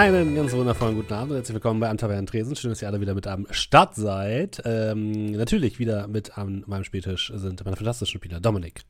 [0.00, 2.56] Einen ganz wundervollen guten Abend und herzlich willkommen bei Antavern Tresen.
[2.56, 4.62] Schön, dass ihr alle wieder mit am Start seid.
[4.64, 8.80] Ähm, natürlich wieder mit an meinem Spieltisch sind meine fantastischen Spieler Dominik.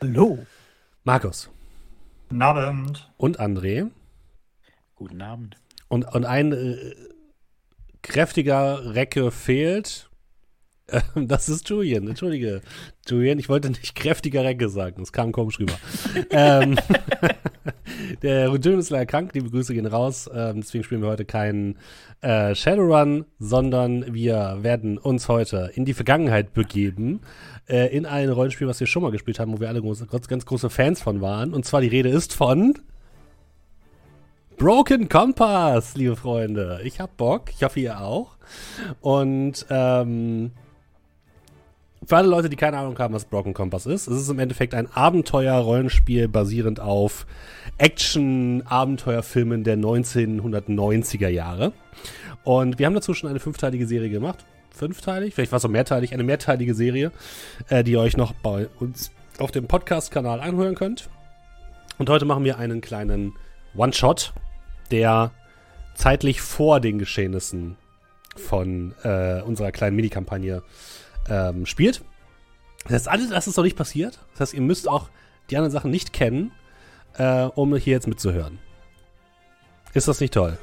[0.00, 0.38] Hallo.
[1.04, 1.50] Markus.
[2.30, 3.12] Guten Abend.
[3.18, 3.90] Und André.
[4.94, 5.58] Guten Abend.
[5.88, 6.94] Und, und ein äh,
[8.00, 10.08] kräftiger Recke fehlt.
[10.88, 12.60] Ähm, das ist Julian, entschuldige.
[13.06, 15.74] Julian, ich wollte nicht kräftiger Recke sagen, das kam komisch rüber.
[16.30, 16.76] ähm,
[18.22, 20.28] der Julian ist leider krank, liebe Grüße gehen raus.
[20.32, 21.78] Ähm, deswegen spielen wir heute keinen
[22.20, 27.20] äh, Shadowrun, sondern wir werden uns heute in die Vergangenheit begeben.
[27.68, 30.46] Äh, in ein Rollenspiel, was wir schon mal gespielt haben, wo wir alle große, ganz
[30.46, 31.54] große Fans von waren.
[31.54, 32.78] Und zwar die Rede ist von
[34.56, 36.80] Broken Compass, liebe Freunde.
[36.84, 38.36] Ich hab Bock, ich hoffe ihr auch.
[39.00, 40.52] Und ähm,
[42.04, 44.74] für alle Leute, die keine Ahnung haben, was Broken Compass ist, es ist im Endeffekt
[44.74, 47.26] ein Abenteuer-Rollenspiel basierend auf
[47.78, 51.72] Action-Abenteuerfilmen der 1990er Jahre.
[52.44, 54.44] Und wir haben dazu schon eine fünfteilige Serie gemacht.
[54.70, 55.34] Fünfteilig?
[55.34, 56.12] Vielleicht war es auch mehrteilig.
[56.12, 57.12] Eine mehrteilige Serie,
[57.68, 61.08] äh, die ihr euch noch bei uns auf dem Podcast-Kanal anhören könnt.
[61.98, 63.34] Und heute machen wir einen kleinen
[63.76, 64.32] One-Shot,
[64.90, 65.30] der
[65.94, 67.76] zeitlich vor den Geschehnissen
[68.36, 70.62] von äh, unserer kleinen Minikampagne
[71.28, 72.04] ähm, spielt.
[72.84, 74.20] Das heißt, alles das ist noch nicht passiert.
[74.32, 75.08] Das heißt, ihr müsst auch
[75.50, 76.52] die anderen Sachen nicht kennen,
[77.14, 78.58] äh, um hier jetzt mitzuhören.
[79.94, 80.58] Ist das nicht toll?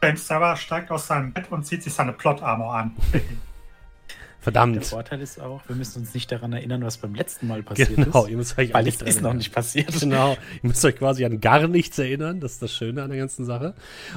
[0.00, 2.96] Ben Sarah steigt aus seinem Bett und zieht sich seine Plot-Armor an.
[4.40, 4.76] Verdammt.
[4.76, 7.94] Der Vorteil ist auch, wir müssen uns nicht daran erinnern, was beim letzten Mal passiert
[7.94, 8.30] genau, ist.
[8.30, 10.00] ihr müsst euch weil es ist noch nicht passiert.
[10.00, 12.40] Genau, ihr müsst euch quasi an gar nichts erinnern.
[12.40, 13.74] Das ist das Schöne an der ganzen Sache.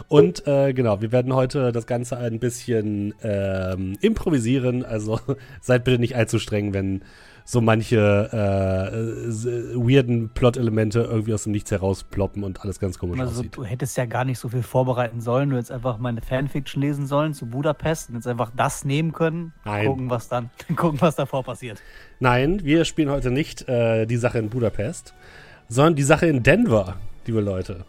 [0.07, 4.85] Und äh, genau, wir werden heute das Ganze ein bisschen ähm, improvisieren.
[4.85, 5.19] Also
[5.62, 7.03] seid bitte nicht allzu streng, wenn
[7.46, 13.40] so manche äh, weirden Plot-Elemente irgendwie aus dem Nichts herausploppen und alles ganz komisch Also
[13.40, 13.58] aussieht.
[13.58, 15.50] du hättest ja gar nicht so viel vorbereiten sollen.
[15.50, 19.54] Du hättest einfach meine Fanfiction lesen sollen zu Budapest und jetzt einfach das nehmen können.
[19.66, 19.88] Nein.
[19.88, 21.81] Gucken, was dann, gucken, was davor passiert.
[22.20, 25.14] Nein, wir spielen heute nicht äh, die Sache in Budapest,
[25.68, 27.86] sondern die Sache in Denver, liebe Leute.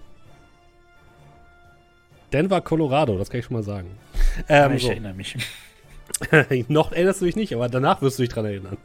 [2.32, 3.88] Denver, Colorado, das kann ich schon mal sagen.
[4.48, 4.88] Ähm, ich so.
[4.88, 5.36] erinnere mich.
[6.68, 8.76] Noch erinnerst du dich nicht, aber danach wirst du dich dran erinnern.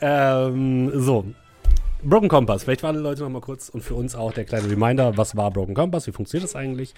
[0.00, 1.24] Ähm, so.
[2.02, 4.70] Broken Compass, vielleicht für alle Leute noch mal kurz und für uns auch der kleine
[4.70, 6.94] Reminder, was war Broken Compass, wie funktioniert das eigentlich?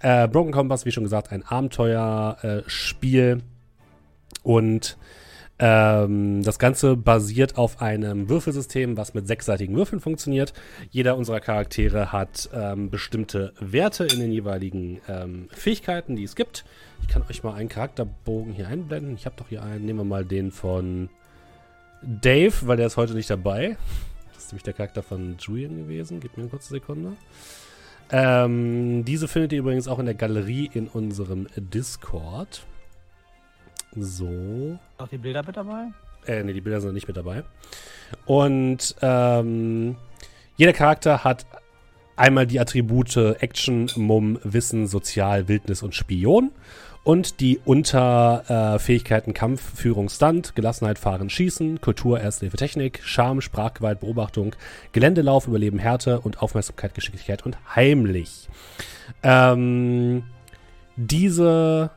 [0.00, 3.42] Äh, Broken Compass, wie schon gesagt, ein Abenteuerspiel Spiel.
[4.42, 4.96] und
[5.60, 10.54] ähm, das Ganze basiert auf einem Würfelsystem, was mit sechsseitigen Würfeln funktioniert.
[10.90, 16.64] Jeder unserer Charaktere hat ähm, bestimmte Werte in den jeweiligen ähm, Fähigkeiten, die es gibt.
[17.02, 19.14] Ich kann euch mal einen Charakterbogen hier einblenden.
[19.14, 19.84] Ich habe doch hier einen.
[19.84, 21.08] Nehmen wir mal den von
[22.02, 23.76] Dave, weil der ist heute nicht dabei.
[24.34, 26.20] Das ist nämlich der Charakter von Julian gewesen.
[26.20, 27.16] Gib mir eine kurze Sekunde.
[28.12, 32.64] Ähm, diese findet ihr übrigens auch in der Galerie in unserem Discord.
[33.94, 34.78] So.
[34.98, 35.88] Auch die Bilder mit dabei?
[36.26, 37.44] Äh, nee, die Bilder sind nicht mit dabei.
[38.26, 39.96] Und ähm,
[40.56, 41.46] jeder Charakter hat
[42.16, 46.50] einmal die Attribute Action, Mumm, Wissen, Sozial, Wildnis und Spion.
[47.02, 53.40] Und die Unterfähigkeiten äh, Kampf, Führung, Stunt, Gelassenheit, Fahren, Schießen, Kultur, Erste Hilfe, Technik, Charme,
[53.40, 54.54] Sprachgewalt, Beobachtung,
[54.92, 58.48] Geländelauf, Überleben, Härte und Aufmerksamkeit, Geschicklichkeit und Heimlich.
[59.22, 60.24] Ähm,
[60.96, 61.90] diese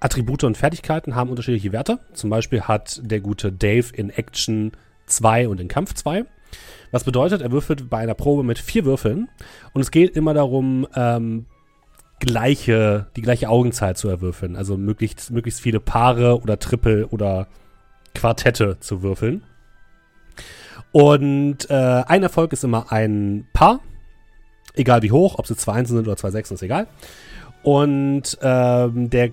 [0.00, 1.98] Attribute und Fertigkeiten haben unterschiedliche Werte.
[2.12, 4.72] Zum Beispiel hat der gute Dave in Action
[5.06, 6.24] 2 und in Kampf 2.
[6.90, 9.28] Was bedeutet, er würfelt bei einer Probe mit vier Würfeln
[9.72, 11.46] und es geht immer darum, ähm,
[12.20, 14.54] gleiche, die gleiche Augenzahl zu erwürfeln.
[14.54, 17.48] Also möglichst, möglichst viele Paare oder Triple oder
[18.14, 19.42] Quartette zu würfeln.
[20.92, 21.74] Und äh,
[22.06, 23.80] ein Erfolg ist immer ein Paar.
[24.74, 26.86] Egal wie hoch, ob jetzt zwei Einsen sind oder zwei Sechsen, ist egal.
[27.62, 29.30] Und ähm, der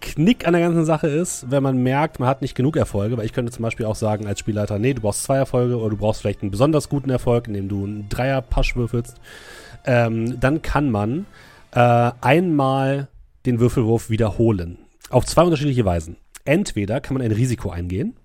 [0.00, 3.26] Knick an der ganzen Sache ist, wenn man merkt, man hat nicht genug Erfolge, weil
[3.26, 5.96] ich könnte zum Beispiel auch sagen als Spielleiter, nee, du brauchst zwei Erfolge oder du
[5.96, 9.16] brauchst vielleicht einen besonders guten Erfolg, indem du einen Dreier-Pasch würfelst,
[9.84, 11.26] ähm, dann kann man
[11.72, 13.08] äh, einmal
[13.46, 14.78] den Würfelwurf wiederholen.
[15.10, 16.16] Auf zwei unterschiedliche Weisen.
[16.44, 18.16] Entweder kann man ein Risiko eingehen.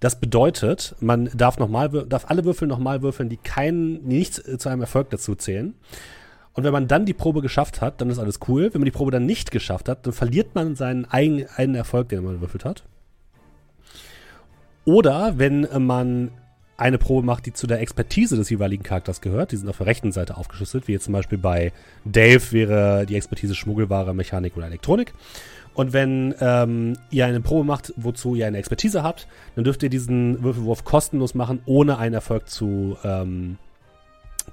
[0.00, 4.58] Das bedeutet, man darf, nochmal, darf alle Würfel nochmal würfeln, die keinen, die nichts äh,
[4.58, 5.74] zu einem Erfolg dazu zählen.
[6.52, 8.72] Und wenn man dann die Probe geschafft hat, dann ist alles cool.
[8.72, 12.08] Wenn man die Probe dann nicht geschafft hat, dann verliert man seinen eigenen einen Erfolg,
[12.08, 12.84] den man gewürfelt hat.
[14.84, 16.30] Oder wenn man
[16.78, 19.86] eine Probe macht, die zu der Expertise des jeweiligen Charakters gehört, die sind auf der
[19.86, 21.72] rechten Seite aufgeschlüsselt, wie jetzt zum Beispiel bei
[22.04, 25.12] Dave wäre die Expertise Schmuggelware, Mechanik oder Elektronik.
[25.74, 29.26] Und wenn ähm, ihr eine Probe macht, wozu ihr eine Expertise habt,
[29.56, 33.58] dann dürft ihr diesen Würfelwurf kostenlos machen, ohne einen Erfolg zu, ähm,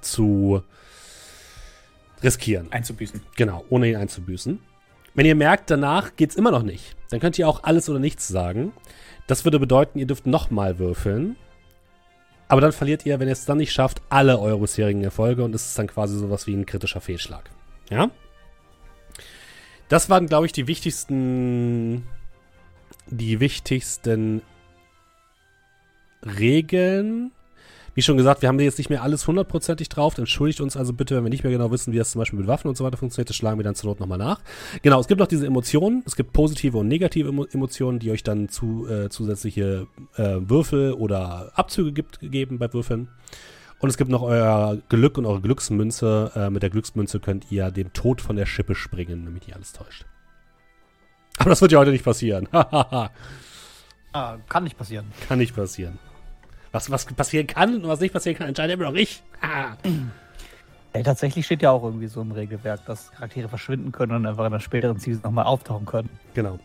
[0.00, 0.62] zu
[2.22, 2.72] riskieren.
[2.72, 3.22] Einzubüßen.
[3.36, 4.58] Genau, ohne ihn einzubüßen.
[5.14, 8.26] Wenn ihr merkt, danach geht's immer noch nicht, dann könnt ihr auch alles oder nichts
[8.26, 8.72] sagen.
[9.26, 11.36] Das würde bedeuten, ihr dürft nochmal würfeln.
[12.48, 15.54] Aber dann verliert ihr, wenn ihr es dann nicht schafft, alle eure bisherigen Erfolge und
[15.54, 17.50] es ist dann quasi sowas wie ein kritischer Fehlschlag.
[17.90, 18.10] Ja?
[19.88, 22.06] Das waren, glaube ich, die wichtigsten,
[23.06, 24.42] die wichtigsten
[26.24, 27.32] Regeln.
[27.96, 30.18] Wie schon gesagt, wir haben jetzt nicht mehr alles hundertprozentig drauf.
[30.18, 32.46] Entschuldigt uns also bitte, wenn wir nicht mehr genau wissen, wie das zum Beispiel mit
[32.46, 33.30] Waffen und so weiter funktioniert.
[33.30, 34.42] Das schlagen wir dann zur Not nochmal nach.
[34.82, 36.02] Genau, es gibt noch diese Emotionen.
[36.04, 40.92] Es gibt positive und negative Emo Emotionen, die euch dann zu, äh, zusätzliche äh, Würfel
[40.92, 43.08] oder Abzüge gibt, geben bei Würfeln.
[43.78, 46.32] Und es gibt noch euer Glück und eure Glücksmünze.
[46.34, 49.72] Äh, mit der Glücksmünze könnt ihr den Tod von der Schippe springen, damit ihr alles
[49.72, 50.04] täuscht.
[51.38, 52.46] Aber das wird ja heute nicht passieren.
[54.12, 55.04] Ah, kann nicht passieren.
[55.28, 55.98] kann nicht passieren.
[56.76, 59.22] Was, was passieren kann und was nicht passieren kann, entscheide immer noch ich.
[59.40, 59.76] Ah.
[60.92, 64.44] Ey, tatsächlich steht ja auch irgendwie so im Regelwerk, dass Charaktere verschwinden können und einfach
[64.44, 66.10] in der späteren Season nochmal auftauchen können.
[66.34, 66.58] Genau.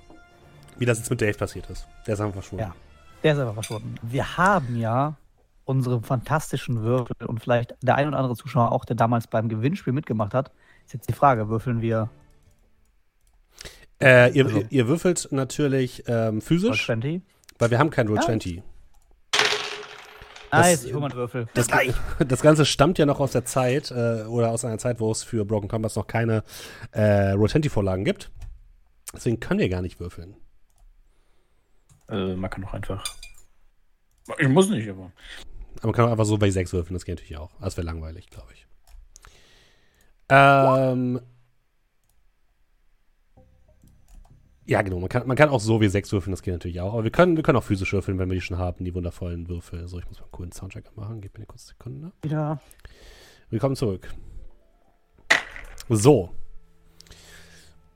[0.77, 1.87] Wie das jetzt mit Dave passiert ist.
[2.07, 2.65] Der ist einfach verschwunden.
[2.65, 2.75] Ja.
[3.23, 3.95] Der ist einfach verschwunden.
[4.01, 5.15] Wir haben ja
[5.63, 9.93] unsere fantastischen Würfel und vielleicht der ein oder andere Zuschauer auch, der damals beim Gewinnspiel
[9.93, 10.51] mitgemacht hat.
[10.85, 12.09] Ist jetzt die Frage, würfeln wir
[14.01, 17.21] Äh, ihr, Also- ihr, würfelt natürlich ähm, Roll physisch, 20?
[17.59, 18.23] weil wir haben kein Roll Ja.
[18.23, 18.61] 20.
[20.51, 21.47] Nice, ich hol mal einen Würfel.
[21.53, 21.67] Das,
[22.19, 25.23] das Ganze stammt ja noch aus der Zeit äh, oder aus einer Zeit, wo es
[25.23, 26.43] für Broken Compass noch keine
[26.91, 28.31] äh, Roll 20 Vorlagen gibt.
[29.13, 30.35] Deswegen können wir gar nicht würfeln.
[32.09, 33.03] Äh, man kann doch einfach.
[34.37, 35.11] Ich muss nicht, aber.
[35.77, 37.51] Aber man kann auch einfach so bei 6 würfeln, das geht natürlich auch.
[37.61, 38.67] Das wäre langweilig, glaube ich.
[40.29, 41.21] Ähm.
[44.71, 44.99] Ja, genau.
[44.99, 46.93] Man kann, man kann auch so wie 6 würfeln, das geht natürlich auch.
[46.93, 49.49] Aber wir können, wir können auch physisch würfeln, wenn wir die schon haben, die wundervollen
[49.49, 49.85] Würfel.
[49.89, 51.19] So, ich muss mal einen coolen Soundtrack machen.
[51.19, 52.13] Gib mir eine kurze Sekunde.
[52.21, 52.61] Wieder.
[53.49, 54.07] Willkommen zurück.
[55.89, 56.29] So.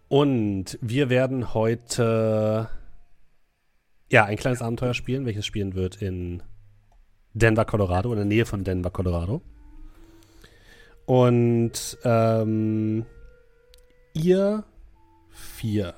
[0.10, 2.68] Und wir werden heute
[4.12, 6.44] ja ein kleines Abenteuer spielen, welches spielen wird in
[7.33, 9.42] Denver, Colorado, in der Nähe von Denver, Colorado.
[11.06, 13.06] Und ähm,
[14.13, 14.66] ihr
[15.31, 15.94] vier.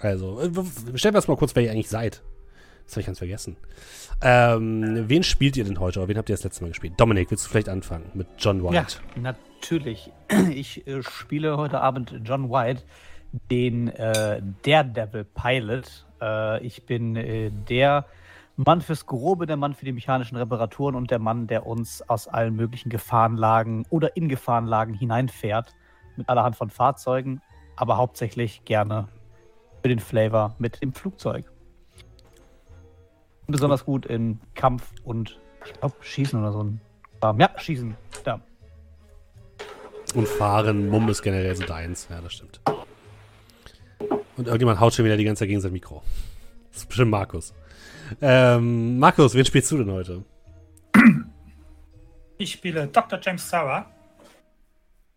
[0.00, 0.50] Also, äh,
[0.96, 2.22] stellt mir erst mal kurz, wer ihr eigentlich seid.
[2.84, 3.56] Das habe ich ganz vergessen.
[4.20, 6.94] Ähm, wen spielt ihr denn heute oder wen habt ihr das letzte Mal gespielt?
[6.96, 8.96] Dominik, willst du vielleicht anfangen mit John Ja, White?
[9.16, 10.10] natürlich.
[10.50, 12.82] Ich äh, spiele heute Abend John White,
[13.50, 16.06] den äh, Daredevil Pilot.
[16.20, 18.06] Äh, ich bin äh, der
[18.56, 22.26] Mann fürs Grobe, der Mann für die mechanischen Reparaturen und der Mann, der uns aus
[22.26, 25.74] allen möglichen Gefahrenlagen oder in Gefahrenlagen hineinfährt.
[26.16, 27.40] Mit allerhand von Fahrzeugen,
[27.76, 29.08] aber hauptsächlich gerne
[29.82, 31.50] für den Flavor mit dem Flugzeug.
[33.46, 36.72] Besonders gut in Kampf und, ich glaube, Schießen oder so.
[37.38, 37.96] Ja, Schießen.
[38.24, 38.40] Da.
[40.14, 42.08] Und Fahren, Mumm ist generell so deins.
[42.10, 42.60] Ja, das stimmt.
[44.36, 46.02] Und irgendjemand haut schon wieder die ganze Zeit gegen sein Mikro.
[46.70, 47.52] Das ist bestimmt Markus.
[48.20, 50.24] Ähm, Markus, wen spielst du denn heute?
[52.38, 53.20] Ich spiele Dr.
[53.22, 53.90] James Sarah,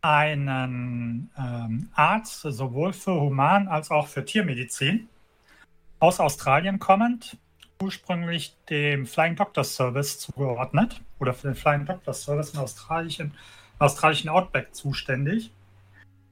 [0.03, 5.07] einen ähm, Arzt sowohl für Human- als auch für Tiermedizin,
[5.99, 7.37] aus Australien kommend,
[7.81, 13.33] ursprünglich dem Flying Doctor Service zugeordnet oder für den Flying Doctor Service im australischen,
[13.79, 15.51] australischen Outback zuständig.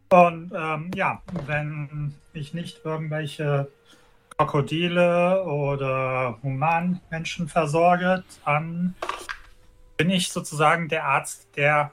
[0.10, 3.72] Und ähm, ja, wenn ich nicht irgendwelche
[4.38, 8.96] Krokodile oder Humanmenschen versorge, dann
[9.96, 11.92] bin ich sozusagen der Arzt der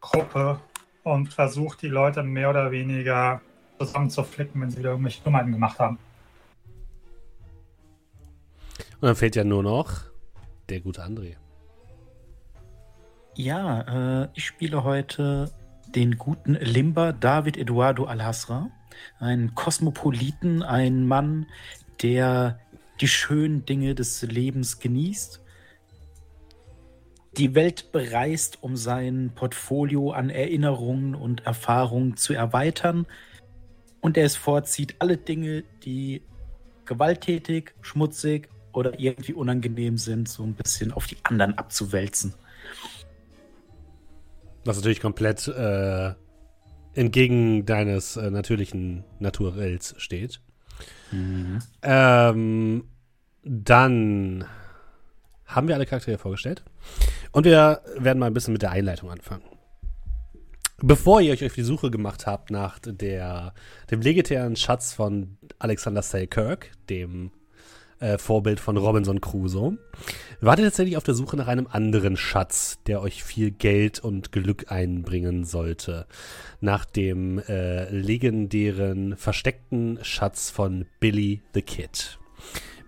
[0.00, 0.60] Gruppe
[1.06, 3.40] und versuche die Leute mehr oder weniger
[3.78, 5.98] zusammenzuflicken, wenn sie wieder irgendwelche Dummheiten gemacht haben.
[9.00, 10.02] Und dann fehlt ja nur noch
[10.68, 11.36] der gute André.
[13.36, 15.52] Ja, äh, ich spiele heute
[15.94, 18.68] den guten Limba David Eduardo Alhasra,
[19.20, 21.46] einen Kosmopoliten, einen Mann,
[22.02, 22.58] der
[23.00, 25.40] die schönen Dinge des Lebens genießt,
[27.36, 33.06] die Welt bereist, um sein Portfolio an Erinnerungen und Erfahrungen zu erweitern
[34.00, 36.22] und der es vorzieht, alle Dinge, die
[36.84, 42.34] gewalttätig, schmutzig oder irgendwie unangenehm sind, so ein bisschen auf die anderen abzuwälzen.
[44.64, 46.14] Was natürlich komplett äh,
[46.94, 50.40] entgegen deines äh, natürlichen Naturells steht.
[51.82, 52.84] Ähm,
[53.44, 54.44] dann
[55.46, 56.64] haben wir alle Charaktere vorgestellt.
[57.36, 59.42] Und wir werden mal ein bisschen mit der Einleitung anfangen.
[60.78, 63.52] bevor ihr euch auf die Suche gemacht habt nach der,
[63.90, 67.30] dem legendären Schatz von Alexander Selkirk, dem
[68.00, 69.76] äh, Vorbild von Robinson Crusoe,
[70.40, 74.32] wart ihr tatsächlich auf der Suche nach einem anderen Schatz, der euch viel Geld und
[74.32, 76.06] Glück einbringen sollte.
[76.62, 82.18] Nach dem äh, legendären versteckten Schatz von Billy the Kid.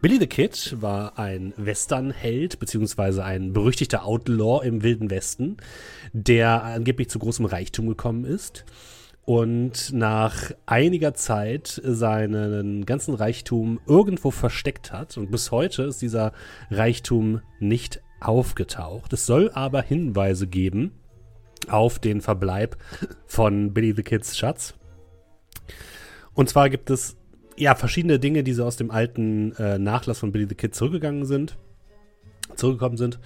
[0.01, 5.57] Billy the Kid war ein Westernheld, beziehungsweise ein berüchtigter Outlaw im Wilden Westen,
[6.13, 8.65] der angeblich zu großem Reichtum gekommen ist
[9.25, 15.17] und nach einiger Zeit seinen ganzen Reichtum irgendwo versteckt hat.
[15.17, 16.33] Und bis heute ist dieser
[16.71, 19.13] Reichtum nicht aufgetaucht.
[19.13, 20.93] Es soll aber Hinweise geben
[21.69, 22.77] auf den Verbleib
[23.27, 24.75] von Billy the Kids Schatz.
[26.35, 27.17] Und zwar gibt es
[27.59, 31.25] ja verschiedene Dinge, die so aus dem alten äh, Nachlass von Billy the Kid zurückgegangen
[31.25, 31.59] sind,
[32.57, 33.19] zurückgekommen sind.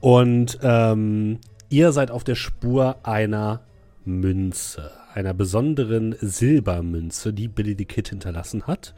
[0.00, 1.38] Und ähm,
[1.68, 3.60] ihr seid auf der Spur einer
[4.04, 8.94] Münze einer besonderen Silbermünze, die Billy the Kid hinterlassen hat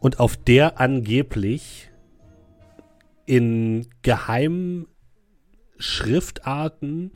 [0.00, 1.90] und auf der angeblich
[3.24, 4.86] in geheimen
[5.78, 7.12] Schriftarten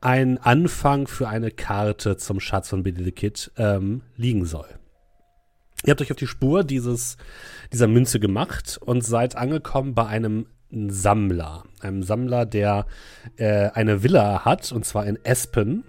[0.00, 4.68] ein Anfang für eine Karte zum Schatz von Billy the Kid ähm, liegen soll.
[5.84, 7.16] Ihr habt euch auf die Spur dieses,
[7.72, 11.64] dieser Münze gemacht und seid angekommen bei einem Sammler.
[11.80, 12.86] Einem Sammler, der
[13.36, 15.84] äh, eine Villa hat, und zwar in Espen.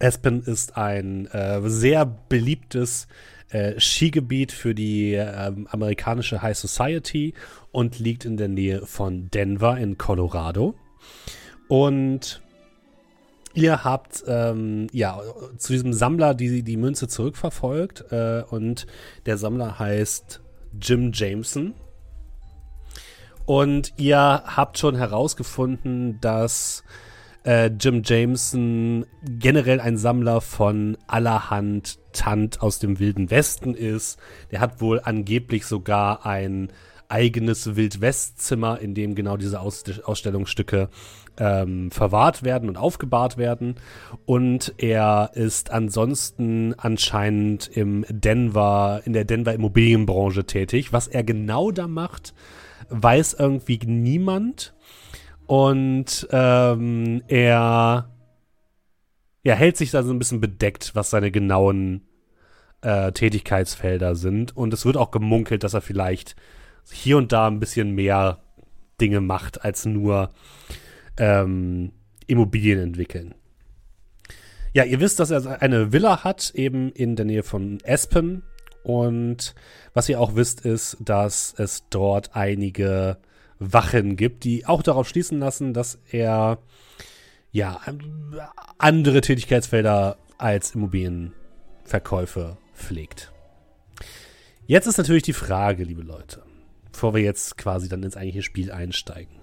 [0.00, 3.06] Aspen ist ein äh, sehr beliebtes
[3.50, 7.34] äh, Skigebiet für die äh, amerikanische High Society
[7.72, 10.74] und liegt in der Nähe von Denver in Colorado.
[11.68, 12.42] Und
[13.54, 15.20] ihr habt ähm, ja
[15.56, 18.86] zu diesem Sammler die, die Münze zurückverfolgt äh, und
[19.26, 20.40] der Sammler heißt
[20.80, 21.74] Jim Jameson.
[23.46, 26.84] Und ihr habt schon herausgefunden, dass
[27.44, 34.18] äh, Jim Jameson generell ein Sammler von allerhand Tant aus dem Wilden Westen ist.
[34.50, 36.72] Der hat wohl angeblich sogar ein
[37.08, 40.88] eigenes Wildwestzimmer, in dem genau diese Aus Ausstellungsstücke
[41.40, 43.74] ähm, verwahrt werden und aufgebahrt werden.
[44.26, 50.92] Und er ist ansonsten anscheinend im Denver, in der Denver Immobilienbranche tätig.
[50.92, 52.34] Was er genau da macht,
[52.90, 54.74] weiß irgendwie niemand.
[55.46, 58.10] Und ähm, er
[59.42, 62.02] ja, hält sich da so ein bisschen bedeckt, was seine genauen
[62.82, 64.56] äh, Tätigkeitsfelder sind.
[64.56, 66.36] Und es wird auch gemunkelt, dass er vielleicht
[66.92, 68.38] hier und da ein bisschen mehr
[69.00, 70.30] Dinge macht, als nur
[71.20, 71.92] ähm,
[72.26, 73.34] Immobilien entwickeln.
[74.72, 78.42] Ja, ihr wisst, dass er eine Villa hat, eben in der Nähe von Aspen.
[78.82, 79.54] Und
[79.92, 83.18] was ihr auch wisst, ist, dass es dort einige
[83.58, 86.58] Wachen gibt, die auch darauf schließen lassen, dass er
[87.52, 87.80] ja
[88.78, 93.32] andere Tätigkeitsfelder als Immobilienverkäufe pflegt.
[94.66, 96.42] Jetzt ist natürlich die Frage, liebe Leute,
[96.92, 99.40] bevor wir jetzt quasi dann ins eigentliche Spiel einsteigen.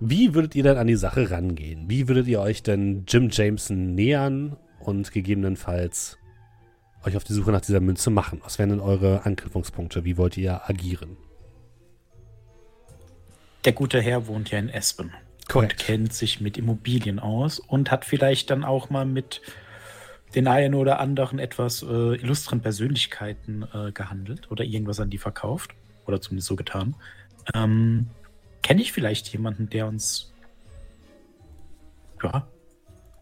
[0.00, 1.88] Wie würdet ihr denn an die Sache rangehen?
[1.88, 6.18] Wie würdet ihr euch denn Jim Jameson nähern und gegebenenfalls
[7.04, 8.40] euch auf die Suche nach dieser Münze machen?
[8.44, 10.04] Was wären denn eure Anknüpfungspunkte?
[10.04, 11.16] Wie wollt ihr agieren?
[13.64, 15.12] Der gute Herr wohnt ja in Espen
[15.48, 15.72] Korrekt.
[15.72, 19.40] und kennt sich mit Immobilien aus und hat vielleicht dann auch mal mit
[20.34, 25.70] den einen oder anderen etwas äh, illustren Persönlichkeiten äh, gehandelt oder irgendwas an die verkauft
[26.06, 26.94] oder zumindest so getan.
[27.54, 28.08] Ähm,
[28.66, 30.34] Kenne ich vielleicht jemanden, der uns
[32.20, 32.48] ja,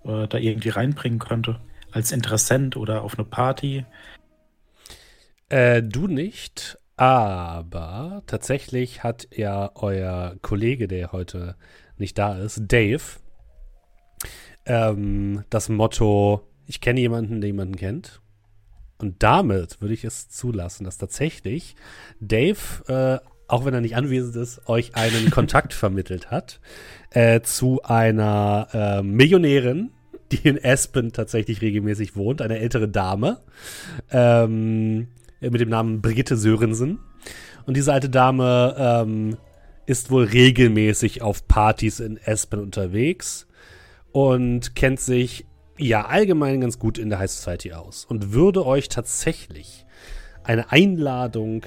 [0.05, 1.61] äh, da irgendwie reinbringen könnte?
[1.93, 3.85] Als Interessent oder auf eine Party?
[5.51, 11.57] Äh, du nicht, aber tatsächlich hat ja euer Kollege, der heute
[11.99, 13.03] nicht da ist, Dave,
[14.65, 18.23] ähm, das Motto, ich kenne jemanden, der jemanden kennt.
[18.97, 21.77] Und damit würde ich es zulassen, dass tatsächlich
[22.19, 26.59] Dave, äh, auch wenn er nicht anwesend ist, euch einen Kontakt vermittelt hat
[27.11, 29.93] äh, zu einer äh, Millionärin,
[30.33, 33.43] die in Aspen tatsächlich regelmäßig wohnt, eine ältere Dame.
[34.11, 35.07] Ähm,
[35.41, 36.99] mit dem Namen Brigitte Sörensen.
[37.65, 39.37] Und diese alte Dame ähm,
[39.87, 43.47] ist wohl regelmäßig auf Partys in Espen unterwegs
[44.11, 45.47] und kennt sich
[45.79, 49.87] ja allgemein ganz gut in der High Society aus und würde euch tatsächlich
[50.43, 51.63] eine Einladung,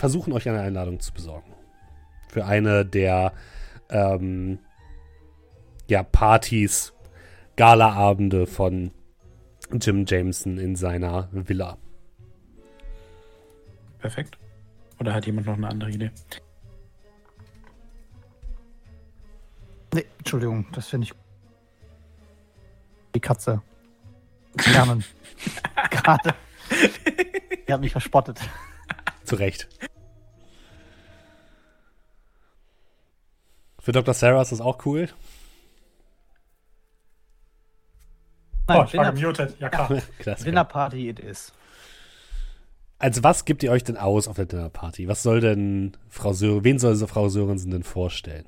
[0.00, 1.52] versuchen euch eine Einladung zu besorgen.
[2.26, 3.34] Für eine der
[3.90, 4.58] ähm,
[5.88, 6.94] ja, Partys,
[7.56, 8.92] Galaabende von
[9.70, 11.76] Jim Jameson in seiner Villa.
[13.98, 14.38] Perfekt.
[14.98, 16.10] Oder hat jemand noch eine andere Idee?
[19.92, 21.12] Nee, Entschuldigung, das finde ich.
[23.14, 23.60] Die Katze.
[24.72, 25.04] Lernen.
[25.90, 26.34] Gerade.
[27.66, 28.40] Ihr habt mich verspottet.
[29.24, 29.68] Zu Recht.
[33.80, 34.14] Für Dr.
[34.14, 35.08] Sarah ist das auch cool.
[38.68, 39.56] Oh, ich war gemutet.
[39.58, 39.88] Ja, klar.
[40.18, 40.44] Klasse.
[40.44, 41.52] Dinner Party it is.
[42.98, 45.08] Als was gebt ihr euch denn aus auf der Dinnerparty?
[45.08, 48.44] Was soll denn Frau Sören, wen soll so Frau Sörensen denn vorstellen?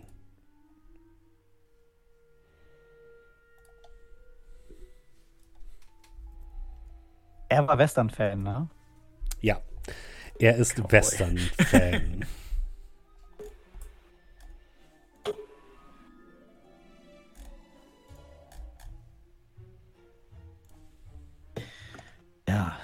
[7.49, 8.69] Er war Western-Fan, ne?
[9.41, 9.61] Ja,
[10.39, 12.27] er ist Western-Fan.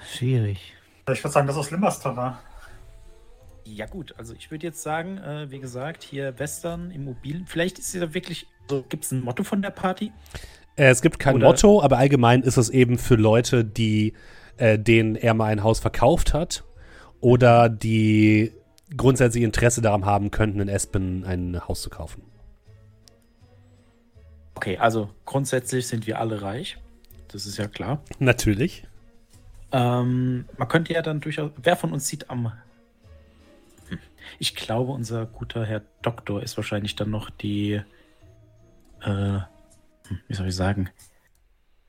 [0.09, 0.73] schwierig.
[1.11, 2.37] Ich würde sagen, das ist Terrain.
[3.65, 7.45] Ja, gut, also ich würde jetzt sagen, äh, wie gesagt, hier Western, Immobilien.
[7.45, 10.11] Vielleicht ist ja wirklich, so, gibt es ein Motto von der Party?
[10.75, 14.13] Äh, es gibt kein Oder- Motto, aber allgemein ist es eben für Leute, die
[14.57, 16.63] äh, denen er mal ein Haus verkauft hat
[17.21, 18.53] oder die
[18.95, 22.23] grundsätzlich Interesse daran haben könnten, in Espen ein Haus zu kaufen.
[24.55, 26.77] Okay, also grundsätzlich sind wir alle reich.
[27.29, 28.03] Das ist ja klar.
[28.17, 28.83] Natürlich.
[29.71, 31.51] Ähm, man könnte ja dann durchaus.
[31.57, 32.53] Wer von uns sieht am.
[33.87, 33.99] Hm.
[34.39, 37.81] Ich glaube, unser guter Herr Doktor ist wahrscheinlich dann noch die.
[39.01, 40.89] Äh, hm, wie soll ich sagen?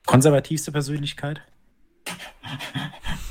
[0.05, 1.41] Konservativste Persönlichkeit.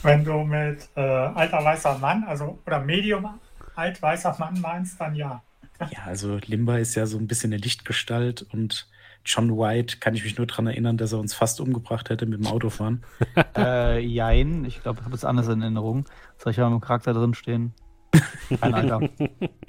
[0.02, 3.38] Wenn du mit äh, alter weißer Mann, also oder Medium
[3.74, 5.42] alt weißer Mann meinst, dann ja.
[5.90, 8.86] Ja, also Limba ist ja so ein bisschen eine Lichtgestalt und
[9.24, 12.40] John White kann ich mich nur daran erinnern, dass er uns fast umgebracht hätte mit
[12.40, 13.02] dem Autofahren.
[13.56, 16.06] äh, jein, ich glaube, ich habe es anders in Erinnerung.
[16.38, 17.72] Soll ich mal im Charakter drin stehen?
[18.60, 19.08] Kein Alter.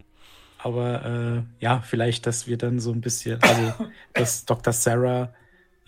[0.63, 3.73] Aber äh, ja, vielleicht, dass wir dann so ein bisschen, also
[4.13, 4.73] dass Dr.
[4.73, 5.33] Sarah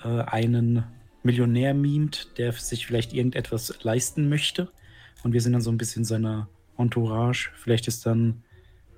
[0.03, 0.83] äh, einen
[1.21, 4.69] Millionär mimt, der sich vielleicht irgendetwas leisten möchte.
[5.23, 7.51] Und wir sind dann so ein bisschen seiner Entourage.
[7.55, 8.43] Vielleicht ist dann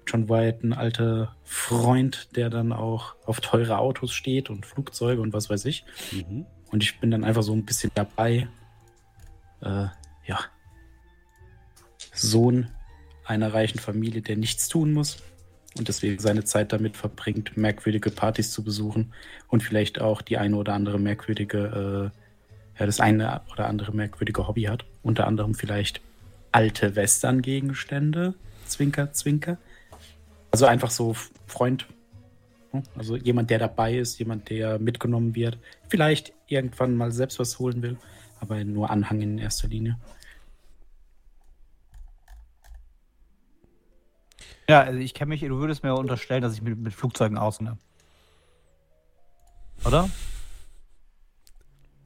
[0.07, 5.33] John White ein alter Freund, der dann auch auf teure Autos steht und Flugzeuge und
[5.33, 5.85] was weiß ich.
[6.11, 6.45] Mhm.
[6.71, 8.47] Und ich bin dann einfach so ein bisschen dabei.
[9.61, 9.87] Äh,
[10.25, 10.39] ja.
[12.13, 12.67] Sohn
[13.25, 15.17] einer reichen Familie, der nichts tun muss
[15.77, 19.13] und deswegen seine Zeit damit verbringt, merkwürdige Partys zu besuchen
[19.47, 24.47] und vielleicht auch die eine oder andere merkwürdige, äh, ja, das eine oder andere merkwürdige
[24.47, 24.85] Hobby hat.
[25.03, 26.01] Unter anderem vielleicht
[26.51, 28.35] alte Western-Gegenstände.
[28.65, 29.57] Zwinker, Zwinker.
[30.55, 31.13] Also einfach so
[31.47, 31.85] Freund.
[32.71, 32.83] hm?
[32.97, 35.59] Also jemand, der dabei ist, jemand, der mitgenommen wird.
[35.89, 37.97] Vielleicht irgendwann mal selbst was holen will,
[38.39, 39.99] aber nur Anhang in erster Linie.
[44.69, 47.77] Ja, also ich kenne mich, du würdest mir unterstellen, dass ich mit, mit Flugzeugen auskenne.
[49.83, 50.09] Oder?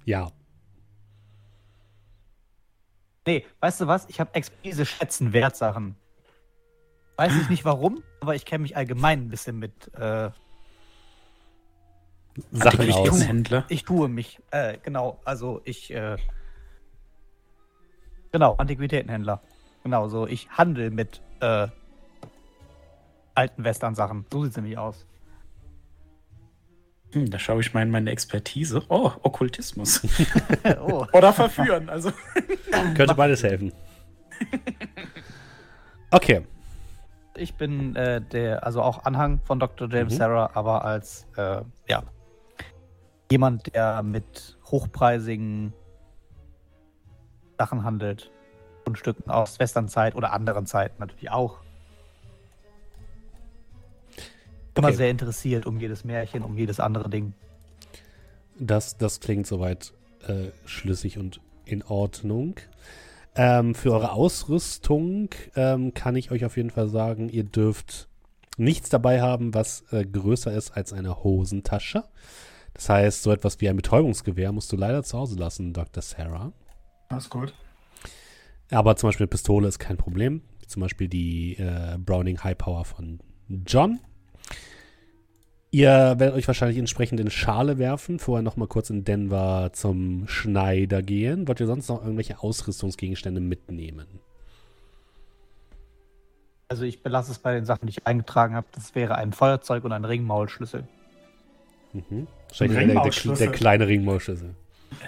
[0.06, 0.32] Ja.
[3.28, 4.10] Nee, weißt du was?
[4.10, 5.96] Ich habe Expertise schätzen Wertsachen.
[7.20, 9.94] Weiß ich nicht warum, aber ich kenne mich allgemein ein bisschen mit.
[9.94, 10.30] Äh,
[12.54, 12.96] Sachen aus.
[12.96, 13.66] Antiquitätenhändler.
[13.68, 14.40] ich tue mich.
[14.52, 15.94] Äh, genau, also ich.
[15.94, 16.16] Äh,
[18.32, 19.42] genau, Antiquitätenhändler.
[19.84, 21.68] Genau, so ich handel mit äh,
[23.36, 24.26] alten Western-Sachen.
[24.32, 25.06] So sieht es nämlich aus.
[27.12, 28.82] Hm, da schaue ich mal in meine Expertise.
[28.88, 30.08] Oh, Okkultismus.
[30.80, 31.06] oh.
[31.12, 31.90] Oder verführen.
[31.90, 32.14] Also.
[32.96, 33.74] Könnte beides helfen.
[36.12, 36.44] Okay.
[37.40, 39.90] Ich bin äh, der, also auch Anhang von Dr.
[39.90, 40.18] James Mhm.
[40.18, 42.04] Sarah, aber als äh, ja
[43.32, 45.74] jemand, der mit hochpreisigen
[47.58, 48.32] Sachen handelt.
[48.86, 51.60] Grundstücken aus Westernzeit oder anderen Zeiten natürlich auch.
[54.76, 54.98] Immer Okay.
[54.98, 57.34] sehr interessiert um jedes Märchen, um jedes andere Ding.
[58.58, 59.94] Das, das klingt soweit
[60.28, 62.56] äh, schlüssig und in Ordnung.
[63.42, 68.10] Ähm, für eure Ausrüstung ähm, kann ich euch auf jeden Fall sagen, ihr dürft
[68.58, 72.04] nichts dabei haben, was äh, größer ist als eine Hosentasche.
[72.74, 76.04] Das heißt, so etwas wie ein Betäubungsgewehr musst du leider zu Hause lassen, Dr.
[76.04, 76.52] Sarah.
[77.08, 77.54] Alles gut.
[78.72, 80.42] Aber zum Beispiel eine Pistole ist kein Problem.
[80.68, 83.22] Zum Beispiel die äh, Browning High Power von
[83.66, 84.02] John.
[85.72, 91.04] Ihr werdet euch wahrscheinlich entsprechend in Schale werfen, vorher nochmal kurz in Denver zum Schneider
[91.04, 91.48] gehen.
[91.48, 94.08] Wollt ihr sonst noch irgendwelche Ausrüstungsgegenstände mitnehmen?
[96.70, 98.68] Also ich belasse es bei den Sachen, die ich eingetragen habe.
[98.74, 100.88] Das wäre ein Feuerzeug und ein Ringmaulschlüssel.
[101.94, 102.28] Mhm.
[102.48, 103.48] Wahrscheinlich der, der, der, Ringmaulschlüssel.
[103.48, 104.56] der kleine Ringmaulschlüssel.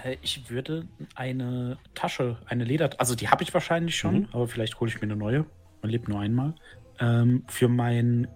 [0.03, 4.27] Äh, Ich würde eine Tasche, eine Leder, also die habe ich wahrscheinlich schon, Mhm.
[4.31, 5.45] aber vielleicht hole ich mir eine neue.
[5.81, 6.53] Man lebt nur einmal.
[6.99, 8.27] Ähm, für mein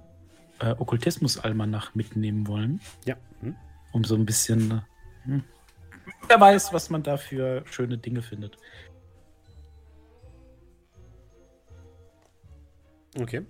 [0.60, 3.16] äh, Okkultismus-Almanach mitnehmen wollen, Ja.
[3.42, 3.56] Mhm.
[3.92, 4.82] um so ein bisschen
[5.24, 5.44] hm,
[6.28, 8.58] Wer weiß, was man da für schöne Dinge findet.
[13.20, 13.42] Okay.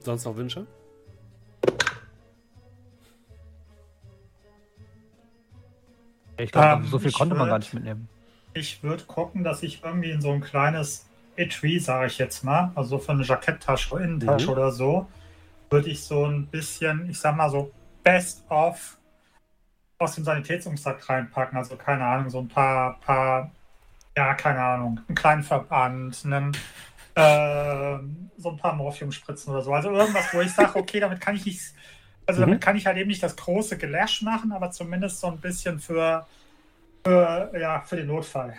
[0.00, 0.66] Sonst noch Wünsche?
[6.38, 8.08] Ich glaube, Ähm, so viel konnte man würd- gar nicht mitnehmen.
[8.54, 11.06] Ich würde gucken, dass ich irgendwie in so ein kleines
[11.36, 14.52] Etui, sage ich jetzt mal, also für eine Jacketttasche, Innentasche Mhm.
[14.52, 15.06] oder so,
[15.72, 18.98] würde ich so ein bisschen, ich sag mal so, Best of
[19.98, 21.56] aus dem Sanitätsumschlag reinpacken.
[21.56, 23.50] Also keine Ahnung, so ein paar, paar,
[24.16, 26.52] ja, keine Ahnung, einen kleinen Verband, einen,
[27.14, 27.98] äh,
[28.36, 29.72] so ein paar Morphiumspritzen oder so.
[29.72, 31.62] Also irgendwas, wo ich sage, okay, damit kann ich nicht,
[32.26, 32.46] also Mhm.
[32.46, 35.78] damit kann ich halt eben nicht das große Gelash machen, aber zumindest so ein bisschen
[35.78, 36.26] für,
[37.04, 38.54] für, ja, für den Notfall.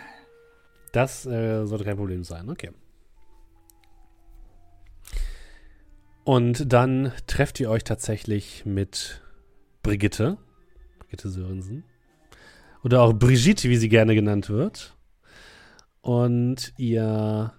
[0.93, 2.71] Das äh, sollte kein Problem sein, okay.
[6.23, 9.21] Und dann trefft ihr euch tatsächlich mit
[9.81, 10.37] Brigitte.
[10.99, 11.83] Brigitte Sörensen.
[12.83, 14.95] Oder auch Brigitte, wie sie gerne genannt wird.
[16.01, 17.53] Und ihr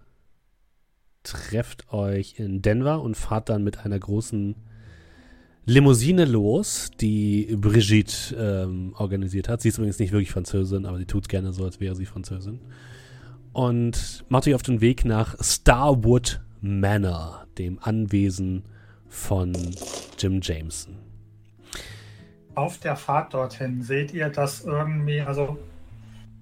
[1.22, 4.56] trefft euch in Denver und fahrt dann mit einer großen
[5.66, 9.62] Limousine los, die Brigitte ähm, organisiert hat.
[9.62, 12.60] Sie ist übrigens nicht wirklich Französin, aber sie tut gerne so, als wäre sie Französin
[13.54, 18.64] und macht euch auf den Weg nach Starwood Manor, dem Anwesen
[19.06, 19.52] von
[20.18, 20.96] Jim Jameson.
[22.54, 25.58] Auf der Fahrt dorthin seht ihr das irgendwie, also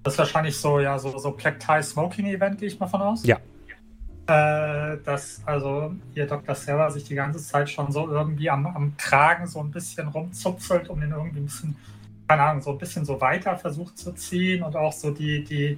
[0.01, 3.01] das ist wahrscheinlich so, ja, so, so Black Tie Smoking Event, gehe ich mal von
[3.01, 3.25] aus.
[3.25, 3.35] Ja.
[4.27, 6.55] Äh, dass also ihr Dr.
[6.55, 10.89] Serra sich die ganze Zeit schon so irgendwie am, am Kragen so ein bisschen rumzupfelt,
[10.89, 11.75] um den irgendwie ein bisschen,
[12.29, 15.77] keine Ahnung, so ein bisschen so weiter versucht zu ziehen und auch so die, die,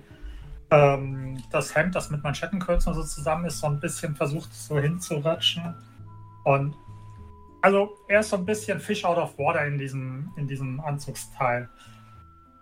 [0.72, 5.76] ähm, das Hemd, das mit Manschettenkürzen so zusammen ist, so ein bisschen versucht so hinzurutschen.
[6.44, 6.76] Und
[7.62, 11.70] also er ist so ein bisschen Fish out of water in diesem, in diesem Anzugsteil.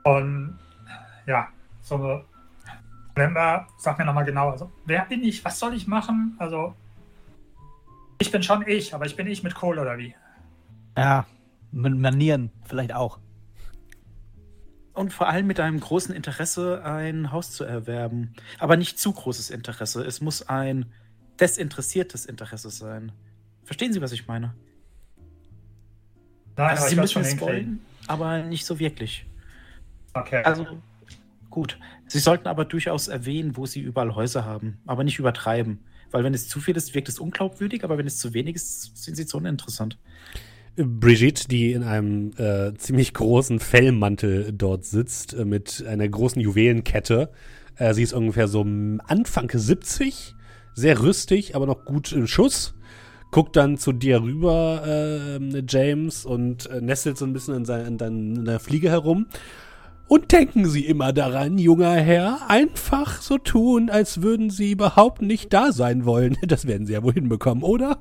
[0.03, 0.57] Und
[1.25, 1.47] ja,
[1.81, 2.23] so
[3.15, 5.43] wir, sag mir nochmal genau, also wer bin ich?
[5.45, 6.35] Was soll ich machen?
[6.39, 6.75] Also,
[8.19, 10.15] ich bin schon ich, aber ich bin ich mit Kohle oder wie?
[10.97, 11.25] Ja,
[11.71, 13.19] mit Manieren vielleicht auch.
[14.93, 18.33] Und vor allem mit einem großen Interesse, ein Haus zu erwerben.
[18.59, 20.03] Aber nicht zu großes Interesse.
[20.03, 20.85] Es muss ein
[21.39, 23.11] desinteressiertes Interesse sein.
[23.63, 24.53] Verstehen Sie, was ich meine?
[26.55, 29.25] Nein, Also Sie müssen es wollen, aber nicht so wirklich.
[30.13, 30.43] Okay.
[30.43, 30.67] Also,
[31.49, 31.79] gut.
[32.07, 34.77] Sie sollten aber durchaus erwähnen, wo Sie überall Häuser haben.
[34.85, 35.83] Aber nicht übertreiben.
[36.11, 38.95] Weil wenn es zu viel ist, wirkt es unglaubwürdig, aber wenn es zu wenig ist,
[38.95, 39.97] sind Sie zu uninteressant.
[40.75, 47.29] Brigitte, die in einem äh, ziemlich großen Fellmantel dort sitzt, äh, mit einer großen Juwelenkette.
[47.75, 50.35] Äh, sie ist ungefähr so Anfang 70,
[50.73, 52.73] sehr rüstig, aber noch gut im Schuss.
[53.31, 57.85] Guckt dann zu dir rüber, äh, James, und äh, nestelt so ein bisschen in, sein,
[57.85, 59.27] in, dein, in der Fliege herum.
[60.07, 65.53] Und denken Sie immer daran, junger Herr, einfach so tun, als würden Sie überhaupt nicht
[65.53, 66.37] da sein wollen.
[66.47, 67.99] Das werden Sie ja wohl hinbekommen, oder?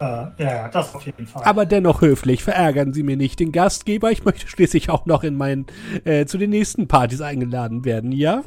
[0.00, 1.42] Äh, ja, ja, das auf jeden Fall.
[1.44, 4.12] Aber dennoch höflich, verärgern Sie mir nicht den Gastgeber.
[4.12, 5.66] Ich möchte schließlich auch noch in meinen,
[6.04, 8.44] äh, zu den nächsten Partys eingeladen werden, ja?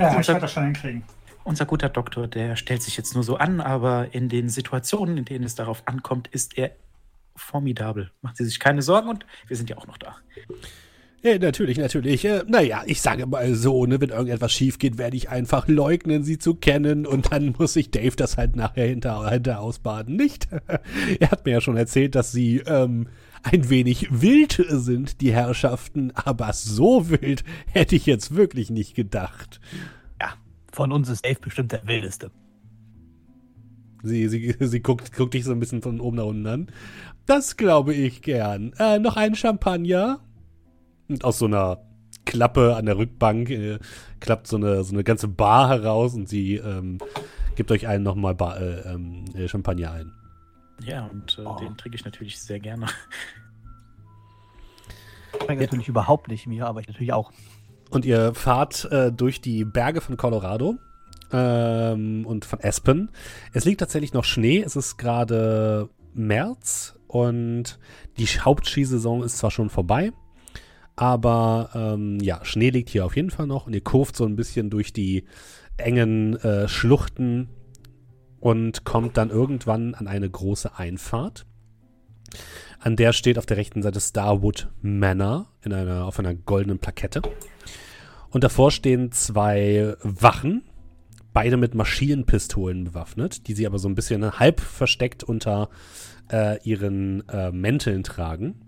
[0.00, 1.04] ja, ich werde das schon hinkriegen.
[1.44, 5.24] Unser guter Doktor, der stellt sich jetzt nur so an, aber in den Situationen, in
[5.24, 6.72] denen es darauf ankommt, ist er
[7.36, 8.10] formidabel.
[8.20, 10.16] Machen Sie sich keine Sorgen und wir sind ja auch noch da.
[11.20, 12.24] Ja, natürlich, natürlich.
[12.24, 16.22] Äh, naja, ich sage mal so, ne, wenn irgendetwas schief geht, werde ich einfach leugnen,
[16.22, 20.48] sie zu kennen und dann muss sich Dave das halt nachher hinter, hinter ausbaden, nicht?
[21.20, 23.08] er hat mir ja schon erzählt, dass sie ähm,
[23.42, 29.60] ein wenig wild sind, die Herrschaften, aber so wild hätte ich jetzt wirklich nicht gedacht.
[30.20, 30.34] Ja,
[30.70, 32.30] von uns ist Dave bestimmt der wildeste.
[34.04, 36.66] Sie, sie, sie guckt, guckt dich so ein bisschen von oben nach unten an.
[37.26, 38.72] Das glaube ich gern.
[38.78, 40.20] Äh, noch ein Champagner?
[41.08, 41.78] Und aus so einer
[42.24, 43.78] Klappe an der Rückbank äh,
[44.20, 46.98] klappt so eine, so eine ganze Bar heraus und sie ähm,
[47.56, 50.12] gibt euch allen nochmal äh, ähm, äh, Champagner ein.
[50.84, 51.56] Ja, und äh, Oh.
[51.56, 52.86] den trinke ich natürlich sehr gerne.
[55.44, 57.32] Schmeckt natürlich überhaupt nicht mir, aber ich natürlich auch.
[57.90, 60.76] Und ihr fahrt äh, durch die Berge von Colorado
[61.32, 63.10] ähm, und von Aspen.
[63.52, 64.60] Es liegt tatsächlich noch Schnee.
[64.60, 67.78] Es ist gerade März und
[68.18, 70.12] die Hauptskisaison ist zwar schon vorbei,
[70.98, 74.34] aber ähm, ja, Schnee liegt hier auf jeden Fall noch und ihr kurft so ein
[74.34, 75.26] bisschen durch die
[75.76, 77.48] engen äh, Schluchten
[78.40, 81.46] und kommt dann irgendwann an eine große Einfahrt.
[82.80, 87.22] An der steht auf der rechten Seite Starwood Manor in einer, auf einer goldenen Plakette.
[88.30, 90.64] Und davor stehen zwei Wachen,
[91.32, 95.70] beide mit Maschinenpistolen bewaffnet, die sie aber so ein bisschen halb versteckt unter
[96.32, 98.67] äh, ihren äh, Mänteln tragen.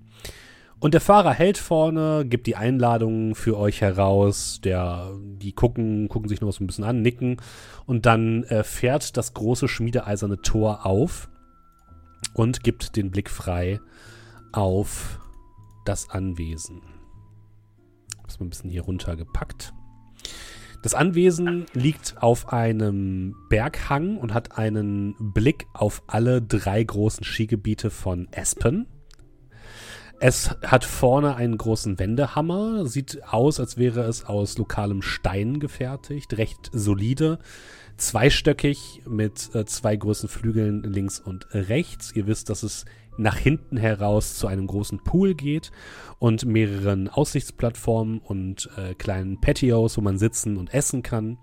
[0.81, 4.61] Und der Fahrer hält vorne, gibt die Einladungen für euch heraus.
[4.65, 7.37] Der, die gucken, gucken sich noch so ein bisschen an, nicken.
[7.85, 11.29] Und dann äh, fährt das große schmiedeeiserne Tor auf
[12.33, 13.79] und gibt den Blick frei
[14.53, 15.21] auf
[15.85, 16.81] das Anwesen.
[18.25, 19.75] Das mal ein bisschen hier runtergepackt.
[20.83, 27.91] Das Anwesen liegt auf einem Berghang und hat einen Blick auf alle drei großen Skigebiete
[27.91, 28.87] von Aspen.
[30.23, 36.37] Es hat vorne einen großen Wendehammer, sieht aus, als wäre es aus lokalem Stein gefertigt,
[36.37, 37.39] recht solide,
[37.97, 42.13] zweistöckig mit äh, zwei großen Flügeln links und rechts.
[42.15, 42.85] Ihr wisst, dass es
[43.17, 45.73] nach hinten heraus zu einem großen Pool geht
[46.19, 51.39] und mehreren Aussichtsplattformen und äh, kleinen Patios, wo man sitzen und essen kann.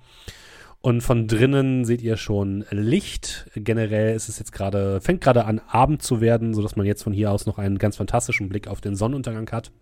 [0.87, 3.51] Und von drinnen seht ihr schon Licht.
[3.55, 7.11] Generell ist es jetzt gerade, fängt gerade an Abend zu werden, sodass man jetzt von
[7.11, 9.73] hier aus noch einen ganz fantastischen Blick auf den Sonnenuntergang hat.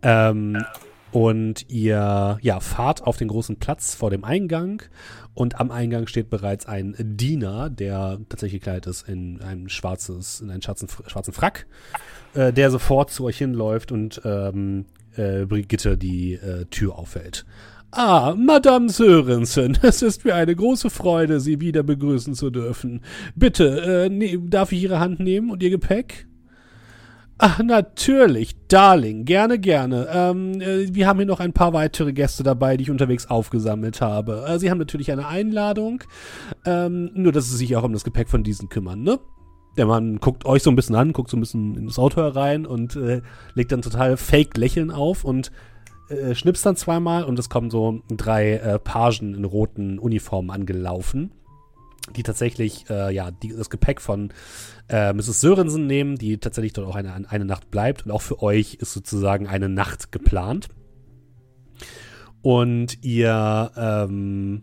[0.00, 0.64] Ähm,
[1.12, 4.82] und ihr ja, fahrt auf den großen Platz vor dem Eingang
[5.34, 10.50] und am Eingang steht bereits ein Diener, der tatsächlich gekleidet ist in ein schwarzes, in
[10.50, 11.66] einen schwarzen, schwarzen Frack,
[12.32, 17.44] äh, der sofort zu euch hinläuft und ähm, äh, Brigitte die äh, Tür auffällt.
[17.92, 23.00] Ah, Madame Sörensen, es ist mir eine große Freude, Sie wieder begrüßen zu dürfen.
[23.34, 26.28] Bitte, äh, ne, darf ich Ihre Hand nehmen und Ihr Gepäck?
[27.38, 30.06] Ach, natürlich, Darling, gerne, gerne.
[30.12, 34.00] Ähm, äh, wir haben hier noch ein paar weitere Gäste dabei, die ich unterwegs aufgesammelt
[34.00, 34.44] habe.
[34.46, 36.04] Äh, Sie haben natürlich eine Einladung,
[36.64, 39.18] ähm, nur dass Sie sich auch um das Gepäck von diesen kümmern, ne?
[39.76, 42.20] Der Mann guckt euch so ein bisschen an, guckt so ein bisschen in das Auto
[42.20, 43.22] herein und äh,
[43.54, 45.50] legt dann total fake Lächeln auf und
[46.10, 51.32] äh, schnippst dann zweimal und es kommen so drei äh, Pagen in roten Uniformen angelaufen,
[52.16, 54.32] die tatsächlich äh, ja die, das Gepäck von
[54.88, 55.40] äh, Mrs.
[55.40, 58.92] Sörensen nehmen, die tatsächlich dort auch eine, eine Nacht bleibt und auch für euch ist
[58.92, 60.68] sozusagen eine Nacht geplant.
[62.42, 64.62] Und ihr ähm,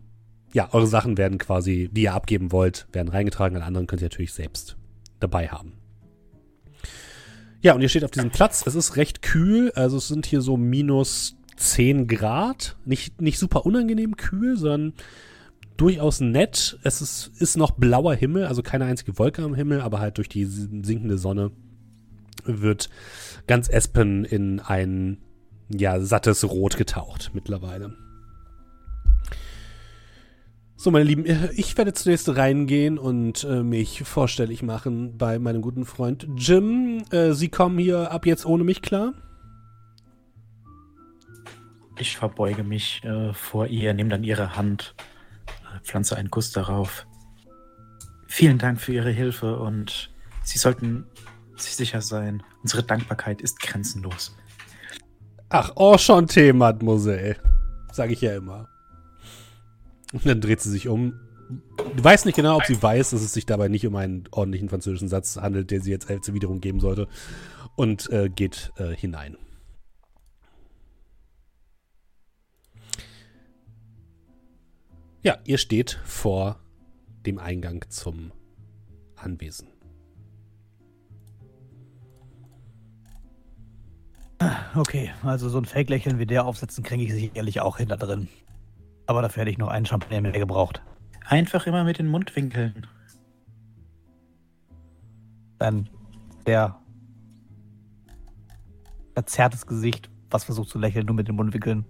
[0.53, 3.55] ja, eure Sachen werden quasi, die ihr abgeben wollt, werden reingetragen.
[3.55, 4.75] Alle anderen könnt ihr natürlich selbst
[5.19, 5.73] dabei haben.
[7.61, 8.65] Ja, und ihr steht auf diesem Platz.
[8.65, 9.71] Es ist recht kühl.
[9.75, 12.77] Also es sind hier so minus 10 Grad.
[12.85, 14.93] Nicht, nicht super unangenehm kühl, sondern
[15.75, 16.79] durchaus nett.
[16.83, 20.29] Es ist, ist noch blauer Himmel, also keine einzige Wolke am Himmel, aber halt durch
[20.29, 21.51] die sinkende Sonne
[22.45, 22.89] wird
[23.45, 25.17] ganz Espen in ein
[25.69, 27.93] ja, sattes Rot getaucht mittlerweile.
[30.79, 35.85] So, meine Lieben, ich werde zunächst reingehen und äh, mich vorstellig machen bei meinem guten
[35.85, 37.03] Freund Jim.
[37.09, 39.13] Äh, Sie kommen hier ab jetzt ohne mich klar?
[41.99, 44.95] Ich verbeuge mich äh, vor ihr, nehme dann ihre Hand,
[45.47, 47.07] äh, pflanze einen Kuss darauf.
[48.27, 50.11] Vielen Dank für Ihre Hilfe und
[50.43, 51.05] Sie sollten
[51.55, 54.35] sich sicher sein, unsere Dankbarkeit ist grenzenlos.
[55.49, 57.37] Ach, enchanté, Mademoiselle.
[57.91, 58.67] Sage ich ja immer.
[60.13, 61.19] Und dann dreht sie sich um.
[61.95, 64.69] Du weißt nicht genau, ob sie weiß, dass es sich dabei nicht um einen ordentlichen
[64.69, 67.07] französischen Satz handelt, der sie jetzt als Erwiderung geben sollte.
[67.75, 69.37] Und äh, geht äh, hinein.
[75.27, 76.57] Ja, ihr steht vor
[77.25, 78.31] dem Eingang zum
[79.17, 79.67] Anwesen.
[84.73, 88.29] Okay, also so ein Fake-Lächeln wie der aufsetzen, kriege ich sicherlich auch hinter drin.
[89.05, 90.81] Aber dafür hätte ich noch einen Champagner mehr gebraucht.
[91.25, 92.87] Einfach immer mit den Mundwinkeln.
[95.59, 95.89] Ein
[96.45, 96.79] sehr
[99.13, 101.83] verzerrtes Gesicht, was versucht zu lächeln, nur mit den Mundwinkeln.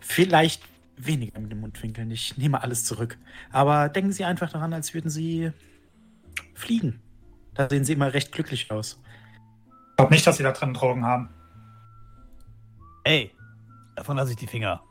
[0.00, 0.62] Vielleicht
[1.06, 2.10] weniger mit den Mundwinkeln.
[2.10, 3.18] Ich nehme alles zurück.
[3.50, 5.52] Aber denken Sie einfach daran, als würden Sie
[6.54, 7.00] fliegen.
[7.54, 9.00] Da sehen Sie immer recht glücklich aus.
[9.90, 11.28] Ich glaube nicht, dass Sie da drin Drogen haben.
[13.04, 13.32] Ey,
[13.96, 14.82] davon lasse ich die Finger.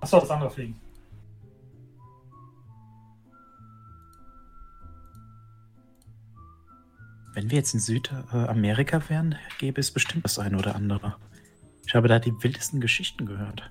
[0.00, 0.80] Achso, das andere Fliegen.
[7.32, 11.16] Wenn wir jetzt in Südamerika wären, gäbe es bestimmt das eine oder andere.
[11.86, 13.70] Ich habe da die wildesten Geschichten gehört.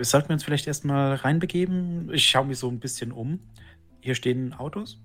[0.00, 2.10] Sollten wir uns vielleicht erstmal reinbegeben?
[2.12, 3.40] Ich schaue mich so ein bisschen um.
[4.00, 4.98] Hier stehen Autos.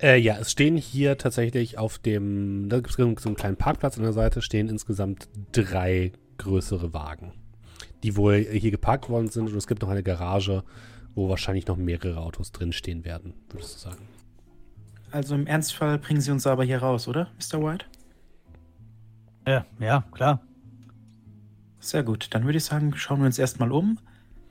[0.00, 3.96] Äh, ja, es stehen hier tatsächlich auf dem, da gibt es so einen kleinen Parkplatz
[3.96, 7.32] an der Seite, stehen insgesamt drei größere Wagen,
[8.02, 9.48] die wohl hier geparkt worden sind.
[9.48, 10.64] Und es gibt noch eine Garage,
[11.14, 14.08] wo wahrscheinlich noch mehrere Autos drinstehen werden, würdest du sagen.
[15.10, 17.62] Also im Ernstfall bringen Sie uns aber hier raus, oder, Mr.
[17.62, 17.86] White?
[19.46, 20.42] Ja, ja, klar.
[21.86, 22.34] Sehr gut.
[22.34, 24.00] Dann würde ich sagen, schauen wir uns erstmal um,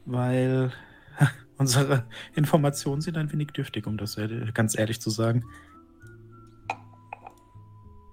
[0.06, 0.71] weil
[1.58, 4.17] unsere Informationen sind ein wenig dürftig, um das
[4.54, 5.43] ganz ehrlich zu sagen.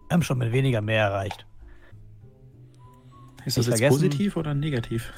[0.09, 1.47] Wir haben schon mit weniger mehr erreicht.
[3.45, 5.13] Ist das jetzt positiv oder negativ?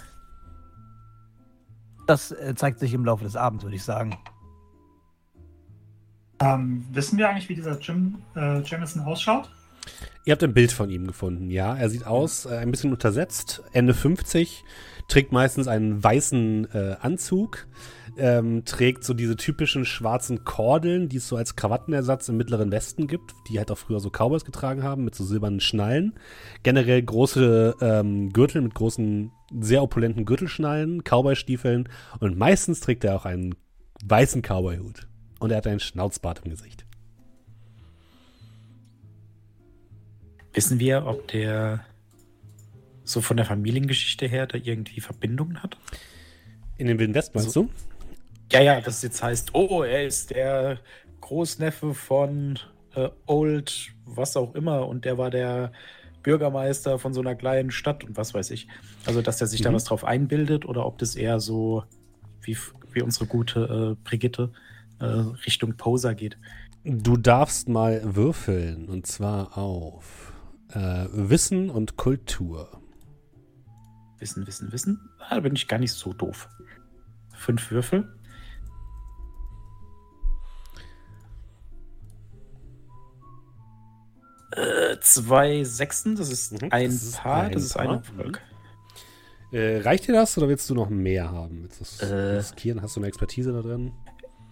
[2.06, 4.18] Das äh, zeigt sich im Laufe des Abends, würde ich sagen.
[6.40, 9.50] Ähm, wissen wir eigentlich, wie dieser Jim äh, Jamison ausschaut?
[10.24, 11.76] Ihr habt ein Bild von ihm gefunden, ja.
[11.76, 14.64] Er sieht aus, äh, ein bisschen untersetzt, Ende 50,
[15.08, 17.66] trägt meistens einen weißen äh, Anzug,
[18.16, 23.06] ähm, trägt so diese typischen schwarzen Kordeln, die es so als Krawattenersatz im Mittleren Westen
[23.06, 26.14] gibt, die halt auch früher so Cowboys getragen haben, mit so silbernen Schnallen.
[26.62, 31.88] Generell große ähm, Gürtel mit großen, sehr opulenten Gürtelschnallen, Cowboystiefeln
[32.20, 33.56] und meistens trägt er auch einen
[34.04, 35.06] weißen Cowboyhut.
[35.40, 36.83] Und er hat einen Schnauzbart im Gesicht.
[40.54, 41.84] Wissen wir, ob der
[43.04, 45.76] so von der Familiengeschichte her da irgendwie Verbindungen hat?
[46.78, 47.68] In den Wilden Westen, meinst du?
[48.50, 50.78] Ja, ja, das jetzt heißt, oh, er ist der
[51.20, 52.58] Großneffe von
[52.94, 55.72] äh, Old, was auch immer, und der war der
[56.22, 58.68] Bürgermeister von so einer kleinen Stadt und was weiß ich.
[59.06, 59.74] Also, dass er sich da Mhm.
[59.74, 61.84] was drauf einbildet oder ob das eher so
[62.42, 62.56] wie,
[62.92, 64.52] wie unsere gute äh, Brigitte
[65.00, 66.38] äh, Richtung Poser geht.
[66.84, 70.33] Du darfst mal würfeln und zwar auf
[70.70, 72.80] äh, Wissen und Kultur.
[74.18, 75.10] Wissen, wissen, wissen.
[75.18, 76.48] Ah, da bin ich gar nicht so doof.
[77.34, 78.08] Fünf Würfel.
[84.52, 87.90] Äh, zwei Sechsen, das ist Mhm, ein das ist Paar, ein das ist ein.
[87.90, 88.40] Erfolg.
[89.50, 91.62] Äh, reicht dir das oder willst du noch mehr haben?
[91.62, 92.14] Willst du das Äh.
[92.36, 92.82] riskieren?
[92.82, 93.92] Hast du eine Expertise da drin?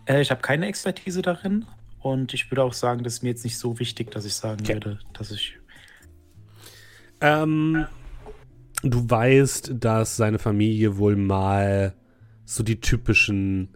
[0.06, 1.66] Äh, ich habe keine Expertise darin
[2.00, 4.60] und ich würde auch sagen, das ist mir jetzt nicht so wichtig, dass ich sagen
[4.62, 4.74] Okay.
[4.74, 5.58] würde, dass ich.
[7.22, 7.86] Ähm,
[8.82, 11.94] du weißt, dass seine Familie wohl mal
[12.44, 13.68] so die typischen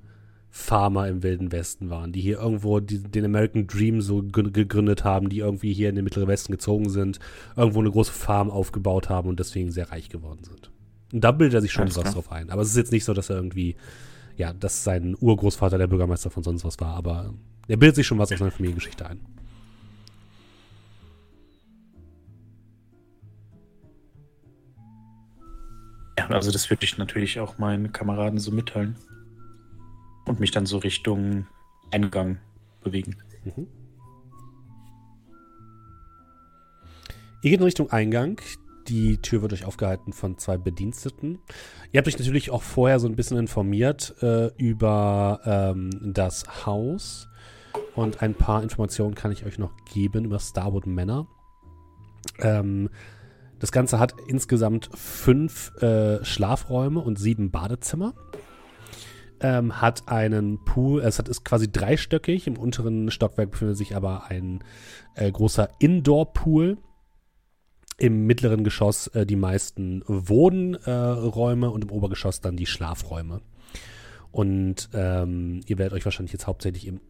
[0.51, 5.05] Farmer im Wilden Westen waren, die hier irgendwo die, den American Dream so ge- gegründet
[5.05, 7.21] haben, die irgendwie hier in den Mittleren Westen gezogen sind,
[7.57, 10.71] irgendwo eine große Farm aufgebaut haben und deswegen sehr reich geworden sind.
[11.13, 12.51] Und da bildet er sich schon was drauf ein.
[12.51, 13.77] Aber es ist jetzt nicht so, dass er irgendwie,
[14.37, 17.35] ja, dass sein Urgroßvater der Bürgermeister von sonst was war, aber
[17.69, 19.21] er bildet sich schon was aus seiner Familiengeschichte ein.
[26.19, 28.97] Ja, also das würde ich natürlich auch meinen Kameraden so mitteilen.
[30.27, 31.47] Und mich dann so Richtung
[31.91, 32.39] Eingang
[32.83, 33.17] bewegen.
[33.45, 33.69] Mhm.
[37.43, 38.41] Ihr geht in Richtung Eingang.
[38.89, 41.39] Die Tür wird euch aufgehalten von zwei Bediensteten.
[41.93, 47.29] Ihr habt euch natürlich auch vorher so ein bisschen informiert äh, über ähm, das Haus.
[47.95, 51.27] Und ein paar Informationen kann ich euch noch geben über Starwood Manor.
[52.41, 52.91] Ähm,
[53.59, 58.14] das Ganze hat insgesamt fünf äh, Schlafräume und sieben Badezimmer.
[59.40, 62.47] Ähm, hat einen Pool, es hat, ist quasi dreistöckig.
[62.47, 64.64] Im unteren Stockwerk befindet sich aber ein
[65.14, 66.79] äh, großer Indoor-Pool.
[67.99, 73.40] Im mittleren Geschoss äh, die meisten Wohnräume äh, Räume und im Obergeschoss dann die Schlafräume.
[74.33, 77.01] Und ähm, ihr werdet euch wahrscheinlich jetzt hauptsächlich im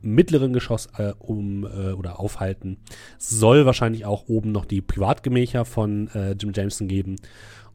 [0.00, 2.78] mittleren Geschoss äh, um äh, oder aufhalten.
[3.18, 7.16] Soll wahrscheinlich auch oben noch die Privatgemächer von äh, Jim Jameson geben.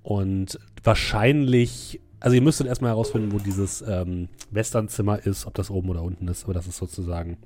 [0.02, 5.90] Und wahrscheinlich, also ihr müsstet erstmal herausfinden, wo dieses ähm, Westernzimmer ist, ob das oben
[5.90, 7.38] oder unten ist, aber das ist sozusagen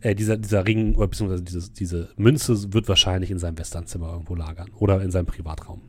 [0.00, 4.34] äh, dieser, dieser Ring oder beziehungsweise dieses, diese Münze wird wahrscheinlich in seinem Westernzimmer irgendwo
[4.34, 5.80] lagern oder in seinem Privatraum.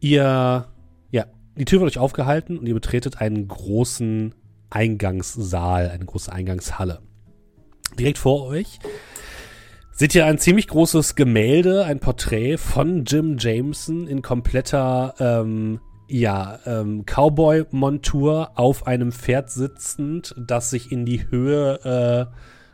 [0.00, 0.66] Ihr,
[1.10, 4.34] ja, die Tür wird euch aufgehalten und ihr betretet einen großen
[4.72, 7.00] Eingangssaal, eine große Eingangshalle.
[7.98, 8.78] Direkt vor euch
[9.92, 16.58] seht ihr ein ziemlich großes Gemälde, ein Porträt von Jim Jameson in kompletter ähm, ja,
[16.66, 22.28] ähm, Cowboy-Montur auf einem Pferd sitzend, das sich in die Höhe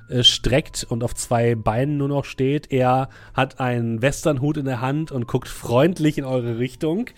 [0.09, 2.73] äh, äh, streckt und auf zwei Beinen nur noch steht.
[2.73, 7.11] Er hat einen Westernhut in der Hand und guckt freundlich in eure Richtung.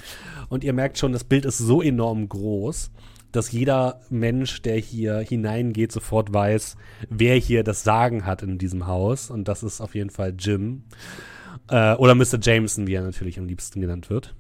[0.49, 2.91] Und ihr merkt schon, das Bild ist so enorm groß,
[3.33, 6.77] dass jeder Mensch, der hier hineingeht, sofort weiß,
[7.09, 9.31] wer hier das Sagen hat in diesem Haus.
[9.31, 10.85] Und das ist auf jeden Fall Jim.
[11.69, 12.39] Äh, oder Mr.
[12.41, 14.35] Jameson, wie er natürlich am liebsten genannt wird.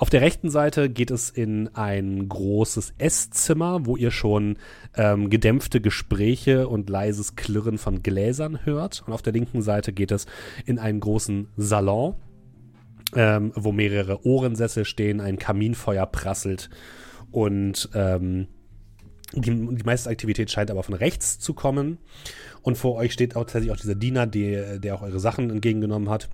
[0.00, 4.56] Auf der rechten Seite geht es in ein großes Esszimmer, wo ihr schon
[4.96, 9.04] ähm, gedämpfte Gespräche und leises Klirren von Gläsern hört.
[9.06, 10.24] Und auf der linken Seite geht es
[10.64, 12.14] in einen großen Salon,
[13.14, 16.70] ähm, wo mehrere Ohrensessel stehen, ein Kaminfeuer prasselt
[17.30, 18.48] und ähm,
[19.32, 21.98] die, die meiste Aktivität scheint aber von rechts zu kommen.
[22.62, 26.10] Und vor euch steht auch tatsächlich auch dieser Diener, die, der auch eure Sachen entgegengenommen
[26.10, 26.28] hat.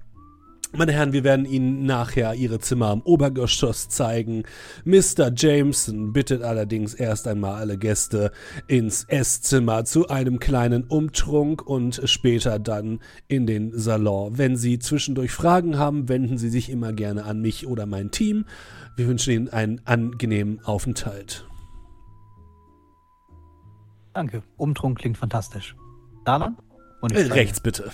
[0.73, 4.43] Meine Herren, wir werden Ihnen nachher Ihre Zimmer am Obergeschoss zeigen.
[4.85, 5.33] Mr.
[5.35, 8.33] Jameson bittet allerdings erst einmal alle Gäste
[8.67, 14.37] ins Esszimmer zu einem kleinen Umtrunk und später dann in den Salon.
[14.39, 18.45] Wenn Sie zwischendurch Fragen haben, wenden Sie sich immer gerne an mich oder mein Team.
[18.97, 21.47] Wir wünschen Ihnen einen angenehmen Aufenthalt.
[24.13, 24.43] Danke.
[24.57, 25.77] Umtrunk klingt fantastisch.
[26.25, 26.57] Dalan?
[27.13, 27.93] Äh, rechts bitte.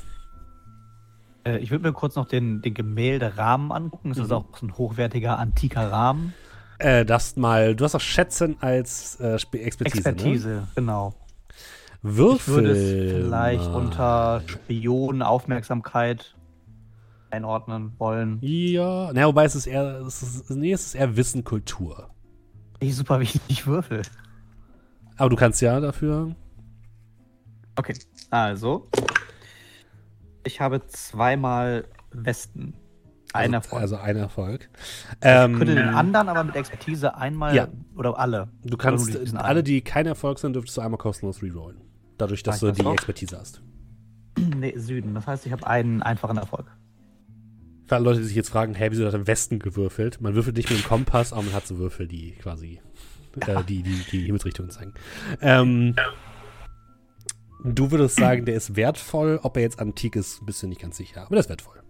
[1.45, 4.11] Äh, ich würde mir kurz noch den, den Gemälderahmen angucken.
[4.11, 4.24] Das Mhm.
[4.24, 6.34] ist auch so ein hochwertiger, antiker Rahmen.
[6.78, 9.84] Äh, das mal, du hast auch Schätzen als äh, Expertise.
[9.84, 10.68] Expertise, Ne?
[10.74, 11.14] genau.
[12.03, 12.36] Würfel.
[12.36, 13.74] Ich würde es vielleicht mal.
[13.76, 16.34] unter Spion, Aufmerksamkeit
[17.30, 18.38] einordnen wollen.
[18.43, 22.11] Ja, na, wobei es ist eher, es ist, nee, es ist eher Wissen, Kultur.
[22.80, 24.03] Ich super wichtig Würfel.
[25.16, 26.34] Aber du kannst ja dafür.
[27.76, 27.95] Okay,
[28.30, 28.88] also.
[30.45, 32.74] Ich habe zweimal Westen.
[33.32, 33.82] Ein also, Erfolg.
[33.82, 34.68] Also ein Erfolg.
[34.72, 37.68] ich Ähm, könnte den anderen aber mit Expertise einmal Ja.
[37.97, 38.49] oder alle.
[38.62, 41.80] du kannst alle, die kein Erfolg sind, dürftest du einmal kostenlos rerollen.
[42.18, 42.93] Dadurch, dass du ich das die auch?
[42.93, 43.62] Expertise hast.
[44.57, 45.14] Nee, Süden.
[45.14, 46.66] Das heißt, ich habe einen einfachen Erfolg.
[47.86, 50.20] Für alle Leute, die sich jetzt fragen, hey, wieso hat er im Westen gewürfelt?
[50.20, 52.80] Man würfelt nicht mit dem Kompass, aber man hat so Würfel, die quasi
[53.40, 54.95] äh, die, die, die Himmelsrichtung zeigen.
[55.40, 55.95] Ähm,
[57.65, 59.41] du würdest sagen, der ist wertvoll.
[59.43, 61.23] Ob er jetzt antik ist, bist du nicht ganz sicher.
[61.23, 61.83] Aber der ist wertvoll.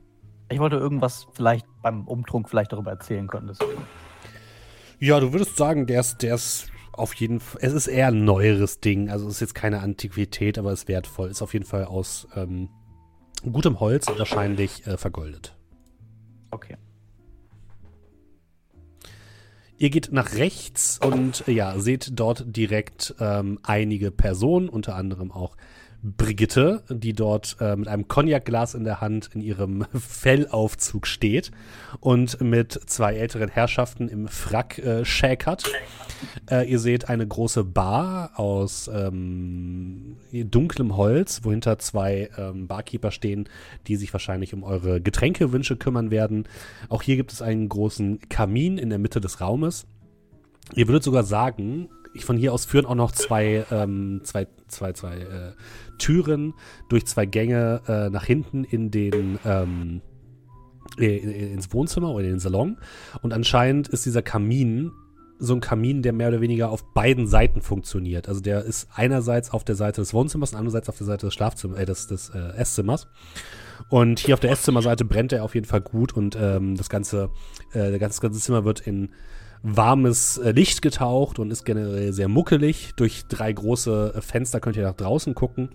[0.51, 3.49] Ich wollte irgendwas vielleicht beim Umtrunk vielleicht darüber erzählen können.
[3.49, 3.83] Deswegen.
[4.99, 8.25] Ja, du würdest sagen, der ist, der ist auf jeden Fall, es ist eher ein
[8.25, 9.11] neueres Ding.
[9.11, 11.31] Also es ist jetzt keine Antiquität, aber ist wertvoll.
[11.31, 12.69] Ist auf jeden Fall aus ähm,
[13.51, 15.57] gutem Holz und wahrscheinlich äh, vergoldet.
[16.51, 16.77] Okay.
[19.83, 25.57] Ihr geht nach rechts und ja, seht dort direkt ähm, einige Personen, unter anderem auch
[26.03, 31.53] Brigitte, die dort äh, mit einem Cognacglas in der Hand in ihrem Fellaufzug steht
[32.01, 35.65] und mit zwei älteren Herrschaften im Frack äh, schäkert.
[36.51, 43.49] Äh, ihr seht eine große Bar aus ähm, dunklem Holz, wohinter zwei ähm, Barkeeper stehen,
[43.87, 46.49] die sich wahrscheinlich um eure Getränkewünsche kümmern werden.
[46.89, 49.87] Auch hier gibt es einen großen Kamin in der Mitte des Raumes.
[50.75, 54.93] Ihr würdet sogar sagen, ich von hier aus führen auch noch zwei, ähm, zwei, zwei,
[54.93, 55.53] zwei äh,
[55.99, 56.55] Türen
[56.89, 60.03] durch zwei Gänge äh, nach hinten in den ähm,
[60.99, 61.17] äh,
[61.53, 62.79] ins Wohnzimmer oder in den Salon.
[63.23, 64.93] Und anscheinend ist dieser Kamin
[65.39, 68.29] so ein Kamin, der mehr oder weniger auf beiden Seiten funktioniert.
[68.29, 71.35] Also der ist einerseits auf der Seite des Wohnzimmers und andererseits auf der Seite des
[71.35, 73.09] Schlafzimmers, äh, des, des äh, Esszimmers.
[73.89, 77.31] Und hier auf der Esszimmerseite brennt er auf jeden Fall gut und ähm, das ganze,
[77.73, 79.11] äh, das ganze Zimmer wird in
[79.63, 82.93] warmes äh, Licht getaucht und ist generell sehr muckelig.
[82.97, 85.71] Durch drei große äh, Fenster könnt ihr nach draußen gucken.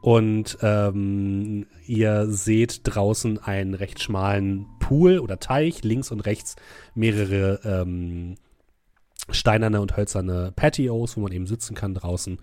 [0.00, 6.56] Und ähm, ihr seht draußen einen recht schmalen Pool oder Teich, links und rechts
[6.94, 8.34] mehrere ähm,
[9.30, 12.38] steinerne und hölzerne Patios, wo man eben sitzen kann draußen.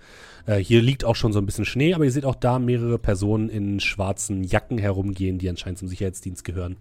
[0.45, 2.97] Äh, hier liegt auch schon so ein bisschen Schnee, aber ihr seht auch da mehrere
[2.97, 6.77] Personen in schwarzen Jacken herumgehen, die anscheinend zum Sicherheitsdienst gehören.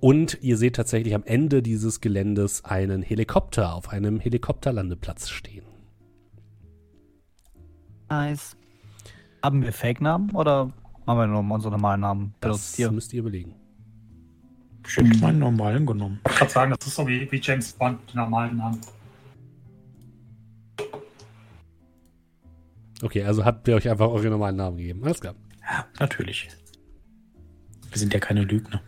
[0.00, 5.64] Und ihr seht tatsächlich am Ende dieses Geländes einen Helikopter auf einem Helikopterlandeplatz stehen.
[8.10, 8.56] Nice.
[9.42, 10.72] Haben wir Fake-Namen oder
[11.06, 12.90] haben wir nur unsere normalen Namen Das hier?
[12.90, 13.54] müsst ihr überlegen.
[14.86, 16.20] Ich hätte meinen normalen genommen.
[16.28, 18.80] Ich kann sagen, das ist so wie, wie James Bond, die normalen Namen.
[23.02, 25.04] Okay, also habt ihr euch einfach eure normalen Namen gegeben.
[25.04, 25.34] Alles klar.
[25.60, 26.48] Ja, natürlich.
[27.90, 28.80] Wir sind ja keine Lügner.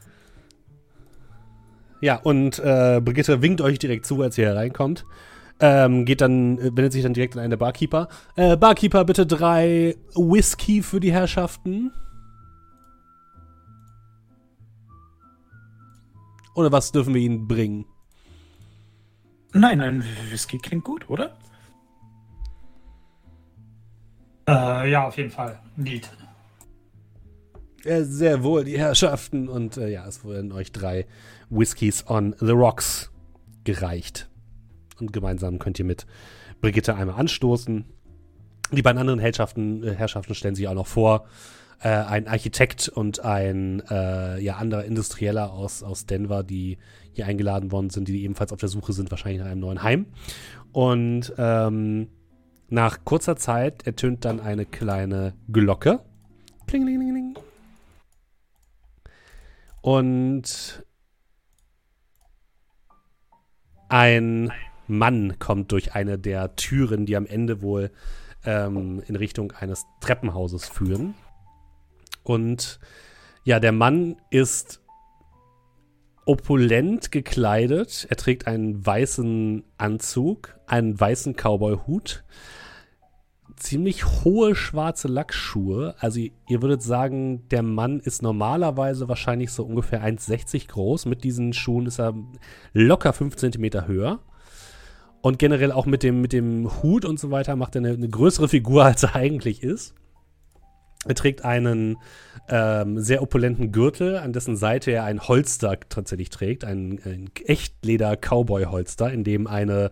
[2.01, 5.05] Ja, und äh, Brigitte winkt euch direkt zu, als ihr hereinkommt.
[5.61, 8.09] Ähm, geht dann, äh, wendet sich dann direkt an einen der Barkeeper.
[8.37, 11.91] Äh, Barkeeper, bitte drei Whisky für die Herrschaften.
[16.55, 17.87] Oder was dürfen wir ihnen bringen?
[19.53, 21.37] Nein, ein Whisky klingt gut, oder?
[24.49, 25.59] Äh, ja, auf jeden Fall.
[25.77, 26.11] Neat.
[27.85, 29.49] Äh, sehr wohl, die Herrschaften.
[29.49, 31.07] Und äh, ja, es wurden euch drei
[31.51, 33.11] Whiskys on the Rocks
[33.65, 34.29] gereicht.
[34.99, 36.07] Und gemeinsam könnt ihr mit
[36.61, 37.85] Brigitte einmal anstoßen.
[38.73, 41.27] Die beiden anderen Herrschaften, äh, Herrschaften stellen sich auch noch vor.
[41.81, 46.79] Äh, ein Architekt und ein äh, ja, anderer Industrieller aus, aus Denver, die
[47.13, 50.07] hier eingeladen worden sind, die ebenfalls auf der Suche sind, wahrscheinlich nach einem neuen Heim.
[50.73, 52.09] Und ähm,
[52.69, 56.01] nach kurzer Zeit ertönt dann eine kleine Glocke.
[56.67, 57.39] Klingelingeling.
[59.81, 60.85] Und
[63.89, 64.53] ein
[64.87, 67.91] Mann kommt durch eine der Türen, die am Ende wohl
[68.45, 71.15] ähm, in Richtung eines Treppenhauses führen.
[72.23, 72.79] Und
[73.45, 74.81] ja, der Mann ist
[76.25, 78.07] opulent gekleidet.
[78.11, 82.25] Er trägt einen weißen Anzug, einen weißen Cowboy-Hut,
[83.59, 85.95] ziemlich hohe schwarze Lackschuhe.
[85.99, 91.07] Also ihr würdet sagen, der Mann ist normalerweise wahrscheinlich so ungefähr 1,60 groß.
[91.07, 92.15] Mit diesen Schuhen ist er
[92.73, 94.21] locker 5 cm höher.
[95.21, 98.09] Und generell auch mit dem, mit dem Hut und so weiter macht er eine, eine
[98.09, 99.95] größere Figur, als er eigentlich ist.
[101.07, 101.97] Er trägt einen
[102.49, 109.13] ähm, sehr opulenten Gürtel, an dessen Seite er ein Holster tatsächlich trägt, ein, ein Echtleder-Cowboy-Holster,
[109.13, 109.91] in dem eine,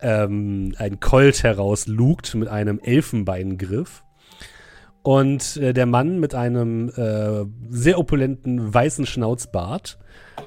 [0.00, 4.04] ähm, ein Colt herauslugt mit einem Elfenbeingriff.
[5.02, 9.98] Und äh, der Mann mit einem äh, sehr opulenten weißen Schnauzbart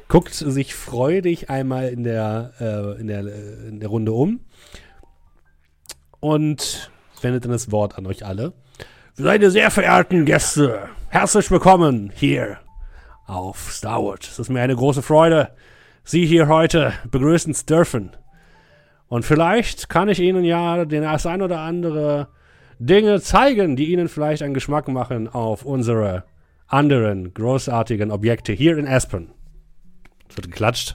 [0.07, 4.39] guckt sich freudig einmal in der, äh, in der, äh, in der Runde um
[6.19, 6.91] und
[7.21, 8.53] wendet dann das Wort an euch alle.
[9.19, 12.59] Meine sehr verehrten Gäste, herzlich willkommen hier
[13.25, 14.23] auf Starwood.
[14.23, 15.49] Es ist mir eine große Freude,
[16.03, 18.11] Sie hier heute begrüßen zu dürfen.
[19.07, 22.27] Und vielleicht kann ich Ihnen ja den das ein oder andere
[22.77, 26.23] Dinge zeigen, die Ihnen vielleicht einen Geschmack machen auf unsere
[26.67, 29.31] anderen großartigen Objekte hier in Aspen.
[30.29, 30.93] Es wird geklatscht.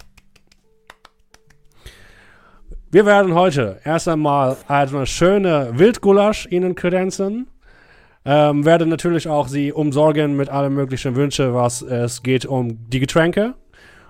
[2.93, 7.49] Wir werden heute erst einmal eine schöne Wildgulasch Ihnen kredenzen.
[8.25, 13.01] Ähm, werde natürlich auch Sie umsorgen mit allen möglichen Wünschen, was es geht um die
[13.01, 13.55] Getränke.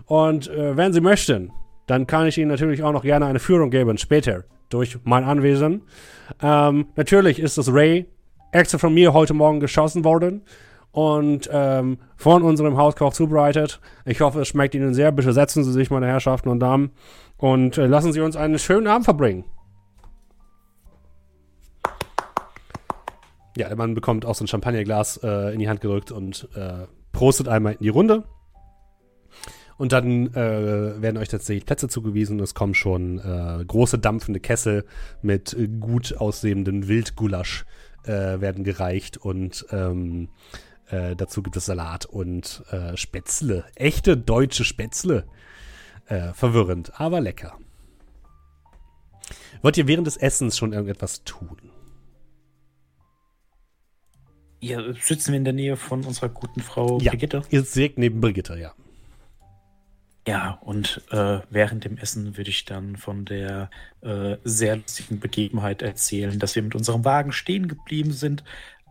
[0.07, 1.51] Und äh, wenn Sie möchten,
[1.87, 5.83] dann kann ich Ihnen natürlich auch noch gerne eine Führung geben, später, durch mein Anwesen.
[6.43, 8.07] Ähm, natürlich ist das Ray
[8.53, 10.43] extra von mir heute Morgen geschossen worden
[10.91, 13.81] und ähm, von unserem Hauskoch zubereitet.
[14.05, 15.11] Ich hoffe, es schmeckt Ihnen sehr.
[15.11, 16.91] Bitte setzen Sie sich, meine Herrschaften und Damen,
[17.39, 19.45] und äh, lassen Sie uns einen schönen Abend verbringen.
[23.57, 26.87] Ja, der Mann bekommt auch so ein Champagnerglas äh, in die Hand gedrückt und äh,
[27.13, 28.25] prostet einmal in die Runde.
[29.77, 32.39] Und dann äh, werden euch tatsächlich Plätze zugewiesen.
[32.41, 34.85] Es kommen schon äh, große dampfende Kessel
[35.23, 37.65] mit gut aussehenden Wildgulasch
[38.05, 40.29] äh, werden gereicht und ähm,
[40.89, 43.65] äh, dazu gibt es Salat und Spätzle.
[43.75, 45.25] Echte deutsche Spätzle.
[46.35, 47.57] Verwirrend, aber lecker.
[49.63, 51.62] Wollt ihr während des Essens schon irgendetwas tun?
[54.63, 57.11] Hier sitzen wir in der Nähe von unserer guten Frau Ja.
[57.11, 57.43] Brigitte.
[57.51, 58.73] Ihr seht neben Brigitte, ja.
[60.25, 63.71] Ja, und äh, während dem Essen würde ich dann von der
[64.03, 68.45] äh, sehr lustigen Begebenheit erzählen, dass wir mit unserem Wagen stehen geblieben sind,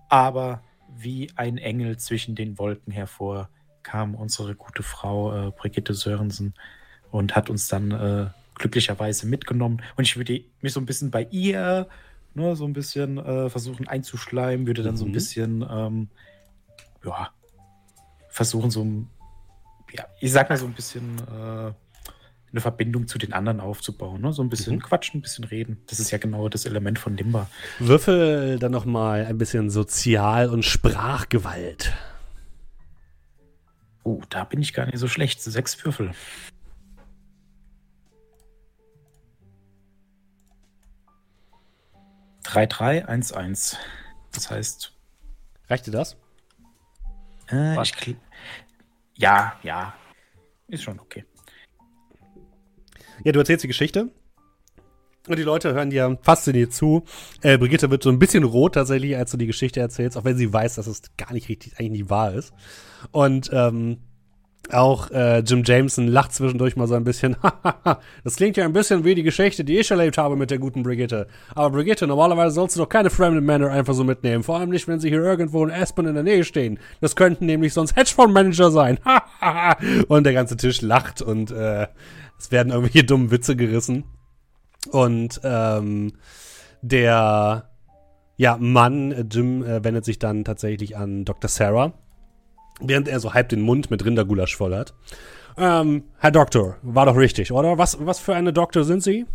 [0.09, 0.61] aber
[0.93, 3.47] wie ein Engel zwischen den Wolken hervor
[3.81, 6.53] kam unsere gute Frau äh, Brigitte Sörensen
[7.11, 9.81] und hat uns dann äh, glücklicherweise mitgenommen.
[9.95, 11.87] Und ich würde mich so ein bisschen bei ihr,
[12.33, 15.13] ne, so ein bisschen äh, versuchen einzuschleimen, würde dann so ein Mhm.
[15.13, 16.09] bisschen, ähm,
[17.05, 17.29] ja,
[18.29, 19.09] versuchen, so ein
[19.93, 21.73] ja, ich sag mal so ein bisschen äh,
[22.53, 24.21] eine Verbindung zu den anderen aufzubauen.
[24.21, 24.31] Ne?
[24.31, 24.81] So ein bisschen Mhm.
[24.83, 25.81] quatschen, ein bisschen reden.
[25.87, 27.49] Das ist ja genau das Element von Limba.
[27.79, 31.91] Würfel dann noch mal ein bisschen Sozial- und Sprachgewalt.
[34.03, 35.41] Oh, da bin ich gar nicht so schlecht.
[35.43, 36.11] Sechs Würfel.
[42.51, 43.77] Drei, drei, eins, eins.
[44.33, 44.93] Das heißt,
[45.69, 46.17] Reicht dir das?
[47.49, 48.17] äh, ich
[49.15, 49.93] ja, ja,
[50.67, 51.23] ist schon okay.
[53.23, 54.09] Ja, du erzählst die Geschichte.
[55.29, 57.05] Und die Leute hören dir fasziniert zu.
[57.41, 60.35] Äh, Brigitte wird so ein bisschen rot tatsächlich, als du die Geschichte erzählst, auch wenn
[60.35, 62.51] sie weiß, dass es gar nicht richtig, eigentlich nicht wahr ist.
[63.11, 63.99] Und ähm,
[64.69, 67.35] auch äh, Jim Jameson lacht zwischendurch mal so ein bisschen.
[68.23, 70.83] das klingt ja ein bisschen wie die Geschichte, die ich erlebt habe mit der guten
[70.83, 71.27] Brigitte.
[71.55, 74.43] Aber Brigitte, normalerweise sollst du doch keine fremden Männer einfach so mitnehmen.
[74.43, 76.79] Vor allem nicht, wenn sie hier irgendwo in Aspen in der Nähe stehen.
[77.01, 78.99] Das könnten nämlich sonst Hedgefondsmanager sein.
[80.07, 81.87] und der ganze Tisch lacht und äh,
[82.37, 84.05] es werden irgendwelche dummen Witze gerissen.
[84.91, 86.13] Und ähm,
[86.81, 87.71] der
[88.37, 91.47] ja, Mann, äh, Jim, äh, wendet sich dann tatsächlich an Dr.
[91.47, 91.93] Sarah,
[92.81, 94.93] während er so halb den Mund mit Rindergulasch voll hat.
[95.57, 97.77] Ähm, Herr Doktor, war doch richtig, oder?
[97.77, 99.25] Was, was für eine Doktor sind Sie?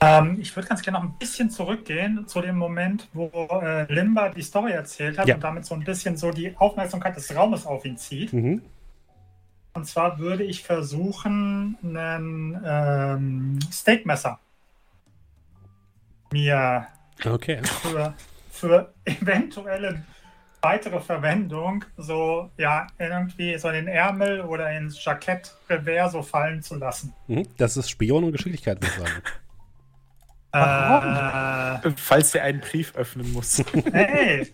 [0.00, 3.30] Ähm, ich würde ganz gerne noch ein bisschen zurückgehen zu dem Moment, wo
[3.62, 5.34] äh, Limba die Story erzählt hat Ja.
[5.34, 8.32] und damit so ein bisschen so die Aufmerksamkeit des Raumes auf ihn zieht.
[8.32, 8.62] Mhm.
[9.74, 14.38] Und zwar würde ich versuchen, ein ähm, Steakmesser
[16.32, 16.86] mir
[17.24, 17.60] Okay.
[17.82, 18.14] für,
[18.50, 20.02] für eventuelle
[20.62, 26.62] weitere Verwendung so ja irgendwie so in den Ärmel oder ins Jackett Revers so fallen
[26.62, 27.14] zu lassen.
[27.28, 27.46] Mhm.
[27.56, 29.22] Das ist Spion und Geschicklichkeit, würde ich sagen.
[30.52, 33.62] Äh, Falls er einen Brief öffnen muss.
[33.92, 34.52] hey,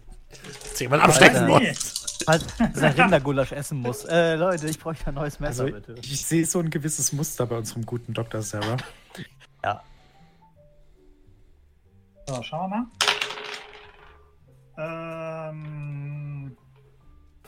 [0.70, 2.18] Dass jemand abstecken muss.
[2.26, 2.44] Falls
[2.82, 4.04] er Rindergulasch essen muss.
[4.04, 5.94] Äh, Leute, ich bräuchte ein neues Messer, Also, bitte.
[6.02, 8.42] ich sehe so ein gewisses Muster bei unserem guten Dr.
[8.42, 8.76] Sarah.
[9.64, 9.82] Ja.
[12.26, 12.86] So, schauen wir mal.
[14.78, 15.95] Ähm,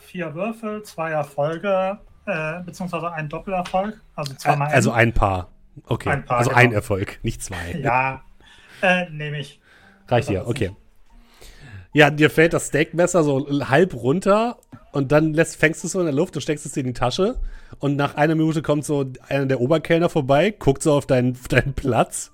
[0.09, 4.01] vier Würfel, zwei Erfolge, äh, beziehungsweise ein Doppelerfolg.
[4.15, 4.69] Also zweimal.
[4.69, 5.49] Also ein Paar.
[5.85, 6.09] Okay.
[6.09, 6.61] Ein Paar, also genau.
[6.61, 7.79] ein Erfolg, nicht zwei.
[7.79, 8.23] Ja,
[8.81, 9.61] äh, nehme ich.
[10.07, 10.71] Reicht dir, okay.
[11.93, 14.57] Ja, dir fällt das Steakmesser so halb runter
[14.91, 16.87] und dann lässt, fängst du es so in der Luft und steckst es dir in
[16.87, 17.39] die Tasche.
[17.77, 21.47] Und nach einer Minute kommt so einer der Oberkellner vorbei, guckt so auf deinen, auf
[21.49, 22.31] deinen Platz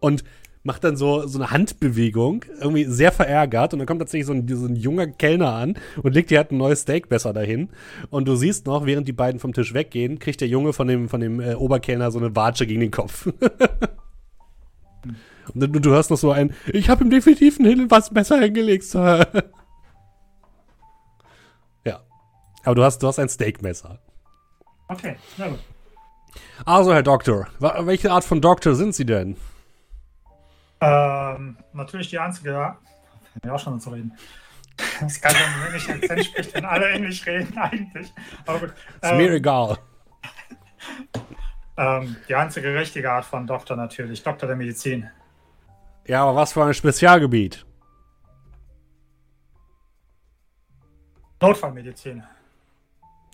[0.00, 0.22] und
[0.68, 3.72] macht dann so, so eine Handbewegung, irgendwie sehr verärgert.
[3.72, 6.52] Und dann kommt tatsächlich so ein, so ein junger Kellner an und legt dir halt
[6.52, 7.70] ein neues Steakmesser dahin.
[8.10, 11.08] Und du siehst noch, während die beiden vom Tisch weggehen, kriegt der Junge von dem,
[11.08, 13.26] von dem äh, Oberkellner so eine Watsche gegen den Kopf.
[15.54, 18.38] Und du, du hörst noch so ein, ich habe ihm definitiv ein Hin was besser
[18.38, 19.26] hingelegt, Sir.
[21.86, 22.00] ja.
[22.62, 24.00] Aber du hast, du hast ein Steakmesser.
[24.88, 25.60] Okay, na gut.
[26.66, 29.38] Also, Herr Doktor, welche Art von Doktor sind Sie denn?
[30.80, 32.50] Ähm, natürlich die einzige.
[32.50, 32.78] Ja,
[33.50, 34.12] auch schon zu reden.
[35.00, 38.12] Das kann man, wenn ich Akzent spricht, wenn alle Englisch reden, eigentlich.
[38.46, 38.72] Aber gut.
[39.02, 39.78] Ist mir Ähm, egal.
[41.76, 44.22] ähm, die einzige richtige Art von Doktor natürlich.
[44.22, 45.08] Doktor der Medizin.
[46.06, 47.64] Ja, aber was für ein Spezialgebiet?
[51.40, 52.22] Notfallmedizin.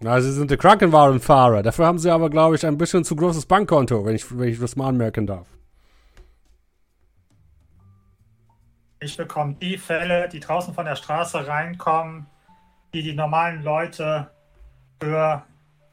[0.01, 1.63] Na, Sie sind der Krankenwagenfahrer.
[1.63, 4.59] Dafür haben Sie aber, glaube ich, ein bisschen zu großes Bankkonto, wenn ich, wenn ich
[4.59, 5.47] das mal anmerken darf.
[9.05, 12.27] Ich bekomme die Fälle, die draußen von der Straße reinkommen,
[12.95, 14.31] die die normalen Leute
[14.99, 15.43] für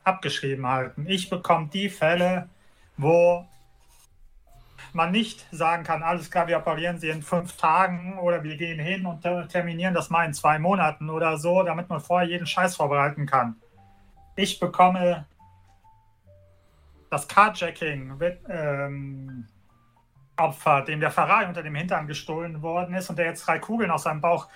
[0.05, 1.05] abgeschrieben halten.
[1.09, 2.47] Ich bekomme die Fälle,
[2.95, 3.45] wo
[4.93, 8.79] man nicht sagen kann, alles klar, wir operieren sie in fünf Tagen oder wir gehen
[8.79, 12.47] hin und ter- terminieren das mal in zwei Monaten oder so, damit man vorher jeden
[12.47, 13.57] Scheiß vorbereiten kann.
[14.37, 15.25] Ich bekomme
[17.09, 19.47] das Carjacking ähm,
[20.41, 23.91] Opfer, dem der Ferrari unter dem Hintern gestohlen worden ist und der jetzt drei Kugeln
[23.91, 24.47] aus seinem Bauch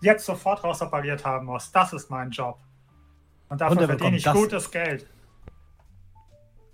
[0.00, 1.70] jetzt sofort rausoperiert haben muss.
[1.72, 2.58] Das ist mein Job.
[3.48, 4.34] Und dafür Und er verdiene ich das.
[4.34, 5.06] gutes Geld.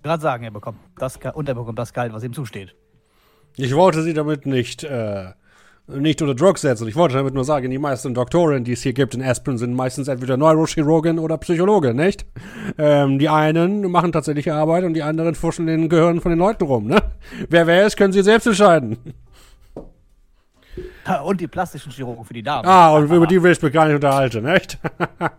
[0.02, 2.74] Gerade sagen, er bekommt das und er bekommt das Gehalt, was ihm zusteht.
[3.56, 5.32] Ich wollte Sie damit nicht, äh,
[5.98, 6.88] nicht unter Druck setzen.
[6.88, 9.74] Ich wollte damit nur sagen, die meisten Doktoren, die es hier gibt in Aspen, sind
[9.74, 12.26] meistens entweder Neurochirurgen oder Psychologen, nicht?
[12.78, 16.64] Ähm, die einen machen tatsächliche Arbeit und die anderen fuschen den Gehirn von den Leuten
[16.64, 17.02] rum, ne?
[17.48, 18.98] Wer wer ist, können Sie selbst entscheiden.
[21.24, 22.66] Und die plastischen Chirurgen für die Damen.
[22.68, 24.78] Ah, und über die will ich mich gar nicht unterhalten, echt?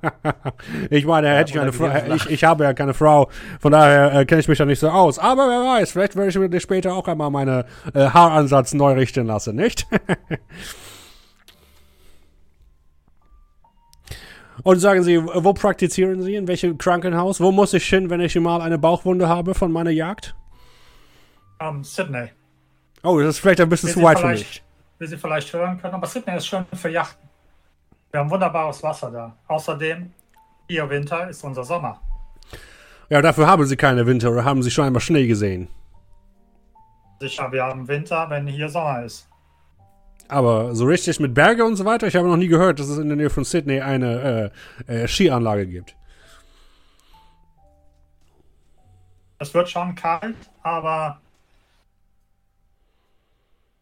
[0.89, 4.14] ich meine, hätte ich eine Frau, die ich, ich habe ja keine Frau, von daher
[4.14, 5.20] äh, kenne ich mich da nicht so aus.
[5.20, 9.28] Aber wer weiß, vielleicht werde ich mir später auch einmal meine äh, Haaransatz neu richten
[9.28, 9.88] lassen, nicht?
[14.64, 16.36] Und sagen Sie, wo praktizieren Sie?
[16.36, 17.39] In welchem Krankenhaus?
[17.39, 20.36] Wo muss ich hin, wenn ich mal eine Bauchwunde habe von meiner Jagd?
[21.59, 22.30] Ähm, Sydney.
[23.03, 24.64] Oh, das ist vielleicht ein bisschen zu weit für vielleicht- mich.
[25.02, 27.28] Wie Sie vielleicht hören können, aber Sydney ist schön für Yachten.
[28.12, 29.36] Wir haben wunderbares Wasser da.
[29.47, 30.14] Außerdem,
[30.68, 31.99] ihr Winter ist unser Sommer.
[33.10, 35.70] Ja, dafür haben Sie keine Winter oder haben Sie schon einmal Schnee gesehen?
[37.20, 39.28] Sicher, wir haben Winter, wenn hier Sommer ist.
[40.28, 42.99] Aber so richtig mit Berge und so weiter, ich habe noch nie gehört, dass es
[42.99, 44.52] in der Nähe von Sydney eine
[44.88, 45.95] äh, äh, Skianlage gibt.
[49.39, 51.21] Es wird schon kalt, aber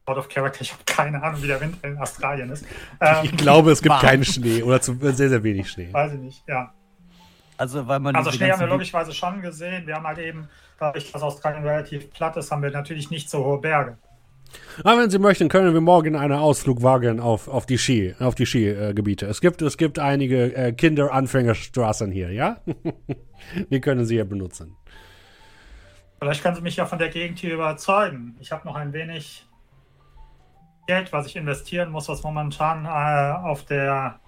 [0.09, 2.65] out of character, ich habe keine Ahnung, wie der Winter in Australien ist.
[2.99, 4.01] Ähm, Ich glaube, es gibt warm.
[4.01, 5.89] keinen Schnee oder zu, sehr, sehr wenig Schnee.
[5.91, 6.73] weiß ich nicht, ja.
[7.57, 9.85] Also, weil man Also Schnee haben wir logischerweise schon gesehen.
[9.85, 10.47] Wir haben halt eben,
[10.79, 13.97] dadurch, dass Australien relativ platt ist, haben wir natürlich nicht so hohe Berge.
[14.83, 18.33] Aber wenn Sie möchten, können wir morgen einen Ausflug wagen auf, auf die Ski, auf
[18.33, 19.27] die Skigebiete.
[19.27, 22.57] es gibt, es gibt einige äh, Kinderanfängerstraßen hier, ja?
[23.69, 24.75] die können Sie ja benutzen.
[26.19, 28.35] Vielleicht können Sie mich ja von der Gegend hier überzeugen.
[28.39, 29.45] Ich habe noch ein wenig
[30.89, 34.19] Geld, was ich investieren muss, was momentan äh, auf der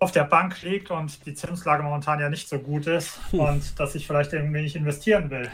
[0.00, 3.94] auf der Bank liegt und die Zinslage momentan ja nicht so gut ist und dass
[3.94, 5.48] ich vielleicht ein wenig investieren will.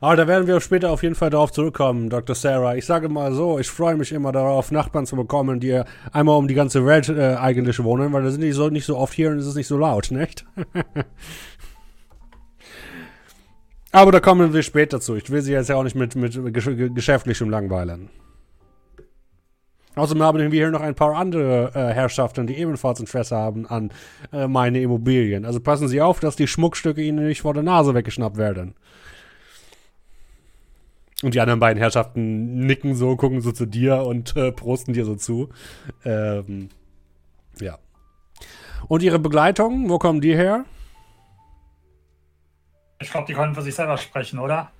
[0.00, 2.34] Aber da werden wir später auf jeden Fall darauf zurückkommen, Dr.
[2.34, 2.74] Sarah.
[2.74, 6.48] Ich sage mal so, ich freue mich immer darauf, Nachbarn zu bekommen, die einmal um
[6.48, 9.28] die ganze Welt äh, eigentlich wohnen, weil da sind die so nicht so oft hier
[9.30, 10.46] und es ist nicht so laut, nicht?
[13.92, 15.16] Aber da kommen wir später zu.
[15.16, 18.08] Ich will sie jetzt ja auch nicht mit, mit gesch geschäftlichem langweilen.
[19.96, 23.90] Außerdem haben wir hier noch ein paar andere äh, Herrschaften, die ebenfalls Interesse haben an
[24.30, 25.46] äh, meine Immobilien.
[25.46, 28.74] Also passen Sie auf, dass die Schmuckstücke Ihnen nicht vor der Nase weggeschnappt werden.
[31.22, 35.06] Und die anderen beiden Herrschaften nicken so, gucken so zu dir und äh, prosten dir
[35.06, 35.48] so zu.
[36.04, 36.68] Ähm,
[37.58, 37.78] ja.
[38.88, 40.66] Und Ihre Begleitung, wo kommen die her?
[43.00, 44.70] Ich glaube, die können für sich selber sprechen, oder?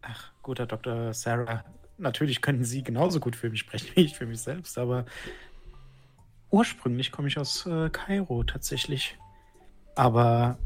[0.00, 1.12] Ach, guter Dr.
[1.12, 1.62] Sarah.
[2.02, 5.06] Natürlich könnten Sie genauso gut für mich sprechen wie ich für mich selbst, aber
[6.50, 9.16] ursprünglich komme ich aus äh, Kairo tatsächlich.
[9.94, 10.58] Aber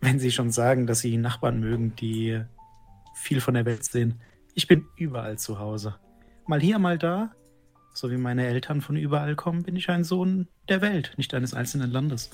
[0.00, 2.42] wenn Sie schon sagen, dass Sie Nachbarn mögen, die
[3.14, 4.20] viel von der Welt sehen,
[4.54, 5.96] ich bin überall zu Hause.
[6.46, 7.34] Mal hier, mal da.
[7.94, 11.54] So wie meine Eltern von überall kommen, bin ich ein Sohn der Welt, nicht eines
[11.54, 12.30] einzelnen Landes.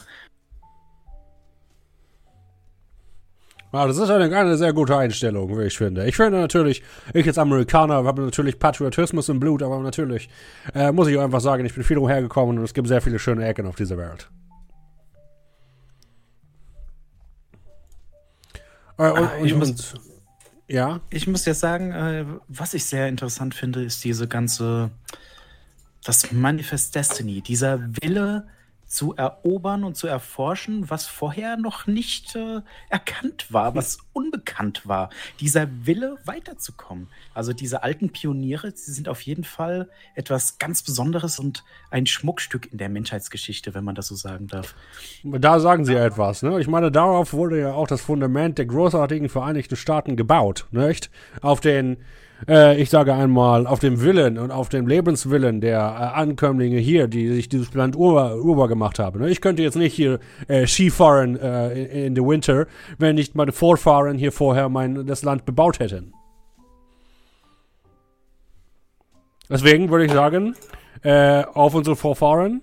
[3.73, 6.07] Ja, das ist eine, eine sehr gute Einstellung, wie ich finde.
[6.07, 6.83] Ich finde natürlich,
[7.15, 10.29] ich als Amerikaner habe natürlich Patriotismus im Blut, aber natürlich
[10.75, 13.47] äh, muss ich einfach sagen, ich bin viel umhergekommen und es gibt sehr viele schöne
[13.47, 14.31] Ecken auf dieser Welt.
[18.99, 20.01] Äh, und, Ah, ich und, muss- und,
[20.69, 24.91] ja, Ich muss ja sagen, äh, was ich sehr interessant finde, ist diese ganze,
[26.05, 28.47] das Manifest Destiny, dieser Wille
[28.93, 35.09] zu erobern und zu erforschen, was vorher noch nicht äh, erkannt war, was unbekannt war.
[35.41, 37.09] Dieser Wille weiterzukommen.
[37.33, 42.71] Also diese alten Pioniere, sie sind auf jeden Fall etwas ganz Besonderes und ein Schmuckstück
[42.71, 44.75] in der Menschheitsgeschichte, wenn man das so sagen darf.
[45.25, 46.61] da sagen sie etwas, ne?
[46.61, 51.11] Ich meine, darauf wurde ja auch das Fundament der großartigen Vereinigten Staaten gebaut, nicht?
[51.41, 51.97] Auf den,
[52.49, 57.07] äh, ich sage einmal, auf dem Willen und auf dem Lebenswillen der äh, Ankömmlinge hier,
[57.09, 59.21] die sich dieses Land urbar, urbar gemacht haben.
[59.21, 59.31] Ne?
[59.31, 60.19] Ich könnte jetzt nicht hier
[60.49, 62.67] äh, Skifahren äh, in, in the winter,
[62.99, 66.13] wenn nicht meine Vorfahren hier vorher mein, das Land bebaut hätten.
[69.49, 70.57] Deswegen würde ich sagen,
[71.03, 72.63] äh, auf unsere Vorfahren,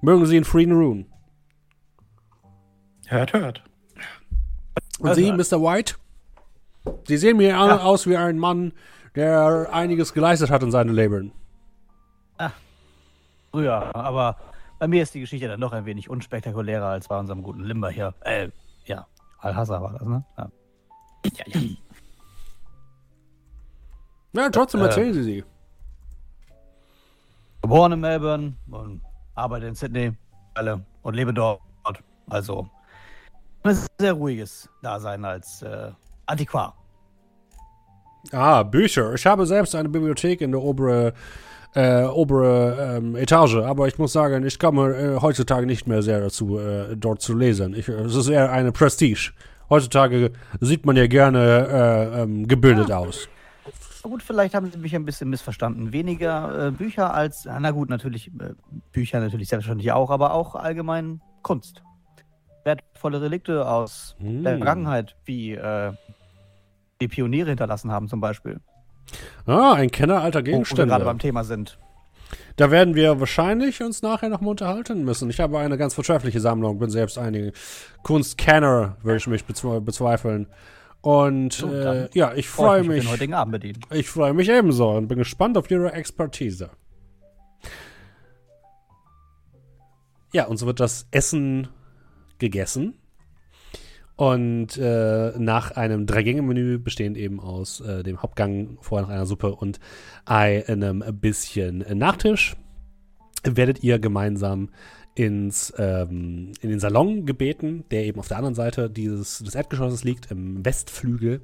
[0.00, 1.06] mögen sie in Frieden ruhen.
[3.06, 3.64] Hört, hört.
[5.00, 5.62] Und Sie, Mr.
[5.62, 5.94] White?
[7.06, 8.72] Sie sehen mir an, aus wie ein Mann,
[9.14, 11.32] der einiges geleistet hat in seinem Leben.
[13.50, 14.36] Früher, aber
[14.78, 17.90] bei mir ist die Geschichte dann doch ein wenig unspektakulärer als bei unserem guten Limber
[17.90, 18.14] hier.
[18.20, 18.50] Äh,
[18.84, 19.06] ja,
[19.38, 20.24] Al-Hazar war das, ne?
[20.36, 20.50] Ja.
[21.24, 21.60] Ja, ja.
[24.34, 24.84] Ja, trotzdem Äh.
[24.84, 25.44] erzählen Sie sie.
[27.62, 29.00] Geboren in Melbourne und
[29.34, 30.12] arbeite in Sydney
[30.54, 31.60] alle, und lebe dort.
[32.28, 32.68] Also,
[33.62, 35.90] ein sehr ruhiges Dasein als äh,
[36.26, 36.74] Antiquar.
[38.32, 39.14] Ah, Bücher.
[39.14, 41.14] Ich habe selbst eine Bibliothek in der obere,
[41.74, 46.20] äh, obere ähm, Etage, aber ich muss sagen, ich komme äh, heutzutage nicht mehr sehr
[46.20, 47.74] dazu, äh, dort zu lesen.
[47.74, 49.32] Ich, es ist eher eine Prestige.
[49.70, 51.68] Heutzutage sieht man ja gerne
[52.14, 53.28] äh, ähm, gebildet aus.
[54.02, 55.92] Gut, vielleicht haben Sie mich ein bisschen missverstanden.
[55.92, 58.54] Weniger äh, Bücher als, na gut, natürlich, äh,
[58.92, 61.82] Bücher natürlich selbstverständlich auch, aber auch allgemein Kunst.
[62.64, 64.44] Wertvolle Relikte aus Hm.
[64.44, 65.92] der Vergangenheit, wie äh,
[67.00, 68.60] die Pioniere hinterlassen haben zum Beispiel.
[69.46, 70.86] Ah, ein Kenner alter Wo wir Gegenstände.
[70.86, 71.78] gerade beim Thema sind.
[72.56, 75.30] Da werden wir wahrscheinlich uns nachher noch mal unterhalten müssen.
[75.30, 77.52] Ich habe eine ganz vortreffliche Sammlung, bin selbst einige
[78.02, 80.46] Kunstkenner, würde ich mich bezwe bezweifeln.
[81.00, 83.80] Und So, äh, ja, ich Freue mich, den heutigen Abend bedienen.
[83.90, 86.70] Ich freue mich ebenso und bin gespannt auf Ihre Expertise.
[90.32, 91.68] Ja, und so wird das Essen
[92.38, 92.98] gegessen.
[94.18, 99.54] Und äh, nach einem Drei-Gänge-Menü bestehend eben aus äh, dem Hauptgang, vorher noch einer Suppe
[99.54, 99.78] und
[100.24, 102.56] einem bisschen Nachtisch,
[103.44, 104.70] werdet ihr gemeinsam
[105.14, 110.02] ins, ähm, in den Salon gebeten, der eben auf der anderen Seite dieses, des Erdgeschosses
[110.02, 111.40] liegt, im Westflügel.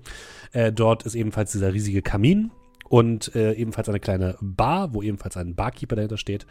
[0.51, 2.51] Äh, dort ist ebenfalls dieser riesige Kamin
[2.95, 6.47] und äh, ebenfalls eine kleine Bar, wo ebenfalls ein Barkeeper dahinter steht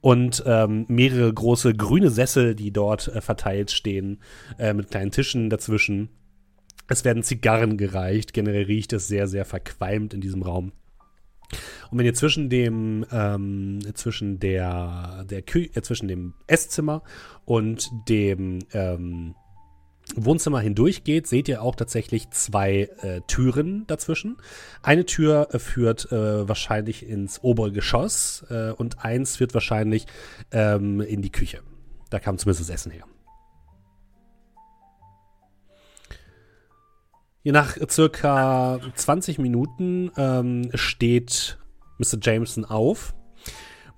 [0.00, 4.20] und ähm, mehrere große grüne Sessel, die dort äh, verteilt stehen,
[4.60, 6.10] äh, mit kleinen Tischen dazwischen.
[6.86, 8.32] Es werden Zigarren gereicht.
[8.32, 10.70] Generell riecht es sehr, sehr verqualmt in diesem Raum.
[11.90, 17.02] Und wenn ihr zwischen dem, ähm, zwischen der, der Kü äh, zwischen dem Esszimmer
[17.44, 19.34] und dem ähm,
[20.16, 24.36] Wohnzimmer hindurchgeht, seht ihr auch tatsächlich zwei äh, Türen dazwischen.
[24.82, 30.06] Eine Tür äh, führt äh, wahrscheinlich ins obere Geschoss äh, und eins führt wahrscheinlich
[30.50, 31.60] ähm, in die Küche.
[32.10, 33.04] Da kam zumindest das Essen her.
[37.42, 41.58] Je nach circa 20 Minuten ähm, steht
[41.98, 42.18] Mr.
[42.20, 43.14] Jameson auf.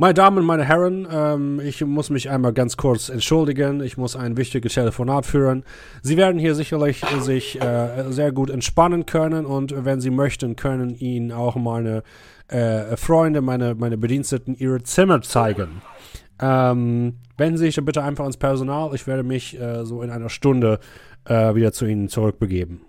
[0.00, 3.82] Meine Damen, meine Herren, ähm, ich muss mich einmal ganz kurz entschuldigen.
[3.82, 5.62] Ich muss ein wichtiges Telefonat führen.
[6.00, 10.94] Sie werden hier sicherlich sich äh, sehr gut entspannen können und wenn Sie möchten, können
[10.94, 12.02] Ihnen auch meine
[12.48, 15.82] äh, Freunde, meine, meine Bediensteten ihre Zimmer zeigen.
[16.40, 18.94] Ähm, wenden Sie sich bitte einfach ins Personal.
[18.94, 20.80] Ich werde mich äh, so in einer Stunde
[21.26, 22.80] äh, wieder zu Ihnen zurückbegeben.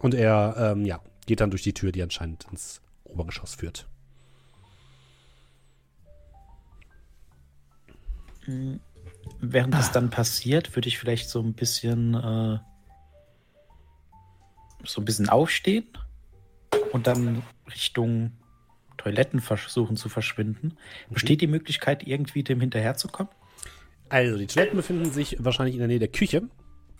[0.00, 3.86] Und er, ähm, ja, geht dann durch die Tür, die anscheinend ins Obergeschoss führt.
[9.40, 12.58] Während das dann passiert, würde ich vielleicht so ein bisschen äh,
[14.84, 15.86] so ein bisschen aufstehen
[16.92, 17.42] und dann
[17.72, 18.32] Richtung
[18.96, 20.76] Toiletten versuchen zu verschwinden.
[21.10, 23.32] Besteht die Möglichkeit, irgendwie dem hinterherzukommen?
[24.08, 26.42] Also, die Toiletten befinden sich wahrscheinlich in der Nähe der Küche.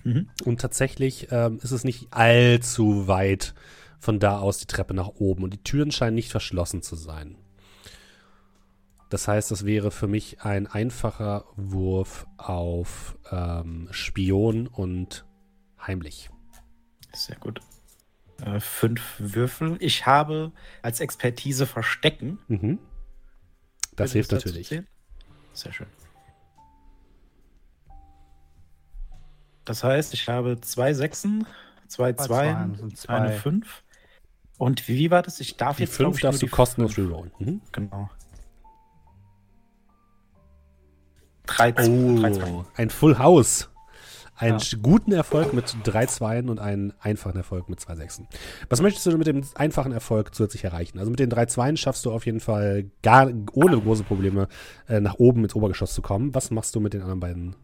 [0.04, 0.28] Mhm.
[0.44, 3.54] Und tatsächlich ähm, ist es nicht allzu weit
[4.00, 5.44] von da aus die Treppe nach oben.
[5.44, 7.36] Und die Türen scheinen nicht verschlossen zu sein.
[9.12, 15.26] Das heißt, das wäre für mich ein einfacher Wurf auf ähm, Spion und
[15.78, 16.30] heimlich.
[17.12, 17.60] Sehr gut.
[18.42, 19.76] Äh, fünf Würfel.
[19.80, 20.50] Ich habe
[20.80, 22.38] als Expertise Verstecken.
[22.48, 22.78] Mhm.
[23.96, 24.68] Das Würde hilft natürlich.
[25.52, 25.88] Sehr schön.
[29.66, 31.46] Das heißt, ich habe zwei Sechsen,
[31.86, 33.12] zwei Zwei Zweien, sind zwei.
[33.12, 33.82] eine Fünf.
[34.56, 35.38] Und wie war das?
[35.40, 37.30] Ich darf Die jetzt fünf ich, darfst du nur die kostenlos rerollen.
[37.38, 37.60] Mhm.
[37.72, 38.08] Genau.
[41.56, 42.16] 13.
[42.20, 42.42] 13.
[42.54, 43.68] Oh, ein Full House.
[44.34, 44.78] Einen Ja.
[44.82, 48.26] guten Erfolg mit drei Zweien und einen einfachen Erfolg mit zwei Sechsen.
[48.68, 50.98] Was möchtest du mit dem einfachen Erfolg zusätzlich erreichen?
[50.98, 54.48] Also mit den drei Zweien schaffst du auf jeden Fall gar ohne große Probleme
[54.88, 56.34] äh, nach oben ins Obergeschoss zu kommen.
[56.34, 57.56] Was machst du mit den anderen beiden?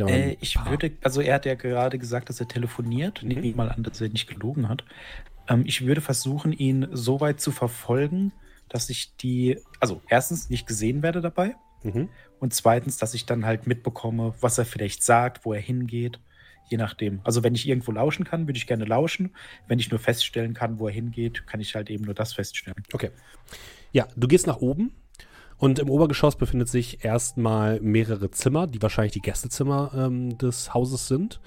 [0.00, 0.70] Äh, ich Paar?
[0.70, 3.22] würde, also er hat ja gerade gesagt, dass er telefoniert.
[3.22, 3.28] Mhm.
[3.28, 4.82] Nehmen wir mal an, dass er nicht gelogen hat.
[5.48, 8.32] Ähm, ich würde versuchen, ihn so weit zu verfolgen,
[8.68, 11.54] dass ich die, also erstens nicht gesehen werde dabei
[11.84, 12.08] Mhm.
[12.40, 16.18] und zweitens, dass ich dann halt mitbekomme, was er vielleicht sagt, wo er hingeht,
[16.68, 17.20] je nachdem.
[17.24, 19.34] Also wenn ich irgendwo lauschen kann, würde ich gerne lauschen.
[19.68, 22.82] Wenn ich nur feststellen kann, wo er hingeht, kann ich halt eben nur das feststellen.
[22.92, 23.10] Okay.
[23.92, 24.92] Ja, du gehst nach oben
[25.56, 31.06] und im Obergeschoss befindet sich erstmal mehrere Zimmer, die wahrscheinlich die Gästezimmer ähm, des Hauses
[31.06, 31.40] sind.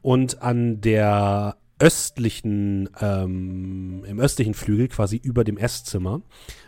[0.00, 6.22] Und an der östlichen, ähm, im östlichen Flügel, quasi über dem Esszimmer,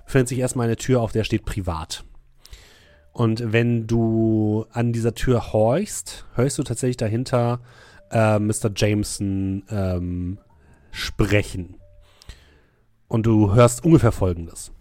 [0.05, 2.05] befindet sich erstmal eine Tür, auf der steht privat.
[3.15, 7.61] Und wenn du an dieser Tür horchst, hörst du tatsächlich dahinter
[8.11, 8.73] äh, Mr.
[8.75, 10.39] Jameson ähm,
[10.91, 11.77] sprechen.
[13.07, 14.73] Und du hörst ungefähr folgendes.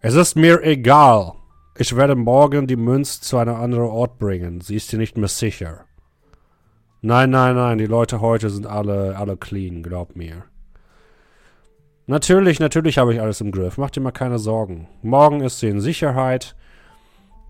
[0.00, 1.34] Es ist mir egal.
[1.76, 4.60] Ich werde morgen die Münze zu einem anderen Ort bringen.
[4.60, 5.84] Sie ist hier nicht mehr sicher.
[7.00, 10.46] Nein, nein, nein, die Leute heute sind alle, alle clean, glaub mir.
[12.06, 13.78] Natürlich, natürlich habe ich alles im Griff.
[13.78, 14.88] Mach dir mal keine Sorgen.
[15.02, 16.54] Morgen ist sie in Sicherheit.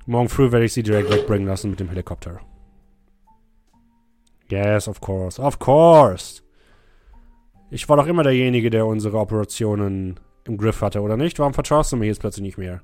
[0.06, 2.40] Morgen früh werde ich sie direkt wegbringen lassen mit dem Helikopter.
[4.48, 5.40] Yes, of course.
[5.42, 6.42] Of course.
[7.70, 11.38] Ich war doch immer derjenige, der unsere Operationen im Griff hatte, oder nicht?
[11.38, 12.80] Warum vertraust du mir jetzt plötzlich nicht mehr?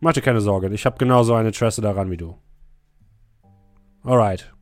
[0.00, 2.36] Mach dir keine Sorge, ich habe genauso ein Interesse daran wie du.
[4.02, 4.52] Alright.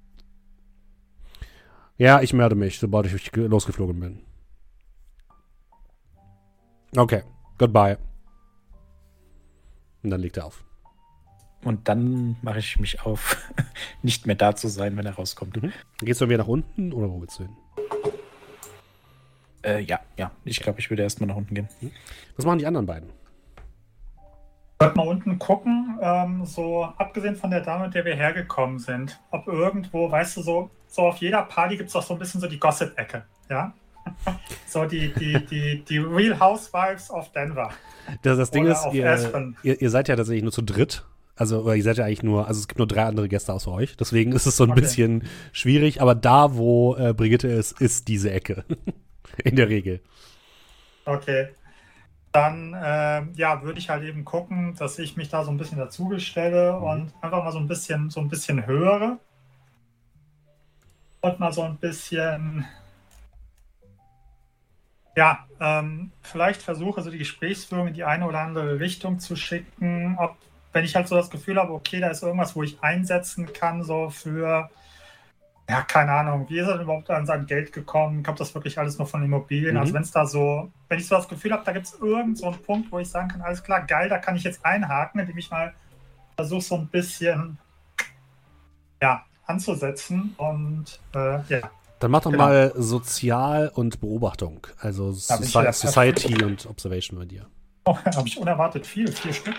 [1.99, 4.23] Ja, ich melde mich, sobald ich ge- losgeflogen bin.
[6.95, 7.22] Okay,
[7.57, 7.97] goodbye.
[10.03, 10.62] Und dann legt er auf.
[11.64, 13.36] Und dann mache ich mich auf,
[14.03, 15.62] nicht mehr da zu sein, wenn er rauskommt.
[15.62, 15.72] Mhm.
[16.01, 17.57] Gehst du wieder nach unten oder wo willst du hin?
[19.64, 20.32] Äh, ja, ja.
[20.45, 21.68] Ich glaube, ich würde erstmal nach unten gehen.
[22.36, 23.11] Was machen die anderen beiden?
[24.80, 29.20] Sollten mal unten gucken, ähm, so abgesehen von der Dame, mit der wir hergekommen sind,
[29.30, 32.40] ob irgendwo, weißt du, so, so auf jeder Party gibt es auch so ein bisschen
[32.40, 33.72] so die Gossip-Ecke, ja?
[34.67, 37.71] So die, die, die, die Real Housewives of Denver.
[38.23, 41.05] Das, das Ding Oder ist, ihr, ihr, ihr seid ja tatsächlich nur zu dritt.
[41.35, 43.97] Also, ihr seid ja eigentlich nur, also es gibt nur drei andere Gäste außer euch.
[43.97, 44.81] Deswegen ist es so ein Okay.
[44.81, 46.03] bisschen schwierig.
[46.03, 48.65] Aber da, wo äh, Brigitte ist, ist diese Ecke.
[49.45, 50.01] In der Regel.
[51.05, 51.49] Okay.
[52.33, 55.79] Dann ähm, ja, würde ich halt eben gucken, dass ich mich da so ein bisschen
[55.79, 56.85] dazugestelle Mhm.
[56.85, 59.19] und einfach mal so ein bisschen, so ein bisschen höre.
[61.21, 62.67] Und mal so ein bisschen,
[65.17, 70.17] ja, ähm, vielleicht versuche, so die Gesprächsführung in die eine oder andere Richtung zu schicken.
[70.19, 70.37] Ob,
[70.73, 73.83] wenn ich halt so das Gefühl habe, okay, da ist irgendwas, wo ich einsetzen kann,
[73.83, 74.71] so für,
[75.69, 78.23] ja, keine Ahnung, wie ist er denn überhaupt an sein Geld gekommen?
[78.23, 79.75] Kommt das wirklich alles nur von Immobilien?
[79.75, 79.81] Mhm.
[79.81, 82.39] Also wenn es da so, wenn ich so das Gefühl habe, da gibt es irgend
[82.39, 85.21] so einen Punkt, wo ich sagen kann, alles klar, geil, da kann ich jetzt einhaken,
[85.21, 85.75] indem ich mal
[86.37, 87.59] versuche, so ein bisschen,
[89.03, 91.71] ja, anzusetzen und äh, ja,
[92.03, 92.43] Dann mach doch Genau.
[92.45, 94.67] mal Sozial und Beobachtung.
[94.79, 97.47] Also Da Soci Society und Observation bei dir.
[97.85, 99.55] Oh, habe ich unerwartet viel, vier Stück.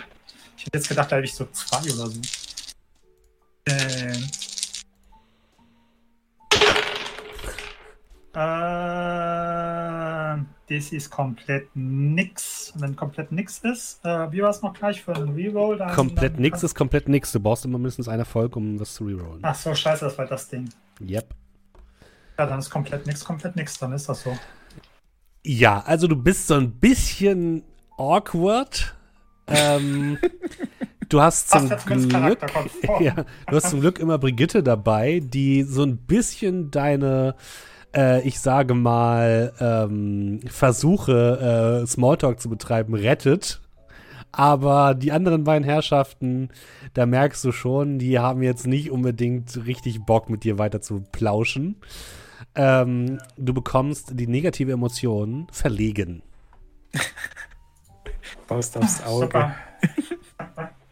[0.57, 2.19] Ich hätte jetzt gedacht, da hätte ich so zwei oder so.
[3.69, 4.27] Ähm.
[9.13, 12.73] Äh, das ist komplett nix.
[12.75, 15.77] Wenn komplett nix ist, äh, wie war es noch gleich für einen Reroll?
[15.77, 17.31] Dann- Komplett nix ist komplett nix.
[17.31, 19.39] Du brauchst immer mindestens einen Erfolg, um das zu rerollen.
[19.43, 20.67] Ach so, scheiße, das war das Ding.
[20.99, 21.33] Yep.
[22.37, 24.37] Ja, dann ist komplett nix, komplett nix, dann ist das so.
[25.45, 27.63] Ja, also du bist so ein bisschen
[27.97, 28.95] awkward,
[29.47, 30.17] Ähm,
[31.09, 32.39] du hast zum Glück,
[33.01, 37.35] ja, du hast zum Glück immer Brigitte dabei, die so ein bisschen deine,
[37.95, 43.59] äh, ich sage mal, ähm, Versuche, äh, Smalltalk zu betreiben, rettet.
[44.31, 46.49] Aber die anderen beiden Herrschaften,
[46.95, 51.03] da merkst du schon, die haben jetzt nicht unbedingt richtig Bock, mit dir weiter zu
[51.11, 51.75] plauschen.
[52.55, 56.21] Ähm, du bekommst die negative Emotion verlegen.
[58.47, 59.25] Faust aufs Auge.
[59.25, 59.55] Super.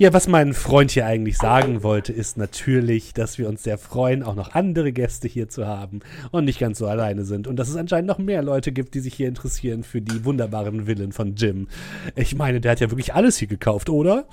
[0.00, 4.22] Ja, was mein Freund hier eigentlich sagen wollte, ist natürlich, dass wir uns sehr freuen,
[4.22, 7.48] auch noch andere Gäste hier zu haben und nicht ganz so alleine sind.
[7.48, 10.86] Und dass es anscheinend noch mehr Leute gibt, die sich hier interessieren für die wunderbaren
[10.86, 11.66] Villen von Jim.
[12.14, 14.28] Ich meine, der hat ja wirklich alles hier gekauft, oder?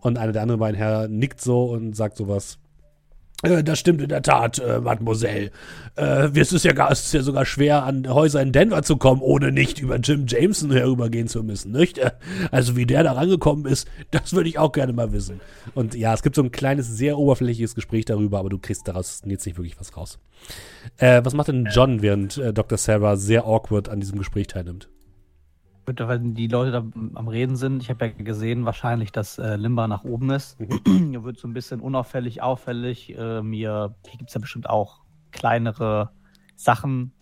[0.00, 2.58] Und einer der anderen beiden Herren nickt so und sagt sowas.
[3.42, 5.50] Äh, das stimmt in der Tat, äh, Mademoiselle.
[5.96, 8.96] Äh, es, ist ja gar, es ist ja sogar schwer, an Häuser in Denver zu
[8.96, 11.98] kommen, ohne nicht über Jim Jameson herübergehen zu müssen, nicht?
[11.98, 12.12] Äh,
[12.50, 15.40] Also wie der da rangekommen ist, das würde ich auch gerne mal wissen.
[15.74, 19.22] Und ja, es gibt so ein kleines, sehr oberflächliches Gespräch darüber, aber du kriegst daraus
[19.24, 20.18] jetzt nicht wirklich was raus.
[20.98, 22.78] Äh, was macht denn John, während äh, Dr.
[22.78, 24.88] Sarah sehr awkward an diesem Gespräch teilnimmt?
[25.86, 26.78] Wenn die Leute da
[27.14, 30.56] am Reden sind, ich habe ja gesehen, wahrscheinlich, dass äh, Limba nach oben ist.
[30.60, 33.16] er wird so ein bisschen unauffällig, auffällig.
[33.18, 35.00] Äh, mir, hier gibt es ja bestimmt auch
[35.32, 36.10] kleinere
[36.56, 37.12] Sachen,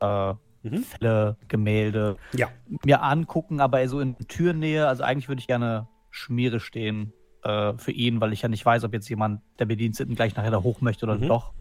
[0.00, 0.78] äh, Mhm.
[0.78, 2.48] Fälle, Gemälde, Ja.
[2.84, 4.88] mir angucken, aber so in Türnähe.
[4.88, 7.12] Also eigentlich würde ich gerne Schmiere stehen
[7.44, 10.50] äh, für ihn, weil ich ja nicht weiß, ob jetzt jemand der Bediensteten gleich nachher
[10.50, 11.28] da hoch möchte oder Mhm.
[11.28, 11.52] doch.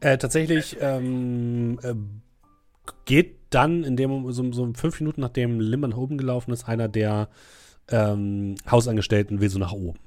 [0.00, 1.94] Äh, tatsächlich ähm, äh,
[3.04, 6.88] geht dann, in dem so, so fünf Minuten nachdem Lim nach oben gelaufen ist, einer
[6.88, 7.28] der
[7.88, 9.98] ähm, Hausangestellten will so nach oben.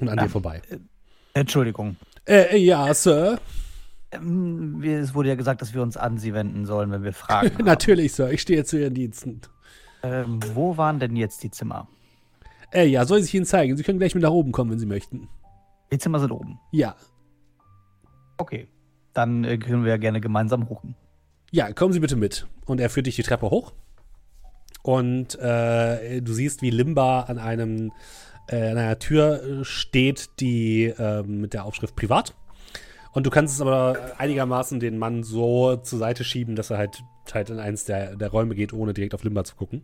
[0.00, 0.24] Und an Ja.
[0.24, 0.62] dir vorbei.
[1.34, 1.96] Entschuldigung.
[2.24, 3.40] Äh, äh, ja, Sir.
[4.12, 7.50] Ähm, Es wurde ja gesagt, dass wir uns an Sie wenden sollen, wenn wir Fragen.
[7.64, 8.30] Natürlich, Sir.
[8.30, 9.40] Ich stehe zu Ihren Diensten.
[10.02, 11.88] Ähm, wo waren denn jetzt die Zimmer?
[12.72, 13.76] Äh, ja, soll ich Ihnen zeigen?
[13.76, 15.28] Sie können gleich mit nach oben kommen, wenn Sie möchten.
[15.90, 16.60] Die Zimmer sind oben.
[16.70, 16.94] Ja.
[18.36, 18.68] Okay.
[19.18, 20.94] Dann äh, können wir ja gerne gemeinsam hochen.
[21.50, 22.46] Ja, kommen Sie bitte mit.
[22.66, 23.72] Und er führt dich die Treppe hoch.
[24.82, 27.90] Und äh, du siehst, wie Limba an einem
[28.46, 32.36] äh, an einer Tür äh, steht, die ähm, mit der Aufschrift privat.
[33.10, 37.02] Und du kannst es aber einigermaßen den Mann so zur Seite schieben, dass er halt,
[37.34, 39.82] halt in eins der, der Räume geht, ohne direkt auf Limba zu gucken.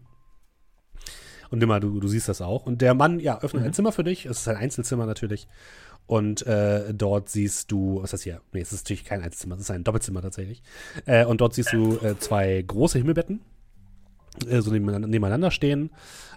[1.51, 2.67] Und Limba, du, du siehst das auch.
[2.67, 4.27] Und der Mann, ja, öffnet ein Zimmer für dich.
[4.27, 5.49] Es ist ein Einzelzimmer natürlich.
[6.07, 8.41] Und äh, dort siehst du, was ist das hier?
[8.53, 10.63] Nee, es ist natürlich kein Einzelzimmer, es ist ein Doppelzimmer tatsächlich.
[11.07, 13.41] Äh, und dort siehst du äh, zwei große Himmelbetten,
[14.47, 15.91] äh, so nebeneinander, stehen,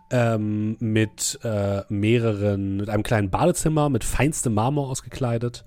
[0.09, 5.65] ähm, mit äh, mehreren, mit einem kleinen Badezimmer mit feinstem Marmor ausgekleidet,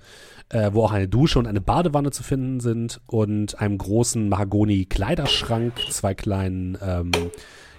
[0.48, 5.74] äh, wo auch eine Dusche und eine Badewanne zu finden sind und einem großen Mahagoni-Kleiderschrank,
[5.90, 7.10] zwei kleinen, ähm,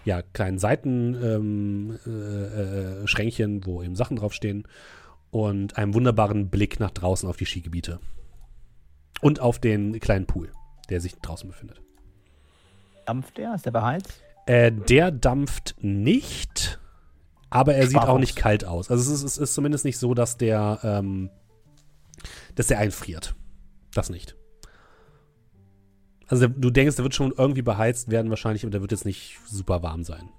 [0.06, 4.68] ja, kleinen Seitenschränkchen, äh, äh, Schränkchen, wo eben Sachen draufstehen
[5.32, 8.00] und einem wunderbaren Blick nach draußen auf die Skigebiete.
[9.22, 10.52] Und auf den kleinen Pool,
[10.90, 11.82] der sich draußen befindet.
[13.06, 13.56] Dampft der?
[13.56, 14.22] Ist der beheizt?
[14.46, 16.80] Äh, der dampft nicht,
[17.50, 18.90] aber er sieht auch nicht kalt aus.
[18.90, 21.30] Also es ist, es ist zumindest nicht so, dass der, ähm,
[22.56, 23.36] dass der einfriert.
[23.94, 24.36] Das nicht.
[26.28, 29.06] Also der, du denkst, der wird schon irgendwie beheizt werden wahrscheinlich, aber der wird jetzt
[29.06, 30.30] nicht super warm sein.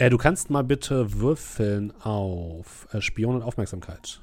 [0.00, 4.22] Äh, du kannst mal bitte würfeln auf äh, Spion und Aufmerksamkeit.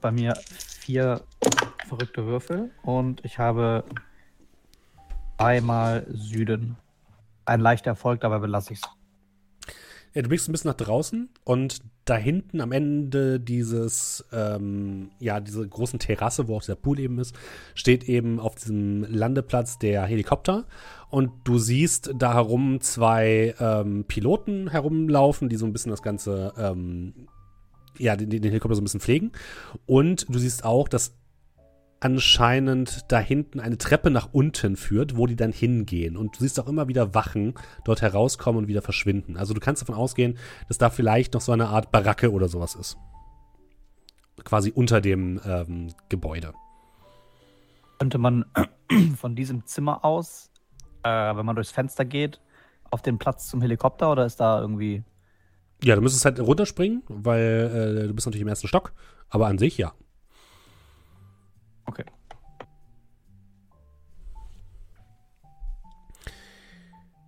[0.00, 1.22] Bei mir vier
[1.86, 3.84] verrückte Würfel und ich habe
[5.36, 6.76] einmal Süden.
[7.44, 8.97] Ein leichter Erfolg, dabei belasse ich es.
[10.18, 15.38] Ja, du blickst ein bisschen nach draußen und da hinten am Ende dieses, ähm, ja,
[15.38, 17.36] diese großen Terrasse, wo auch dieser Pool eben ist,
[17.76, 20.64] steht eben auf diesem Landeplatz der Helikopter.
[21.08, 26.52] Und du siehst da herum zwei ähm, Piloten herumlaufen, die so ein bisschen das Ganze,
[26.58, 27.28] ähm,
[27.96, 29.30] ja, den, den Helikopter so ein bisschen pflegen.
[29.86, 31.14] Und du siehst auch, dass
[32.00, 36.16] anscheinend da hinten eine Treppe nach unten führt, wo die dann hingehen.
[36.16, 39.36] Und du siehst auch immer wieder Wachen dort herauskommen und wieder verschwinden.
[39.36, 40.38] Also du kannst davon ausgehen,
[40.68, 42.96] dass da vielleicht noch so eine Art Baracke oder sowas ist.
[44.44, 46.52] Quasi unter dem ähm, Gebäude.
[47.98, 48.44] Könnte man
[49.16, 50.50] von diesem Zimmer aus,
[51.02, 52.40] äh, wenn man durchs Fenster geht,
[52.90, 55.02] auf den Platz zum Helikopter oder ist da irgendwie.
[55.82, 58.92] Ja, du müsstest halt runterspringen, weil äh, du bist natürlich im ersten Stock.
[59.28, 59.92] Aber an sich ja.
[61.88, 62.04] Okay.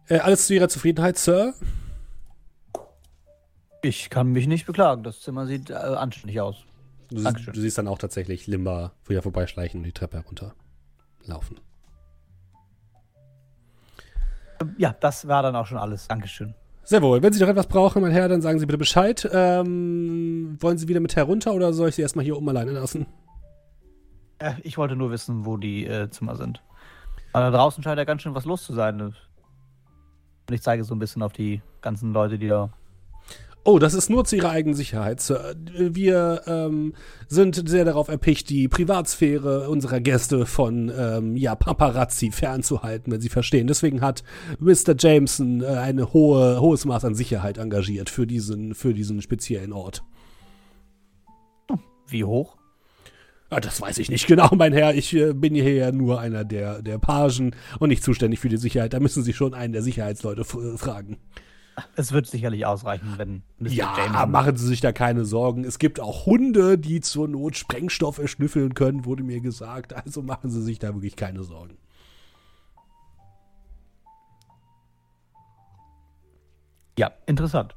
[0.08, 1.54] Äh, alles zu Ihrer Zufriedenheit, Sir?
[3.82, 5.02] Ich kann mich nicht beklagen.
[5.02, 6.64] Das Zimmer sieht äh, anständig aus.
[7.08, 7.54] Du, Dankeschön.
[7.54, 11.58] du siehst dann auch tatsächlich Limba wieder vorbeischleichen und die Treppe herunterlaufen.
[14.76, 16.06] Ja, das war dann auch schon alles.
[16.08, 16.54] Dankeschön.
[16.84, 17.22] Sehr wohl.
[17.22, 19.28] Wenn Sie noch etwas brauchen, mein Herr, dann sagen Sie bitte Bescheid.
[19.32, 23.06] Ähm, wollen Sie wieder mit herunter oder soll ich Sie erstmal hier oben alleine lassen?
[24.40, 26.62] Äh, ich wollte nur wissen, wo die äh, Zimmer sind.
[27.32, 29.00] Aber da draußen scheint ja ganz schön was los zu sein.
[29.00, 29.14] Und
[30.50, 32.70] ich zeige so ein bisschen auf die ganzen Leute, die da.
[33.62, 35.54] Oh, das ist nur zu Ihrer eigenen Sicherheit, Sir.
[35.76, 36.94] Wir ähm,
[37.28, 43.28] sind sehr darauf erpicht, die Privatsphäre unserer Gäste von ähm, ja, Paparazzi fernzuhalten, wenn Sie
[43.28, 43.66] verstehen.
[43.66, 44.24] Deswegen hat
[44.60, 44.94] Mr.
[44.98, 50.02] Jameson äh, ein hohe, hohes Maß an Sicherheit engagiert für diesen, für diesen speziellen Ort.
[52.06, 52.56] Wie hoch?
[53.50, 54.94] Ah, das weiß ich nicht genau, mein Herr.
[54.94, 58.56] Ich äh, bin hier ja nur einer der, der Pagen und nicht zuständig für die
[58.56, 58.92] Sicherheit.
[58.92, 61.18] Da müssen Sie schon einen der Sicherheitsleute f- fragen.
[61.96, 63.68] Es wird sicherlich ausreichen, wenn Mr.
[63.70, 65.64] Ja, Jameson- machen Sie sich da keine Sorgen.
[65.64, 69.94] Es gibt auch Hunde, die zur Not Sprengstoffe schnüffeln können, wurde mir gesagt.
[69.94, 71.76] Also machen Sie sich da wirklich keine Sorgen.
[76.98, 77.74] Ja, interessant.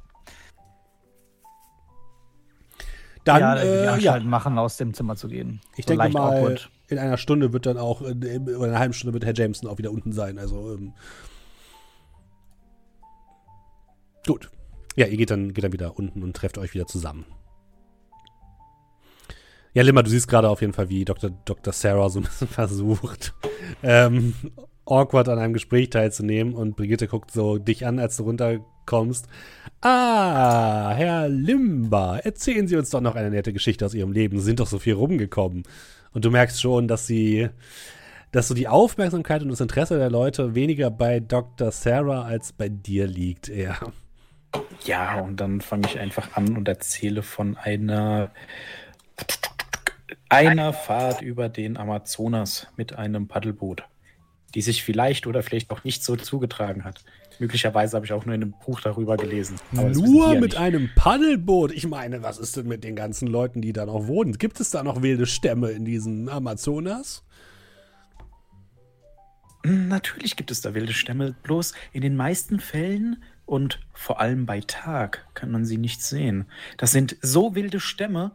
[3.24, 5.60] Dann, ja, äh, ja, machen, aus dem Zimmer zu gehen.
[5.76, 6.70] ich So denke mal, awkward.
[6.88, 9.78] in einer Stunde wird dann auch, oder in einer halben Stunde wird Herr Jameson auch
[9.78, 10.38] wieder unten sein.
[10.38, 10.92] Also, ähm,
[14.26, 14.50] gut.
[14.96, 17.24] Ja, ihr geht dann, geht dann wieder unten und trefft euch wieder zusammen.
[19.72, 21.30] Ja, Limmer, du siehst gerade auf jeden Fall, wie Dr.
[21.30, 21.72] Dr.
[21.72, 23.34] Sarah so ein bisschen versucht,
[23.82, 24.34] ähm,
[24.86, 29.26] awkward an einem Gespräch teilzunehmen und Brigitte guckt so dich an, als du runterkommst.
[29.80, 34.38] Ah, Herr Limba, erzählen Sie uns doch noch eine nette Geschichte aus Ihrem Leben.
[34.38, 35.64] Sie sind doch so viel rumgekommen.
[36.12, 37.48] Und du merkst schon, dass sie,
[38.30, 41.72] dass so die Aufmerksamkeit und das Interesse der Leute weniger bei Dr.
[41.72, 43.76] Sarah als bei dir liegt, eher.
[44.84, 48.30] Ja, und dann fange ich einfach an und erzähle von einer
[50.28, 53.84] einer Fahrt über den Amazonas mit einem Paddelboot,
[54.54, 57.04] die sich vielleicht oder vielleicht auch nicht so zugetragen hat.
[57.38, 59.56] Möglicherweise habe ich auch nur in einem Buch darüber gelesen.
[59.72, 60.56] Nur ja mit nicht.
[60.56, 61.72] einem Paddelboot.
[61.72, 64.38] Ich meine, was ist denn mit den ganzen Leuten, die da noch wohnen?
[64.38, 67.24] Gibt es da noch wilde Stämme in diesem Amazonas?
[69.64, 74.60] Natürlich gibt es da wilde Stämme, bloß in den meisten Fällen und vor allem bei
[74.60, 76.44] Tag kann man sie nicht sehen.
[76.76, 78.32] Das sind so wilde Stämme,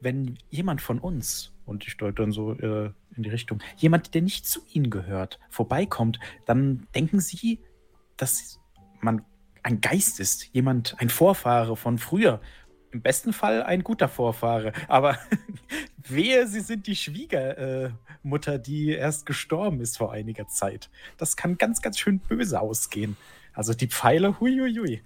[0.00, 4.22] wenn jemand von uns, und ich deute dann so äh, in die Richtung, jemand, der
[4.22, 7.60] nicht zu ihnen gehört, vorbeikommt, dann denken sie,
[8.16, 8.60] dass
[9.00, 9.24] man
[9.62, 12.40] ein Geist ist, jemand, ein Vorfahre von früher.
[12.90, 15.18] Im besten Fall ein guter Vorfahre, aber
[16.08, 20.90] wehe, sie sind die Schwiegermutter, Mutter, die erst gestorben ist vor einiger Zeit.
[21.16, 23.16] Das kann ganz, ganz schön böse ausgehen.
[23.52, 25.02] Also die Pfeile, huiuiui.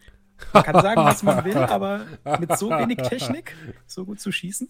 [0.52, 2.02] Man kann sagen, was man will, aber
[2.38, 3.54] mit so wenig Technik
[3.86, 4.68] so gut zu schießen.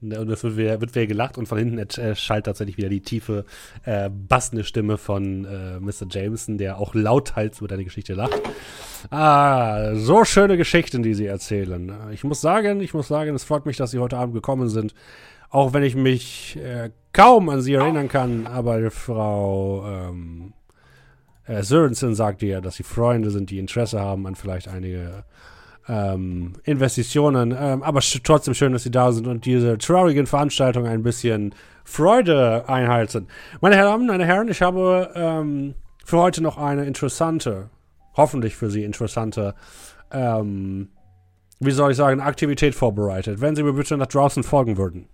[0.00, 2.88] Ne, Und es wird wieder, wird wieder gelacht und von hinten äh, schallt tatsächlich wieder
[2.88, 3.44] die tiefe,
[3.84, 6.06] äh, bassende Stimme von äh, Mr.
[6.10, 8.40] Jameson, der auch lauthals über deine Geschichte lacht.
[9.10, 11.92] Ah, so schöne Geschichten, die Sie erzählen.
[12.12, 14.94] Ich muss sagen, ich muss sagen, es freut mich, dass Sie heute Abend gekommen sind.
[15.50, 20.52] Auch wenn ich mich äh, kaum an Sie erinnern kann, aber Frau ähm,
[21.48, 25.24] äh, Sörensen sagte ja, dass Sie Freunde sind, die Interesse haben an vielleicht einige
[25.88, 27.56] ähm, Investitionen.
[27.58, 31.54] Ähm, aber trotzdem schön, dass Sie da sind und diese traurigen Veranstaltungen ein bisschen
[31.84, 33.28] Freude einhalten.
[33.60, 37.70] Meine Herren, meine Herren, ich habe ähm, für heute noch eine interessante,
[38.14, 39.54] hoffentlich für Sie interessante,
[40.12, 40.90] ähm,
[41.60, 43.40] wie soll ich sagen, Aktivität vorbereitet.
[43.40, 45.08] Wenn Sie mir bitte nach draußen folgen würden.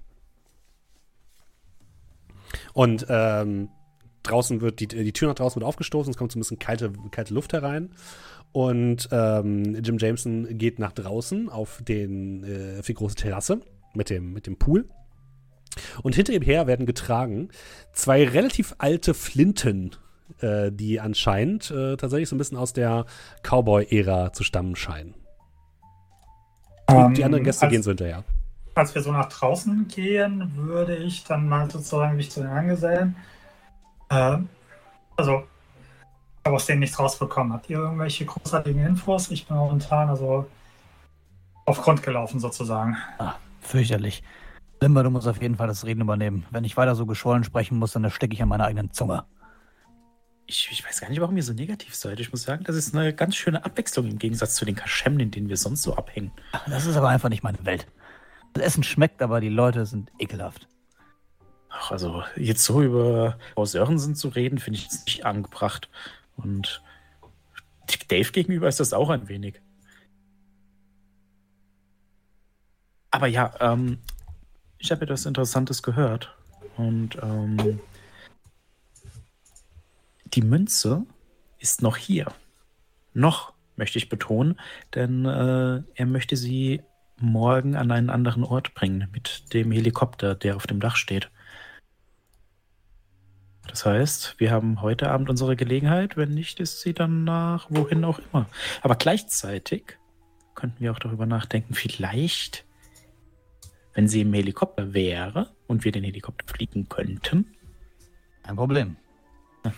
[2.72, 3.68] Und ähm,
[4.24, 6.92] draußen wird die, die Tür nach draußen wird aufgestoßen, es kommt so ein bisschen kalte,
[7.10, 7.90] kalte Luft herein.
[8.52, 13.60] Und ähm, Jim Jameson geht nach draußen auf den äh, auf die große Terrasse
[13.94, 14.88] mit dem, mit dem Pool.
[16.02, 17.48] Und hinter ihm her werden getragen
[17.92, 19.90] zwei relativ alte Flinten,
[20.40, 23.06] äh, die anscheinend äh, tatsächlich so ein bisschen aus der
[23.42, 25.14] Cowboy-Ära zu stammen scheinen.
[26.86, 28.24] Und die anderen Gäste als, gehen so hinterher.
[28.74, 33.16] Als wir so nach draußen gehen, würde ich dann mal sozusagen mich zu den Angesellen.
[34.14, 34.38] Äh,
[35.16, 35.44] also,
[36.40, 37.52] ich habe aus denen nichts rausbekommen.
[37.52, 39.30] Habt ihr irgendwelche großartigen Infos?
[39.30, 40.46] Ich bin momentan also
[41.64, 42.96] auf Grund gelaufen sozusagen.
[43.18, 44.22] Ah, fürchterlich.
[44.80, 46.44] Limber, du musst auf jeden Fall das Reden übernehmen.
[46.50, 49.24] Wenn ich weiter so geschwollen sprechen muss, dann stecke ich an meiner eigenen Zunge.
[50.46, 52.20] Ich, ich weiß gar nicht, warum ihr so negativ seid.
[52.20, 55.30] Ich muss sagen, das ist eine ganz schöne Abwechslung im Gegensatz zu den Kaschemmen, in
[55.30, 56.32] denen wir sonst so abhängen.
[56.66, 57.86] Das ist aber einfach nicht meine Welt.
[58.52, 60.68] Das Essen schmeckt, aber die Leute sind ekelhaft.
[61.76, 65.88] Ach, also jetzt so über Frau Sörensen zu reden, finde ich nicht angebracht.
[66.36, 66.82] Und
[68.08, 69.60] Dave gegenüber ist das auch ein wenig.
[73.10, 73.98] Aber ja, ähm,
[74.78, 76.34] Ich habe etwas Interessantes gehört.
[76.76, 77.80] Und ähm,
[80.26, 81.06] die Münze
[81.58, 82.32] ist noch hier.
[83.14, 84.60] Noch, möchte ich betonen,
[84.94, 86.82] denn äh, er möchte sie
[87.18, 91.30] morgen an einen anderen Ort bringen mit dem Helikopter, der auf dem Dach steht.
[93.68, 98.04] Das heißt, wir haben heute Abend unsere Gelegenheit, wenn nicht, ist sie dann nach wohin
[98.04, 98.46] auch immer.
[98.82, 99.98] Aber gleichzeitig
[100.54, 102.64] könnten wir auch darüber nachdenken, vielleicht,
[103.94, 107.54] wenn sie im Helikopter wäre und wir den Helikopter fliegen könnten.
[108.42, 108.96] Kein Problem.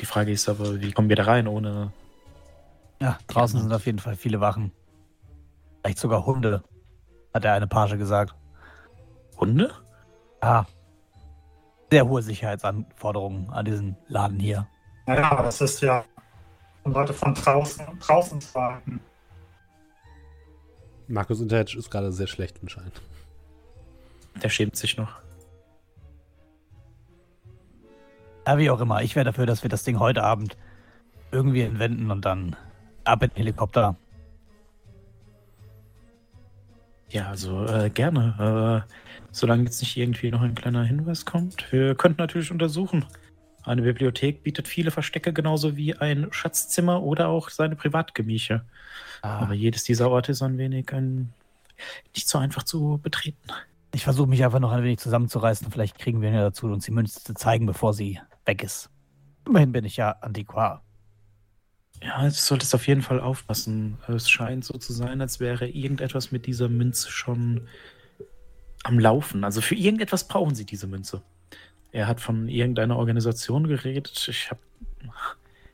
[0.00, 1.92] Die Frage ist aber, wie kommen wir da rein ohne.
[3.00, 4.72] Ja, draußen sind auf jeden Fall viele Wachen.
[5.82, 6.64] Vielleicht sogar Hunde,
[7.32, 8.34] hat der eine Page gesagt.
[9.38, 9.70] Hunde?
[10.42, 10.66] Ja.
[11.90, 14.66] Sehr hohe Sicherheitsanforderungen an diesen Laden hier.
[15.06, 16.04] Naja, das ist ja,
[16.82, 19.00] um Leute von draußen, draußen zu halten.
[21.08, 23.00] Markus Internet ist gerade sehr schlecht anscheinend.
[24.42, 25.12] Der schämt sich noch.
[28.46, 29.02] Ja, wie auch immer.
[29.02, 30.56] Ich wäre dafür, dass wir das Ding heute Abend
[31.30, 32.56] irgendwie entwenden und dann
[33.04, 33.96] ab in den Helikopter.
[37.10, 38.84] Ja, also äh, gerne.
[38.86, 38.92] Äh,
[39.30, 41.70] solange jetzt nicht irgendwie noch ein kleiner Hinweis kommt.
[41.72, 43.04] Wir könnten natürlich untersuchen.
[43.62, 48.64] Eine Bibliothek bietet viele Verstecke, genauso wie ein Schatzzimmer oder auch seine Privatgemächer.
[49.22, 51.32] Aber jedes dieser Orte ist ein wenig ein,
[52.14, 53.48] nicht so einfach zu betreten.
[53.92, 55.70] Ich versuche mich einfach noch ein wenig zusammenzureißen.
[55.70, 58.88] Vielleicht kriegen wir ihn ja dazu, uns die Münze zu zeigen, bevor sie weg ist.
[59.46, 60.85] Immerhin bin ich ja Antiquar.
[62.02, 63.98] Ja, du solltest auf jeden Fall aufpassen.
[64.06, 67.66] Es scheint so zu sein, als wäre irgendetwas mit dieser Münze schon
[68.84, 69.44] am Laufen.
[69.44, 71.22] Also für irgendetwas brauchen sie diese Münze.
[71.92, 74.26] Er hat von irgendeiner Organisation geredet.
[74.28, 74.60] Ich habe.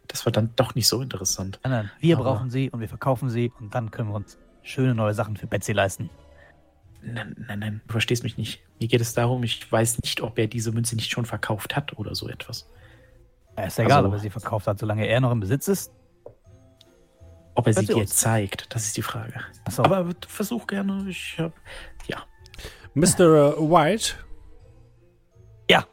[0.09, 1.59] Das war dann doch nicht so interessant.
[1.65, 4.39] Nein, nein, wir Aber- brauchen sie und wir verkaufen sie und dann können wir uns
[4.63, 6.11] schöne neue Sachen für Betsy leisten.
[7.03, 8.63] Nein, nein, nein, du verstehst mich nicht.
[8.79, 11.99] Mir geht es darum, ich weiß nicht, ob er diese Münze nicht schon verkauft hat
[11.99, 12.69] oder so etwas.
[13.57, 15.93] Ja, ist egal, Also- ob er sie verkauft hat, solange er noch im Besitz ist.
[17.55, 18.17] Ob er sie Hört sie dir uns?
[18.17, 19.35] zeigt, das ist die Frage.
[19.65, 21.05] Achso, Aber versuch gerne.
[21.09, 21.53] Ich hab.
[22.07, 22.25] Ja.
[22.95, 23.57] Mr.
[23.59, 24.15] White,
[25.71, 25.87] ja,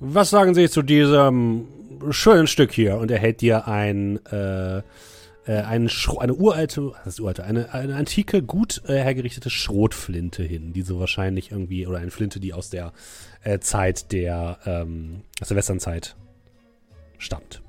[0.00, 1.68] was sagen Sie zu diesem
[2.10, 2.96] schönen Stück hier?
[2.98, 4.82] Und er hält dir ein, äh, äh,
[5.46, 5.88] ein
[6.18, 11.00] eine uralte, was ist uralte, eine, eine antike, gut äh, hergerichtete Schrotflinte hin, die so
[11.00, 12.92] wahrscheinlich irgendwie, oder eine Flinte, die aus der
[13.42, 16.16] äh, Zeit der, ähm, aus der Westernzeit
[17.18, 17.62] stammt.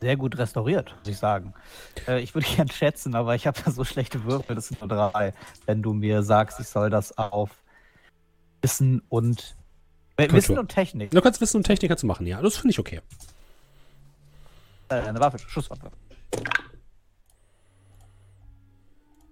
[0.00, 1.54] Sehr gut restauriert, muss ich sagen.
[2.06, 4.88] Äh, ich würde gern schätzen, aber ich habe da so schlechte Würfel, das sind nur
[4.88, 5.34] drei.
[5.66, 7.50] Wenn du mir sagst, ich soll das auf
[8.62, 9.56] Wissen und
[10.16, 10.36] äh, Kultur.
[10.36, 11.10] Wissen und Technik.
[11.10, 12.40] Du kannst Wissen und Technik dazu machen, ja.
[12.40, 13.00] Das finde ich okay.
[14.88, 15.90] Äh, eine Waffe, Schusswaffe.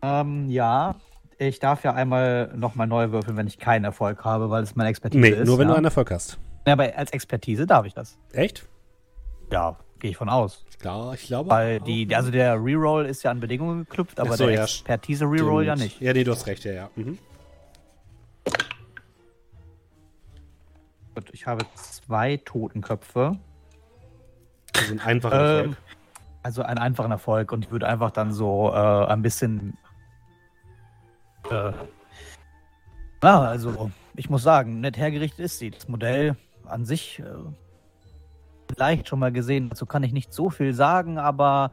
[0.02, 0.96] Ähm, ja.
[1.38, 4.88] Ich darf ja einmal nochmal neu würfeln, wenn ich keinen Erfolg habe, weil es meine
[4.88, 5.46] Expertise Nee, ist.
[5.46, 5.74] nur wenn ja.
[5.74, 6.38] du einen Erfolg hast.
[6.66, 8.18] Ja, aber als Expertise darf ich das.
[8.32, 8.66] Echt?
[9.52, 9.76] Ja,
[10.06, 10.64] gehe ich von aus.
[10.78, 11.50] Klar, ich glaube.
[11.50, 15.64] Weil die, also der Reroll ist ja an Bedingungen geknüpft, aber so, der ja, Expertise-Reroll
[15.64, 16.00] ja nicht.
[16.00, 16.90] Ja, nee, du hast recht, ja, ja.
[16.94, 17.18] Mhm.
[21.16, 23.36] Gut, ich habe zwei Totenköpfe.
[24.74, 25.76] Ist ein einfacher Ähm, Erfolg.
[26.44, 29.76] also einen einfachen Erfolg und ich würde einfach dann so äh, ein bisschen.
[31.50, 31.72] Äh,
[33.22, 35.70] ja, also ich muss sagen, nett hergerichtet ist sie.
[35.70, 37.24] Das Modell an sich äh,
[38.68, 39.68] vielleicht schon mal gesehen.
[39.68, 41.72] Dazu kann ich nicht so viel sagen, aber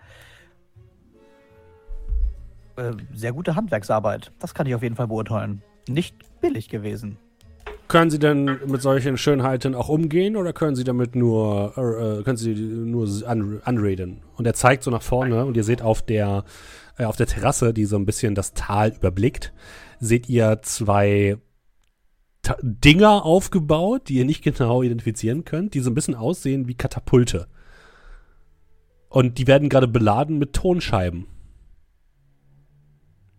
[2.76, 4.32] äh, sehr gute Handwerksarbeit.
[4.40, 5.62] Das kann ich auf jeden Fall beurteilen.
[5.88, 7.18] Nicht billig gewesen.
[7.88, 11.82] Können Sie denn mit solchen Schönheiten auch umgehen oder können Sie damit nur, äh,
[12.20, 14.22] äh, können Sie nur un unraiden?
[14.36, 16.44] Und er zeigt so nach vorne und ihr seht auf der,
[16.98, 19.54] äh, auf der Terrasse, die so ein bisschen das Tal überblickt,
[20.00, 21.38] seht ihr zwei
[22.62, 27.48] Dinger aufgebaut, die ihr nicht genau identifizieren könnt, die so ein bisschen aussehen wie Katapulte.
[29.10, 31.28] Und die werden gerade beladen mit Tonscheiben.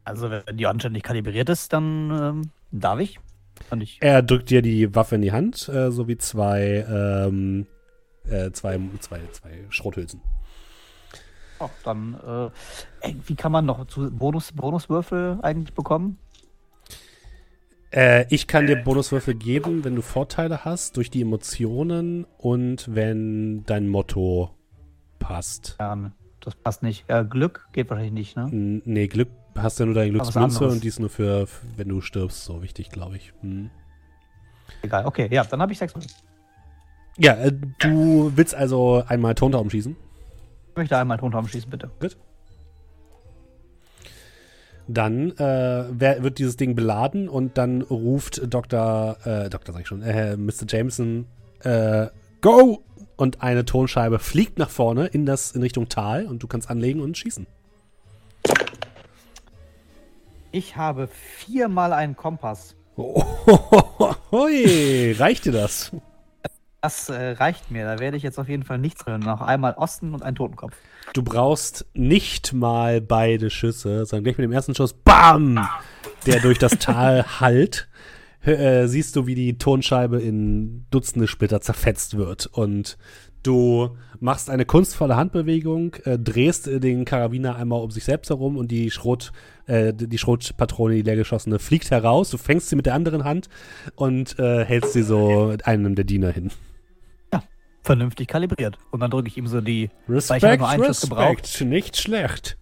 [0.05, 3.19] Also wenn die anständig kalibriert ist, dann ähm, darf ich.
[3.69, 3.99] Kann ich.
[4.01, 7.67] Er drückt dir die Waffe in die Hand, äh, sowie zwei, ähm,
[8.29, 10.21] äh, zwei, zwei, zwei Schrothülsen.
[11.61, 12.15] Oh, dann,
[13.03, 16.19] äh, wie kann man noch zu Bonus, Bonuswürfel eigentlich bekommen?
[17.95, 23.65] Äh, ich kann dir Bonuswürfel geben, wenn du Vorteile hast durch die Emotionen und wenn
[23.67, 24.51] dein Motto
[25.21, 25.77] passt.
[25.79, 26.11] Ja,
[26.41, 27.05] das passt nicht.
[27.09, 28.49] Äh, Glück geht wahrscheinlich nicht, ne?
[28.51, 31.47] N nee, Glück hast ja nur deine Glücksmünze und die ist nur für,
[31.77, 33.33] wenn du stirbst, so wichtig, glaube ich.
[33.43, 33.71] Hm.
[34.83, 35.95] Egal, okay, ja, dann habe ich sechs.
[35.97, 39.95] Ich Ja, äh, du willst also einmal Tontauben schießen.
[40.75, 41.93] möchte einmal Tontauben schießen, bitte.
[44.87, 49.17] Dann äh, wird dieses Ding beladen und dann ruft Dr.
[49.25, 49.73] Äh, Dr.
[49.73, 50.67] sag ich schon, äh, Mr.
[50.69, 51.27] Jameson,
[51.63, 52.09] äh,
[52.41, 52.83] Go!
[53.17, 57.01] Und eine Tonscheibe fliegt nach vorne in, das, in Richtung Tal und du kannst anlegen
[57.01, 57.47] und schießen.
[60.51, 62.75] Ich habe viermal einen Kompass.
[62.97, 63.23] Oh,
[64.31, 65.93] hui, reicht dir das?
[66.85, 67.87] Das äh, reicht mir.
[67.87, 69.21] Da werde ich jetzt auf jeden Fall nichts drin.
[69.21, 70.77] Noch einmal Osten und einen Totenkopf.
[71.15, 75.67] Du brauchst nicht mal beide Schüsse, sondern gleich mit dem ersten Schuss, BAM!
[76.27, 77.89] Der durch das Tal hallt.
[78.43, 82.45] Äh, siehst du, wie die Tonscheibe in Dutzende Splitter zerfetzt wird.
[82.49, 82.99] Und
[83.43, 88.71] du machst eine kunstvolle Handbewegung, äh, drehst den Karabiner einmal um sich selbst herum und
[88.71, 89.33] die Schrot,
[89.65, 92.29] äh, die Schrotpatrone, die leergeschossene, fliegt heraus.
[92.29, 93.49] Du fängst sie mit der anderen Hand
[93.97, 96.51] und äh, hältst sie so einem der Diener hin.
[97.85, 98.79] Vernünftig kalibriert.
[98.91, 99.91] Und dann drücke ich ihm so die.
[100.09, 101.61] Respekt, Weil ich nur einen Schuss Respekt.
[101.61, 102.57] Nicht schlecht.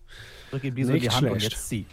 [0.51, 1.53] Drücke ihm die so in die Hand und schlecht.
[1.53, 1.87] jetzt zieh.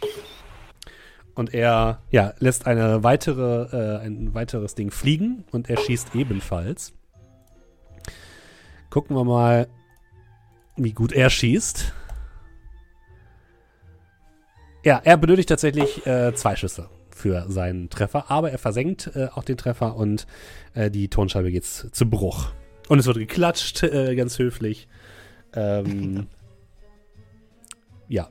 [1.36, 6.92] Und er ja, lässt eine weitere, äh, ein weiteres Ding fliegen und er schießt ebenfalls.
[8.90, 9.68] Gucken wir mal,
[10.76, 11.94] wie gut er schießt.
[14.84, 19.44] Ja, er benötigt tatsächlich äh, zwei Schüsse für seinen Treffer, aber er versenkt äh, auch
[19.44, 20.26] den Treffer und
[20.74, 22.52] äh, die Tonscheibe geht zu Bruch.
[22.90, 24.88] Und es wird geklatscht, äh, ganz höflich.
[25.54, 26.26] Ähm,
[28.08, 28.28] ja.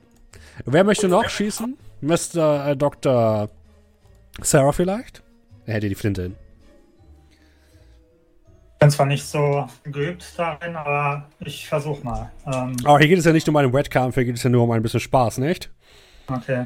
[0.66, 1.78] Wer möchte noch schießen?
[2.02, 2.68] Mr.
[2.68, 3.50] Äh, Dr.
[4.42, 5.24] Sarah vielleicht?
[5.66, 6.36] Er hätte die Flinte hin.
[8.74, 12.30] Ich bin zwar nicht so geübt darin, aber ich versuche mal.
[12.46, 14.64] Ähm, Aber hier geht es ja nicht um einen Wettkampf, hier geht es ja nur
[14.64, 15.72] um ein bisschen Spaß, nicht?
[16.28, 16.66] okay.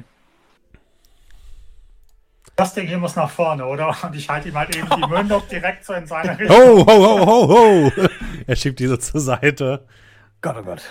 [2.55, 3.95] Das Ding hier muss nach vorne, oder?
[4.03, 6.55] Und ich halte ihm halt eben die Mündung direkt so in seine Richtung.
[6.55, 7.91] Ho, ho, ho, ho, ho!
[8.45, 9.85] er schiebt diese zur Seite.
[10.41, 10.83] Gott, oh Gott.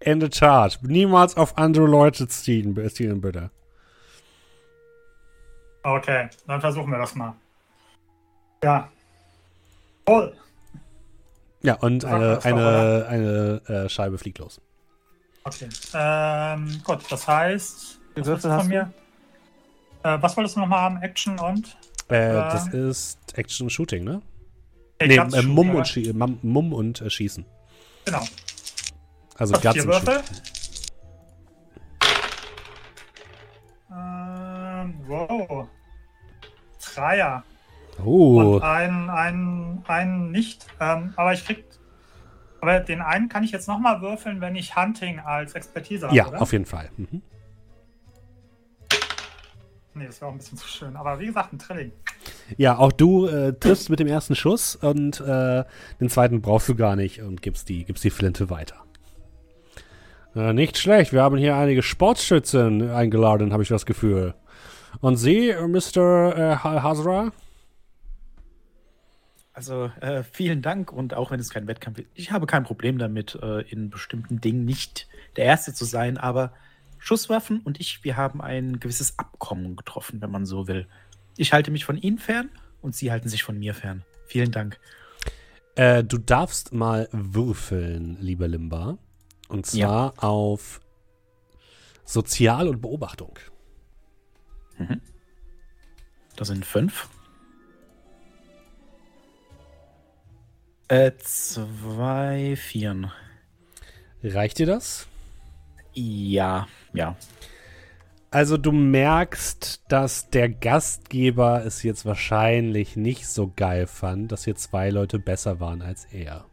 [0.00, 0.78] Ende Charge.
[0.82, 3.50] Niemals auf andere Leute ziehen, zielen, bitte.
[5.82, 7.34] Okay, dann versuchen wir das mal.
[8.62, 8.88] Ja.
[10.04, 10.34] Voll.
[11.62, 14.60] Ja, und eine, doch, eine, eine äh, Scheibe fliegt los.
[15.44, 15.68] Okay.
[15.94, 18.00] Ähm, gut, das heißt.
[18.14, 18.92] Wie Was willst du von mir?
[20.06, 21.02] Äh, was wolltest du nochmal haben?
[21.02, 21.76] Action und?
[22.08, 22.32] Äh, Äh.
[22.34, 24.22] das ist Action Shooting, ne?
[25.00, 27.44] Nee, Nee, äh, Mumm, und Schie Mumm und äh, Schießen.
[28.04, 28.22] Genau.
[29.36, 29.88] Also Guts vier und.
[29.88, 30.22] Würfel?
[33.90, 35.66] Ähm, wow.
[36.94, 37.42] Dreier.
[38.04, 40.66] Oh, Und ein, ein, ein nicht.
[40.80, 41.64] Ähm, aber ich krieg.
[42.60, 46.28] Aber den einen kann ich jetzt nochmal würfeln, wenn ich Hunting als Expertise habe, ja,
[46.28, 46.40] oder?
[46.40, 46.90] auf jeden Fall.
[46.96, 47.22] Mhm.
[49.96, 50.94] Nee, das wäre auch ein bisschen zu schön.
[50.94, 51.90] Aber wie gesagt, ein Trilling.
[52.58, 55.64] Ja, auch du äh, triffst mit dem ersten Schuss und äh,
[56.00, 58.76] den zweiten brauchst du gar nicht und gibst die, gibst die Flinte weiter.
[60.34, 64.34] Äh, nicht schlecht, wir haben hier einige Sportschützen eingeladen, habe ich das Gefühl.
[65.00, 66.36] Und Sie, Mr.
[66.36, 67.32] Äh, Ha- Hazra?
[69.54, 72.98] Also äh, vielen Dank und auch wenn es kein Wettkampf ist, ich habe kein Problem
[72.98, 76.52] damit, äh, in bestimmten Dingen nicht der Erste zu sein, aber
[77.06, 80.88] Schusswaffen und ich, wir haben ein gewisses Abkommen getroffen, wenn man so will.
[81.36, 82.50] Ich halte mich von Ihnen fern
[82.82, 84.04] und Sie halten sich von mir fern.
[84.26, 84.80] Vielen Dank.
[85.76, 88.98] Äh, du darfst mal würfeln, lieber Limba.
[89.46, 90.80] Und zwar auf
[92.04, 93.38] Sozial und Beobachtung.
[96.34, 97.08] Das sind fünf.
[100.88, 103.12] Äh, zwei Vieren.
[104.24, 105.06] Reicht dir das?
[105.98, 106.66] Ja,
[106.96, 107.16] ja.
[108.30, 114.56] Also du merkst, dass der Gastgeber es jetzt wahrscheinlich nicht so geil fand, dass hier
[114.56, 116.44] zwei Leute besser waren als er.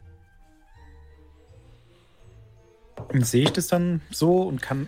[3.14, 4.88] Sehe ich das dann so und kann.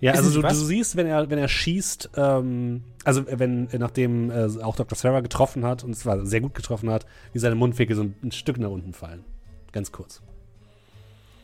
[0.00, 4.62] Ja, also du, du siehst, wenn er, wenn er schießt, ähm, also wenn, nachdem äh,
[4.62, 4.96] auch Dr.
[4.96, 8.30] Sarah getroffen hat, und zwar sehr gut getroffen hat, wie seine Mundwinkel so ein, ein
[8.30, 9.24] Stück nach unten fallen.
[9.72, 10.22] Ganz kurz.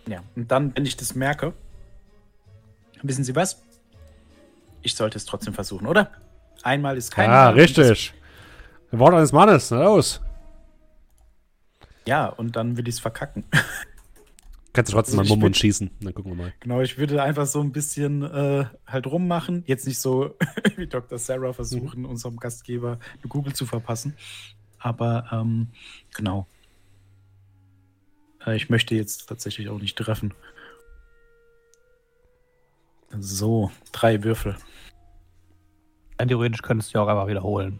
[0.07, 1.55] Ja, und dann, wenn ich das merke,
[3.03, 3.63] wissen Sie was?
[4.83, 6.11] Ich sollte es trotzdem versuchen, oder?
[6.63, 8.13] Einmal ist kein ah, richtig.
[8.91, 10.21] Wort eines Mannes, na los.
[10.21, 10.33] Das,
[12.07, 13.45] ja, und dann will ich es verkacken.
[14.73, 15.91] Kannst du trotzdem Also mal Mumm und schießen.
[16.01, 16.53] Dann gucken wir mal.
[16.61, 19.65] genau, ich würde einfach so ein bisschen äh, halt rummachen.
[19.67, 20.35] Jetzt nicht so
[20.77, 21.19] wie Dr.
[21.19, 24.17] Sarah versuchen, unserem Gastgeber eine Kugel zu verpassen.
[24.79, 25.69] Aber ähm,
[26.15, 26.47] genau.
[28.47, 30.33] Äh, ich möchte jetzt tatsächlich auch nicht treffen.
[33.19, 34.57] So, drei Würfel.
[36.19, 37.79] Rein theoretisch könntest du ja auch einfach wiederholen.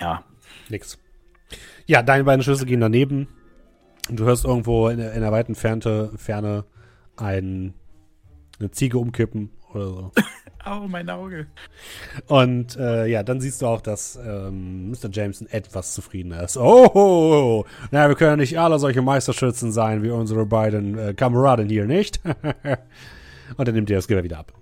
[0.00, 0.24] Ja,
[0.68, 0.98] Nix.
[1.86, 3.28] Ja, deine beiden Schüsse gehen daneben.
[4.08, 6.64] Du hörst irgendwo in der, in der weiten Ferne, Ferne
[7.16, 7.74] ein,
[8.58, 10.12] eine Ziege umkippen oder so.
[10.64, 11.46] Au, mein Auge.
[12.26, 15.08] Und äh, ja, dann siehst du auch, dass ähm, Mr.
[15.12, 16.56] Jameson etwas zufriedener ist.
[16.56, 17.64] Oh, oh, oh.
[17.92, 22.20] na, wir können nicht alle solche Meisterschützen sein wie unsere beiden äh, Kameraden hier, nicht?
[23.56, 24.52] Und dann nimmt er das Gewehr wieder ab.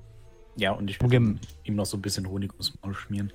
[0.56, 3.32] Ja, und ich will Gem- ihm noch so ein bisschen Honig ums Maul schmieren.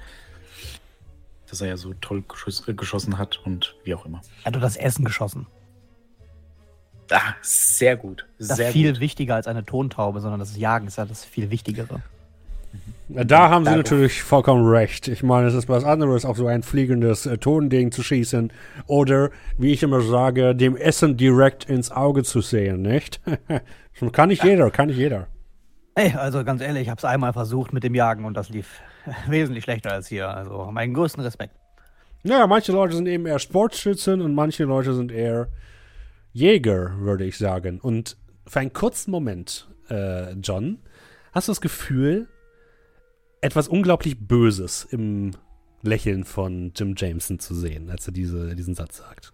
[1.49, 4.21] Dass er ja so toll geschoss, äh, geschossen hat und wie auch immer.
[4.43, 5.47] Er hat das Essen geschossen.
[7.11, 8.25] Ah, sehr gut.
[8.37, 8.99] Das Sehr ist viel gut.
[9.01, 12.01] wichtiger als eine Tontaube, sondern das Jagen ist ja das viel Wichtigere.
[13.09, 15.07] Ja, Da haben sie natürlich vollkommen recht.
[15.07, 18.51] Ich meine, es ist was anderes, auf so ein fliegendes äh, Tonding zu schießen
[18.85, 23.19] oder, wie ich immer sage, dem Essen direkt ins Auge zu sehen, nicht?
[24.11, 25.27] kann nicht jeder, kann nicht jeder.
[25.95, 28.79] Ey, also ganz ehrlich, ich habe es einmal versucht mit dem Jagen und das lief
[29.27, 30.29] wesentlich schlechter als hier.
[30.29, 31.55] Also meinen größten Respekt.
[32.23, 35.47] Ja, manche Leute sind eben eher Sportschützen und manche Leute sind eher
[36.31, 37.79] Jäger, würde ich sagen.
[37.79, 40.79] Und für einen kurzen Moment, äh, John,
[41.31, 42.27] hast du das Gefühl,
[43.41, 45.31] etwas unglaublich Böses im
[45.81, 49.31] Lächeln von Jim Jameson zu sehen, als er diese, diesen Satz sagt.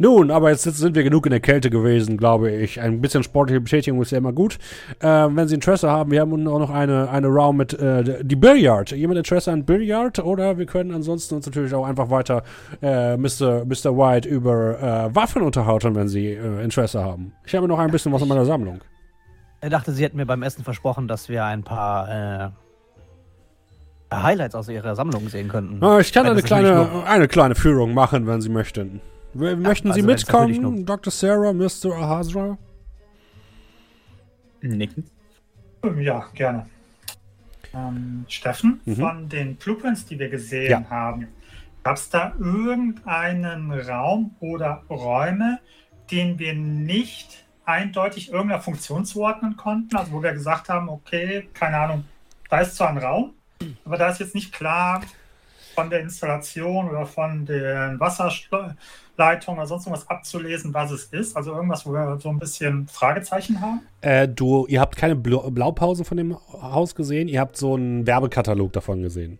[0.00, 2.80] Nun, aber jetzt sind wir genug in der Kälte gewesen, glaube ich.
[2.80, 4.58] Ein bisschen sportliche Betätigung ist ja immer gut.
[5.00, 8.36] Ähm, wenn Sie Interesse haben, wir haben auch noch eine, eine Raum mit äh, die
[8.36, 8.92] Billard.
[8.92, 10.20] Jemand Interesse an Billard?
[10.20, 12.44] Oder wir können ansonsten uns natürlich auch einfach weiter
[12.80, 13.64] äh, Mr.
[13.64, 13.96] Mr.
[13.96, 17.32] White über äh, Waffen unterhalten, wenn Sie äh, Interesse haben.
[17.44, 18.80] Ich habe noch ein bisschen was in meiner Sammlung.
[19.60, 22.52] Er dachte, sie hätten mir beim Essen versprochen, dass wir ein paar
[24.12, 25.78] äh, Highlights aus ihrer Sammlung sehen könnten.
[25.80, 29.00] Na, ich kann eine kleine, eine kleine Führung machen, wenn Sie möchten.
[29.38, 31.12] Möchten Sie also mitkommen, Dr.
[31.12, 31.92] Sarah, Mr.
[31.96, 32.58] Ahazra?
[34.62, 35.08] Nicken.
[35.84, 36.66] Ähm, Ja, gerne.
[37.72, 38.96] Ähm, Steffen, Mhm.
[38.96, 40.90] von den Blueprints, die wir gesehen Ja.
[40.90, 41.28] haben,
[41.84, 45.60] gab es da irgendeinen Raum oder Räume,
[46.10, 49.94] den wir nicht eindeutig irgendeiner Funktion zuordnen konnten?
[49.96, 52.04] Also wo wir gesagt haben, okay, keine Ahnung,
[52.50, 53.34] da ist zwar ein Raum,
[53.84, 55.02] aber da ist jetzt nicht klar
[55.74, 58.00] von der Installation oder von den
[59.18, 61.36] Wasserleitungen oder sonst irgendwas abzulesen, was es ist.
[61.36, 63.80] Also irgendwas, wo wir so ein bisschen Fragezeichen haben.
[64.00, 68.06] Äh, du, ihr habt keine Blau Blaupause von dem Haus gesehen, ihr habt so einen
[68.06, 69.38] Werbekatalog davon gesehen.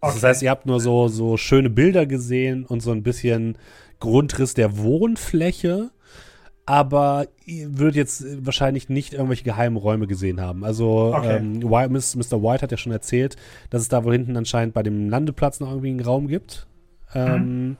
[0.00, 0.26] Das Okay.
[0.26, 3.58] heißt, ihr habt nur so, so schöne Bilder gesehen und so ein bisschen
[4.00, 5.90] Grundriss der Wohnfläche,
[6.64, 10.64] aber ihr würdet jetzt wahrscheinlich nicht irgendwelche geheimen Räume gesehen haben.
[10.64, 11.36] Also Okay.
[11.36, 12.42] ähm, Mr.
[12.42, 13.36] White hat ja schon erzählt,
[13.68, 16.66] dass es da wohl hinten anscheinend bei dem Landeplatz noch irgendwie einen Raum gibt.
[17.14, 17.76] Ähm,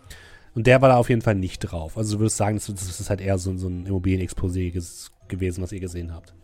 [0.54, 1.96] Und der war da auf jeden Fall nicht drauf.
[1.96, 4.72] Also du würdest sagen, das, das ist halt eher so, so ein Immobilienexposé
[5.28, 6.34] gewesen, was ihr gesehen habt.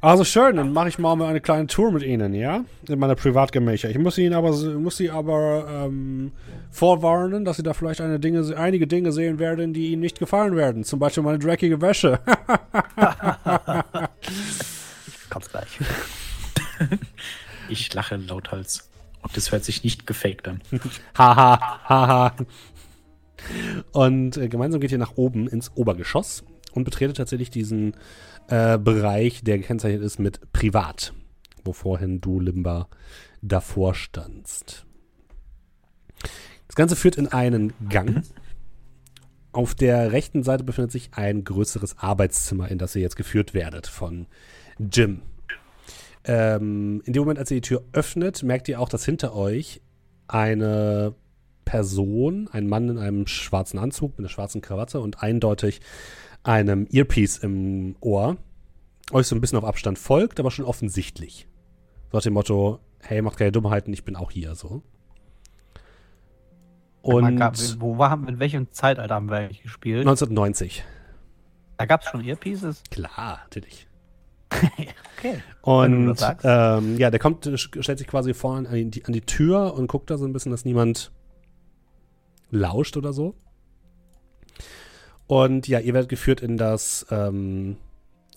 [0.00, 2.64] Also schön, dann mache ich mal eine kleine Tour mit Ihnen, ja?
[2.88, 3.90] In meiner Privatgemächer.
[3.90, 6.30] Ich muss Ihnen aber, muss Sie aber ähm,
[6.70, 10.54] vorwarnen, dass Sie da vielleicht eine Dinge, einige Dinge sehen werden, die Ihnen nicht gefallen
[10.54, 10.84] werden.
[10.84, 12.20] Zum Beispiel meine dreckige Wäsche.
[15.30, 15.68] Kommt's gleich.
[17.70, 18.88] Ich lache lauthals.
[19.22, 20.62] Und das hört sich nicht gefaked an.
[21.16, 22.36] Haha, haha.
[23.92, 27.94] Und äh, gemeinsam geht ihr nach oben ins Obergeschoss und betretet tatsächlich diesen
[28.48, 31.12] äh, Bereich, der gekennzeichnet ist mit Privat,
[31.64, 32.88] wo vorhin du, Limba,
[33.42, 34.86] davor standst.
[36.66, 38.22] Das Ganze führt in einen Gang.
[39.52, 43.86] Auf der rechten Seite befindet sich ein größeres Arbeitszimmer, in das ihr jetzt geführt werdet
[43.86, 44.26] von
[44.78, 45.22] Jim.
[46.28, 49.80] Ähm, in dem Moment, als ihr die Tür öffnet, merkt ihr auch, dass hinter euch
[50.28, 51.14] eine
[51.64, 55.80] Person, ein Mann in einem schwarzen Anzug mit einer schwarzen Krawatte und eindeutig
[56.42, 58.36] einem Earpiece im Ohr
[59.10, 61.48] euch so ein bisschen auf Abstand folgt, aber schon offensichtlich.
[62.10, 64.82] So nach dem Motto, hey, macht keine Dummheiten, ich bin auch hier, so.
[67.00, 70.00] Und Gab, wo war, in welchem Zeitalter haben wir eigentlich gespielt?
[70.00, 70.84] 1990.
[71.78, 72.82] Da gab es schon Earpieces?
[72.90, 73.87] Klar, natürlich.
[75.18, 75.42] Okay.
[75.62, 79.88] Und ähm, ja, der kommt, stellt sich quasi vorne an die, an die Tür und
[79.88, 81.10] guckt da so ein bisschen, dass niemand
[82.50, 83.34] lauscht oder so.
[85.26, 87.76] Und ja, ihr werdet geführt in das ähm,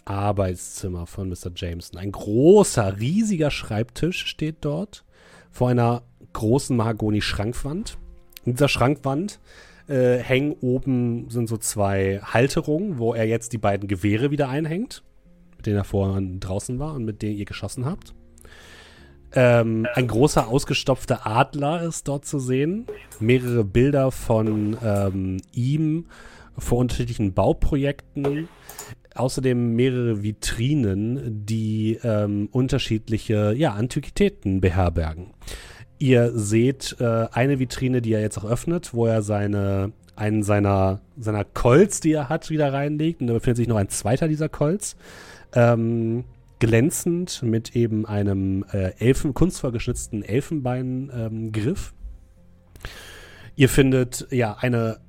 [0.05, 1.51] Arbeitszimmer von Mr.
[1.55, 1.99] Jameson.
[1.99, 5.05] Ein großer, riesiger Schreibtisch steht dort
[5.51, 6.01] vor einer
[6.33, 7.97] großen Mahagoni-Schrankwand.
[8.43, 9.39] In dieser Schrankwand
[9.87, 15.03] äh, hängen oben sind so zwei Halterungen, wo er jetzt die beiden Gewehre wieder einhängt
[15.61, 18.15] mit denen er vorhin draußen war und mit denen ihr geschossen habt.
[19.33, 22.87] Ähm, ein großer ausgestopfter Adler ist dort zu sehen.
[23.19, 26.07] Mehrere Bilder von ähm, ihm
[26.57, 28.47] vor unterschiedlichen Bauprojekten.
[29.13, 35.33] Außerdem mehrere Vitrinen, die ähm, unterschiedliche ja, Antiquitäten beherbergen.
[35.99, 41.01] Ihr seht äh, eine Vitrine, die er jetzt auch öffnet, wo er seine einen seiner,
[41.17, 43.21] seiner Colts, die er hat, wieder reinlegt.
[43.21, 44.95] Und da befindet sich noch ein zweiter dieser Colts.
[45.53, 46.23] Ähm,
[46.59, 51.93] glänzend mit eben einem äh, Elfen, kunstvoll geschnitzten Elfenbeingriff.
[53.55, 54.99] Ihr findet ja eine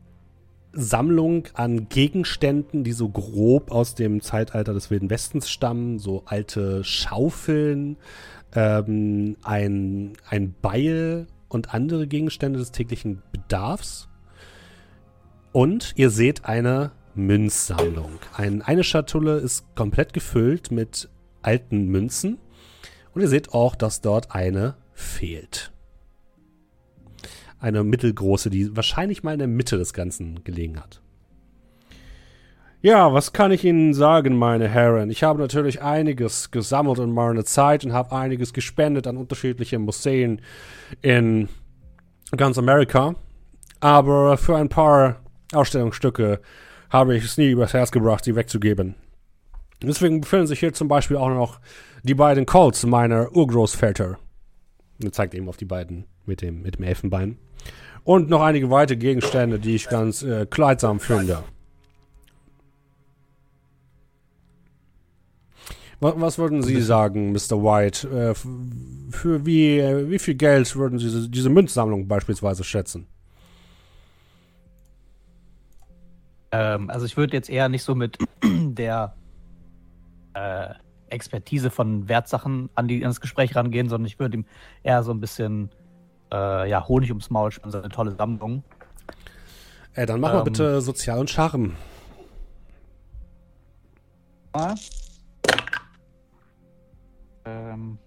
[0.72, 6.82] Sammlung an Gegenständen, die so grob aus dem Zeitalter des Wilden Westens stammen, so alte
[6.84, 7.98] Schaufeln,
[8.54, 14.08] ähm, ein, ein Beil und andere Gegenstände des täglichen Bedarfs.
[15.52, 18.18] Und ihr seht eine Münzsammlung.
[18.34, 21.08] Ein, eine Schatulle ist komplett gefüllt mit
[21.42, 22.38] alten Münzen.
[23.14, 25.72] Und ihr seht auch, dass dort eine fehlt.
[27.60, 31.00] Eine mittelgroße, die wahrscheinlich mal in der Mitte des Ganzen gelegen hat.
[32.80, 35.08] Ja, was kann ich Ihnen sagen, meine Herren?
[35.10, 40.40] Ich habe natürlich einiges gesammelt in meiner Zeit und habe einiges gespendet an unterschiedliche Museen
[41.00, 41.48] in
[42.36, 43.14] ganz Amerika.
[43.78, 45.20] Aber für ein paar
[45.52, 46.40] Ausstellungsstücke
[46.92, 48.94] habe ich es nie übers Herz gebracht, sie wegzugeben.
[49.82, 51.58] Deswegen befinden sich hier zum Beispiel auch noch
[52.02, 54.18] die beiden Colts meiner Urgroßväter.
[55.02, 57.38] Er zeigt eben auf die beiden mit dem, mit dem Elfenbein.
[58.04, 61.42] Und noch einige weitere Gegenstände, die ich ganz äh, kleidsam finde.
[66.00, 67.62] Was, was würden Sie sagen, Mr.
[67.62, 68.08] White?
[68.08, 68.34] Äh,
[69.12, 73.06] für wie, äh, wie viel Geld würden Sie diese, diese Münzsammlung beispielsweise schätzen?
[76.52, 79.14] Ähm, also ich würde jetzt eher nicht so mit der
[80.34, 80.74] äh,
[81.08, 84.44] Expertise von Wertsachen an, die, an das Gespräch rangehen, sondern ich würde ihm
[84.82, 85.70] eher so ein bisschen
[86.32, 88.62] äh, ja, Honig ums Maul spielen, seine tolle Sammlung.
[89.94, 91.76] Äh, dann mach ähm, mal bitte Sozial und Charme.
[97.44, 97.98] Ähm,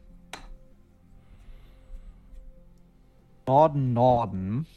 [3.47, 4.67] Norden, Norden.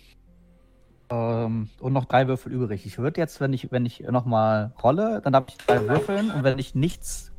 [1.11, 2.85] Ähm, und noch drei Würfel übrig.
[2.85, 6.45] Ich würde jetzt, wenn ich, wenn ich nochmal rolle, dann darf ich drei würfeln und
[6.45, 7.33] wenn ich nichts,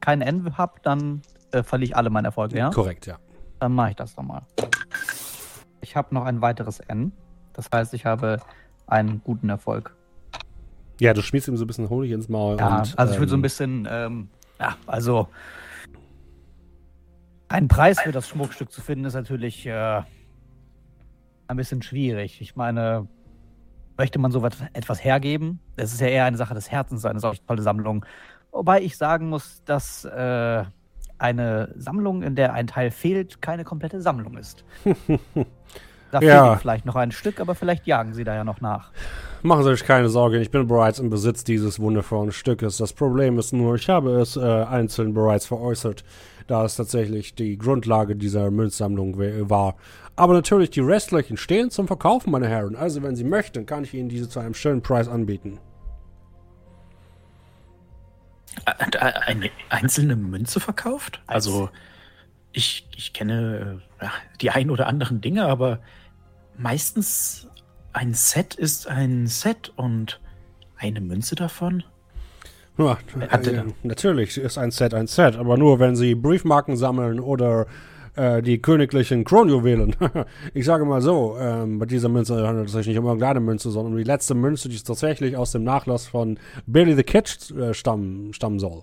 [0.00, 1.22] kein N habe, dann
[1.52, 2.70] äh, verliere ich alle meine Erfolge, ja?
[2.70, 3.18] Korrekt, ja.
[3.60, 4.42] Dann mache ich das nochmal.
[5.80, 7.12] Ich habe noch ein weiteres N.
[7.52, 8.40] Das heißt, ich habe
[8.86, 9.94] einen guten Erfolg.
[11.00, 12.58] Ja, du schmiest ihm so ein bisschen Honig ins Maul.
[12.58, 14.28] Ja, und, also ich würde so ein ähm, bisschen, ähm,
[14.60, 15.28] ja, also
[17.48, 20.02] ein Preis für das Schmuckstück zu finden ist natürlich äh,
[21.46, 22.40] ein bisschen schwierig.
[22.40, 23.08] Ich meine,
[23.96, 25.60] möchte man so etwas hergeben?
[25.76, 28.04] Das ist ja eher eine Sache des Herzens, eine solche tolle Sammlung.
[28.52, 30.64] Wobei ich sagen muss, dass äh,
[31.18, 34.64] eine Sammlung, in der ein Teil fehlt, keine komplette Sammlung ist.
[36.10, 36.48] da ja.
[36.48, 38.90] fehlt vielleicht noch ein Stück, aber vielleicht jagen sie da ja noch nach.
[39.42, 42.78] Machen Sie sich keine Sorge, ich bin bereits im Besitz dieses wundervollen Stückes.
[42.78, 46.04] Das Problem ist nur, ich habe es äh, einzeln bereits veräußert,
[46.46, 49.18] da es tatsächlich die Grundlage dieser Münzsammlung
[49.48, 49.76] war.
[50.16, 52.76] Aber natürlich, die restlichen stehen zum Verkaufen, meine Herren.
[52.76, 55.58] Also, wenn Sie möchten, kann ich Ihnen diese zu einem schönen Preis anbieten.
[58.64, 61.20] Eine einzelne Münze verkauft?
[61.26, 61.70] Also,
[62.52, 64.06] ich, ich kenne äh,
[64.40, 65.80] die ein oder anderen Dinge, aber
[66.56, 67.48] meistens
[67.92, 70.20] ein Set ist ein Set und
[70.76, 71.82] eine Münze davon?
[72.76, 77.66] Ja, äh, natürlich ist ein Set ein Set, aber nur wenn Sie Briefmarken sammeln oder
[78.16, 79.94] äh, die königlichen Kronjuwelen.
[80.54, 83.70] ich sage mal so, ähm, bei dieser Münze handelt es sich nicht um irgendeine Münze,
[83.70, 87.74] sondern um die letzte Münze, die tatsächlich aus dem Nachlass von Billy the Kid äh,
[87.74, 88.82] stammen, stammen soll.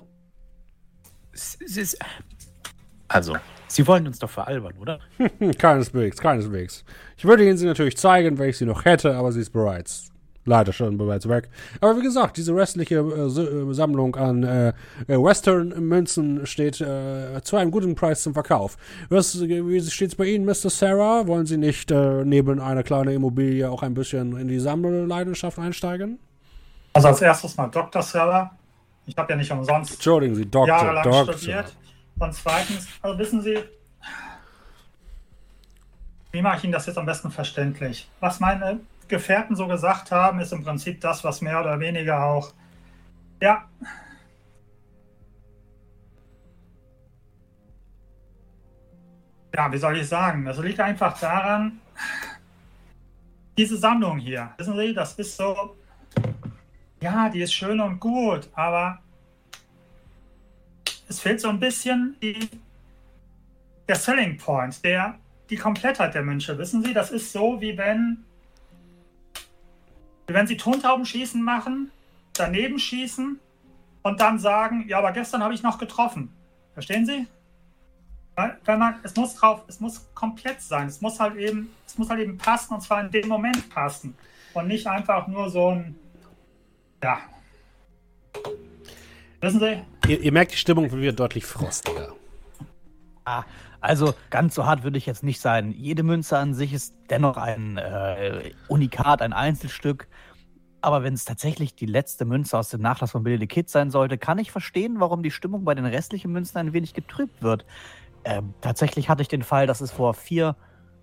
[3.07, 3.35] Also,
[3.67, 4.99] Sie wollen uns doch veralbern, oder?
[5.57, 6.83] keineswegs, keineswegs.
[7.15, 10.10] Ich würde Ihnen sie natürlich zeigen, wenn ich sie noch hätte, aber sie ist bereits
[10.45, 11.49] leider schon bereits weg.
[11.79, 14.69] Aber wie gesagt, diese restliche äh, äh Sammlung an äh,
[15.07, 18.77] äh, Western-Münzen steht äh, zu einem guten Preis zum Verkauf.
[19.09, 20.69] Was, wie steht es bei Ihnen, Mr.
[20.69, 21.27] Sarah?
[21.27, 26.19] Wollen Sie nicht äh, neben einer kleinen Immobilie auch ein bisschen in die Sammelleidenschaft einsteigen?
[26.93, 28.01] Also als erstes mal Dr.
[28.01, 28.51] Sarah.
[29.05, 31.33] Ich habe ja nicht umsonst Entschuldigen Sie, Doktor, jahrelang Doktor.
[31.33, 31.75] studiert.
[32.19, 33.57] Und zweitens, also wissen Sie,
[36.31, 38.07] wie mache ich Ihnen das jetzt am besten verständlich?
[38.19, 38.79] Was meine
[39.11, 42.53] Gefährten so gesagt haben, ist im Prinzip das, was mehr oder weniger auch,
[43.41, 43.69] ja,
[49.53, 50.45] ja, wie soll ich sagen?
[50.45, 51.79] Das liegt einfach daran,
[53.57, 55.75] diese Sammlung hier, wissen Sie, das ist so,
[57.01, 58.99] ja, die ist schön und gut, aber
[61.07, 62.49] es fehlt so ein bisschen die,
[63.87, 65.19] der Selling Point, der,
[65.49, 66.57] die Komplettheit der Münche.
[66.57, 68.23] Wissen Sie, das ist so, wie wenn,
[70.33, 71.91] wenn Sie Tontaubenschießen machen,
[72.33, 73.39] daneben schießen
[74.03, 76.33] und dann sagen, ja, aber gestern habe ich noch getroffen.
[76.73, 77.27] Verstehen Sie?
[78.35, 80.87] Weil, weil man, es muss drauf, es muss komplett sein.
[80.87, 84.15] Es muss halt eben, es muss halt eben passen und zwar in dem Moment passen.
[84.53, 85.95] und nicht einfach nur so ein.
[87.03, 87.19] Ja.
[89.41, 89.81] Wissen Sie?
[90.07, 92.13] Ihr, ihr merkt, die Stimmung wird deutlich frostiger.
[93.25, 93.43] Ah,
[93.81, 95.71] also ganz so hart würde ich jetzt nicht sein.
[95.71, 100.07] Jede Münze an sich ist dennoch ein äh, Unikat, ein Einzelstück.
[100.81, 103.91] Aber wenn es tatsächlich die letzte Münze aus dem Nachlass von Billy the Kid sein
[103.91, 107.65] sollte, kann ich verstehen, warum die Stimmung bei den restlichen Münzen ein wenig getrübt wird.
[108.23, 110.55] Ähm, tatsächlich hatte ich den Fall, dass es vor vier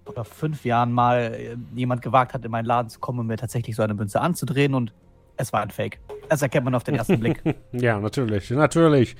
[0.04, 3.36] oder fünf Jahren mal äh, jemand gewagt hat, in meinen Laden zu kommen und mir
[3.36, 4.92] tatsächlich so eine Münze anzudrehen und
[5.36, 6.00] es war ein Fake.
[6.28, 7.42] Das erkennt man auf den ersten Blick.
[7.72, 9.16] Ja, natürlich, natürlich.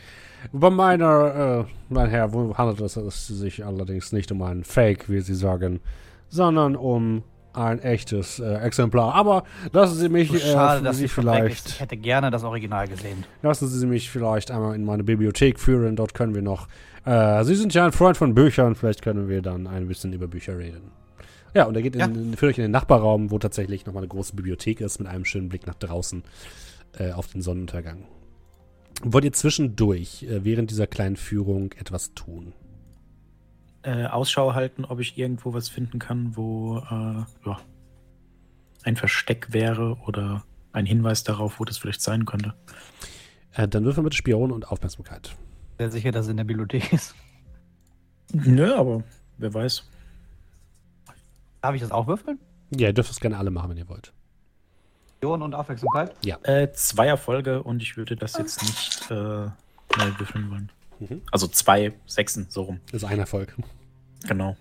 [0.53, 5.35] Bei meiner, äh, mein Herr, handelt es sich allerdings nicht um einen Fake, wie Sie
[5.35, 5.81] sagen,
[6.29, 9.15] sondern um ein echtes äh, Exemplar.
[9.15, 13.25] Aber lassen Sie mich äh, Schade, dass Sie vielleicht, Ich hätte gerne das Original gesehen.
[13.43, 15.97] lassen Sie mich vielleicht einmal in meine Bibliothek führen.
[15.97, 16.69] Dort können wir noch.
[17.05, 18.75] Äh, Sie sind ja ein Freund von Büchern.
[18.75, 20.93] Vielleicht können wir dann ein bisschen über Bücher reden.
[21.55, 24.37] Ja, und er geht in, führt euch in den Nachbarraum, wo tatsächlich nochmal eine große
[24.37, 26.23] Bibliothek ist, mit einem schönen Blick nach draußen
[26.99, 28.05] äh, auf den Sonnenuntergang.
[29.03, 32.53] Wollt ihr zwischendurch, äh, während dieser kleinen Führung, etwas tun?
[33.83, 37.61] Äh, Ausschau halten, ob ich irgendwo was finden kann, wo äh, ja,
[38.83, 42.55] ein Versteck wäre oder ein Hinweis darauf, wo das vielleicht sein könnte.
[43.53, 45.37] Äh, dann würfeln wir mit Spion und Aufmerksamkeit.
[45.79, 47.15] Sehr sicher, dass es in der Bibliothek ist.
[48.33, 49.05] Nö, aber
[49.39, 49.89] wer weiß.
[51.63, 52.39] Darf ich das auch würfeln?
[52.77, 54.13] Ja, ihr dürft es gerne alle machen, wenn ihr wollt.
[55.21, 56.15] Und Aufmerksamkeit?
[56.45, 60.73] Äh, zwei Erfolge und ich würde das jetzt nicht äh, neu würfeln wollen.
[61.01, 61.23] Mhm.
[61.33, 62.81] Also zwei Sechsen, so rum.
[62.93, 63.55] Das ist ein Erfolg.
[64.27, 64.57] Genau.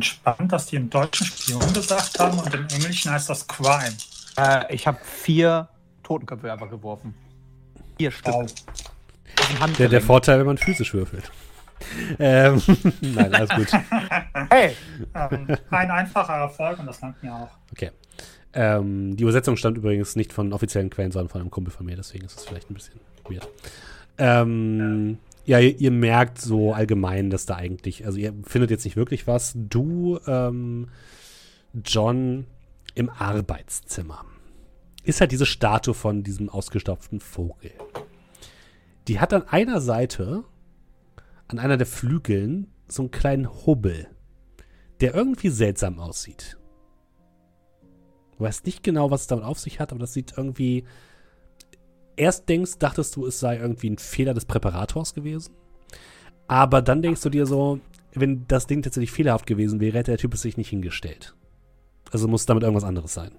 [0.00, 3.96] Spannend, dass die im Deutschen Spion gesagt haben und im Englischen heißt das Crime.
[4.36, 5.68] Äh, ich habe vier
[6.02, 7.14] Totenköpfe einfach geworfen.
[7.98, 8.34] Vier Stück.
[9.78, 10.00] Der, der.
[10.00, 11.30] Vorteil, wenn man physisch würfelt.
[12.18, 12.62] ähm,
[13.00, 13.68] nein, alles gut.
[14.50, 14.76] Hey!
[15.14, 17.50] Ähm, ein einfacher Erfolg und das langt mir auch.
[17.72, 17.90] Okay.
[18.52, 21.96] Ähm, die Übersetzung stammt übrigens nicht von offiziellen Quellen, sondern von einem Kumpel von mir,
[21.96, 23.48] deswegen ist es vielleicht ein bisschen weird.
[24.18, 28.96] Ähm, ja, ihr, ihr merkt so allgemein, dass da eigentlich, also ihr findet jetzt nicht
[28.96, 29.54] wirklich was.
[29.56, 30.88] Du, ähm,
[31.84, 32.46] John,
[32.94, 34.24] im Arbeitszimmer.
[35.04, 37.72] Ist halt diese Statue von diesem ausgestopften Vogel.
[39.08, 40.44] Die hat an einer Seite,
[41.48, 44.08] an einer der Flügeln, so einen kleinen Hubbel,
[45.00, 46.58] der irgendwie seltsam aussieht.
[48.40, 50.84] Du weißt nicht genau, was es damit auf sich hat, aber das sieht irgendwie.
[52.16, 55.54] Erst denkst, dachtest du, es sei irgendwie ein Fehler des Präparators gewesen.
[56.48, 57.80] Aber dann denkst du dir so,
[58.14, 61.36] wenn das Ding tatsächlich fehlerhaft gewesen wäre, hätte der Typ es sich nicht hingestellt.
[62.12, 63.32] Also muss damit irgendwas anderes sein.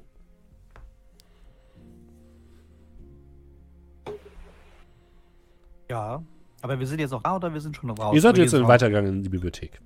[5.89, 6.23] Ja.
[6.61, 8.13] Aber wir sind jetzt noch da oder wir sind schon raus?
[8.13, 8.53] Ihr seid jetzt.
[8.53, 9.81] Weitergang in die Bibliothek.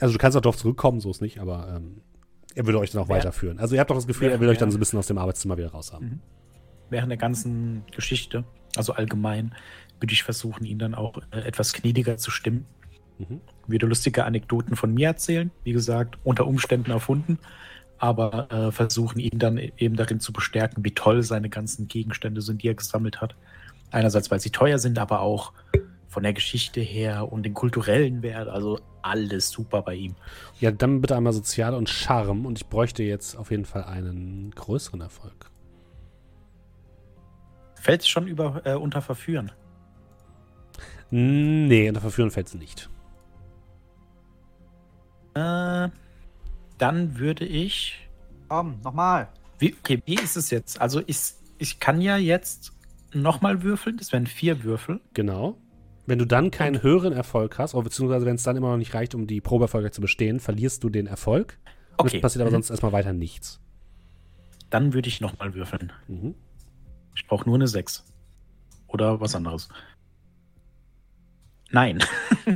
[0.00, 2.00] Also du kannst auch darauf zurückkommen, so ist nicht, aber ähm,
[2.54, 3.58] er würde euch dann auch Wer- weiterführen.
[3.58, 5.06] Also ihr habt doch das Gefühl, wer- er will euch dann so ein bisschen aus
[5.06, 6.20] dem Arbeitszimmer wieder raus haben.
[6.90, 8.44] Während der ganzen Geschichte,
[8.76, 9.54] also allgemein,
[10.00, 12.66] würde ich versuchen, ihn dann auch äh, etwas gnädiger zu stimmen.
[13.18, 13.40] Mhm.
[13.66, 17.38] Würde lustige Anekdoten von mir erzählen, wie gesagt, unter Umständen erfunden,
[17.98, 22.62] aber äh, versuchen ihn dann eben darin zu bestärken, wie toll seine ganzen Gegenstände sind,
[22.62, 23.36] die er gesammelt hat.
[23.92, 25.52] Einerseits, weil sie teuer sind, aber auch
[26.08, 30.14] von der Geschichte her und den kulturellen Wert, also alles super bei ihm.
[30.60, 34.50] Ja, dann bitte einmal Sozial und Charme und ich bräuchte jetzt auf jeden Fall einen
[34.52, 35.50] größeren Erfolg.
[37.74, 39.52] Fällt es schon über äh, unter Verführen?
[41.10, 42.88] Nee, unter Verführen fällt es nicht.
[45.34, 45.88] Äh,
[46.78, 48.04] dann würde ich
[48.48, 49.28] Komm, nochmal.
[49.58, 50.80] Wie, okay, wie ist es jetzt?
[50.80, 51.18] Also ich,
[51.58, 52.72] ich kann ja jetzt
[53.12, 55.00] nochmal würfeln, das wären vier Würfel.
[55.14, 55.58] Genau.
[56.06, 58.92] Wenn du dann keinen höheren Erfolg hast, oder beziehungsweise wenn es dann immer noch nicht
[58.94, 61.58] reicht, um die Probeerfolge zu bestehen, verlierst du den Erfolg.
[61.96, 62.16] Und Okay.
[62.16, 62.54] es passiert aber Mhm.
[62.56, 63.60] sonst erstmal weiter nichts.
[64.70, 65.92] Dann würde ich nochmal würfeln.
[66.08, 66.34] Mhm.
[67.14, 68.04] Ich brauche nur eine 6.
[68.88, 69.68] Oder was anderes.
[71.70, 71.98] Nein,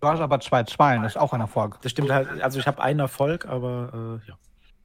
[0.00, 1.80] Du hast aber zwei Zweien, das ist auch ein Erfolg.
[1.80, 2.28] das stimmt halt.
[2.42, 4.36] Also ich habe einen Erfolg, aber äh, ja.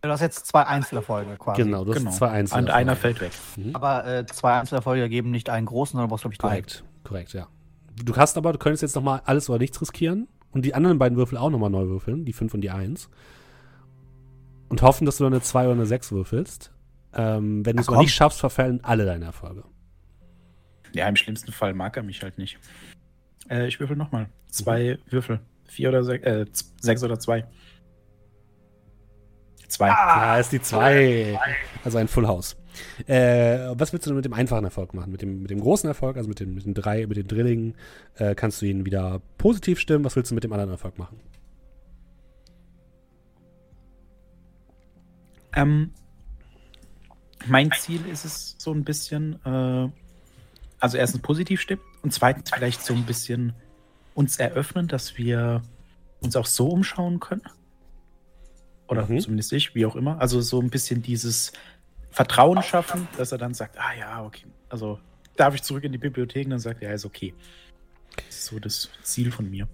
[0.01, 1.61] Du hast jetzt zwei Einzelerfolge quasi.
[1.61, 2.11] Genau, du hast genau.
[2.11, 2.57] zwei Einzel.
[2.57, 3.31] Und einer fällt weg.
[3.73, 6.49] Aber äh, zwei Einzelerfolge ergeben nicht einen großen, sondern brauchst, glaube ich, drei.
[6.51, 7.47] Korrekt, korrekt, ja.
[8.03, 11.17] Du hast aber, du könntest jetzt nochmal alles oder nichts riskieren und die anderen beiden
[11.17, 13.09] Würfel auch nochmal neu würfeln, die 5 und die 1.
[14.69, 16.71] Und hoffen, dass du dann eine 2 oder eine 6 würfelst.
[17.13, 19.63] Ähm, wenn du es nicht schaffst, verfallen alle deine Erfolge.
[20.93, 22.59] Ja, im schlimmsten Fall mag er mich halt nicht.
[23.49, 24.29] Äh, ich würfel nochmal.
[24.47, 25.39] Zwei Würfel.
[25.65, 26.45] Vier oder sechs, äh,
[26.81, 27.45] sechs oder zwei.
[29.67, 29.87] Zwei.
[29.87, 31.39] Ja, ist die 2.
[31.83, 32.58] Also ein Full House.
[33.07, 35.11] Äh, was willst du denn mit dem einfachen Erfolg machen?
[35.11, 37.75] Mit dem, mit dem großen Erfolg, also mit den, mit den drei, mit den Drillingen,
[38.15, 40.05] äh, kannst du ihn wieder positiv stimmen.
[40.05, 41.19] Was willst du mit dem anderen Erfolg machen?
[45.55, 45.91] Ähm,
[47.47, 49.89] mein Ziel ist es so ein bisschen, äh,
[50.79, 53.53] also erstens positiv stimmen und zweitens vielleicht so ein bisschen
[54.13, 55.61] uns eröffnen, dass wir
[56.21, 57.43] uns auch so umschauen können.
[58.87, 59.19] Oder Mhm.
[59.19, 60.19] zumindest ich, wie auch immer.
[60.19, 61.51] Also so ein bisschen dieses
[62.11, 64.99] Vertrauen schaffen, dass er dann sagt, ah ja, okay, also
[65.35, 67.33] darf ich zurück in die Bibliothek und dann sagt er, ja, ist okay.
[68.15, 69.67] Das ist so das Ziel von mir.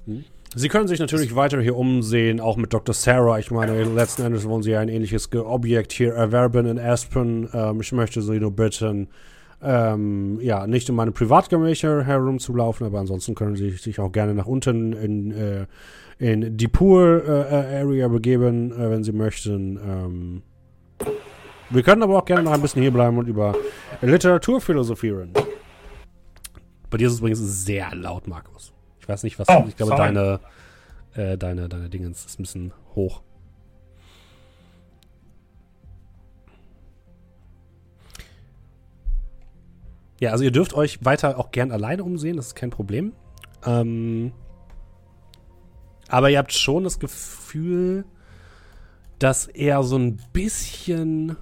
[0.53, 2.93] Sie können sich natürlich weiter hier umsehen, auch mit Dr.
[2.93, 3.39] Sarah.
[3.39, 7.49] Ich meine, letzten Endes wollen Sie ja ein ähnliches Objekt hier erwerben in Aspen.
[7.53, 9.09] Ähm, ich möchte Sie nur bitten,
[9.61, 14.45] ähm, ja, nicht in meine Privatgemächer herumzulaufen, aber ansonsten können Sie sich auch gerne nach
[14.45, 15.65] unten in, äh,
[16.19, 19.79] in die Pool-Area begeben, äh, wenn Sie möchten.
[19.83, 20.41] Ähm,
[21.69, 23.55] wir können aber auch gerne noch ein bisschen hier bleiben und über
[24.01, 25.31] Literatur philosophieren.
[26.89, 28.73] Bei dir ist es übrigens sehr laut, Markus.
[28.99, 29.49] Ich weiß nicht, was.
[29.49, 30.13] Oh, ich glaube, sorry.
[30.13, 30.39] deine,
[31.13, 33.21] äh, deine, deine Dingens ist ein bisschen hoch.
[40.19, 43.13] Ja, also ihr dürft euch weiter auch gern alleine umsehen, das ist kein Problem.
[43.65, 44.31] Ähm,
[46.07, 48.05] aber ihr habt schon das Gefühl,
[49.19, 51.35] dass er so ein bisschen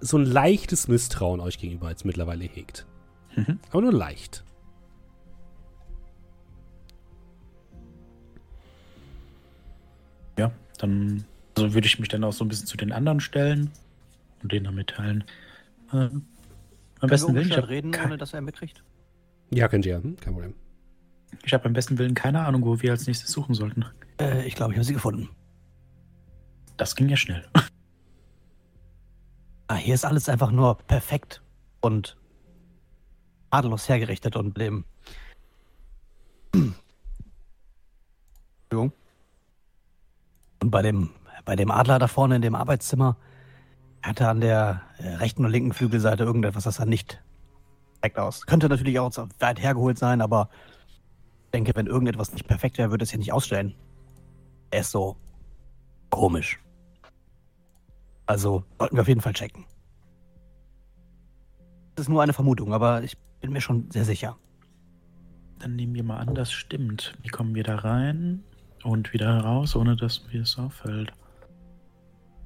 [0.00, 2.86] so ein leichtes Misstrauen euch gegenüber jetzt mittlerweile hegt.
[3.34, 3.58] Mhm.
[3.70, 4.44] Aber nur leicht.
[10.38, 11.24] Ja, dann
[11.56, 13.70] also würde ich mich dann auch so ein bisschen zu den anderen stellen
[14.42, 15.24] und denen dann mitteilen.
[15.92, 16.10] Äh, am
[17.00, 18.82] Können besten wir Willen, ich habe reden, kein, ohne dass er mitkriegt?
[19.50, 20.16] Ja, könnt ihr, hm?
[20.16, 20.54] kein Problem.
[21.44, 23.84] ich hab am besten Willen keine Ahnung, wo wir als nächstes suchen sollten.
[24.20, 25.30] Äh, ich glaube, ich habe sie gefunden.
[26.76, 27.46] Das ging ja schnell.
[29.68, 31.42] Ah, hier ist alles einfach nur perfekt
[31.80, 32.16] und
[33.50, 34.84] tadellos hergerichtet und dem.
[38.70, 38.92] Entschuldigung.
[40.62, 41.10] Und bei dem,
[41.44, 43.16] bei dem Adler da vorne in dem Arbeitszimmer
[44.02, 47.22] hatte an der äh, rechten und linken Flügelseite irgendetwas, das sah nicht
[48.00, 48.46] perfekt aus.
[48.46, 50.48] Könnte natürlich auch so weit hergeholt sein, aber
[51.46, 53.74] ich denke, wenn irgendetwas nicht perfekt wäre, würde es hier nicht ausstellen.
[54.70, 55.16] Er ist so
[56.10, 56.60] komisch.
[58.26, 59.64] Also sollten wir auf jeden Fall checken.
[61.94, 64.36] Das ist nur eine Vermutung, aber ich bin mir schon sehr sicher.
[65.58, 67.16] Dann nehmen wir mal an, das stimmt.
[67.22, 68.42] Wie kommen wir da rein
[68.84, 71.12] und wieder heraus, ohne dass mir es auffällt?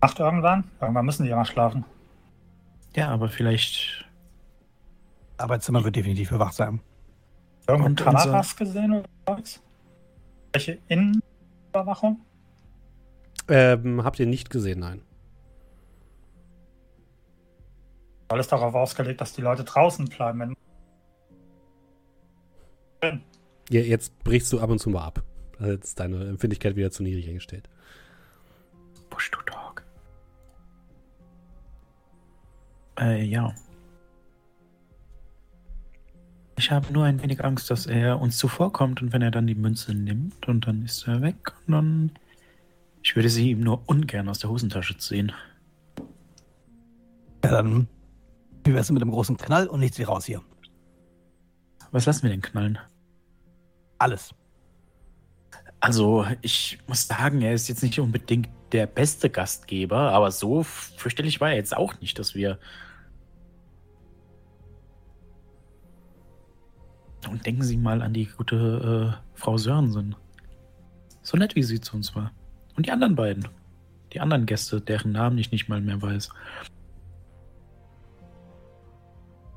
[0.00, 0.64] Nacht irgendwann?
[0.80, 1.84] Irgendwann müssen die ja mal schlafen.
[2.94, 4.06] Ja, aber vielleicht.
[5.36, 6.80] Arbeitszimmer wird definitiv bewacht sein.
[7.66, 9.60] Irgendwo Und Kameras gesehen oder was?
[10.52, 12.20] Welche Innenüberwachung?
[13.48, 15.02] Ähm, habt ihr nicht gesehen, nein.
[18.30, 20.54] Alles darauf ausgelegt, dass die Leute draußen bleiben.
[23.68, 25.24] Ja, jetzt brichst du ab und zu mal ab.
[25.58, 27.68] Also jetzt ist deine Empfindlichkeit wieder zu niedrig eingestellt.
[29.10, 29.84] Push to talk.
[33.00, 33.52] Äh, ja.
[36.56, 39.56] Ich habe nur ein wenig Angst, dass er uns zuvorkommt und wenn er dann die
[39.56, 42.12] Münze nimmt und dann ist er weg und dann.
[43.02, 45.32] Ich würde sie ihm nur ungern aus der Hosentasche ziehen.
[47.42, 47.88] Ja, dann
[48.64, 50.42] wie wär's mit dem großen Knall und nichts wie raus hier.
[51.90, 52.78] Was lassen wir denn knallen?
[53.98, 54.34] Alles.
[55.80, 61.40] Also, ich muss sagen, er ist jetzt nicht unbedingt der beste Gastgeber, aber so fürchterlich
[61.40, 62.58] war er jetzt auch nicht, dass wir.
[67.28, 70.14] Und denken Sie mal an die gute äh, Frau Sörensen.
[71.22, 72.32] So nett, wie sie zu uns war.
[72.76, 73.48] Und die anderen beiden.
[74.12, 76.30] Die anderen Gäste, deren Namen ich nicht mal mehr weiß.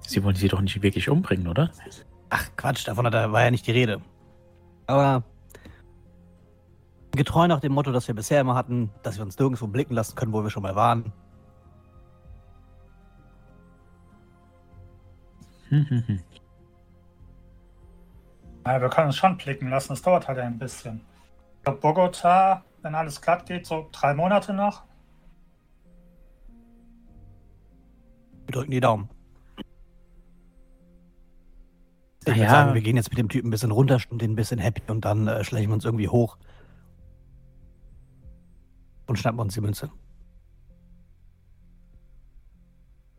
[0.08, 1.72] Sie wollen sie doch nicht wirklich umbringen, oder?
[2.30, 4.02] Ach, Quatsch, davon hat war ja nicht die Rede.
[4.88, 5.24] Aber
[7.12, 10.16] getreu nach dem Motto, das wir bisher immer hatten, dass wir uns nirgendwo blicken lassen
[10.16, 11.12] können, wo wir schon mal waren.
[15.70, 16.20] Hm, hm, hm.
[18.64, 19.94] naja, wir können uns schon blicken lassen.
[19.94, 21.02] Es dauert halt ein bisschen.
[21.58, 24.84] Ich glaube, Bogota, wenn alles glatt geht, so drei Monate noch.
[28.46, 29.10] Wir drücken die Daumen.
[32.26, 32.50] Ich Ja.
[32.50, 35.04] sagen, wir gehen jetzt mit dem Typen ein bisschen runter, den ein bisschen happy und
[35.06, 36.38] dann äh, schleichen wir uns irgendwie hoch.
[39.08, 39.92] Und schnappen uns die Münze.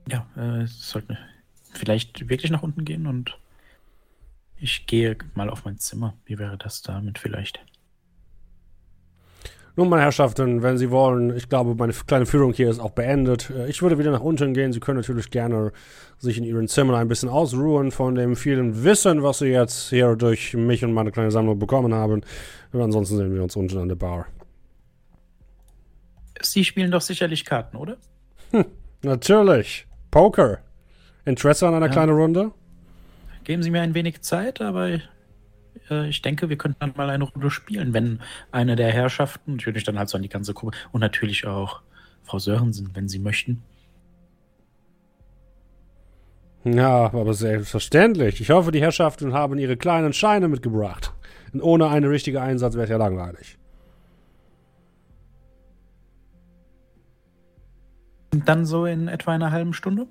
[0.09, 1.19] Ja, äh, es sollten
[1.73, 3.39] vielleicht wirklich nach unten gehen und
[4.57, 6.15] ich gehe mal auf mein Zimmer.
[6.25, 7.65] Wie wäre das damit vielleicht?
[9.77, 13.51] Nun, meine Herrschaften, wenn Sie wollen, ich glaube, meine kleine Führung hier ist auch beendet.
[13.51, 14.73] Äh, Ich würde wieder nach unten gehen.
[14.73, 15.73] Sie können natürlich gerne
[16.19, 20.15] sich in Ihren Zimmern ein bisschen ausruhen von dem vielen Wissen, was Sie jetzt hier
[20.15, 22.23] durch mich und meine kleine Sammlung bekommen haben.
[22.73, 24.27] Und ansonsten sehen wir uns unten an der Bar.
[26.41, 27.97] Sie spielen doch sicherlich Karten, oder?
[29.03, 29.87] Natürlich.
[30.11, 30.59] Poker.
[31.25, 31.93] Interesse an einer Ja.
[31.93, 32.53] kleinen Runde?
[33.45, 35.01] Geben Sie mir ein wenig Zeit, aber
[35.91, 38.21] äh, ich denke, wir könnten dann mal eine Runde spielen, wenn
[38.53, 41.83] eine der Herrschaften, natürlich dann halt so an die ganze Gruppe und natürlich auch
[42.23, 43.63] Frau Sörensen, wenn Sie möchten.
[46.65, 48.41] Ja, aber selbstverständlich.
[48.41, 51.13] Ich hoffe, die Herrschaften haben ihre kleinen Scheine mitgebracht.
[51.53, 53.59] Denn ohne einen richtigen Einsatz wäre es ja langweilig.
[58.33, 60.07] Und dann so in etwa einer halben Stunde?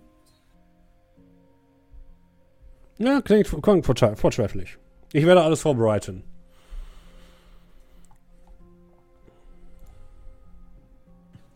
[2.99, 4.77] Ja, klingt, klingt vortrefflich.
[5.13, 6.23] Ich werde alles vorbereiten.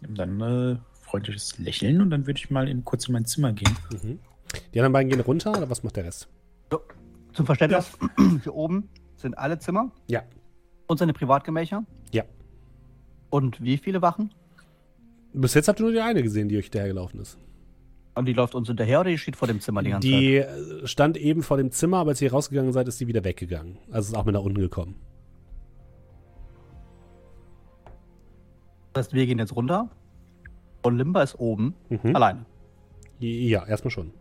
[0.02, 3.76] Dann äh, freundliches Lächeln und dann würde ich mal in, kurz in mein Zimmer gehen.
[3.92, 4.20] Mhm.
[4.74, 6.30] Die anderen beiden gehen runter oder was macht der Rest?
[7.34, 7.92] Zum Verständnis,
[8.44, 10.24] hier oben sind alle Zimmer Ja.
[10.88, 11.84] und seine Privatgemächer.
[12.12, 12.24] Ja.
[13.30, 14.34] Und wie viele Wachen?
[15.34, 17.38] Bis jetzt habt ihr nur die eine gesehen, die euch hinterhergelaufen ist.
[18.18, 20.20] Und die läuft uns hinterher oder die steht vor dem Zimmer die ganze Zeit?
[20.20, 23.24] Die äh, stand eben vor dem Zimmer, aber als ihr rausgegangen seid, ist sie wieder
[23.24, 23.78] weggegangen.
[23.92, 24.96] Also ist auch mit nach unten gekommen.
[28.94, 29.90] Das heißt, wir gehen jetzt runter
[30.82, 32.16] und Limba ist oben Mhm.
[32.16, 32.46] alleine.
[33.20, 34.12] Ja, erstmal schon.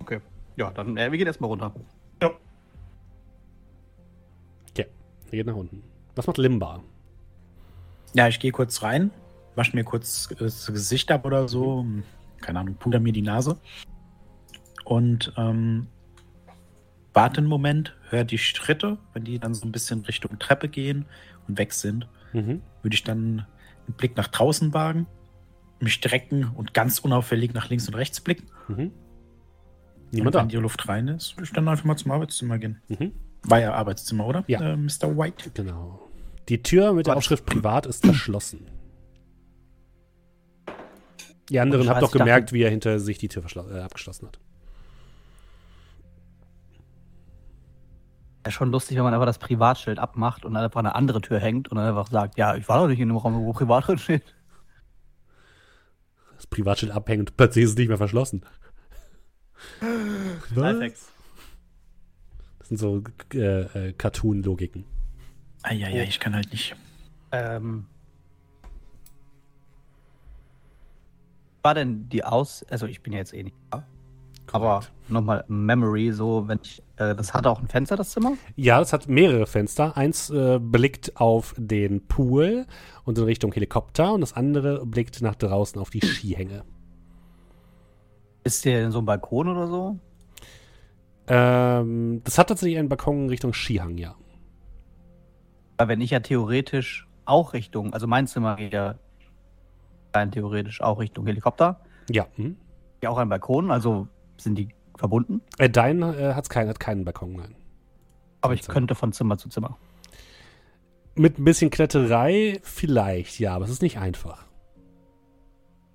[0.00, 0.20] Okay.
[0.56, 1.72] Ja, dann äh, wir gehen erstmal runter.
[2.20, 2.30] Ja.
[4.70, 4.86] Okay,
[5.26, 5.82] ihr geht nach unten.
[6.16, 6.80] Was macht Limba?
[8.14, 9.10] Ja, ich gehe kurz rein,
[9.58, 11.84] wasche mir kurz das Gesicht ab oder so.
[12.40, 13.58] Keine Ahnung, puder mir die Nase.
[14.84, 15.88] Und ähm,
[17.12, 18.96] warte einen Moment, höre die Schritte.
[19.12, 21.04] Wenn die dann so ein bisschen Richtung Treppe gehen
[21.46, 22.60] und weg sind, Mhm.
[22.82, 23.46] würde ich dann
[23.86, 25.06] einen Blick nach draußen wagen,
[25.80, 28.46] mich strecken und ganz unauffällig nach links und rechts blicken.
[28.68, 28.92] Mhm.
[30.10, 30.40] Niemand und da.
[30.42, 32.80] wenn die Luft rein ist, würde ich dann einfach mal zum Arbeitszimmer gehen.
[32.88, 33.12] Mhm.
[33.44, 34.44] War ja Arbeitszimmer, oder?
[34.46, 34.60] Ja.
[34.60, 35.16] Äh, Mr.
[35.16, 35.50] White.
[35.54, 36.06] Genau.
[36.48, 37.16] Die Tür mit der.
[37.16, 38.66] Aufschrift Privat ist verschlossen.
[41.50, 43.80] Die anderen Und habt doch Scheiß, gemerkt, dachte- wie er hinter sich die Tür äh,
[43.80, 44.38] abgeschlossen hat.
[48.46, 51.38] Ja, schon lustig, wenn man einfach das Privatschild abmacht und dann einfach eine andere Tür
[51.40, 53.86] hängt und dann einfach sagt, ja, ich war doch nicht in dem Raum, wo privat
[53.88, 54.34] drin steht.
[56.36, 58.42] Das Privatschild abhängt und plötzlich ist es nicht mehr verschlossen.
[60.54, 60.78] Was?
[62.58, 63.02] Das sind so
[63.34, 64.84] äh, äh, Cartoon-Logiken.
[65.62, 66.76] Eieiei, ich kann halt nicht.
[67.32, 67.86] Ähm,
[71.62, 72.64] war denn die Aus...
[72.70, 73.84] Also ich bin ja jetzt eh nicht da.
[74.50, 76.82] Aber nochmal Memory, so, wenn ich...
[76.96, 78.32] Äh, das hat auch ein Fenster, das Zimmer?
[78.56, 79.96] Ja, es hat mehrere Fenster.
[79.96, 82.66] Eins äh, blickt auf den Pool
[83.04, 86.64] und in Richtung Helikopter und das andere blickt nach draußen auf die Skihänge.
[88.44, 89.98] Ist der denn so ein Balkon oder so?
[91.26, 94.14] Ähm, das hat tatsächlich einen Balkon in Richtung Skihang, ja.
[95.76, 97.92] Weil wenn ich ja theoretisch auch Richtung...
[97.92, 98.94] Also mein Zimmer geht ja
[100.18, 101.80] rein theoretisch auch Richtung Helikopter.
[102.10, 102.26] Ja.
[102.34, 102.56] Hm.
[103.02, 105.40] Ja, auch ein Balkon, also sind die verbunden.
[105.58, 107.54] Äh, dein äh, hat's kein, hat keinen Balkon, nein.
[108.40, 109.78] Aber ich könnte von Zimmer zu Zimmer.
[111.14, 114.44] Mit ein bisschen Kletterei vielleicht, ja, aber es ist nicht einfach.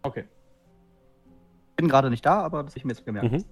[0.02, 0.26] Okay.
[1.78, 3.32] Bin gerade nicht da, aber das hab ich mir jetzt gemerkt.
[3.32, 3.46] Mhm.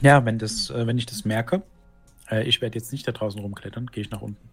[0.00, 1.62] Ja, wenn, das, äh, wenn ich das merke,
[2.30, 4.48] äh, ich werde jetzt nicht da draußen rumklettern, gehe ich nach unten.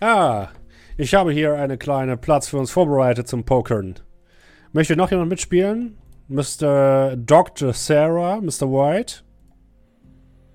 [0.00, 0.48] Ah,
[0.96, 3.94] ich habe hier einen kleinen Platz für uns vorbereitet zum Pokern.
[4.72, 5.98] Möchte noch jemand mitspielen?
[6.28, 7.16] Mr.
[7.16, 7.72] Dr.
[7.72, 8.70] Sarah, Mr.
[8.70, 9.22] White?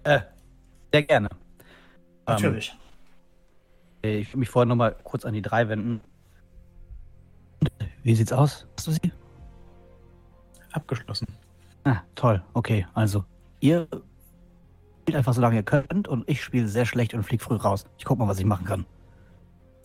[0.03, 0.21] Äh,
[0.91, 1.29] sehr gerne.
[2.27, 2.77] Natürlich.
[4.03, 6.01] Ähm, ich will mich vorher noch mal kurz an die drei wenden.
[8.03, 8.65] Wie sieht's aus?
[8.77, 9.11] Hast du sie?
[10.71, 11.27] Abgeschlossen.
[11.83, 12.41] Ah, toll.
[12.53, 13.25] Okay, also
[13.59, 13.87] ihr
[15.09, 17.83] spielt einfach so lange ihr könnt und ich spiele sehr schlecht und flieg früh raus.
[17.97, 18.85] Ich guck mal, was ich machen kann.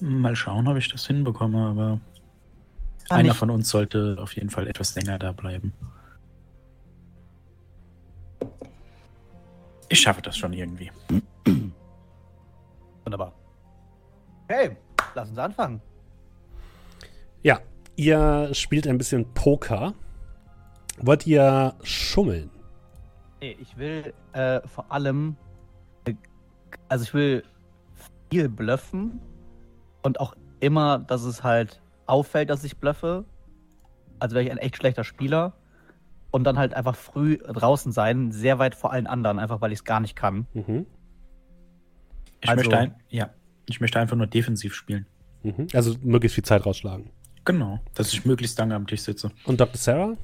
[0.00, 2.00] Mal schauen, ob ich das hinbekomme, aber
[3.08, 5.72] Kann einer ich- von uns sollte auf jeden Fall etwas länger da bleiben.
[9.88, 10.90] Ich schaffe das schon irgendwie.
[13.04, 13.32] Wunderbar.
[14.48, 14.76] Okay,
[15.14, 15.80] lass uns anfangen.
[17.42, 17.60] Ja,
[17.96, 19.94] ihr spielt ein bisschen Poker.
[20.98, 22.50] Wollt ihr schummeln?
[23.44, 25.36] Nee, ich will äh, vor allem,
[26.06, 26.14] äh,
[26.88, 27.44] also ich will
[28.30, 29.20] viel bluffen
[30.02, 33.26] und auch immer, dass es halt auffällt, dass ich bluffe.
[34.18, 35.52] Also wäre ich ein echt schlechter Spieler
[36.30, 39.80] und dann halt einfach früh draußen sein, sehr weit vor allen anderen, einfach weil ich
[39.80, 40.46] es gar nicht kann.
[40.54, 40.86] Mhm.
[42.40, 43.28] Ich Also- möchte ein, ja,
[43.66, 45.04] ich möchte einfach nur defensiv spielen.
[45.42, 45.66] Mhm.
[45.74, 47.10] Also möglichst viel Zeit rausschlagen.
[47.44, 49.30] Genau, dass ich möglichst lange am Tisch sitze.
[49.44, 49.76] Und Dr.
[49.76, 50.14] Sarah?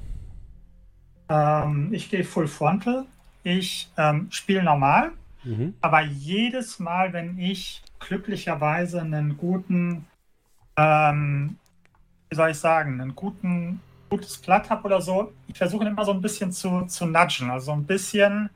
[1.31, 3.05] Ähm, ich gehe Full Frontal.
[3.43, 5.13] ich ähm, spiele normal,
[5.43, 5.73] Mhm.
[5.81, 10.05] aber jedes Mal, wenn ich glücklicherweise einen guten,
[10.77, 11.57] ähm,
[12.29, 16.13] wie soll ich sagen, einen guten, gutes Blatt habe oder so, ich versuche immer so
[16.13, 18.49] ein bisschen zu, zu nudgen, also ein bisschen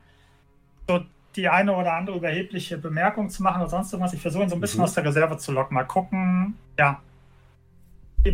[0.88, 1.04] so
[1.36, 4.14] die eine oder andere überhebliche Bemerkung zu machen oder sonst irgendwas.
[4.14, 4.84] Ich versuche ihn so ein bisschen Mhm.
[4.84, 5.74] aus der Reserve zu locken.
[5.74, 7.00] Mal gucken, ja,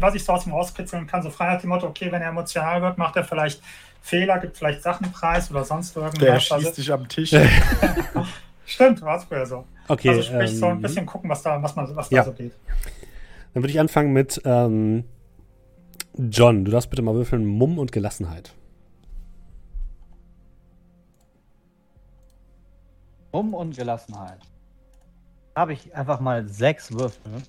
[0.00, 1.22] was ich so aus ihm rauskitzeln kann.
[1.22, 3.60] So frei nach dem Motto, okay, wenn er emotional wird, macht er vielleicht
[4.00, 6.18] Fehler, gibt vielleicht Sachen preis oder sonst irgendwas.
[6.18, 7.34] Der Also- schießt dich am Tisch.
[8.64, 9.64] Stimmt, war es früher so.
[9.88, 12.20] Okay, also sprich, so ein ähm, bisschen gucken, was da, was man, was Ja.
[12.22, 12.52] da so geht.
[13.52, 15.04] Dann würde ich anfangen mit ähm,
[16.16, 16.64] John.
[16.64, 18.54] Du darfst bitte mal würfeln Mumm und Gelassenheit.
[23.30, 24.38] Um und Gelassenheit.
[25.56, 27.42] Habe ich einfach mal sechs Würfel.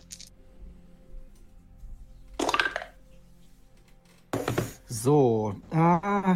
[5.03, 6.35] So, äh,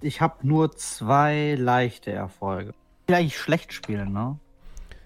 [0.00, 2.74] ich habe nur zwei leichte Erfolge.
[3.06, 4.36] Eigentlich schlecht spielen, ne?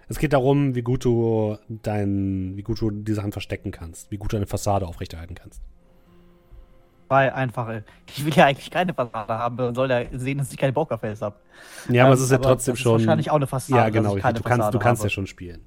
[0.09, 4.17] Es geht darum, wie gut du dein, wie gut du die Sachen verstecken kannst, wie
[4.17, 5.61] gut du eine Fassade aufrechterhalten kannst.
[7.09, 7.85] Zwei einfache.
[8.09, 11.21] Ich will ja eigentlich keine Fassade haben und soll ja sehen, dass ich keine Pokerface
[11.21, 11.37] habe.
[11.91, 12.93] Ja, aber es Ähm, ist ja trotzdem das ist schon.
[12.93, 14.17] wahrscheinlich auch eine Fassade, Ja, genau.
[14.17, 15.67] ich Du kannst, du kannst ja schon spielen.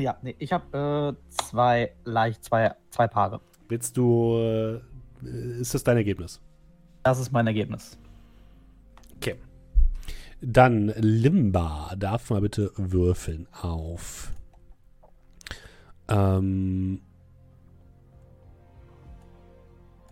[0.00, 3.40] Ja, nee, ich habe äh, zwei leicht, zwei, zwei Paare.
[3.68, 4.38] Willst du.
[4.38, 4.91] Äh,
[5.22, 6.40] ist das dein Ergebnis?
[7.02, 7.98] Das ist mein Ergebnis.
[9.16, 9.36] Okay.
[10.40, 14.32] Dann Limba darf mal bitte würfeln auf.
[16.08, 17.00] Ähm,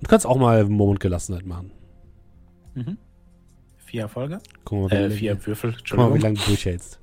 [0.01, 1.73] du kannst auch mal Moment Gelassenheit machen.
[2.75, 2.97] Mhm.
[3.79, 4.39] Vier Erfolge?
[4.65, 6.21] Guck mal, Äh, lange- vier Würfel, guck mal, wie Entschuldigung.
[6.23, 7.01] lange du durchhältst.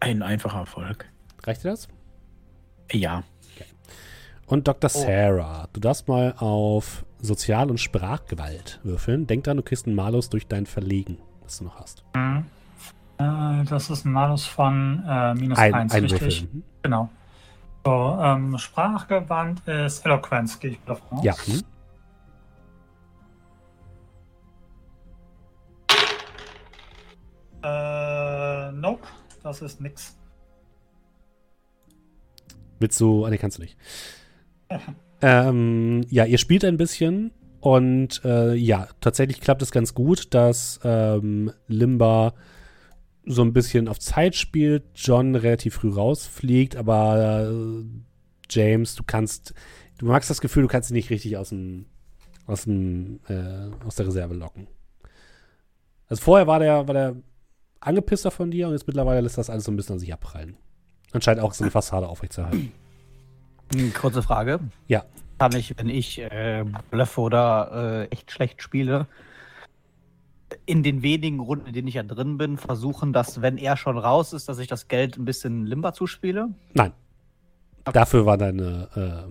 [0.00, 1.06] Ein einfacher Erfolg.
[1.44, 1.88] Reicht dir das?
[2.92, 3.22] Ja.
[4.50, 4.90] Und Dr.
[4.90, 9.28] Sarah, du darfst mal auf Sozial- und Sprachgewalt würfeln.
[9.28, 12.02] Denk dran, du kriegst einen Malus durch dein Verlegen, was du noch hast.
[12.16, 12.46] Mhm.
[13.18, 16.20] Äh, das ist ein Malus von äh, minus Ein, 1, ein richtig?
[16.42, 16.48] Würfel.
[16.52, 16.62] Mhm.
[16.82, 17.10] Genau.
[17.84, 21.24] So, ähm, Sprachgewandt ist Eloquence, gehe ich davon aus.
[21.24, 21.34] Ja.
[21.46, 21.62] Hm?
[27.62, 29.06] Äh, nope,
[29.44, 30.16] das ist nix.
[32.80, 33.24] Willst du.
[33.24, 33.76] Ah, nee, kannst du nicht.
[35.22, 40.80] Ähm, ja, ihr spielt ein bisschen und äh, ja, tatsächlich klappt es ganz gut, dass
[40.82, 42.34] ähm, Limba
[43.26, 47.84] so ein bisschen auf Zeit spielt, John relativ früh rausfliegt, aber äh,
[48.48, 49.54] James, du kannst,
[49.98, 51.86] du magst das Gefühl, du kannst ihn nicht richtig aus dem,
[52.46, 54.68] aus dem, äh, aus der Reserve locken.
[56.08, 57.16] Also vorher war der, war der
[57.80, 60.56] angepisster von dir und jetzt mittlerweile lässt das alles so ein bisschen an sich abprallen.
[61.12, 62.72] Anscheinend auch so eine Fassade aufrechtzuerhalten.
[63.72, 64.60] Hm, Kurze Frage.
[64.88, 65.04] Ja.
[65.38, 69.06] Kann ich, wenn ich äh, bluffe oder äh, echt schlecht spiele,
[70.66, 73.96] in den wenigen Runden, in denen ich ja drin bin, versuchen, dass, wenn er schon
[73.96, 76.48] raus ist, dass ich das Geld ein bisschen Limba zuspiele?
[76.74, 76.92] Nein.
[77.84, 77.92] Okay.
[77.92, 79.30] Dafür war deine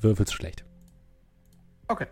[0.00, 0.64] äh, Würfel zu schlecht.
[1.88, 2.06] Okay.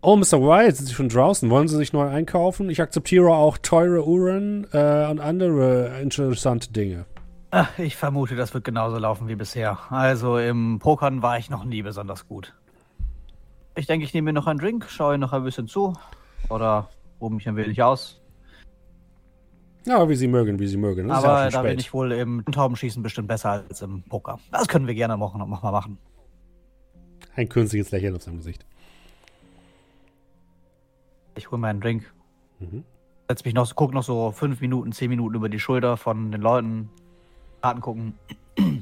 [0.00, 0.40] Oh, Mr.
[0.40, 1.48] White, sind Sie schon draußen?
[1.48, 2.68] Wollen Sie sich neu einkaufen?
[2.70, 7.06] Ich akzeptiere auch teure Uhren äh, und andere interessante Dinge.
[7.54, 9.78] Ach, ich vermute, das wird genauso laufen wie bisher.
[9.92, 12.54] Also im Pokern war ich noch nie besonders gut.
[13.76, 15.92] Ich denke, ich nehme mir noch einen Drink, schaue noch ein bisschen zu
[16.48, 16.88] oder
[17.20, 18.22] ruhe mich ein wenig aus.
[19.84, 21.08] Ja, wie Sie mögen, wie Sie mögen.
[21.08, 24.38] Das ja Aber auch da bin ich wohl im Taubenschießen bestimmt besser als im Poker.
[24.50, 25.98] Das können wir gerne machen, noch mal machen.
[27.36, 28.64] Ein künstliches Lächeln auf seinem Gesicht.
[31.34, 32.10] Ich hole mir einen Drink,
[32.60, 32.84] Mhm.
[33.28, 36.40] setz mich noch, guck noch so fünf Minuten, zehn Minuten über die Schulter von den
[36.40, 36.88] Leuten,
[37.62, 38.14] Karten gucken.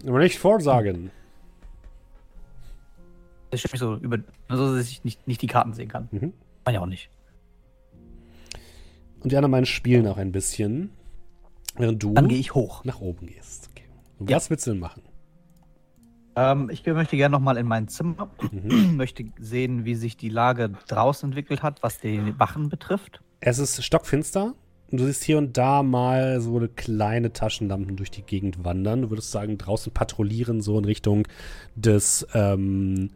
[0.07, 1.11] Aber nicht vorsagen.
[3.53, 6.09] Ich stelle mich so über, so dass ich nicht, nicht die Karten sehen kann.
[6.11, 6.33] Mhm.
[6.65, 7.11] Man ja auch nicht.
[9.21, 10.91] Und die anderen beiden spielen auch ein bisschen,
[11.77, 12.85] während du Dann gehe ich hoch.
[12.85, 13.69] nach oben gehst.
[13.73, 13.85] Okay.
[14.31, 14.37] Ja.
[14.37, 15.03] was willst du denn machen?
[16.37, 18.97] Ähm, ich möchte gerne noch mal in mein Zimmer, Mhm.
[18.97, 23.21] möchte sehen, wie sich die Lage draußen entwickelt hat, was die Wachen betrifft.
[23.41, 24.55] Es ist stockfinster.
[24.91, 29.03] Und du siehst hier und da mal so eine kleine Taschenlampen durch die Gegend wandern.
[29.03, 31.29] Du würdest sagen, draußen patrouillieren so in Richtung
[31.77, 33.11] des ähm,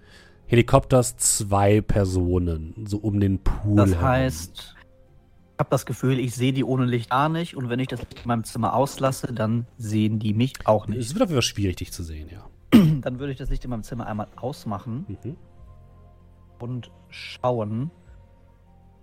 [0.46, 3.76] Helikopters zwei Personen, so um den Pool.
[3.76, 7.80] Das heißt, ich habe das Gefühl, ich sehe die ohne Licht gar nicht und wenn
[7.80, 11.14] ich das Licht in meinem Zimmer auslasse, dann sehen die mich auch es nicht.
[11.14, 12.44] wird auf jeden Fall schwierig, dich zu sehen, ja.
[13.02, 15.36] Dann würde ich das Licht in meinem Zimmer einmal ausmachen Mhm.
[16.60, 17.90] und schauen,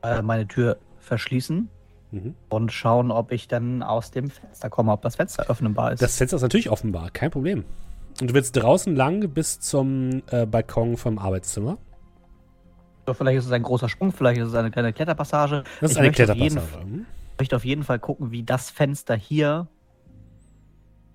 [0.03, 1.69] äh, meine Tür verschließen
[2.11, 2.35] Mhm.
[2.49, 6.01] und schauen, ob ich dann aus dem Fenster komme, ob das Fenster öffnenbar ist.
[6.01, 7.63] Das Fenster ist natürlich offenbar, kein Problem.
[8.19, 11.77] Und du willst draußen lang bis zum äh, Balkon vom Arbeitszimmer.
[13.05, 15.63] Oder vielleicht ist es ein großer Sprung, vielleicht ist es eine kleine Kletterpassage.
[15.79, 16.83] Das ist Ich eine Kletterpassage.
[16.83, 17.05] Hm?
[17.33, 19.67] Ich möchte auf jeden Fall gucken, wie das Fenster hier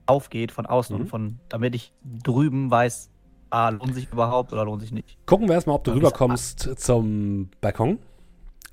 [0.07, 1.03] aufgeht von außen Mhm.
[1.03, 1.93] und von, damit ich
[2.25, 3.11] drüben weiß,
[3.51, 5.19] ah, lohnt sich überhaupt oder lohnt sich nicht.
[5.27, 7.99] Gucken wir erstmal, ob du rüberkommst zum Balkon.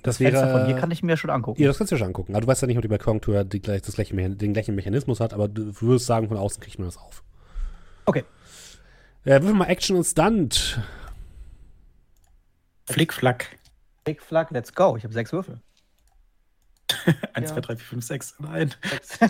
[0.04, 0.52] Das, Fenster wäre.
[0.60, 1.62] von hier kann ich mir schon angucken.
[1.62, 2.34] ja, das kannst du dir schon angucken.
[2.34, 5.20] Aber du weißt ja nicht, ob die Balkontour die gleich, das gleiche, den gleichen Mechanismus
[5.20, 7.24] hat, aber du würdest sagen, von außen kriegt man das auf.
[8.06, 8.24] Okay.
[9.24, 10.80] Äh, würfel mal Action und Stunt.
[12.86, 13.58] Flickflack.
[14.20, 14.98] Flag, let's go.
[14.98, 15.62] Ich habe sechs Würfel.
[17.34, 17.56] 1, Ja.
[17.56, 18.36] 2, 3, 4, 5, 6.
[18.40, 18.74] Nein.
[18.84, 19.18] Sechs.
[19.20, 19.30] das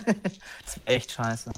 [0.78, 1.52] ist echt scheiße.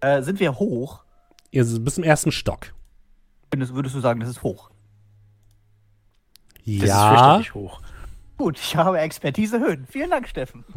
[0.00, 1.02] Äh, sind wir hoch?
[1.50, 2.72] Ihr seid bis zum ersten Stock.
[3.50, 4.70] Würdest, würdest du sagen, das ist hoch?
[6.66, 7.08] Das ist Ja.
[7.08, 7.80] fürchterlich hoch.
[8.36, 9.86] Gut, ich habe Expertise Höhen.
[9.86, 10.64] Vielen Dank, Steffen.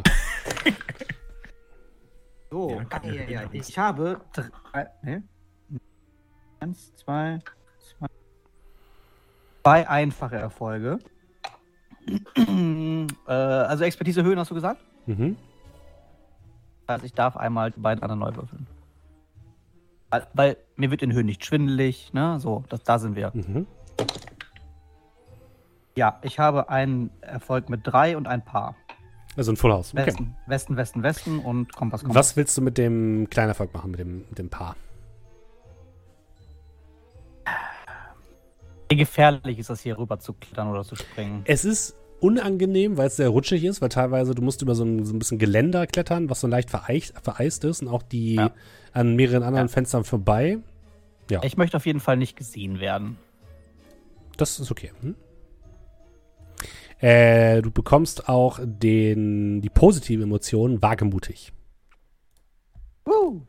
[2.52, 5.24] so, Ja, ah, ja ja, ich habe drei, ne?
[6.60, 7.40] Eins, zwei,
[7.80, 8.08] zwei,
[9.64, 11.00] zwei einfache Erfolge.
[12.36, 14.82] äh, also Expertise Höhen hast du gesagt?
[15.06, 15.38] Mhm.
[16.88, 18.68] Also ich darf einmal die beiden anderen neu würfeln.
[20.10, 22.40] Weil, weil mir wird in Höhen nicht schwindelig, ne?
[22.40, 23.32] So, das, da sind wir.
[23.34, 23.66] Mhm.
[25.96, 28.76] Ja, ich habe einen Erfolg mit drei und ein Paar.
[29.36, 29.94] Also ein Full House.
[29.94, 30.06] Okay.
[30.08, 32.16] Westen, Westen, Westen, Westen und Kompass, Kompass.
[32.16, 34.76] Was willst du mit dem kleinen Erfolg machen, mit dem, mit dem Paar?
[38.90, 41.42] Wie gefährlich ist das hier rüber zu klettern oder zu springen?
[41.46, 45.04] Es ist unangenehm, weil es sehr rutschig ist, weil teilweise du musst über so ein,
[45.04, 48.52] so ein bisschen Geländer klettern, was so leicht vereist, vereist ist und auch die Ja.
[48.94, 49.74] an mehreren anderen Ja.
[49.74, 50.60] Fenstern vorbei.
[51.42, 53.18] Ich möchte auf jeden Fall nicht gesehen werden.
[54.38, 54.92] Das ist okay.
[55.02, 55.16] Hm?
[57.04, 61.52] Äh, du bekommst auch den, die positive Emotion wagemutig.
[63.06, 63.42] Uh.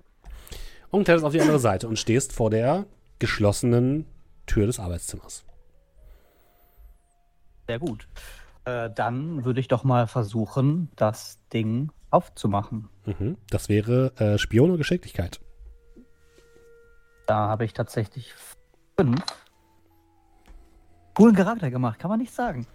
[0.90, 2.86] Und kletterst auf die andere Seite und stehst vor der
[3.20, 4.06] geschlossenen
[4.47, 5.44] Tür des Arbeitszimmers.
[7.68, 8.09] Sehr gut.
[8.64, 12.89] Äh, dann würde ich doch mal versuchen, das Ding aufzumachen.
[13.06, 13.36] Mhm.
[13.51, 15.40] Das wäre äh, Spion und Geschicklichkeit.
[17.28, 18.35] Da habe ich tatsächlich
[18.98, 19.24] fünf.
[21.14, 22.66] Coolen Charakter gemacht, kann man nicht sagen.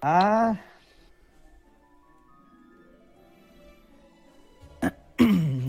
[0.00, 0.56] Ah.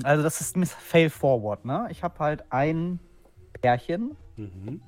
[0.04, 1.88] Also das ist Miss Fail Forward, ne?
[1.92, 3.00] Ich habe halt ein
[3.62, 4.82] Pärchen, Mhm.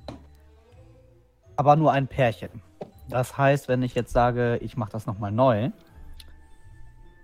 [1.56, 2.50] aber nur ein Pärchen.
[3.08, 5.70] Das heißt, wenn ich jetzt sage, ich mache das nochmal neu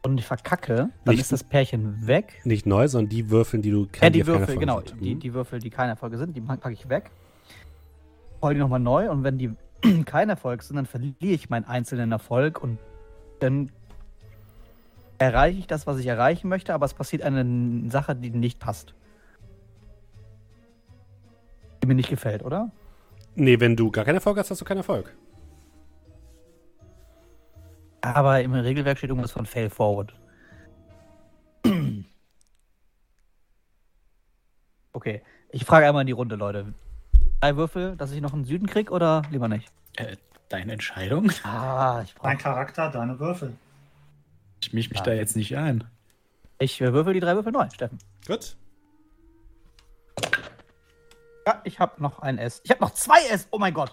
[0.04, 2.40] und ich verkacke, dann Nicht- ist das Pärchen weg.
[2.44, 4.80] Nicht neu, sondern die Würfel, die du Ja, die die Würfel, genau.
[4.80, 5.20] Die, Mhm.
[5.20, 7.10] die Würfel, die keine Erfolge sind, die packe ich weg.
[8.42, 9.54] Hol die nochmal neu und wenn die
[10.04, 12.78] kein Erfolg sind, dann verliere ich meinen einzelnen Erfolg und
[13.40, 13.70] dann
[15.18, 18.94] erreiche ich das, was ich erreichen möchte, aber es passiert eine Sache, die nicht passt.
[21.82, 22.70] Die mir nicht gefällt, oder?
[23.34, 25.14] Nee, wenn du gar keinen Erfolg hast, hast du keinen Erfolg.
[28.00, 30.14] Aber im Regelwerk steht irgendwas von Fail Forward.
[34.94, 36.74] Okay, ich frage einmal in die Runde, Leute.
[37.42, 39.66] Drei Würfel, dass ich noch einen Süden krieg oder lieber nicht?
[39.96, 40.16] Äh,
[40.48, 41.32] deine Entscheidung?
[41.42, 42.36] Ah, ich Dein brauche.
[42.36, 43.54] Charakter, deine Würfel.
[44.62, 45.06] Ich misch mich Ja.
[45.06, 45.82] da jetzt nicht ein.
[46.60, 47.98] Ich äh, würfel die drei Würfel neu, Steffen.
[48.28, 48.54] Gut.
[51.44, 52.60] Ja, ich habe noch ein S.
[52.62, 53.48] Ich habe noch zwei S.
[53.50, 53.92] Oh mein Gott.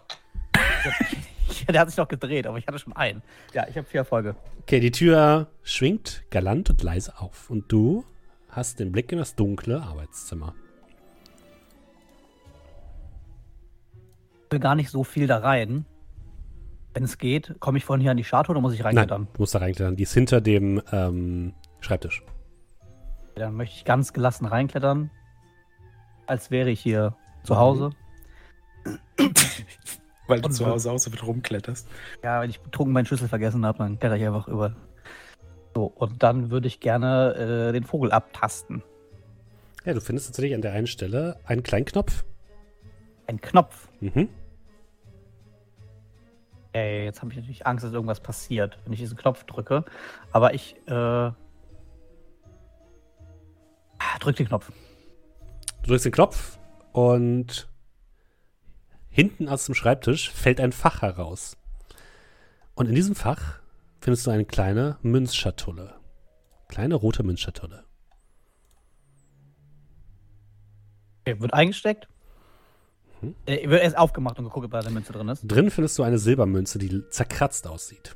[1.68, 3.24] Der hat sich doch gedreht, aber ich hatte schon einen.
[3.54, 4.36] Ja, ich habe vier Erfolge.
[4.62, 7.50] Okay, die Tür schwingt galant und leise auf.
[7.50, 8.06] Und du
[8.50, 10.54] hast den Blick in das dunkle Arbeitszimmer.
[14.50, 15.86] Will gar nicht so viel da rein.
[16.94, 19.28] Wenn es geht, komme ich von hier an die Statue oder muss ich Nein, reinklettern?
[19.34, 19.96] du musst da reinklettern.
[19.96, 22.24] Die ist hinter dem ähm, Schreibtisch.
[23.36, 25.12] Dann möchte ich ganz gelassen reinklettern.
[26.26, 27.92] Als wäre ich hier zu Hause.
[30.28, 31.88] Weil du Und zu Hause auch so mit rumkletterst.
[32.24, 34.76] Ja, wenn ich betrunken meinen Schlüssel vergessen habe, dann kletter ich einfach über.
[35.76, 38.84] So, und dann würde ich gerne äh, den Vogel abtasten.
[39.86, 42.26] Ja, du findest tatsächlich an der einen Stelle einen kleinen Knopf.
[43.30, 43.88] Ein Knopf.
[44.00, 44.28] Mhm.
[46.72, 49.86] Ey, jetzt habe ich natürlich Angst, dass irgendwas passiert, wenn ich diesen Knopf drücke.
[50.32, 51.32] Aber ich äh,
[54.20, 54.72] drück den Knopf.
[55.84, 56.58] Du drückst den Knopf
[56.92, 57.70] und
[59.10, 61.56] hinten aus dem Schreibtisch fällt ein Fach heraus.
[62.74, 63.60] Und in diesem Fach
[64.02, 66.00] findest du eine kleine Münzschatulle.
[66.68, 67.84] Kleine rote Münzschatulle.
[71.22, 72.08] Okay, wird eingesteckt.
[73.22, 73.36] Mhm.
[73.46, 75.44] Äh, wird erst aufgemacht und geguckt, ob da eine Münze drin ist.
[75.44, 78.16] Drin findest du eine Silbermünze, die zerkratzt aussieht.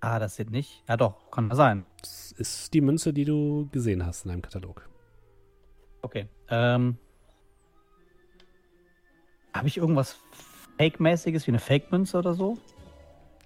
[0.00, 0.82] Ah, das sieht nicht.
[0.88, 1.86] Ja, doch, kann sein.
[2.00, 4.88] Das ist die Münze, die du gesehen hast in deinem Katalog.
[6.02, 6.28] Okay.
[6.50, 6.98] Ähm,
[9.54, 10.16] Habe ich irgendwas
[10.76, 12.58] Fake-mäßiges wie eine Fake-Münze oder so?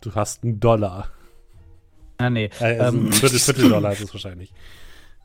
[0.01, 1.11] Du hast einen Dollar.
[2.16, 2.51] Ah, nee.
[2.59, 4.53] Äh, also ähm, ein Viertel, Viertel Dollar ist es wahrscheinlich.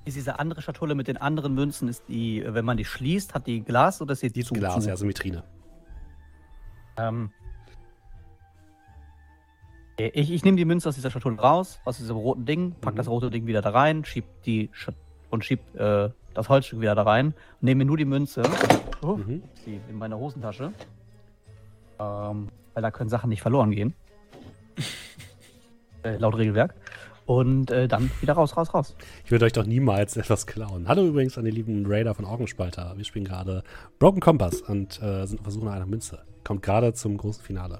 [0.06, 3.48] Ist diese andere Schatulle mit den anderen Münzen, ist die, wenn man die schließt, hat
[3.48, 4.54] die Glas oder ist die, Die zu?
[4.54, 4.90] Glas, zu?
[4.90, 5.44] ja, so Vitrine.
[6.98, 7.32] Ähm,
[9.94, 12.94] okay, ich ich nehme die Münze aus dieser Schatulle raus, aus diesem roten Ding, pack
[12.94, 12.98] Mhm.
[12.98, 14.96] das rote Ding wieder da rein, schieb die Schat
[15.30, 18.44] und schieb äh, das Holzstück wieder da rein nehme mir nur die Münze.
[19.02, 19.44] Oh, Mhm.
[19.66, 20.74] in meiner Hosentasche.
[22.00, 23.94] Ähm, weil da können Sachen nicht verloren gehen.
[26.04, 26.74] äh, laut Regelwerk.
[27.26, 28.95] Und äh, dann wieder raus, raus, raus.
[29.24, 30.88] Ich würde euch doch niemals etwas klauen.
[30.88, 32.94] Hallo übrigens an die lieben Raider von Augenspalter.
[32.98, 33.64] Wir spielen gerade
[34.00, 36.20] Broken Compass und äh, sind auf der Suche nach einer Münze.
[36.44, 37.80] Kommt gerade zum großen Finale.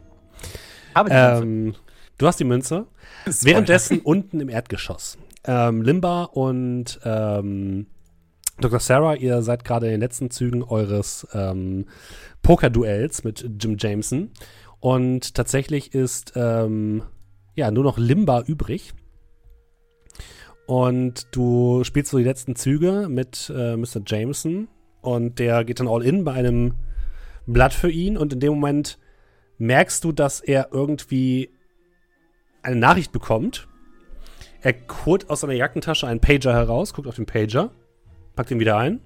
[0.96, 1.44] Habe die Münze.
[1.44, 1.76] Ähm,
[2.18, 2.86] du hast die Münze.
[3.26, 5.18] Währenddessen unten im Erdgeschoss.
[5.46, 7.88] Ähm, Limba und ähm,
[8.60, 8.80] Dr.
[8.80, 11.88] Sarah, ihr seid gerade in den letzten Zügen eures ähm,
[12.44, 14.32] Poker-Duells mit Jim Jameson.
[14.80, 17.04] Und tatsächlich ist ähm,
[17.56, 18.94] ja nur noch Limba übrig.
[20.66, 24.02] Und du spielst so die letzten Züge mit äh, Mr.
[24.06, 24.68] Jameson.
[25.02, 26.76] Und der geht dann all in bei einem
[27.46, 28.18] Blatt für ihn.
[28.18, 29.00] Und in dem Moment
[29.58, 31.50] merkst du, dass er irgendwie
[32.62, 33.68] eine Nachricht bekommt.
[34.62, 34.76] Er
[35.06, 37.72] holt aus seiner Jackentasche einen Pager heraus, guckt auf den Pager,
[38.36, 39.02] packt ihn wieder ein.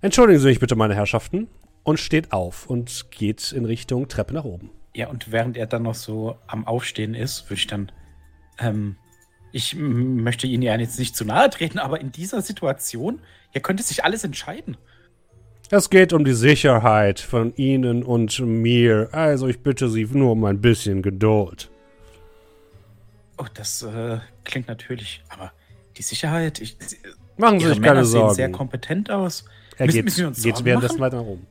[0.00, 1.48] Entschuldigen Sie mich bitte, meine Herrschaften.
[1.82, 4.70] Und steht auf und geht in Richtung Treppe nach oben.
[4.94, 7.92] Ja, und während er dann noch so am Aufstehen ist, würde ich dann.
[8.58, 8.96] Ähm,
[9.56, 13.20] ich möchte Ihnen ja jetzt nicht zu nahe treten, aber in dieser Situation,
[13.52, 14.76] hier könnte sich alles entscheiden.
[15.70, 19.08] Es geht um die Sicherheit von Ihnen und mir.
[19.12, 21.70] Also ich bitte Sie nur um ein bisschen Geduld.
[23.38, 25.52] Oh, das äh, klingt natürlich, aber
[25.96, 26.76] die Sicherheit, ich,
[27.38, 28.52] Machen Sie Ihre sich keine Männer sehen sehr Sorgen.
[28.52, 29.44] kompetent aus.
[29.78, 31.46] Er Müssen- geht, müssen wir uns geht Sorgen währenddessen weiter oben.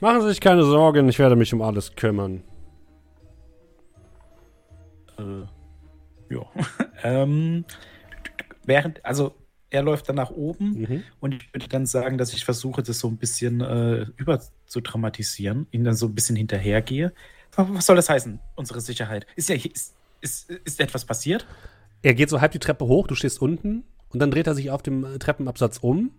[0.00, 2.42] Machen Sie sich keine Sorgen, ich werde mich um alles kümmern.
[5.18, 5.22] Äh,
[6.30, 6.42] ja.
[7.02, 7.64] ähm,
[8.64, 9.34] während, also
[9.70, 11.02] er läuft dann nach oben Mhm.
[11.20, 14.80] und ich würde dann sagen, dass ich versuche, das so ein bisschen äh, über zu
[14.80, 17.12] dramatisieren, ihn dann so ein bisschen hinterhergehe.
[17.56, 19.26] Was soll das heißen, unsere Sicherheit?
[19.34, 21.46] Ist ja ist, ist, ist etwas passiert?
[22.02, 24.70] Er geht so halb die Treppe hoch, du stehst unten und dann dreht er sich
[24.70, 26.10] auf dem äh, Treppenabsatz um,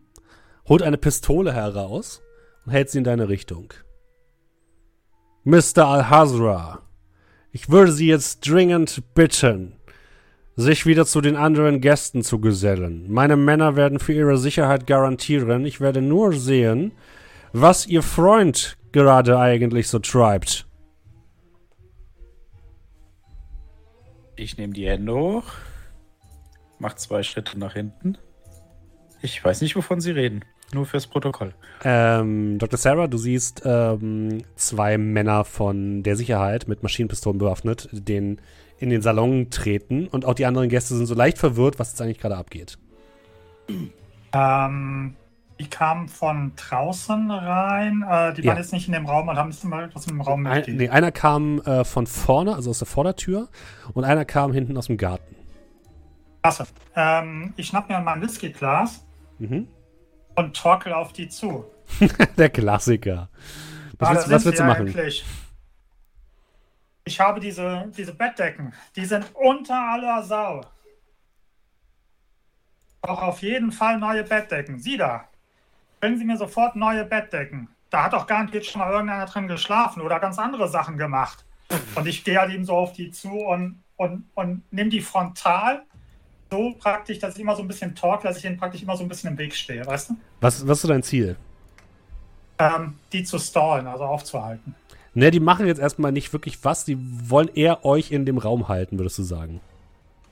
[0.68, 2.22] holt eine Pistole heraus
[2.66, 3.74] und hält sie in deine Richtung.
[5.46, 5.88] Mr.
[5.88, 6.82] Al-Hazra,
[7.54, 9.77] ich würde Sie jetzt dringend bitten,
[10.58, 13.06] sich wieder zu den anderen Gästen zu gesellen.
[13.08, 15.66] Meine Männer werden für Ihre Sicherheit garantieren.
[15.66, 16.92] Ich werde nur sehen,
[17.54, 20.66] was Ihr Freund gerade eigentlich so treibt.
[24.36, 25.46] Ich nehme die Hände hoch,
[26.80, 28.18] mach zwei Schritte nach hinten.
[29.22, 30.44] Ich weiß nicht, wovon Sie reden.
[30.74, 31.54] Nur fürs Protokoll.
[31.84, 32.78] Ähm, Dr.
[32.78, 38.42] Sarah, du siehst ähm, zwei Männer von der Sicherheit mit Maschinenpistolen bewaffnet, den
[38.80, 42.02] in den Salon treten und auch die anderen Gäste sind so leicht verwirrt, was jetzt
[42.02, 42.78] eigentlich gerade abgeht.
[44.34, 45.16] Ähm,
[45.60, 48.06] die kamen von draußen rein.
[48.08, 48.50] Äh, die Ja.
[48.52, 50.78] waren jetzt nicht in dem Raum und haben nicht mal was im Raum Ein, mitgegeben.
[50.86, 53.48] nee, einer kam äh, von vorne, also aus der Vordertür,
[53.94, 55.36] und einer kam hinten aus dem Garten.
[56.44, 56.68] Klasse.
[56.96, 59.04] Ähm, ich schnapp mir mein Whiskyglas
[59.40, 59.68] Mhm.
[60.36, 61.66] und torkel auf die zu.
[62.38, 63.30] Der Klassiker.
[64.00, 64.88] Was Ah, willst, was willst du machen?
[64.88, 65.26] eigentlich.
[67.08, 68.74] Ich habe diese, diese Bettdecken.
[68.98, 70.62] Die sind unter aller Sau.
[73.02, 74.78] Auch auf jeden Fall neue Bettdecken.
[74.78, 75.24] Sie da.
[76.02, 77.70] Bringen Sie mir sofort neue Bettdecken.
[77.90, 81.46] Da hat doch garantiert schon mal irgendeiner drin geschlafen oder ganz andere Sachen gemacht.
[81.96, 85.84] Und ich gehe halt ihm so auf die zu und, und, und nehme die frontal
[86.52, 89.04] so praktisch, dass ich immer so ein bisschen talk, dass ich denen praktisch immer so
[89.04, 90.18] ein bisschen im Weg stehe, weißt du?
[90.42, 91.38] Was, was ist dein Ziel?
[92.60, 94.76] Ähm, die zu stallen, also aufzuhalten.
[95.18, 96.96] Ne, die machen jetzt erstmal nicht wirklich was, die
[97.28, 99.62] wollen eher euch in dem Raum halten, würdest du sagen.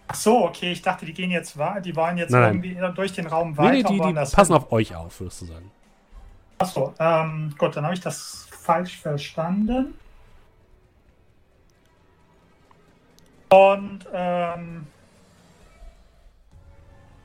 [0.08, 2.64] Ach so, okay, ich dachte, die gehen jetzt wa- die wollen jetzt Nein, nein.
[2.64, 3.72] irgendwie durch den Raum Nee, weiter.
[3.72, 4.62] nee, und die, die passen hin.
[4.62, 5.72] auf euch auf, würdest du sagen.
[6.60, 9.96] Ach so, ähm, gut, dann habe ich das falsch verstanden.
[13.50, 14.86] Und ähm,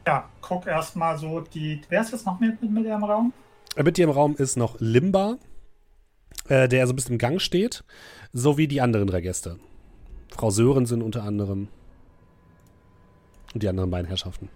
[0.06, 1.82] ja, guck erstmal so die.
[1.90, 3.34] Wer ist jetzt noch mit, mit, mit im Raum?
[3.76, 5.36] Mit dir im Raum ist noch Limba,
[6.50, 7.84] äh, der so ein bisschen im Gang steht,
[8.32, 9.58] sowie die anderen drei Gäste.
[10.36, 11.68] Frau Sörensen unter anderem.
[13.54, 14.48] Und die anderen beiden Herrschaften.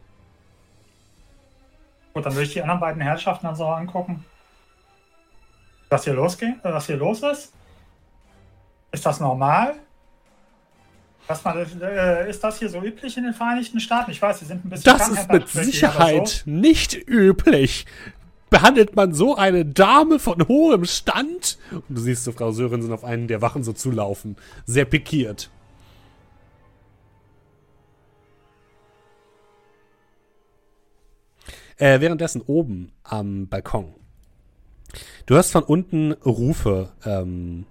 [2.13, 4.25] Gut, dann würde ich die anderen beiden Herrschaften dann so angucken.
[5.89, 7.53] Was hier losgeht, äh, was hier los ist?
[8.93, 9.75] Ist das normal?
[11.27, 14.11] Was man, äh, ist das hier so üblich in den Vereinigten Staaten?
[14.11, 16.51] Ich weiß, sie sind ein bisschen Das ist mit Sicherheit so.
[16.51, 17.87] nicht üblich.
[18.55, 21.59] Behandelt man so eine Dame von hohem Stand?
[21.73, 24.37] Und du siehst so Frau Sörensen auf einen der Wachen so zulaufen.
[24.65, 25.51] Sehr pikiert.
[31.77, 33.95] Äh, währenddessen oben am Balkon.
[35.27, 37.67] Du hörst von unten Rufe, ähm,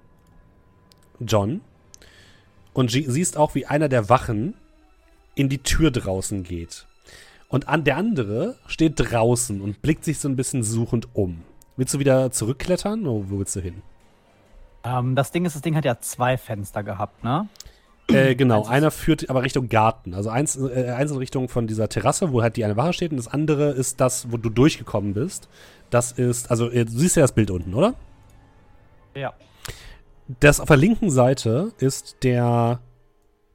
[1.20, 1.62] John.
[2.74, 4.56] Und sie- siehst auch, wie einer der Wachen
[5.36, 6.86] in die Tür draußen geht.
[7.54, 11.44] Und an der andere steht draußen und blickt sich so ein bisschen suchend um.
[11.78, 13.84] Willst du wieder zurückklettern oder wo willst du hin?
[14.84, 17.48] Ähm, das Ding ist, das Ding hat ja zwei Fenster gehabt, ne?
[18.08, 20.16] Äh, genau, einer führt aber Richtung Garten.
[20.16, 23.12] Also eins, äh, eins in Richtung von dieser Terrasse, wo halt die eine Wache steht,
[23.12, 25.48] und das andere ist das, wo du durchgekommen bist.
[25.92, 27.94] Das ist, also äh, du siehst ja das Bild unten, oder?
[29.16, 29.32] Ja.
[30.40, 32.80] Das auf der linken Seite ist der.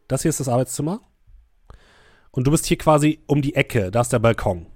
[0.06, 1.00] Das hier ist das Arbeitszimmer.
[2.38, 4.66] Und du bist hier quasi um die Ecke, da ist der Balkon.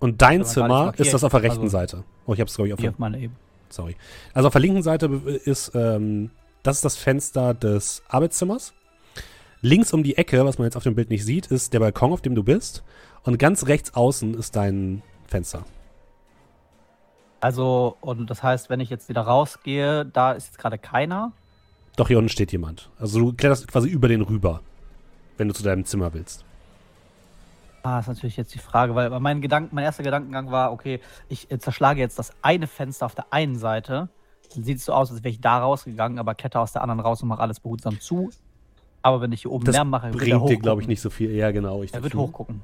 [0.00, 2.04] Und dein Zimmer ist das auf der rechten Also- Seite.
[2.24, 3.06] Oh, ich hab's, glaube ich, auf Hier der.
[3.08, 3.30] auf.
[3.68, 3.94] Sorry.
[4.32, 5.04] Also auf der linken Seite
[5.44, 6.30] ist, ähm,
[6.62, 8.72] das ist das Fenster des Arbeitszimmers.
[9.60, 12.10] Links um die Ecke, was man jetzt auf dem Bild nicht sieht, ist der Balkon,
[12.14, 12.82] auf dem du bist.
[13.24, 15.66] Und ganz rechts außen ist dein Fenster.
[17.40, 21.32] Also, und das heißt, wenn ich jetzt wieder rausgehe, da ist jetzt gerade keiner.
[21.96, 22.88] Doch hier unten steht jemand.
[22.98, 24.62] Also du kletterst quasi über den rüber,
[25.36, 26.46] wenn du zu deinem Zimmer willst.
[27.82, 31.50] Ah, ist natürlich jetzt die Frage, weil mein, Gedanken, mein erster Gedankengang war, okay, ich
[31.50, 34.08] äh, zerschlage jetzt das eine Fenster auf der einen Seite.
[34.54, 37.00] Dann sieht es so aus, als wäre ich da rausgegangen, aber kletter aus der anderen
[37.00, 38.30] raus und mache alles behutsam zu.
[39.02, 41.00] Aber wenn ich hier oben Das Lärm mache, wird er bringt dir, glaube ich, nicht
[41.00, 41.30] so viel.
[41.30, 41.82] Ja, genau.
[41.82, 42.60] Ich Er wird hochgucken.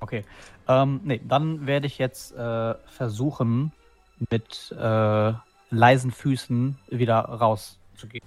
[0.00, 0.24] Okay.
[0.66, 3.72] Ähm, nee, dann werde ich jetzt äh, versuchen,
[4.30, 5.32] mit äh,
[5.70, 8.24] leisen Füßen wieder rauszugehen.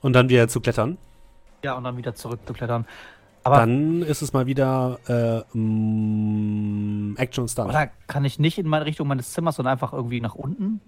[0.00, 0.96] Und dann wieder zu klettern.
[1.64, 2.86] Ja, und dann wieder zurückzuklettern.
[3.48, 7.64] Aber, Dann ist es mal wieder äh, mm, Action und Stun.
[7.68, 10.82] oder kann ich nicht in meine Richtung meines Zimmers, sondern einfach irgendwie nach unten?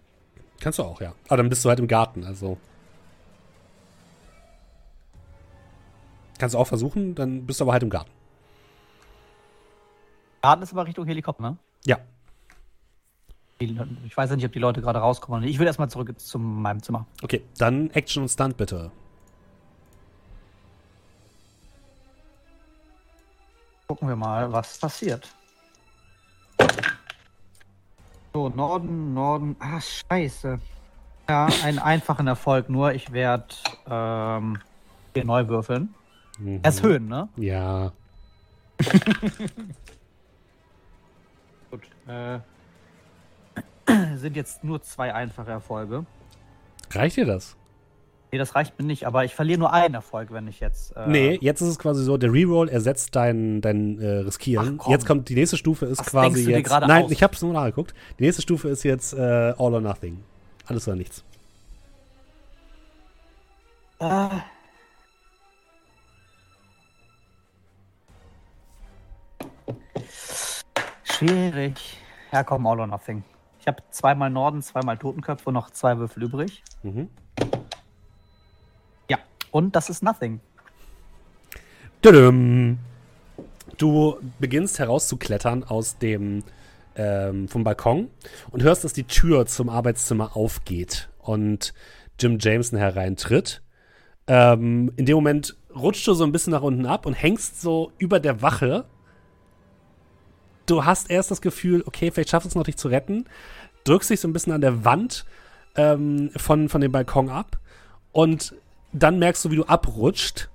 [0.60, 1.14] Kannst du auch, ja.
[1.28, 2.58] Aber dann bist du halt im Garten, also.
[6.38, 8.10] Kannst du auch versuchen, dann bist du aber halt im Garten.
[10.42, 11.56] Garten ist aber Richtung Helikopter, ne?
[11.86, 11.96] Ja.
[13.58, 15.44] Ich weiß ja nicht, ob die Leute gerade rauskommen.
[15.44, 17.06] Ich will erstmal zurück zu meinem Zimmer.
[17.22, 18.90] Okay, dann Action und Stunt bitte.
[23.90, 25.28] Gucken wir mal, was passiert.
[28.32, 29.56] So, Norden, Norden.
[29.58, 30.60] Ah, scheiße.
[31.28, 32.92] Ja, einen einfachen Erfolg nur.
[32.92, 33.52] Ich werde
[33.88, 34.60] ähm,
[35.12, 35.92] hier neu würfeln.
[36.38, 36.60] Mhm.
[36.62, 37.28] Erst Höhen, ne?
[37.34, 37.90] Ja.
[41.72, 41.82] Gut.
[42.06, 42.38] Äh,
[44.18, 46.06] sind jetzt nur zwei einfache Erfolge.
[46.92, 47.56] Reicht dir das?
[48.32, 50.96] Nee, das reicht mir nicht, aber ich verliere nur einen Erfolg, wenn ich jetzt.
[50.96, 54.78] Äh, Nee, jetzt ist es quasi so, der Reroll ersetzt dein, dein äh, Riskieren.
[54.82, 56.68] Ach, jetzt kommt die nächste Stufe ist Was quasi du dir jetzt.
[56.68, 57.10] gerade Nein, aus?
[57.10, 57.92] ich hab's nur nachgeguckt.
[58.18, 60.22] Die nächste Stufe ist jetzt äh, All or Nothing.
[60.66, 61.24] Alles oder nichts.
[63.98, 64.28] Äh,
[71.04, 71.98] schwierig.
[72.32, 73.24] Ja, komm, all or nothing.
[73.60, 76.62] Ich habe zweimal Norden, zweimal Totenköpfe und noch zwei Würfel übrig.
[76.82, 77.08] Mhm.
[79.50, 80.40] Und das ist nothing.
[83.76, 86.42] Du beginnst herauszuklettern aus dem
[86.96, 88.10] ähm, vom Balkon
[88.50, 91.72] und hörst, dass die Tür zum Arbeitszimmer aufgeht und
[92.18, 93.62] Jim Jameson hereintritt.
[94.26, 97.92] Ähm, in dem Moment rutschst du so ein bisschen nach unten ab und hängst so
[97.98, 98.84] über der Wache.
[100.66, 103.24] Du hast erst das Gefühl, okay, vielleicht schaffst du es noch, dich zu retten.
[103.84, 105.24] Drückst dich so ein bisschen an der Wand
[105.74, 107.58] ähm, von, von dem Balkon ab
[108.12, 108.54] und
[108.92, 110.48] dann merkst du, wie du abrutscht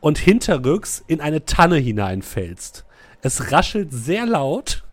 [0.00, 2.84] und hinterrücks in eine Tanne hineinfällst.
[3.22, 4.84] Es raschelt sehr laut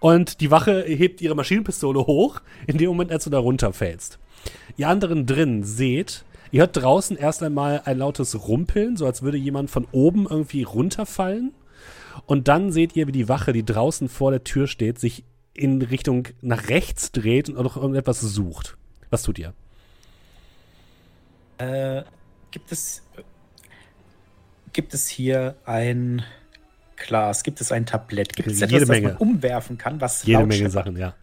[0.00, 4.18] und die Wache hebt ihre Maschinenpistole hoch, in dem Moment, als du da runterfällst.
[4.76, 9.38] Ihr anderen drin seht, ihr hört draußen erst einmal ein lautes Rumpeln, so als würde
[9.38, 11.52] jemand von oben irgendwie runterfallen.
[12.26, 15.82] Und dann seht ihr, wie die Wache, die draußen vor der Tür steht, sich in
[15.82, 18.76] Richtung nach rechts dreht und noch irgendetwas sucht.
[19.10, 19.52] Was tut ihr?
[21.58, 22.02] Äh,
[22.54, 23.02] gibt es
[24.72, 26.22] gibt es hier ein
[26.96, 29.08] Glas, gibt es ein Tablett, gibt es Jede etwas, Menge.
[29.10, 30.70] das man umwerfen kann, was Jede Menge?
[30.70, 31.14] Sachen, ja.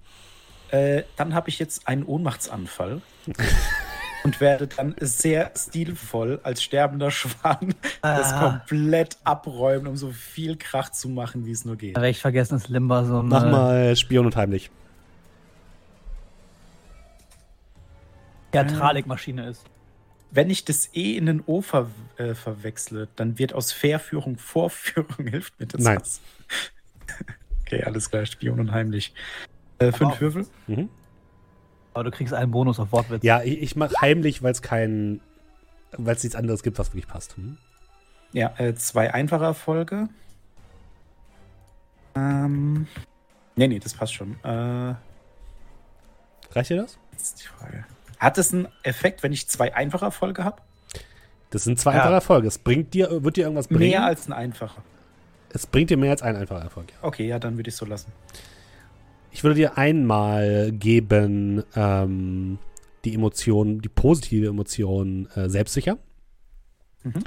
[0.71, 3.01] Äh, dann habe ich jetzt einen Ohnmachtsanfall
[4.25, 8.39] und werde dann sehr stilvoll als sterbender Schwan das Ah.
[8.67, 11.95] komplett abräumen, um so viel Krach zu machen, wie es nur geht.
[11.95, 14.69] Werde ich vergessen, dass Limba so eine Mach mal Spion und heimlich.
[18.51, 19.63] Theatralikmaschine ist.
[20.31, 25.27] Wenn ich das E in den O ver äh, verwechsle, dann wird aus Verführung Vorführung.
[25.29, 25.99] Hilft mir das Nein.
[25.99, 26.21] was?
[27.61, 29.13] okay, alles klar, Spion und heimlich.
[29.79, 30.47] Äh, fünf Aber- Würfel.
[30.67, 30.89] Mhm.
[31.93, 33.21] Aber du kriegst einen Bonus auf Wortwitz.
[33.23, 35.19] Ja, ich, ich mache heimlich, weil es kein,
[35.91, 37.35] weil es nichts anderes gibt, was wirklich passt.
[37.35, 37.57] Hm?
[38.31, 40.07] Ja, äh, zwei einfache Erfolge.
[42.15, 42.87] Ähm.
[43.57, 44.37] Nee, nee, das passt schon.
[44.43, 44.95] Äh,
[46.53, 46.97] Reicht dir das?
[47.11, 47.85] jetzt ist die Frage.
[48.21, 50.61] Hat es einen Effekt, wenn ich zwei einfache Erfolge habe?
[51.49, 51.97] Das sind zwei Ja.
[52.01, 52.47] einfache Erfolge.
[52.47, 53.89] Es bringt dir, wird dir irgendwas bringen?
[53.89, 54.83] Mehr als ein einfacher.
[55.53, 56.91] es bringt dir mehr als ein einfacher Erfolg.
[56.91, 56.97] Ja.
[57.01, 58.11] Okay, ja, dann würde ich so lassen.
[59.31, 62.59] Ich würde dir einmal geben ähm,
[63.03, 65.97] die Emotion, die positive Emotion äh, selbstsicher.
[67.03, 67.23] Mhm.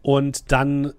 [0.00, 0.92] Und dann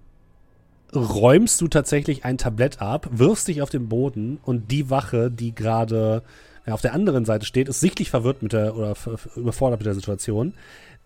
[0.94, 5.54] räumst du tatsächlich ein Tablett ab, wirfst dich auf den Boden und die Wache, die
[5.54, 6.22] gerade
[6.66, 8.94] äh, auf der anderen Seite steht, ist sichtlich verwirrt mit der oder
[9.36, 10.54] überfordert mit der Situation.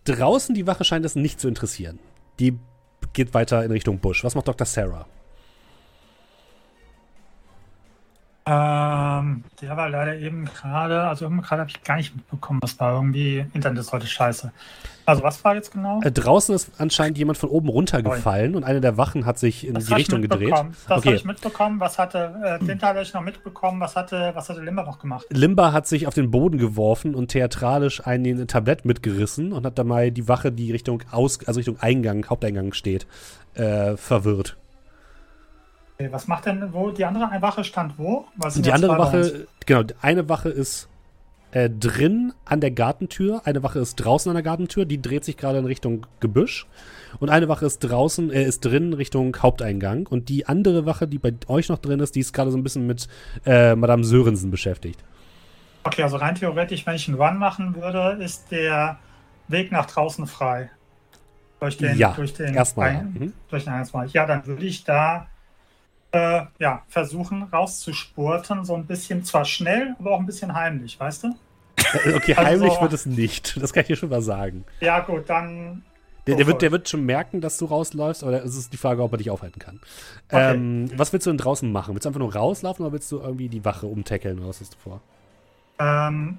[0.04, 1.98] Draußen die Wache scheint es nicht zu interessieren.
[2.38, 2.58] Die
[3.12, 4.24] geht weiter in Richtung Busch.
[4.24, 4.66] Was macht Dr.
[4.66, 5.06] Sarah?
[8.46, 12.80] Ähm, der war leider eben gerade, also eben gerade habe ich gar nicht mitbekommen, was
[12.80, 14.50] war irgendwie, Internet ist heute scheiße.
[15.06, 16.00] Also was war jetzt genau?
[16.02, 19.74] Äh, draußen ist anscheinend jemand von oben runtergefallen und eine der Wachen hat sich in
[19.74, 20.40] Das die Richtung gedreht.
[20.48, 20.76] mitbekommen.
[20.88, 21.08] Das Okay.
[21.08, 21.80] habe ich mitbekommen.
[21.80, 23.80] Was hatte, äh, den Teil habe ich noch mitbekommen.
[23.80, 25.26] Was hatte, was hatte Limber noch gemacht?
[25.30, 30.10] Limba hat sich auf den Boden geworfen und theatralisch ein Tablett mitgerissen und hat dabei
[30.10, 33.06] die Wache, die Richtung Aus, also Richtung Eingang, Haupteingang steht,
[33.54, 34.56] äh, verwirrt.
[36.00, 38.24] Okay, was macht denn, wo die andere Wache stand wo?
[38.36, 38.96] Was Die ja andere.
[38.98, 40.88] Wache, genau, eine Wache ist
[41.52, 45.36] äh, drin an der Gartentür, eine Wache ist draußen an der Gartentür, die dreht sich
[45.36, 46.66] gerade in Richtung Gebüsch
[47.18, 51.18] und eine Wache ist draußen, äh, ist drin Richtung Haupteingang und die andere Wache, die
[51.18, 53.06] bei euch noch drin ist, die ist gerade so ein bisschen mit
[53.44, 55.04] äh, Madame Sörensen beschäftigt.
[55.82, 58.98] Okay, also rein theoretisch, wenn ich einen Run machen würde, ist der
[59.48, 60.70] Weg nach draußen frei.
[61.58, 63.32] Durch den, Ja, durch den, erstmal, Ein- mhm.
[63.50, 64.12] durch den Eingangsbereich.
[64.14, 65.26] Ja, dann würde ich da
[66.12, 71.24] äh, ja, versuchen rauszuspurten, so ein bisschen, zwar schnell, aber auch ein bisschen heimlich, weißt
[71.24, 71.36] du?
[72.14, 74.64] Okay, Also- heimlich wird es nicht, das kann ich dir schon mal sagen.
[74.80, 75.82] Ja, gut, dann.
[76.26, 78.76] Der, der, for wird, der wird schon merken, dass du rausläufst, aber es ist die
[78.76, 79.80] Frage, ob er dich aufhalten kann.
[80.28, 80.54] Okay.
[80.54, 81.94] Ähm, was willst du denn draußen machen?
[81.94, 84.74] Willst du einfach nur rauslaufen oder willst du irgendwie die Wache umtackeln oder was hast
[84.74, 85.00] du vor?
[85.78, 86.38] Ähm,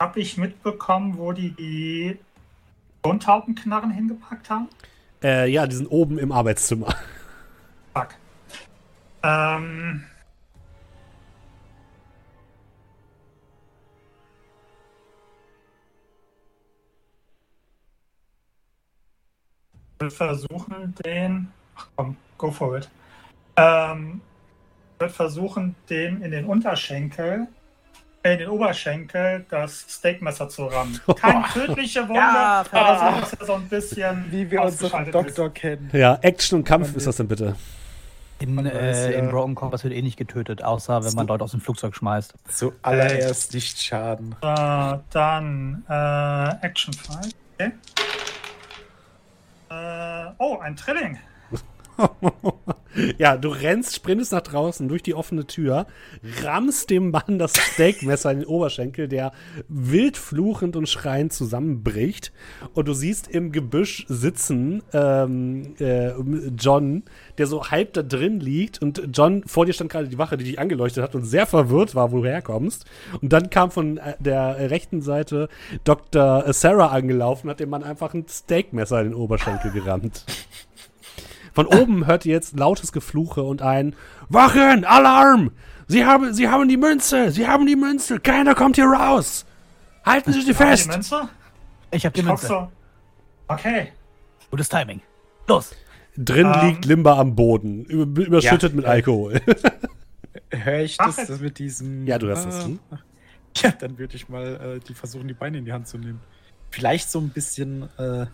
[0.00, 2.18] Habe ich mitbekommen, wo die die
[3.02, 4.68] Tontaubenknarren hingepackt haben?
[5.22, 6.94] Äh, ja, die sind oben im Arbeitszimmer.
[9.22, 10.04] Ähm.
[20.00, 21.52] Wir versuchen den.
[21.76, 22.88] Ach komm, go for it.
[23.56, 24.20] Ähm,
[24.98, 27.46] wird versuchen, dem in den Unterschenkel,
[28.22, 31.00] äh, in den Oberschenkel das Steakmesser zu rammen.
[31.16, 35.38] Keine tödliche Wunde, Ja, aber so, ein bisschen Wie wir unseren ausgeschaltet ist.
[35.38, 35.90] Doktor kennen.
[35.92, 37.56] Ja, Action und Kampf ist das denn bitte?
[38.42, 41.44] In, weiß äh, ja- in Broken Compass wird eh nicht getötet, außer wenn man Leute
[41.44, 42.34] aus dem Flugzeug schmeißt.
[42.48, 44.34] Zuallererst nicht schaden.
[44.42, 47.34] Äh, dann äh, Action Fight.
[47.58, 47.72] Okay.
[49.70, 51.18] Äh, oh, ein Trilling.
[53.18, 55.86] ja, du rennst, sprintest nach draußen durch die offene Tür,
[56.42, 59.32] rammst dem Mann das Steakmesser in den Oberschenkel, der
[59.68, 62.32] wild fluchend und schreiend zusammenbricht.
[62.74, 66.12] Und du siehst im Gebüsch sitzen ähm, äh,
[66.58, 67.04] John,
[67.38, 68.80] der so halb da drin liegt.
[68.82, 71.94] Und John, vor dir stand gerade die Wache, die dich angeleuchtet hat und sehr verwirrt
[71.94, 72.84] war, wo du herkommst.
[73.20, 75.48] Und dann kam von äh, der rechten Seite
[75.84, 76.52] Dr.
[76.52, 80.24] Sarah angelaufen, hat dem Mann einfach ein Steakmesser in den Oberschenkel gerammt.
[81.52, 83.94] Von oben hört ihr jetzt lautes Gefluche und ein
[84.28, 84.84] Wachen!
[84.84, 85.52] Alarm!
[85.88, 87.30] Sie haben, Sie haben die Münze!
[87.30, 88.18] Sie haben die Münze!
[88.20, 89.44] Keiner kommt hier raus!
[90.04, 90.88] Halten Sie sie Haben die fest!
[90.90, 91.28] Münze?
[91.90, 92.46] Ich hab die Ich Münze.
[92.46, 92.68] so.
[93.48, 93.92] Okay.
[94.50, 95.00] Gutes Timing.
[95.46, 95.74] Los!
[96.16, 96.66] Drin Ähm.
[96.68, 98.76] liegt Limba am Boden, über, überschüttet Ja.
[98.76, 99.40] mit Alkohol.
[100.50, 101.28] Höre ich Mach das, es.
[101.28, 102.06] das mit diesem.
[102.06, 102.64] Ja, du hörst das, Ah.
[102.66, 102.78] hm?
[103.58, 106.20] Ja, dann würde ich mal äh, die versuchen, die Beine in die Hand zu nehmen.
[106.70, 108.26] Vielleicht so ein bisschen äh,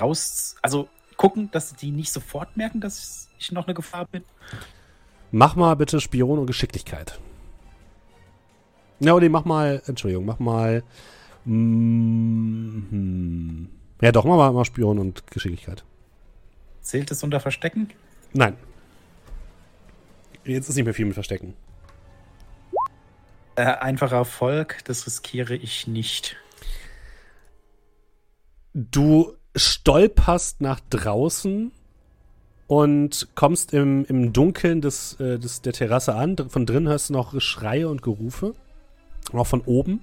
[0.00, 0.54] raus.
[0.62, 0.88] Also
[1.18, 4.24] gucken, dass die nicht sofort merken, dass ich noch eine Gefahr bin.
[5.30, 7.20] mach mal bitte Spion und Geschicklichkeit.
[9.00, 10.82] Ja, oder mach mal, Entschuldigung, mach mal.
[11.44, 13.68] Mm, hm.
[14.00, 15.84] Ja, doch, mach mal, mal Spion und Geschicklichkeit.
[16.80, 17.90] Zählt es unter Verstecken?
[18.32, 18.56] Nein.
[20.44, 21.54] Jetzt ist nicht mehr viel mit Verstecken.
[23.56, 26.36] Äh, einfacher Erfolg, das riskiere ich nicht.
[28.72, 31.72] Du stolperst nach draußen
[32.66, 36.36] und kommst im, im Dunkeln des, äh, des, der Terrasse an.
[36.48, 38.54] Von drinnen hörst du noch Schreie und Gerufe.
[39.32, 40.00] Auch von oben.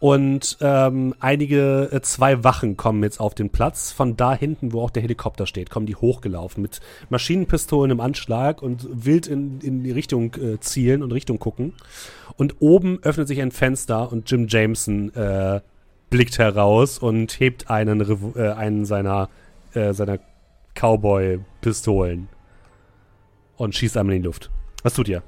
[0.00, 3.92] Und ähm, einige, äh, zwei Wachen kommen jetzt auf den Platz.
[3.92, 6.80] Von da hinten, wo auch der Helikopter steht, kommen die hochgelaufen mit
[7.10, 11.74] Maschinenpistolen im Anschlag und wild in, in die Richtung äh, zielen und Richtung gucken.
[12.38, 15.60] Und oben öffnet sich ein Fenster und Jim Jameson äh,
[16.10, 19.28] blickt heraus und hebt einen, Revo- äh, einen seiner,
[19.74, 20.18] äh, seiner
[20.74, 22.28] Cowboy-Pistolen
[23.56, 24.50] und schießt einmal in die Luft.
[24.82, 25.22] Was tut ihr?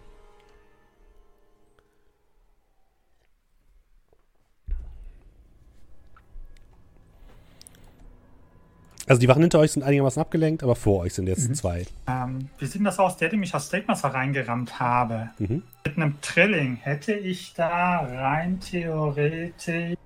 [9.08, 11.84] Also die Wachen hinter euch sind einigermaßen abgelenkt, aber vor euch sind jetzt zwei.
[12.08, 15.30] Ähm, wie sieht das aus, der, dem ich aus Steakmaster reingerammt habe?
[15.38, 15.64] Mhm.
[15.84, 19.96] Mit einem Trilling hätte ich da rein theoretisch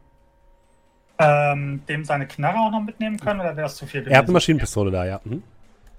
[1.19, 4.13] ähm, dem seine Knarre auch noch mitnehmen können oder wäre es zu viel gewesen?
[4.13, 5.21] Er hat eine Maschinenpistole da, ja.
[5.25, 5.43] Mhm.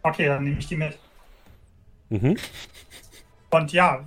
[0.03, 0.97] Okay, dann nehme ich die mit.
[2.09, 2.37] Mhm.
[3.49, 4.03] Und ja,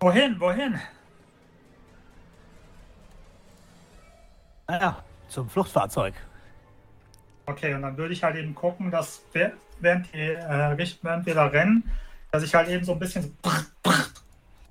[0.00, 0.78] wohin, wohin?
[4.68, 6.14] Naja, zum Fluchtfahrzeug.
[7.46, 11.46] Okay, und dann würde ich halt eben gucken, dass während, die, äh, während wir da
[11.46, 11.88] rennen,
[12.32, 13.52] dass ich halt eben so ein bisschen so,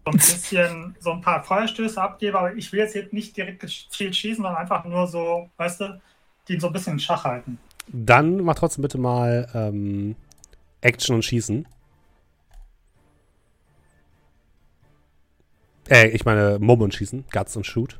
[0.06, 4.15] so ein bisschen so ein paar Feuerstöße abgebe, aber ich will jetzt nicht direkt gezielt
[4.15, 6.02] schießen, sondern einfach nur so, weißt du,
[6.48, 7.57] die so ein bisschen in Schach halten.
[7.88, 10.15] Dann mach trotzdem bitte mal ähm,
[10.82, 11.68] Action und Schießen.
[15.90, 17.26] Äh, ich meine Mob und Schießen.
[17.32, 17.99] Guts und Shoot.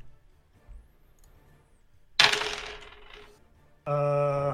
[3.86, 4.54] Äh,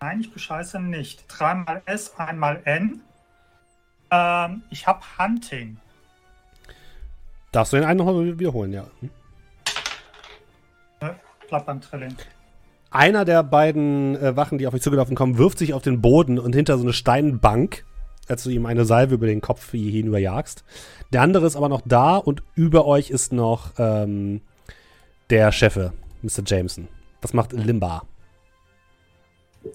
[0.00, 1.24] nein, ich bescheiße nicht.
[1.28, 3.02] Dreimal S, einmal N.
[4.10, 5.78] Ähm, ich habe Hunting.
[7.52, 8.86] Darfst du den einen nochmal wiederholen, ja.
[9.00, 9.10] Hm.
[11.48, 12.14] Bleibt beim Trilling.
[12.92, 16.38] Einer der beiden äh, Wachen, die auf euch zugelaufen kommen, wirft sich auf den Boden
[16.38, 17.84] und hinter so eine Steinbank,
[18.28, 20.64] als du ihm eine Salve über den Kopf hinüberjagst.
[21.12, 24.42] Der andere ist aber noch da und über euch ist noch ähm,
[25.30, 26.42] der Chefe, Mr.
[26.46, 26.88] Jameson.
[27.20, 28.02] Was macht Limba?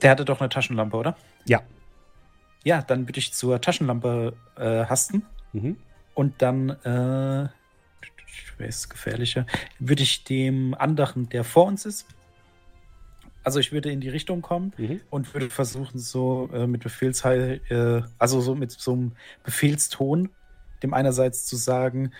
[0.01, 1.15] Der hatte doch eine Taschenlampe, oder?
[1.45, 1.61] Ja.
[2.63, 5.23] Ja, dann würde ich zur Taschenlampe äh, hasten
[5.53, 5.77] Mhm.
[6.15, 7.47] und dann, äh,
[8.57, 9.45] wer ist gefährlicher,
[9.79, 12.05] würde ich dem anderen, der vor uns ist,
[13.43, 15.01] also ich würde in die Richtung kommen Mhm.
[15.11, 19.11] und würde versuchen, so äh, mit Befehlsheil, äh, also so mit so einem
[19.43, 20.29] Befehlston,
[20.81, 22.11] dem einerseits zu sagen,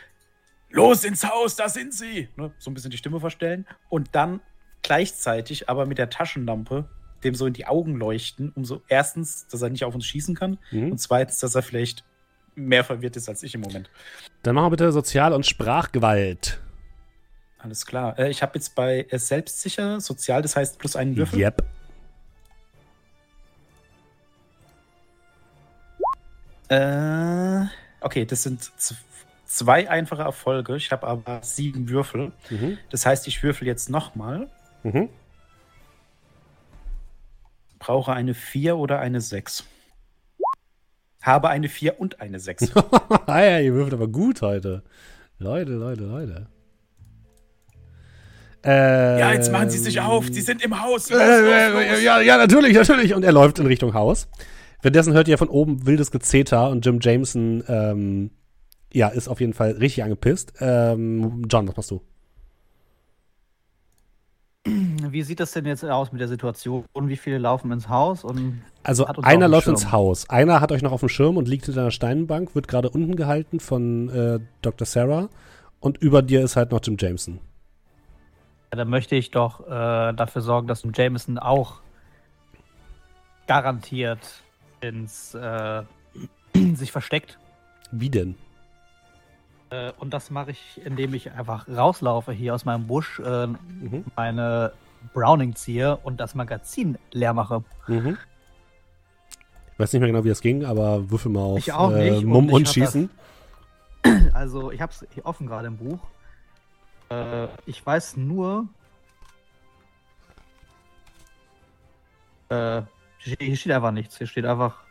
[0.70, 2.52] los ins Haus, da sind sie, ne?
[2.60, 4.40] so ein bisschen die Stimme verstellen und dann
[4.84, 6.90] gleichzeitig aber mit der Taschenlampe
[7.24, 10.36] dem so in die Augen leuchten, um so erstens, dass er nicht auf uns schießen
[10.36, 10.92] kann Mhm.
[10.92, 12.04] und zweitens, dass er vielleicht
[12.56, 13.90] mehr verwirrt ist als ich im Moment.
[14.44, 16.60] Dann machen wir bitte Sozial- und Sprachgewalt.
[17.58, 18.18] Alles klar.
[18.20, 21.40] Äh, ich habe jetzt bei äh, selbstsicher, sozial, das heißt plus einen Würfel.
[21.40, 21.64] Yep.
[26.70, 27.66] Äh,
[28.02, 28.72] okay, das sind
[29.46, 30.76] zwei einfache Erfolge.
[30.76, 32.32] Ich habe aber sieben Würfel.
[32.50, 32.78] Mhm.
[32.90, 34.48] Das heißt, ich würfel jetzt nochmal.
[34.84, 35.10] Mhm.
[37.80, 39.66] Brauche eine 4 oder eine 6.
[41.26, 42.72] Habe eine 4 und eine 6.
[43.26, 44.84] ah ja, ihr würfelt aber gut heute.
[45.40, 46.48] Leute, Leute, Leute.
[48.62, 50.28] Ähm, ja, jetzt machen Sie sich auf.
[50.32, 51.10] Sie sind im Haus.
[51.10, 52.04] Los, Äh, los, äh, los.
[52.04, 53.16] ja, ja, natürlich, natürlich.
[53.16, 54.28] Und er läuft in Richtung Haus.
[54.84, 58.30] Währenddessen hört ihr von oben wildes Gezeter und Jim Jameson, ähm,
[58.94, 60.54] ja, ist auf jeden Fall richtig angepisst.
[60.60, 62.02] Ähm, John, was machst du?
[64.68, 66.86] Wie sieht das denn jetzt aus mit der Situation?
[66.94, 68.24] Wie viele laufen ins Haus?
[68.24, 71.66] Und Also einer läuft ins Haus, einer hat euch noch auf dem Schirm und liegt
[71.66, 74.86] hinter einer Steinbank, wird gerade unten gehalten von äh, Dr.
[74.86, 75.28] Sarah
[75.80, 77.40] und über dir ist halt noch Jim Jameson.
[78.70, 81.82] da möchte ich doch äh, dafür sorgen, dass Jameson auch
[83.48, 84.20] garantiert
[84.82, 85.84] ins äh,
[86.76, 87.40] sich versteckt.
[87.92, 88.36] Wie denn?
[89.72, 94.06] Äh, und das mache ich, indem ich einfach rauslaufe hier aus meinem Busch, äh, Mhm.
[94.16, 94.74] meine
[95.14, 97.64] Browning ziehe und das Magazin leer mache.
[97.88, 98.18] Mhm.
[99.76, 102.10] Ich weiß nicht mehr genau, wie das ging, aber würfel mal auf Ich auch äh,
[102.12, 103.10] nicht, und Mumm ich und hab Schießen.
[104.34, 106.00] Also, ich habe es hier offen gerade im Buch.
[107.10, 108.68] Äh, ich weiß nur.
[112.50, 112.84] Äh,
[113.18, 114.18] hier steht einfach nichts.
[114.18, 114.84] Hier steht einfach.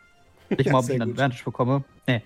[0.49, 1.11] Nicht mal, ob ich einen.
[1.11, 1.83] Advantage bekomme.
[2.07, 2.21] Nee.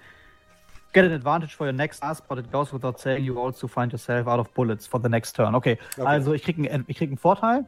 [0.92, 3.92] Get an advantage for your next task, but it goes without saying you also find
[3.92, 5.54] yourself out of bullets for the next turn.
[5.54, 6.08] Okay, Okay.
[6.08, 7.66] also ich kriege einen, ich krieg einen Vorteil,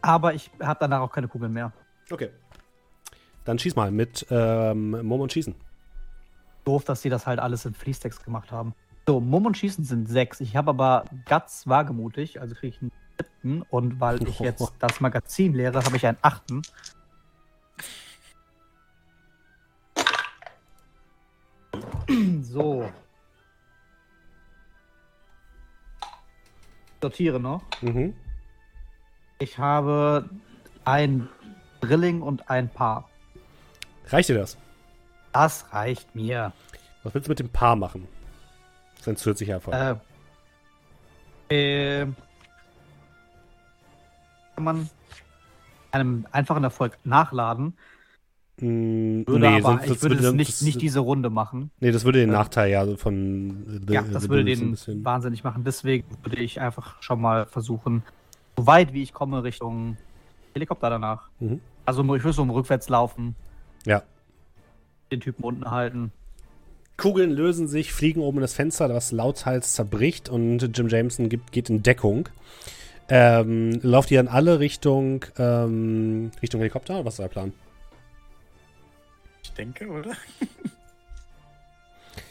[0.00, 1.70] aber ich habe danach auch keine Kugeln mehr.
[2.10, 2.30] Okay.
[3.48, 5.54] Dann schieß mal mit ähm, Mumm und Schießen.
[6.66, 8.74] doof, dass sie das halt alles in Fließtext gemacht haben.
[9.06, 10.40] So, Mumm und Schießen sind sechs.
[10.40, 13.62] Ich habe aber Guts wagemutig, also kriege ich einen siebten.
[13.70, 16.60] Und weil ich jetzt das Magazin leere, habe ich einen achten.
[22.42, 22.86] So.
[27.00, 27.62] sortiere noch.
[27.80, 28.12] Mhm.
[29.38, 30.28] Ich habe
[30.84, 31.30] ein
[31.80, 33.07] Drilling und ein Paar.
[34.08, 34.56] Reicht dir das?
[35.32, 36.52] Das reicht mir.
[37.02, 38.06] Was willst du mit dem Paar machen?
[38.92, 40.00] Das ist ein zusätzlicher Erfolg.
[41.50, 42.06] Äh, äh,
[44.54, 44.90] kann man
[45.92, 47.74] einem einfachen Erfolg nachladen.
[48.60, 51.70] Mm, Würde aber, sonst- ich würde würde es dann- nicht, das- nicht diese Runde machen.
[51.78, 54.76] Nee, das würde den äh, Nachteil ja von The, Ja, The das würde so ein
[54.96, 55.62] den wahnsinnig machen.
[55.64, 58.02] Deswegen würde ich einfach schon mal versuchen,
[58.56, 59.96] so weit wie ich komme, Richtung
[60.54, 61.28] Helikopter danach.
[61.38, 61.60] Mhm.
[61.86, 63.36] Also ich würde so rückwärts laufen,
[63.88, 64.02] Ja.
[65.10, 66.12] den Typen unten halten.
[66.98, 71.52] Kugeln lösen sich, fliegen oben in das Fenster, was lauthals zerbricht und Jim Jameson gibt,
[71.52, 72.28] geht in Deckung.
[73.08, 77.04] Ähm, lauft ihr dann alle Richtung, ähm, Richtung Helikopter?
[77.04, 77.52] Was ist euer Plan?
[79.42, 80.12] Ich denke, oder?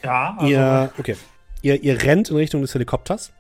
[0.04, 1.16] Ja, also ihr, okay.
[1.62, 3.32] Ihr, ihr rennt in Richtung des Helikopters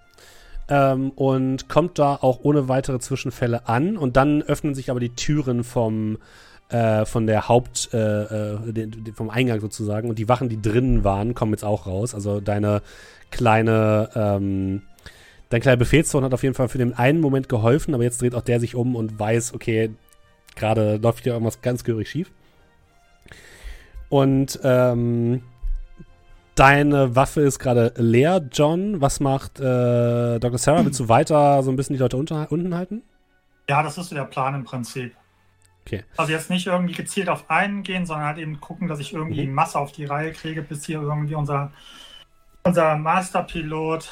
[0.69, 5.14] ähm, und kommt da auch ohne weitere Zwischenfälle an und dann öffnen sich aber die
[5.15, 6.18] Türen vom
[6.69, 8.23] äh, von der Haupt äh,
[8.53, 12.14] äh, den, vom Eingang sozusagen und die Wachen, die drinnen waren, kommen jetzt auch raus.
[12.14, 12.81] Also deine
[13.31, 14.81] kleine ähm,
[15.49, 18.35] dein kleiner Befehlston hat auf jeden Fall für den einen Moment geholfen, aber jetzt dreht
[18.35, 19.91] auch der sich um und weiß, okay,
[20.56, 22.31] gerade läuft hier irgendwas ganz gehörig schief.
[24.10, 25.41] Und ähm,
[26.57, 28.99] Deine Waffe ist gerade leer, John.
[28.99, 30.57] Was macht äh, Dr.
[30.57, 30.84] Sarah?
[30.84, 33.03] Willst du weiter so ein bisschen die Leute unten halten?
[33.69, 35.14] ja, das ist so der Plan im Prinzip.
[35.88, 36.03] Okay.
[36.18, 39.47] Also jetzt nicht irgendwie gezielt auf einen gehen, sondern halt eben gucken, dass ich irgendwie
[39.47, 39.53] Mhm.
[39.53, 41.72] Masse auf die Reihe kriege, bis hier irgendwie unser,
[42.64, 44.09] unser Masterpilot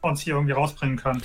[0.00, 1.22] uns hier irgendwie rausbringen kann.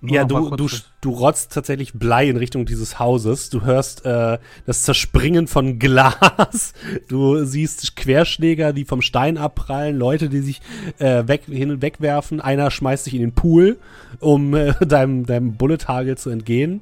[0.00, 0.68] Nur Ja, du, du,
[1.00, 3.50] du rotzt tatsächlich Blei in Richtung dieses Hauses.
[3.50, 6.72] Du hörst äh, das Zerspringen von Glas.
[7.08, 10.60] Du siehst Querschläger, die vom Stein abprallen, Leute, die sich
[10.98, 12.40] äh, weg, hin und wegwerfen.
[12.40, 13.78] Einer schmeißt sich in den Pool,
[14.20, 16.80] um äh, deinem, deinem Bullet-Hagel zu entgehen.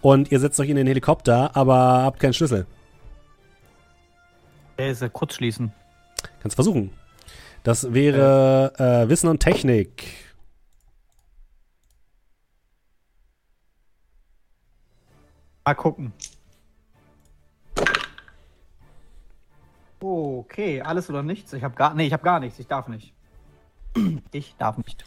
[0.00, 2.66] Und ihr setzt euch in den Helikopter, aber habt keinen Schlüssel.
[4.78, 5.72] Der ist ja kurz schließen.
[6.40, 6.90] Kannst versuchen.
[7.64, 10.23] Das wäre äh, Wissen und Technik.
[15.66, 16.12] Mal gucken.
[20.00, 21.52] Okay, alles oder nichts.
[21.54, 22.58] Ich habe gar, nee, ich habe gar nichts.
[22.58, 23.12] Ich darf nicht.
[24.32, 25.04] Ich darf nicht.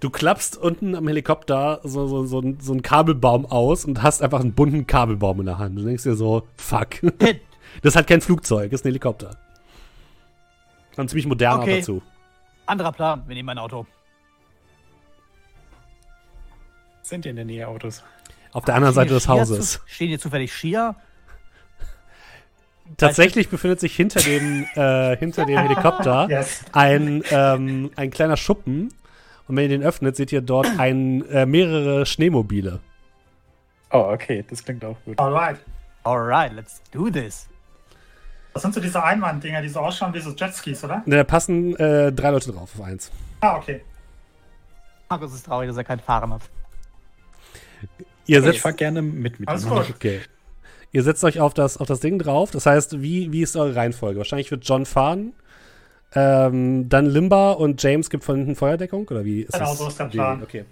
[0.00, 4.22] Du klappst unten am Helikopter so, so, so, ein- so einen Kabelbaum aus und hast
[4.22, 5.78] einfach einen bunten Kabelbaum in der Hand.
[5.78, 7.00] Du denkst dir so, fuck.
[7.82, 9.36] Das ist halt kein Flugzeug, das ist ein Helikopter.
[10.96, 11.80] Und ziemlich modern auch Okay.
[11.80, 12.00] dazu.
[12.64, 13.22] Anderer Plan.
[13.26, 13.86] Wir nehmen ein Auto.
[17.02, 18.02] Sind hier in der Nähe Autos?
[18.56, 19.72] Auf der anderen Seite des Stehen hier Hauses.
[19.72, 20.94] Zu, stehen hier zufällig Skier?
[22.96, 26.64] Tatsächlich befindet sich hinter dem, äh, hinter dem Helikopter Yes.
[26.72, 28.94] ein, ähm, ein kleiner Schuppen.
[29.46, 32.80] Und wenn ihr den öffnet, seht ihr dort ein, äh, mehrere Schneemobile.
[33.90, 35.18] Oh, okay, das klingt auch gut.
[35.18, 35.58] Alright.
[36.04, 37.50] Alright, let's do this.
[38.54, 41.02] Das sind so diese Einwanddinger, die so ausschauen wie so Jetskis, oder?
[41.04, 43.12] Da passen äh, drei Leute drauf auf eins.
[43.42, 43.82] Ah, okay.
[45.10, 46.40] Markus ist traurig, dass er keinen Fahren hat.
[48.26, 49.88] Ihr Ich setzt, fahr gerne mit mit Alles gut.
[49.90, 50.20] Okay.
[50.92, 52.50] Ihr setzt euch auf das, auf das Ding drauf.
[52.50, 54.18] Das heißt, wie, wie ist eure Reihenfolge?
[54.18, 55.32] Wahrscheinlich wird John fahren.
[56.14, 59.06] Ähm, dann Limba und James gibt von hinten Feuerdeckung?
[59.08, 59.78] Oder wie ist Genau, das?
[59.78, 60.42] so ist der Plan.
[60.42, 60.64] Okay.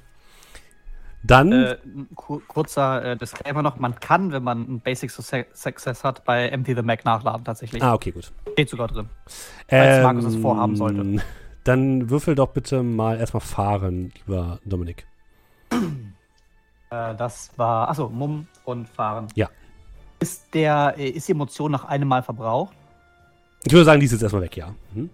[1.27, 1.77] Dann, Äh,
[2.15, 6.75] ku- kurzer äh, Disclaimer noch: Man kann, wenn man einen Basic Success hat, bei Empty
[6.75, 7.83] the Mac nachladen tatsächlich.
[7.83, 8.31] ah, okay, gut.
[8.53, 9.09] Steht sogar drin.
[9.69, 11.23] Falls Markus es Ähm, vorhaben sollte.
[11.65, 15.07] Dann würfel doch bitte mal erstmal fahren, lieber Dominik.
[16.95, 19.29] Äh, das war, achso, Mumm und Fahren.
[19.35, 19.49] Ja.
[20.21, 22.75] Ist, der, äh, ist die Emotion nach einem Mal verbraucht?
[23.65, 24.75] Ich würde sagen, die ist jetzt erstmal weg, ja.
[24.93, 25.11] Mhm.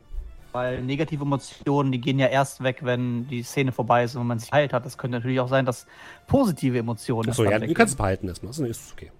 [0.52, 4.41] Weil negative Emotionen, die gehen ja erst weg, wenn die Szene vorbei ist und man
[4.41, 4.84] sich heilt hat.
[4.84, 5.86] Es könnte natürlich auch sein, dass
[6.26, 8.50] positive Emotionen Achso, ja, du kannst es behalten erstmal.
[8.50, 9.12] Das ist okay.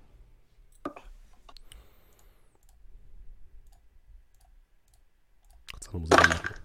[5.72, 6.59] Kurz noch Musik anmachen.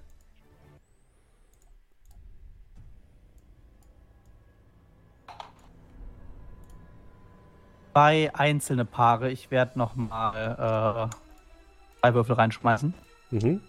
[7.96, 9.32] Zwei einzelne Paare.
[9.32, 11.16] Ich werde nochmal äh,
[12.02, 12.94] zwei Würfel reinschmeißen.
[13.32, 13.62] Mhm.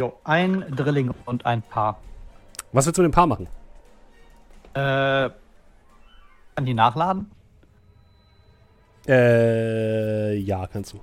[0.00, 1.98] Jo, ein Drilling und ein Paar.
[2.70, 3.48] Was willst du mit dem Paar machen?
[4.74, 5.30] Äh,
[6.54, 7.28] kann die nachladen?
[9.08, 11.00] Äh, ja, kannst du.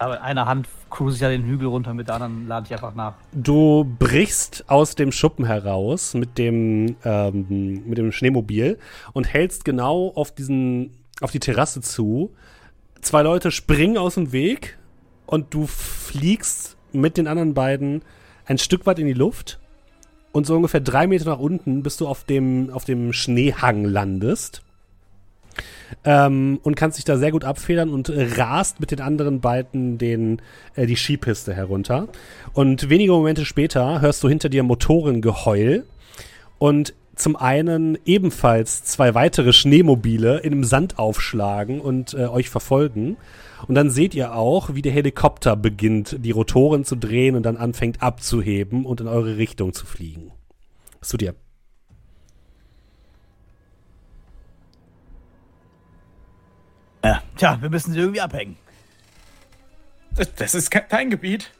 [0.00, 2.72] Aber in einer Hand cruise ich ja den Hügel runter, mit der anderen lade ich
[2.72, 3.12] einfach nach.
[3.34, 8.78] Du brichst aus dem Schuppen heraus mit dem, ähm, mit dem Schneemobil
[9.12, 12.34] und hältst genau auf diesen, auf die Terrasse zu.
[13.02, 14.78] Zwei Leute springen aus dem Weg
[15.26, 18.00] und du fliegst mit den anderen beiden
[18.46, 19.60] ein Stück weit in die Luft
[20.32, 24.62] und so ungefähr drei Meter nach unten, bis du auf dem, auf dem Schneehang landest.
[26.04, 30.40] Ähm, und kannst dich da sehr gut abfedern und rast mit den anderen beiden den,
[30.74, 32.08] äh, die Skipiste herunter.
[32.52, 35.84] Und wenige Momente später hörst du hinter dir Motorengeheul
[36.58, 43.18] und zum einen ebenfalls zwei weitere Schneemobile in dem Sand aufschlagen und äh, euch verfolgen.
[43.68, 47.58] Und dann seht ihr auch, wie der Helikopter beginnt, die Rotoren zu drehen und dann
[47.58, 50.32] anfängt abzuheben und in eure Richtung zu fliegen.
[51.00, 51.34] Was tut ihr?
[57.04, 58.56] Ja, tja, wir müssen sie irgendwie abhängen.
[60.16, 61.50] Das, das ist kein, Gebiet.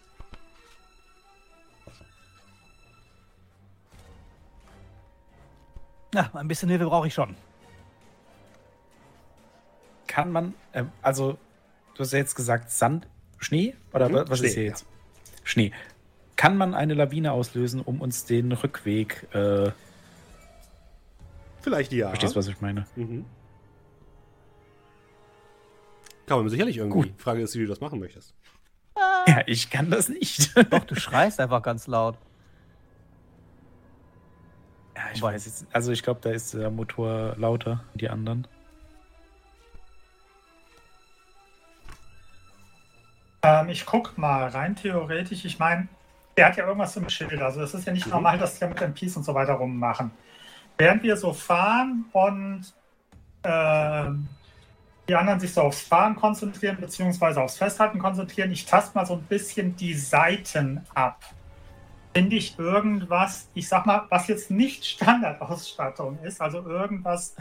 [6.14, 7.36] Ja, ein bisschen Hilfe brauche ich schon.
[10.06, 11.38] Kann man, ähm, also,
[11.94, 13.06] du hast ja jetzt gesagt Sand,
[13.38, 13.74] Schnee?
[13.92, 14.86] Oder Mhm, wa- was ist Schnee, hier jetzt?
[15.44, 15.72] Schnee.
[16.36, 19.70] Kann man eine Lawine auslösen, um uns den Rückweg, äh,
[21.62, 22.08] Vielleicht ja.
[22.08, 22.86] verstehst du, was ich meine?
[22.96, 23.26] Mhm.
[26.30, 27.08] Kann man sicherlich irgendwie.
[27.08, 27.20] Gut.
[27.20, 28.36] Frage ist, wie du das machen möchtest.
[29.26, 30.56] Ja, ich kann das nicht.
[30.72, 32.16] Doch, du schreist einfach ganz laut.
[34.96, 38.46] Ja, ich Wobei- weiß jetzt, also ich glaube, da ist der Motor lauter, die anderen.
[43.42, 45.88] Ähm, ich guck mal, rein theoretisch, ich meine,
[46.36, 47.42] der hat ja irgendwas im Schild.
[47.42, 48.12] Also es ist ja nicht Mhm.
[48.12, 50.12] normal, dass die ja mit MPs und so weiter rummachen.
[50.78, 52.72] Während wir so fahren und
[53.42, 54.28] ähm,
[55.10, 59.14] die anderen sich so aufs Fahren konzentrieren, beziehungsweise aufs Festhalten konzentrieren, ich taste mal so
[59.14, 61.24] ein bisschen die Seiten ab.
[62.14, 67.34] Finde ich irgendwas, ich sag mal, was jetzt nicht Standardausstattung ist, also irgendwas,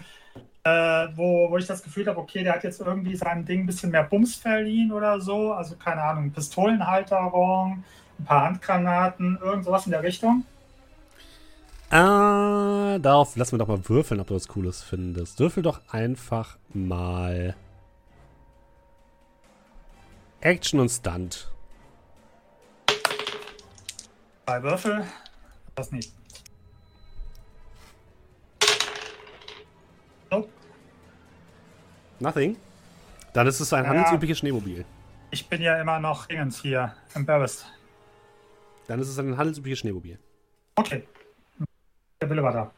[0.64, 3.66] äh, wo, wo ich das Gefühl habe, okay, der hat jetzt irgendwie seinem Ding ein
[3.68, 5.54] bisschen mehr Bums verliehen oder so.
[5.54, 7.84] Also keine Ahnung, Pistolenhalterung,
[8.18, 10.44] ein paar Handgranaten, irgend sowas in der Richtung.
[11.92, 15.40] Ah, darauf lassen wir doch mal würfeln, ob du was Cooles findest.
[15.40, 17.56] Würfel doch einfach mal
[20.42, 21.51] Action und Stunt.
[24.45, 25.03] Zwei Würfel,
[25.76, 26.14] das nicht.
[30.32, 30.50] Nope.
[32.19, 32.56] Nothing.
[33.34, 33.90] Dann ist es ein Ja.
[33.90, 34.85] handelsübliches Schneemobil.
[35.32, 37.66] Ich bin ja immer noch Dingens hier, embarrassed.
[38.88, 40.19] Dann ist es ein handelsübliches Schneemobil.
[40.76, 41.08] Okay.
[42.22, 42.72] Der Wille war da.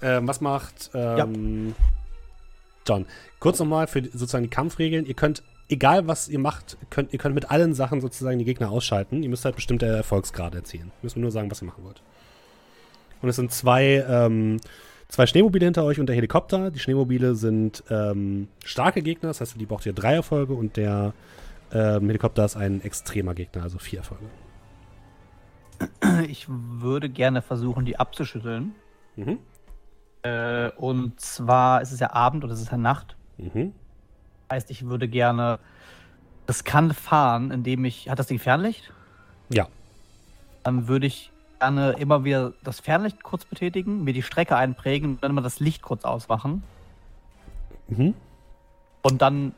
[0.00, 1.74] Ähm, was macht ähm,
[2.86, 3.06] John?
[3.38, 5.04] Kurz nochmal für sozusagen die Kampfregeln.
[5.04, 8.70] Ihr könnt, egal was ihr macht, könnt, ihr könnt mit allen Sachen sozusagen die Gegner
[8.70, 9.22] ausschalten.
[9.22, 10.90] Ihr müsst halt bestimmte Erfolgsgrade erzielen.
[11.02, 12.02] Müssen wir nur sagen, was ihr machen wollt.
[13.20, 14.60] Und es sind zwei, ähm,
[15.08, 16.70] zwei Schneemobile hinter euch und der Helikopter.
[16.70, 21.12] Die Schneemobile sind ähm, starke Gegner, das heißt, die braucht ihr drei Erfolge und der
[21.72, 24.24] ähm, Helikopter ist ein extremer Gegner, also vier Erfolge.
[26.28, 28.74] Ich würde gerne versuchen, die abzuschütteln.
[29.16, 29.38] Mhm.
[30.22, 33.16] Äh, und zwar ist es ja Abend oder es ist ja Nacht.
[33.38, 33.72] Mhm.
[34.50, 35.58] Heißt, ich würde gerne
[36.48, 38.08] riskant fahren, indem ich.
[38.08, 38.92] Hat das Ding Fernlicht?
[39.48, 39.66] Ja.
[40.62, 45.22] Dann würde ich gerne immer wieder das Fernlicht kurz betätigen, mir die Strecke einprägen und
[45.22, 46.62] dann immer das Licht kurz ausmachen.
[47.88, 48.14] Mhm.
[49.02, 49.54] Und dann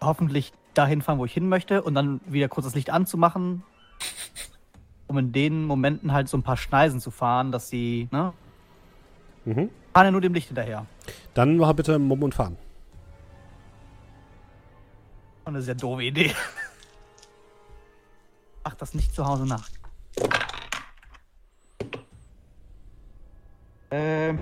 [0.00, 3.62] hoffentlich dahin fahren, wo ich hin möchte und dann wieder kurz das Licht anzumachen,
[5.06, 8.32] um in den Momenten halt so ein paar Schneisen zu fahren, dass sie, ne?
[9.44, 9.70] Mhm.
[9.92, 10.86] Fahren ja nur dem Licht hinterher.
[11.34, 12.56] Dann noch bitte Mumm und Fahren.
[15.44, 16.34] Eine sehr doofe Idee.
[18.64, 19.68] Mach das nicht zu Hause nach.
[23.90, 24.38] Ähm.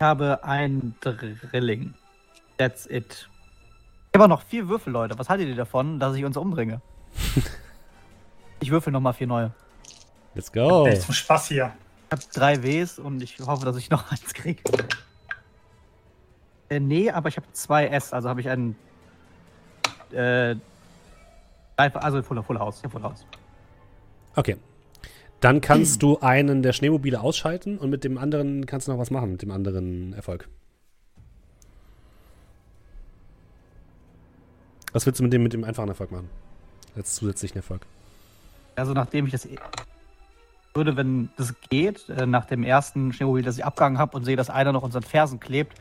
[0.00, 1.94] Habe ein Drilling.
[2.56, 3.28] That's it.
[4.08, 5.18] Ich habe auch noch vier Würfel, Leute.
[5.18, 6.80] Was haltet ihr davon, dass ich uns umbringe?
[8.60, 9.52] ich würfel noch mal vier neue.
[10.34, 10.86] Let's go.
[10.86, 11.72] Echt zum Spaß hier.
[12.06, 14.62] Ich habe drei Ws und ich hoffe, dass ich noch eins kriege.
[16.68, 18.76] Äh, nee, aber ich habe zwei S, also habe ich einen.
[20.12, 20.56] Äh,
[21.76, 22.82] also Full, Full House.
[22.82, 23.24] Ja, Full House.
[24.36, 24.56] Okay.
[25.40, 29.10] Dann kannst du einen der Schneemobile ausschalten und mit dem anderen kannst du noch was
[29.10, 30.48] machen, mit dem anderen Erfolg.
[34.92, 36.28] Was willst du mit dem, mit dem einfachen Erfolg machen?
[36.96, 37.86] Als zusätzlichen Erfolg.
[38.74, 39.58] Also, nachdem ich das eh-
[40.74, 44.36] würde, wenn das geht, äh, nach dem ersten Schneemobil, das ich abgegangen habe und sehe,
[44.36, 45.76] dass einer noch unseren Fersen klebt,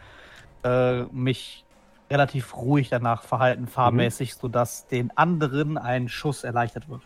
[0.63, 1.63] äh, mich
[2.09, 7.01] relativ ruhig danach verhalten, fahrmäßig, sodass den anderen ein Schuss erleichtert wird.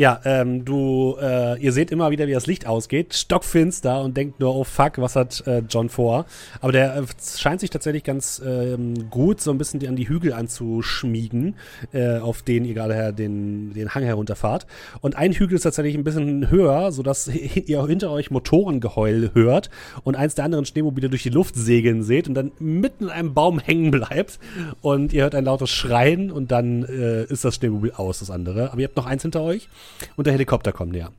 [0.00, 4.38] Ja, ähm, du, äh, ihr seht immer wieder, wie das Licht ausgeht, stockfinster und denkt
[4.38, 6.24] nur, oh fuck, was hat äh, John vor?
[6.60, 7.02] Aber der äh,
[7.36, 11.56] scheint sich tatsächlich ganz ähm, gut so ein bisschen an die Hügel anzuschmiegen,
[11.92, 14.68] äh, auf denen ihr gerade den, den Hang herunterfahrt.
[15.00, 17.26] Und ein Hügel ist tatsächlich ein bisschen höher, sodass
[17.66, 19.68] ihr hinter euch Motorengeheul hört
[20.04, 23.34] und eins der anderen Schneemobile durch die Luft segeln seht und dann mitten in einem
[23.34, 24.38] Baum hängen bleibt
[24.80, 28.70] und ihr hört ein lautes Schreien und dann äh, ist das Schneemobil aus, das andere.
[28.70, 29.68] Aber ihr habt noch eins hinter euch
[30.16, 31.10] und der Helikopter kommt näher.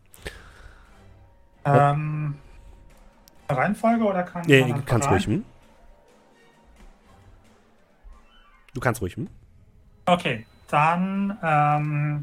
[1.66, 2.36] Ähm,
[3.50, 5.14] Reihenfolge oder kann Nee, man kannst rein?
[5.14, 5.46] ruhig, hm?
[8.74, 9.28] Du kannst ruhig, hm?
[10.06, 12.22] Okay, dann, ähm,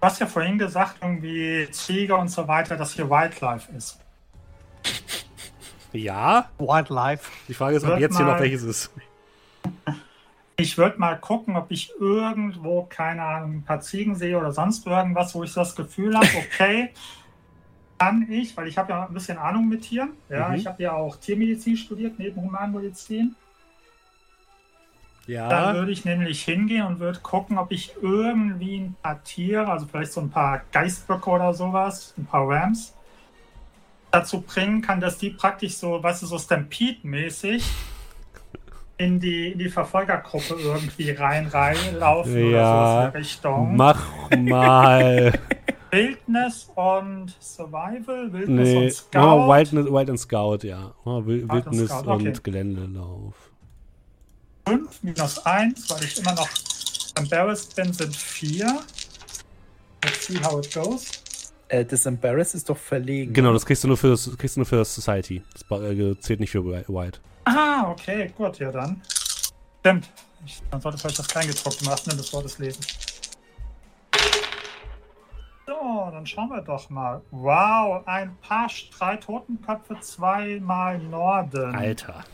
[0.00, 4.00] du hast ja vorhin gesagt, irgendwie Ziege und so weiter, dass hier Wildlife ist.
[5.92, 6.50] Ja.
[6.58, 7.30] Wildlife.
[7.48, 8.90] Die Frage ist, ob jetzt hier noch welches ist.
[10.60, 14.84] Ich würde mal gucken, ob ich irgendwo, keine Ahnung, ein paar Ziegen sehe oder sonst
[14.88, 16.92] irgendwas, wo ich das Gefühl habe, okay,
[17.96, 20.16] kann ich, weil ich habe ja ein bisschen Ahnung mit Tieren.
[20.28, 20.54] Ja, Mhm.
[20.56, 23.36] ich habe ja auch Tiermedizin studiert, neben Humanmedizin.
[25.26, 25.74] Dann Ja.
[25.74, 30.12] würde ich nämlich hingehen und würde gucken, ob ich irgendwie ein paar Tiere, also vielleicht
[30.12, 32.94] so ein paar Geistböcke oder sowas, ein paar Rams,
[34.10, 37.62] dazu bringen kann, dass die praktisch so, weißt du, so Stampede-mäßig
[38.98, 43.76] in die, in die Verfolgergruppe irgendwie rein reinlaufen oder Ja, sowas in die Richtung.
[43.76, 45.32] Mach mal.
[45.90, 48.76] Wildness und Survival, Wildness nee.
[48.76, 49.18] und Scout.
[49.20, 50.94] Oh, Wildness, Wild and Scout, ja.
[51.04, 52.28] Oh, Wil- Wild Wildnis Scout, okay.
[52.28, 53.34] und Geländelauf.
[54.68, 56.48] 5 minus 1, weil ich immer noch
[57.16, 58.80] embarrassed bin, sind 4.
[60.04, 61.10] Let's see how it goes.
[61.68, 63.32] Äh, das Embarrass ist doch verlegen.
[63.32, 65.42] Genau, das kriegst du nur für das, kriegst du nur für das Society.
[65.52, 67.20] Das äh, zählt nicht für Wild.
[67.48, 69.00] Ah, okay, gut, ja dann.
[69.80, 70.10] Stimmt.
[70.44, 72.80] Ich, man sollte vielleicht das Kleingedruckte im wahrsten Sinne des Wortes lesen.
[75.66, 77.20] So, dann schauen wir doch mal.
[77.30, 81.74] Wow, ein paar drei Totenköpfe, zweimal Norden.
[81.74, 82.24] Alter.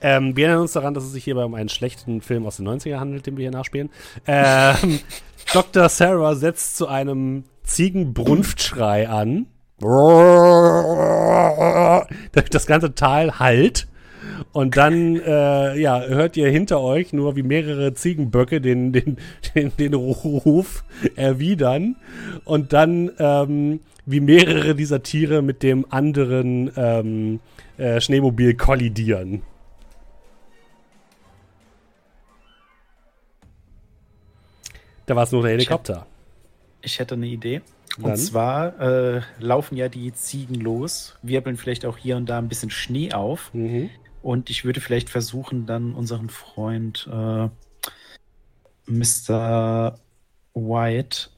[0.00, 2.68] Ähm, wir erinnern uns daran, dass es sich hierbei um einen schlechten Film aus den
[2.68, 3.90] 90er handelt, den wir hier nachspielen.
[4.26, 5.00] Ähm,
[5.52, 5.88] Dr.
[5.88, 9.46] Sarah setzt zu einem Ziegenbrunftschrei an.
[12.50, 13.88] Das ganze Tal halt.
[14.52, 19.18] Und dann äh, ja, hört ihr hinter euch nur, wie mehrere Ziegenböcke den, den,
[19.54, 20.84] den, den Ruf
[21.16, 21.96] erwidern.
[22.44, 27.40] Und dann, ähm, wie mehrere dieser Tiere mit dem anderen ähm,
[27.76, 29.42] äh, Schneemobil kollidieren.
[35.06, 36.06] Da war es nur der Helikopter.
[36.82, 37.62] Ich hätte eine Idee.
[37.96, 38.16] Und Dann?
[38.16, 42.70] zwar äh, laufen ja die Ziegen los, wirbeln vielleicht auch hier und da ein bisschen
[42.70, 43.52] Schnee auf.
[43.52, 43.90] Mhm.
[44.22, 47.48] Und ich würde vielleicht versuchen, dann unseren Freund äh,
[48.86, 49.98] Mr.
[50.54, 51.28] White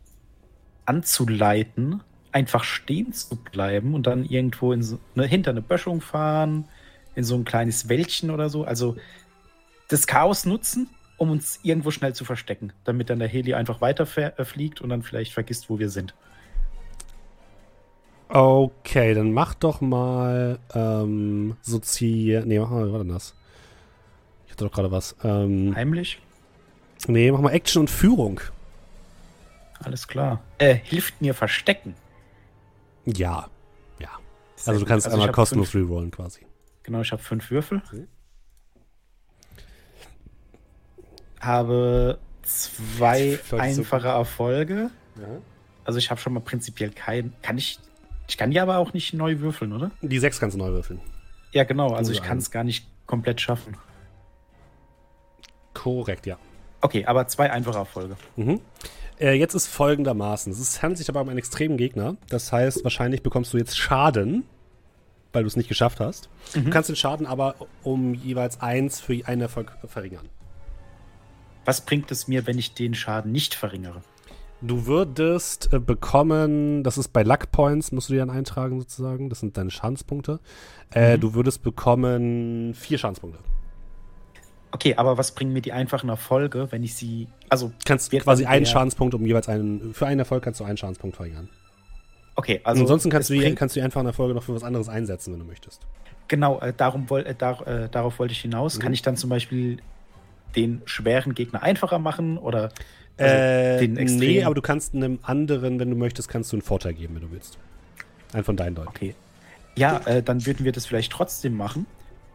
[0.87, 2.03] anzuleiten,
[2.33, 6.69] einfach stehen zu bleiben und dann irgendwo so, ne, hinter eine Böschung fahren,
[7.15, 8.65] in so ein kleines Wäldchen oder so.
[8.65, 8.97] Also
[9.89, 14.81] das Chaos nutzen, um uns irgendwo schnell zu verstecken, damit dann der Heli einfach weiterfliegt
[14.81, 16.15] und dann vielleicht vergisst, wo wir sind.
[18.33, 22.41] Okay, dann mach doch mal ähm, Sozi...
[22.45, 23.35] Nee, mach mal, was war denn das?
[24.47, 25.17] Ich hatte doch gerade was.
[25.25, 26.21] Ähm, Heimlich?
[27.09, 28.41] nee, mach mal Action und Führung.
[29.83, 30.41] Alles klar.
[30.59, 31.95] Äh, hilft mir verstecken.
[33.05, 33.49] Ja.
[33.99, 34.11] Ja.
[34.55, 36.47] Sehr Also du kannst ich einmal kostenlos Fünf, rerollen quasi.
[36.85, 37.83] genau, ich habe fünf Würfel.
[37.87, 38.07] Okay.
[41.41, 44.91] Habe zwei wollte so- einfache Erfolge.
[45.21, 45.27] Ja.
[45.85, 47.33] Also ich habe schon mal prinzipiell keinen.
[47.43, 47.81] Kann ich.
[48.31, 49.91] Ich kann die aber auch nicht neu würfeln, oder?
[50.03, 51.01] Die sechs kannst du neu würfeln.
[51.51, 51.95] Ja, genau.
[51.95, 53.77] Also ich kann es gar nicht komplett schaffen.
[55.75, 56.39] Korrekt, ja.
[56.81, 58.17] Okay, aber zwei einfache Erfolge.
[58.37, 58.61] Mhm.
[59.19, 60.53] Äh, jetzt ist folgendermaßen.
[60.53, 62.17] Es handelt sich dabei um einen extremen Gegner.
[62.29, 64.45] Das heißt, wahrscheinlich bekommst du jetzt Schaden,
[65.33, 66.29] weil du es nicht geschafft hast.
[66.55, 66.71] Du Mhm.
[66.71, 70.29] kannst den Schaden aber um jeweils eins für einen Erfolg verringern.
[71.65, 74.03] Was bringt es mir, wenn ich den Schaden nicht verringere?
[74.63, 79.31] Du würdest äh, bekommen, das ist bei Luck Points, musst du dir dann eintragen sozusagen.
[79.31, 80.41] Das sind deine Schadenspunkte.
[80.93, 81.21] Äh, Mhm.
[81.21, 83.39] Du würdest bekommen vier Schadenspunkte.
[84.73, 87.27] Okay, aber was bringen mir die einfachen Erfolge, wenn ich sie.
[87.49, 90.65] Also, Du kannst quasi dann einen Schadenspunkt um jeweils einen, für einen Erfolg kannst du
[90.65, 91.49] einen Schadenspunkt verringern.
[92.37, 92.83] okay, also.
[92.83, 95.41] Ansonsten kannst du, die, kannst du die einfachen Erfolge noch für was anderes einsetzen, wenn
[95.41, 95.81] du möchtest.
[96.29, 98.77] Genau, äh, darum woll, äh, dar, äh, darauf wollte ich hinaus.
[98.77, 98.83] Mhm.
[98.83, 99.79] Kann ich dann zum Beispiel
[100.55, 102.71] den schweren Gegner einfacher machen oder
[103.21, 106.57] also äh, den nee, extrem- aber du kannst einem anderen, wenn du möchtest, kannst du
[106.57, 107.59] einen Vorteil geben, wenn du willst.
[108.33, 108.89] Einen von deinen Leuten.
[108.89, 109.15] Okay.
[109.77, 111.87] Ja, äh, dann würden wir das vielleicht trotzdem machen.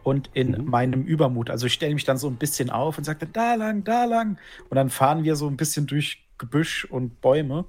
[0.02, 0.64] Und in Mhm.
[0.70, 3.54] meinem Übermut, also ich stelle mich dann so ein bisschen auf und sage dann da
[3.56, 4.38] lang, da lang.
[4.70, 7.64] Und dann fahren wir so ein bisschen durch Gebüsch und Bäume.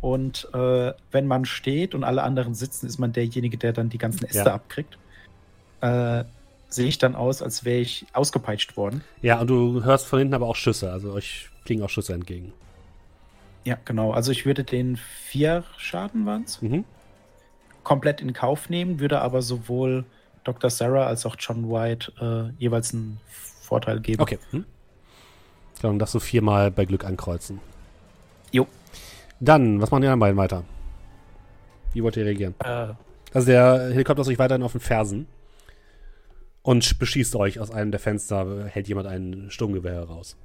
[0.00, 3.98] Und äh, wenn man steht und alle anderen sitzen, ist man derjenige, der dann die
[3.98, 4.54] ganzen Äste Ja.
[4.54, 4.98] abkriegt.
[5.80, 6.24] Äh,
[6.68, 9.02] sehe ich dann aus, als wäre ich ausgepeitscht worden.
[9.22, 10.90] Ja, und du hörst von hinten aber auch Schüsse.
[10.92, 12.52] Also euch fliegen auch Schüsse entgegen.
[13.64, 14.10] Ja, genau.
[14.10, 16.84] Also ich würde den vier Schaden waren's, Mhm.
[17.84, 20.04] komplett in Kauf nehmen, würde aber sowohl
[20.42, 20.68] Dr.
[20.68, 23.20] Sarah als auch John White äh, jeweils einen
[23.62, 24.20] Vorteil geben.
[24.20, 24.38] Okay.
[24.50, 24.64] Hm?
[25.80, 27.60] Dann darfst du viermal bei Glück ankreuzen.
[28.50, 28.66] Jo.
[29.38, 30.64] Dann, was machen die anderen beiden weiter?
[31.92, 32.54] Wie wollt ihr reagieren?
[32.64, 32.94] Äh,
[33.32, 35.26] Also der Helikopter ist euch weiterhin auf den Fersen
[36.62, 40.36] und sch- beschießt euch aus einem der Fenster, hält jemand ein Sturmgewehr heraus.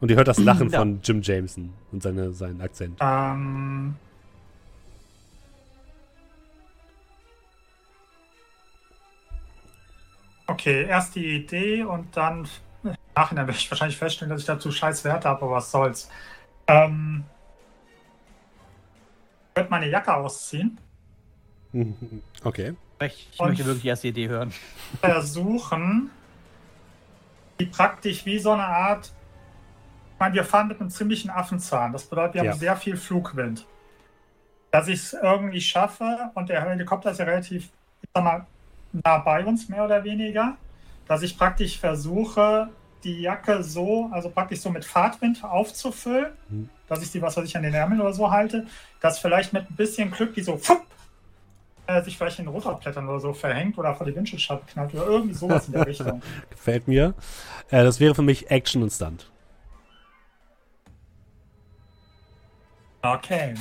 [0.00, 0.78] Und ihr hört das Lachen Ja.
[0.80, 2.98] von Jim Jameson und seine, seinen Akzent.
[3.00, 3.94] Ähm,
[10.46, 12.48] okay, erst die Idee und dann
[12.84, 16.10] im Nachhinein werde ich wahrscheinlich feststellen, dass ich dazu scheiß Werte habe, aber was soll's.
[16.66, 17.24] Ähm,
[19.50, 20.78] ich würde meine Jacke ausziehen,
[22.44, 22.74] Okay.
[23.00, 24.52] ich möchte wirklich erst die Idee hören.
[25.00, 26.10] versuchen,
[27.60, 29.12] die praktisch wie so eine Art.
[30.18, 31.92] Ich meine, wir fahren mit einem ziemlichen Affenzahn.
[31.92, 32.50] Das bedeutet, wir Ja.
[32.50, 33.64] haben sehr viel Flugwind.
[34.72, 37.68] Dass ich es irgendwie schaffe, und der Helikopter ist ja relativ,
[38.02, 38.44] ich sag mal,
[39.04, 40.56] nah bei uns, mehr oder weniger,
[41.06, 42.68] dass ich praktisch versuche,
[43.04, 46.68] die Jacke so, also praktisch so mit Fahrtwind aufzufüllen, Mhm.
[46.88, 48.66] dass ich die, was weiß ich, an den Ärmeln oder so halte,
[49.00, 50.82] dass vielleicht mit ein bisschen Glück die so fupp,
[51.86, 55.06] äh, sich vielleicht in den Rotorblättern oder so verhängt oder vor die Windschutzscheibe knallt oder
[55.06, 56.20] irgendwie sowas in der Richtung.
[56.50, 57.14] Gefällt mir.
[57.70, 59.30] Äh, das wäre für mich Action und Stunt.
[63.02, 63.54] Okay.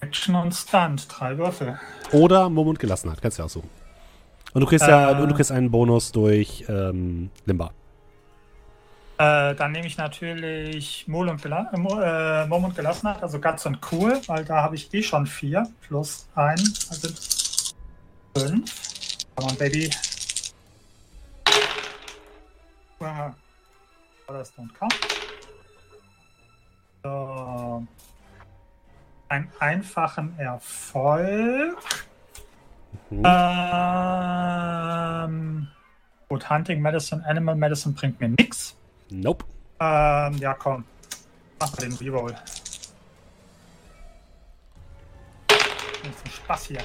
[0.00, 1.78] Action und Stunt, drei Würfel.
[2.12, 3.70] Oder Mumm und Gelassenheit, kannst du ja auch suchen.
[4.52, 5.26] Und du kriegst ja, Äh.
[5.26, 7.72] du kriegst einen Bonus durch ähm, Limba.
[9.18, 13.40] Äh, dann nehme ich natürlich Mol und Gela äh, Mo- äh, Mumm und Gelassenheit, also
[13.40, 16.58] Guts und Cool, weil da habe ich eh schon vier plus ein,
[16.90, 17.08] also
[18.36, 18.72] fünf.
[19.36, 19.90] Come on, Baby.
[23.00, 23.34] Aha.
[24.28, 24.94] Das don't count.
[27.02, 27.86] So.
[29.30, 31.78] Einen einfachen Erfolg.
[33.10, 33.22] Mhm.
[35.14, 35.68] Ähm,
[36.28, 38.74] gut, Hunting Medicine, Animal Medicine bringt mir nix.
[39.08, 39.44] Nope.
[39.78, 40.84] Ähm, ja, komm.
[41.60, 42.34] Mach mal den Reroll.
[45.46, 46.82] Zum Spaß hier.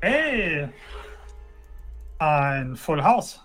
[0.00, 0.68] Hey!
[2.20, 3.40] Ein Full House.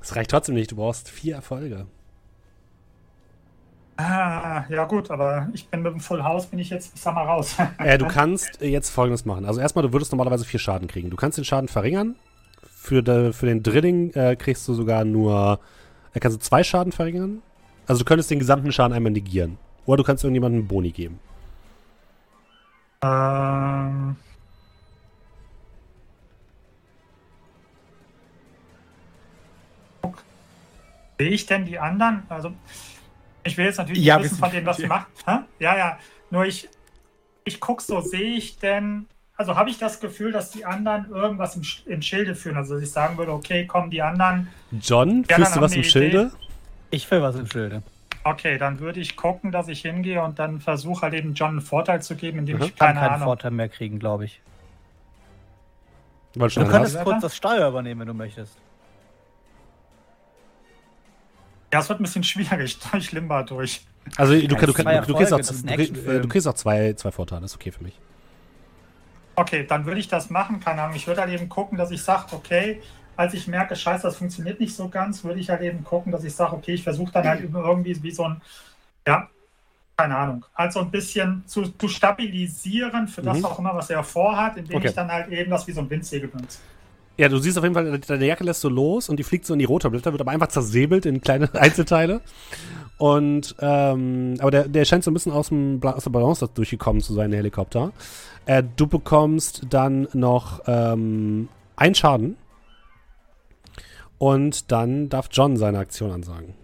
[0.00, 1.86] Das reicht trotzdem nicht, du brauchst vier Erfolge.
[4.00, 7.14] Ah, ja gut, aber ich bin mit dem Full House, bin ich jetzt, ich sag
[7.14, 7.56] mal, raus.
[7.78, 9.44] Äh, du kannst jetzt folgendes machen.
[9.44, 11.10] Also erstmal, du würdest normalerweise vier Schaden kriegen.
[11.10, 12.16] Du kannst den Schaden verringern.
[12.62, 15.60] Für, de, für den Drilling äh, kriegst du sogar nur,
[16.14, 17.42] äh, kannst du zwei Schaden verringern.
[17.86, 19.58] Also du könntest den gesamten Schaden einmal negieren.
[19.84, 21.18] Oder du kannst irgendjemandem einen Boni geben.
[23.02, 24.16] ähm.
[31.18, 32.22] Sehe ich denn die anderen?
[32.30, 32.52] Also,
[33.44, 35.06] ich will jetzt natürlich Ja, nicht wissen von denen, was sie macht.
[35.26, 35.38] Hä?
[35.58, 35.98] Ja, ja.
[36.30, 36.68] Nur ich,
[37.44, 41.56] ich gucke so, sehe ich denn, also habe ich das Gefühl, dass die anderen irgendwas
[41.56, 42.56] im, im Schilde führen?
[42.56, 44.48] Also, dass ich sagen würde, okay, kommen die anderen.
[44.80, 46.30] John, Ja, führst du was im Schilde?
[46.90, 47.82] Ich will was im Schilde.
[48.22, 51.60] Okay, dann würde ich gucken, dass ich hingehe und dann versuche halt eben John einen
[51.62, 52.62] Vorteil zu geben, indem Mhm.
[52.64, 53.24] ich Kann keine keinen Ahnung.
[53.28, 54.40] Vorteil mehr kriegen, glaube ich.
[56.34, 58.56] Du könntest kurz das Steuer übernehmen, wenn du möchtest.
[61.72, 63.86] Ja, es wird ein bisschen schwierig durch Limba durch.
[64.16, 66.92] Also du, du, du, du, Zwei du, kriegst auch, du, kriegst- du kriegst auch zwei,
[66.94, 68.00] zwei Vorteile, ist okay für mich.
[69.36, 70.60] Okay, dann würde ich das machen.
[70.60, 70.96] Keine Ahnung.
[70.96, 72.82] Ich würde halt eben gucken, dass ich sage, okay,
[73.16, 76.24] als ich merke, scheiße, das funktioniert nicht so ganz, würde ich halt eben gucken, dass
[76.24, 78.42] ich sage, okay, ich versuche dann halt irgendwie wie so ein,
[79.06, 79.30] ja,
[79.96, 83.44] keine Ahnung, halt so ein bisschen zu, zu stabilisieren für das Mhm.
[83.44, 84.88] auch immer, was er vorhat, indem Okay.
[84.88, 86.60] ich dann halt eben das wie so ein Windsegel benutze.
[87.20, 89.52] Ja, du siehst auf jeden Fall, deine Jacke lässt so los und die fliegt so
[89.52, 92.22] in die Rotorblätter, wird aber einfach zersäbelt in kleine Einzelteile.
[92.96, 97.02] Und, ähm, aber der, der scheint so ein bisschen aus, dem, aus der Balance durchgekommen
[97.02, 97.92] zu sein, der Helikopter.
[98.46, 102.38] Äh, du bekommst dann noch ähm, einen Schaden.
[104.16, 106.54] Und dann darf John seine Aktion ansagen.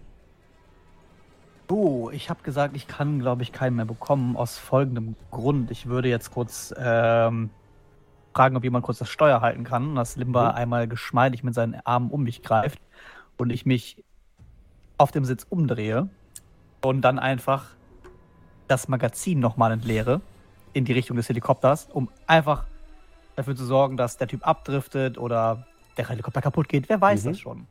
[1.69, 5.69] Oh, ich habe gesagt, ich kann, glaube ich, keinen mehr bekommen, aus folgendem Grund.
[5.69, 7.51] Ich würde jetzt kurz ähm,
[8.37, 10.55] fragen, ob jemand kurz das Steuer halten kann, dass Limba Mhm.
[10.57, 12.79] einmal geschmeidig mit seinen Armen um mich greift
[13.37, 14.03] und ich mich
[14.99, 16.07] auf dem Sitz umdrehe
[16.83, 17.65] und dann einfach
[18.67, 20.21] das Magazin nochmal entleere
[20.73, 22.65] in die Richtung des Helikopters, um einfach
[23.35, 25.65] dafür zu sorgen, dass der Typ abdriftet oder
[25.97, 26.89] der Helikopter kaputt geht.
[26.89, 27.29] Wer weiß Mhm.
[27.29, 27.67] das schon?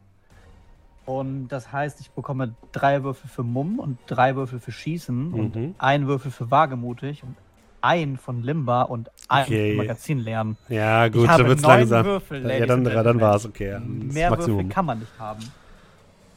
[1.05, 5.33] Und das heißt, ich bekomme drei Würfel für Mumm und drei Würfel für Schießen Mhm.
[5.39, 7.37] und einen Würfel für Wagemutig und
[7.81, 9.77] einen von Limba und einen Okay.
[9.77, 10.57] Magazin lernen.
[10.69, 12.05] Ja, gut, dann wird's langsam.
[12.05, 13.21] Würfel, ja, dann, dann Gentlemen.
[13.21, 13.73] war es okay.
[13.73, 14.59] Das Mehr Maximum.
[14.59, 15.45] Würfel kann man nicht haben.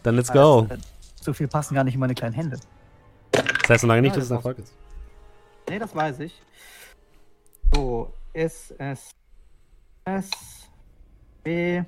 [0.04, 0.68] Dann let's go.
[0.70, 0.84] Also,
[1.22, 2.58] so viel passen gar nicht in meine kleinen Hände.
[3.32, 4.74] Das heißt noch lange nicht, dass es ein Erfolg ist.
[5.70, 6.42] Nee, das weiß ich.
[7.74, 9.12] So, S, S,
[10.06, 10.30] S,
[11.44, 11.84] B.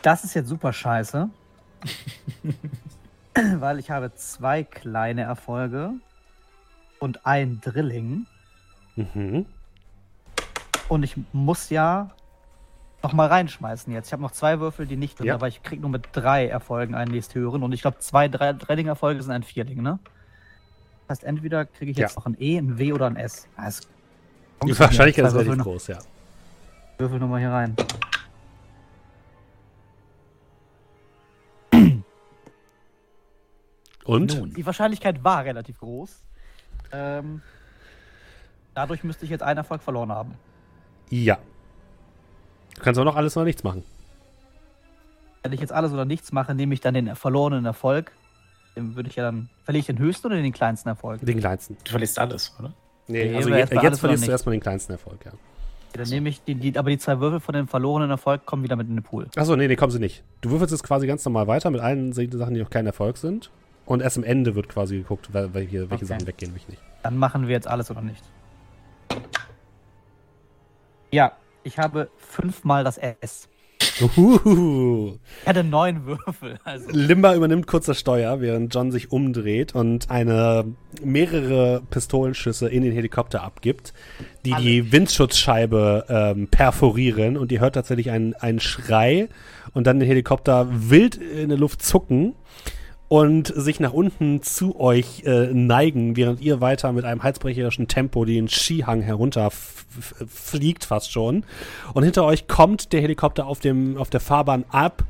[0.00, 1.28] Das ist jetzt super scheiße.
[3.56, 5.92] Weil ich habe zwei kleine Erfolge
[7.02, 8.26] und ein Drilling.
[8.94, 9.44] Mhm.
[10.88, 12.10] Und ich muss ja
[13.02, 14.06] noch mal reinschmeißen jetzt.
[14.06, 15.32] Ich habe noch zwei Würfel, die nicht drin Ja.
[15.32, 17.64] sind, aber ich kriege nur mit drei Erfolgen einen nächsthöheren.
[17.64, 19.98] Und ich glaube, zwei drei Drilling-Erfolge sind ein Vierling, ne?
[21.08, 22.20] Das heißt, entweder kriege ich jetzt Ja.
[22.20, 23.48] noch ein E, ein W oder ein S.
[23.56, 23.68] Ah,
[24.64, 25.98] Die Wahrscheinlichkeit ist Zwei relativ Würfel groß, ja.
[26.98, 27.74] Würfel nochmal hier rein.
[34.04, 34.36] Und?
[34.38, 34.54] Nun.
[34.54, 36.22] Die Wahrscheinlichkeit war relativ groß.
[36.92, 37.42] Ähm,
[38.74, 40.34] dadurch müsste ich jetzt einen Erfolg verloren haben.
[41.10, 41.38] Ja.
[42.76, 43.84] Du kannst auch noch alles oder nichts machen.
[45.42, 48.12] Wenn ich jetzt alles oder nichts mache, nehme ich dann den verlorenen Erfolg.
[48.76, 49.50] Den würde ich ja dann.
[49.64, 51.20] Verliere ich den höchsten oder den kleinsten Erfolg?
[51.20, 51.76] Den kleinsten.
[51.84, 52.72] Du verlierst alles, oder?
[53.08, 55.32] Nee, Nee, also jetzt oder verlierst du erstmal den kleinsten Erfolg, ja.
[55.92, 58.76] Dann nehme ich die, die, aber die zwei Würfel von dem verlorenen Erfolg kommen wieder
[58.76, 59.28] mit in den Pool.
[59.36, 60.22] Achso, nee, nee, kommen sie nicht.
[60.40, 63.50] Du würfelst jetzt quasi ganz normal weiter mit allen Sachen, die noch kein Erfolg sind.
[63.92, 66.04] Und erst am Ende wird quasi geguckt, wel- welche, welche Okay.
[66.06, 66.82] Sachen weggehen, welche nicht.
[67.02, 68.22] Dann machen wir jetzt alles oder nicht.
[71.10, 73.50] Ja, ich habe fünfmal das S.
[74.00, 75.18] Uhuhu.
[75.42, 76.58] Ich hatte neun Würfel.
[76.64, 76.88] Also.
[76.90, 80.64] Limba übernimmt kurz das Steuer, während John sich umdreht und eine
[81.04, 83.92] mehrere Pistolenschüsse in den Helikopter abgibt,
[84.46, 89.28] die die Windschutzscheibe ähm, perforieren und ihr hört tatsächlich einen, einen Schrei
[89.74, 92.34] und dann den Helikopter wild in der Luft zucken
[93.12, 98.24] und sich nach unten zu euch äh, neigen, während ihr weiter mit einem halsbrecherischen Tempo
[98.24, 101.44] den Skihang herunter f- f- fliegt fast schon.
[101.92, 105.04] Und hinter euch kommt der Helikopter auf, dem, auf der Fahrbahn ab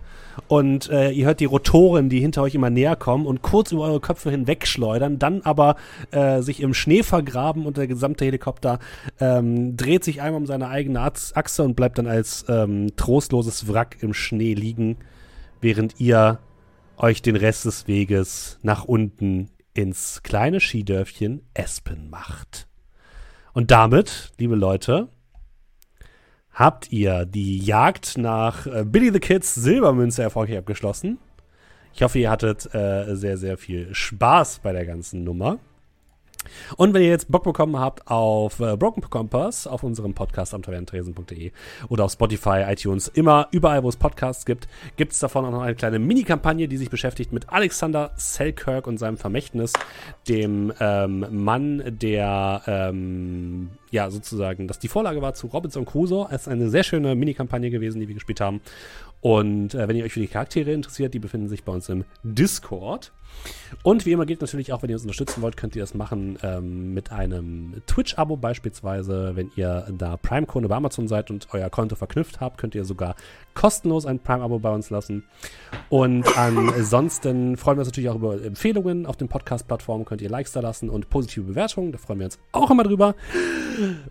[0.48, 3.82] und äh, ihr hört die Rotoren, die hinter euch immer näher kommen und kurz über
[3.82, 5.76] eure Köpfe hinweg schleudern, dann aber
[6.10, 8.80] äh, sich im Schnee vergraben und der gesamte Helikopter
[9.20, 13.72] ähm, dreht sich einmal um seine eigene Ach- Achse und bleibt dann als ähm, trostloses
[13.72, 14.96] Wrack im Schnee liegen,
[15.60, 16.40] während ihr
[17.02, 22.68] euch den Rest des Weges nach unten ins kleine Skidörfchen Espen macht.
[23.52, 25.08] Und damit, liebe Leute,
[26.52, 31.18] habt ihr die Jagd nach äh, Billy the Kids Silbermünze erfolgreich abgeschlossen.
[31.92, 35.58] Ich hoffe, ihr hattet äh, sehr, sehr viel Spaß bei der ganzen Nummer.
[36.76, 40.62] Und wenn ihr jetzt Bock bekommen habt auf äh, Broken Compass, auf unserem Podcast am
[40.62, 41.52] tavernentresen.de
[41.88, 45.62] oder auf Spotify, iTunes, immer überall, wo es Podcasts gibt, gibt es davon auch noch
[45.62, 49.72] eine kleine Mini-Kampagne, die sich beschäftigt mit Alexander Selkirk und seinem Vermächtnis,
[50.28, 56.28] dem ähm, Mann, der ähm, ja sozusagen, dass die Vorlage war zu Robinson Crusoe.
[56.30, 58.60] Es ist eine sehr schöne Mini-Kampagne gewesen, die wir gespielt haben.
[59.20, 62.04] Und äh, wenn ihr euch für die Charaktere interessiert, die befinden sich bei uns im
[62.24, 63.12] Discord.
[63.82, 66.38] Und wie immer gilt natürlich auch, wenn ihr uns unterstützen wollt, könnt ihr das machen
[66.42, 69.32] ähm, mit einem Twitch-Abo beispielsweise.
[69.34, 73.16] Wenn ihr da Prime-Kunde bei Amazon seid und euer Konto verknüpft habt, könnt ihr sogar
[73.54, 75.24] kostenlos ein Prime-Abo bei uns lassen.
[75.88, 80.04] Und ansonsten freuen wir uns natürlich auch über Empfehlungen auf den Podcast-Plattformen.
[80.04, 81.92] Könnt ihr Likes da lassen und positive Bewertungen.
[81.92, 83.14] Da freuen wir uns auch immer drüber.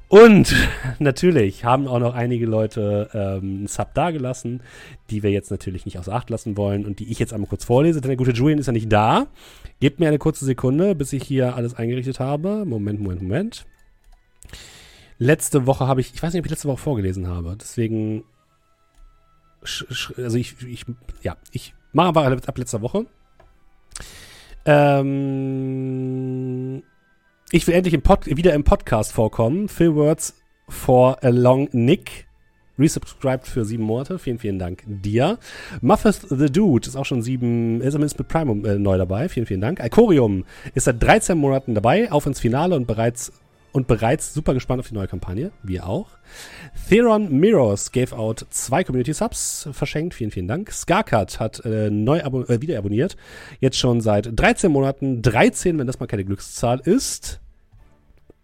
[0.10, 0.56] Und
[1.00, 4.62] natürlich haben auch noch einige Leute ähm, einen Sub dagelassen,
[5.10, 7.66] die wir jetzt natürlich nicht außer Acht lassen wollen und die ich jetzt einmal kurz
[7.66, 9.11] vorlese, denn der gute Julian ist ja nicht da.
[9.80, 12.66] Gebt mir eine kurze Sekunde, bis ich hier alles eingerichtet habe.
[12.66, 13.66] Moment, Moment, Moment.
[15.18, 18.24] Letzte Woche habe ich, ich weiß nicht, ob ich letzte Woche vorgelesen habe, deswegen,
[20.18, 20.86] also ich, ich,
[21.22, 23.06] ja, ich mache aber ab letzter Woche.
[24.66, 25.22] Ähm,
[27.52, 29.68] ich will endlich im Pod, wieder im Podcast vorkommen.
[29.68, 32.28] Phil Words for a Long Nick.
[32.82, 34.20] Resubscribed für sieben Monate.
[34.20, 35.38] Vielen, vielen Dank dir.
[35.82, 39.30] Muffeth the Dude ist auch schon sieben, ist zumindest mit Prime äh, neu dabei.
[39.30, 39.80] Vielen, vielen Dank.
[39.80, 43.32] Alcorium ist seit 13 Monaten dabei, auf ins Finale und bereits
[43.72, 45.52] und bereits super gespannt auf die neue Kampagne.
[45.64, 46.08] Wir auch.
[46.90, 50.14] Theron Mirrors gave out zwei Community Subs verschenkt.
[50.14, 50.72] Vielen, vielen Dank.
[50.72, 53.16] Skarkat hat äh, neu abo äh, wieder abonniert.
[53.60, 55.22] Jetzt schon seit 13 Monaten.
[55.22, 57.40] 13, wenn das mal keine Glückszahl ist.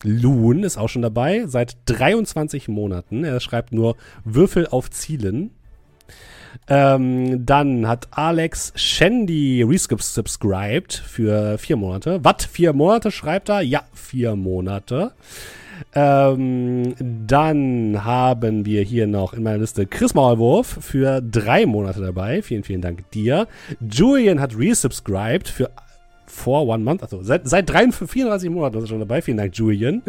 [0.03, 1.45] Loon ist auch schon dabei.
[1.47, 3.23] Seit 23 Monaten.
[3.23, 5.51] Er schreibt nur Würfel auf Zielen.
[6.67, 12.19] Ähm, dann hat Alex Shandy resubscribed für vier Monate.
[12.23, 12.45] Was?
[12.45, 13.61] Vier Monate schreibt er?
[13.61, 15.13] Ja, vier Monate.
[15.93, 22.41] Ähm, dann haben wir hier noch in meiner Liste Chris Maulwurf für drei Monate dabei.
[22.41, 23.47] Vielen, vielen Dank dir.
[23.79, 25.69] Julian hat resubscribed für
[26.37, 29.21] for one month, also seit, seit 33, 34 Monaten ist er schon dabei.
[29.21, 30.03] Vielen Dank, Julian.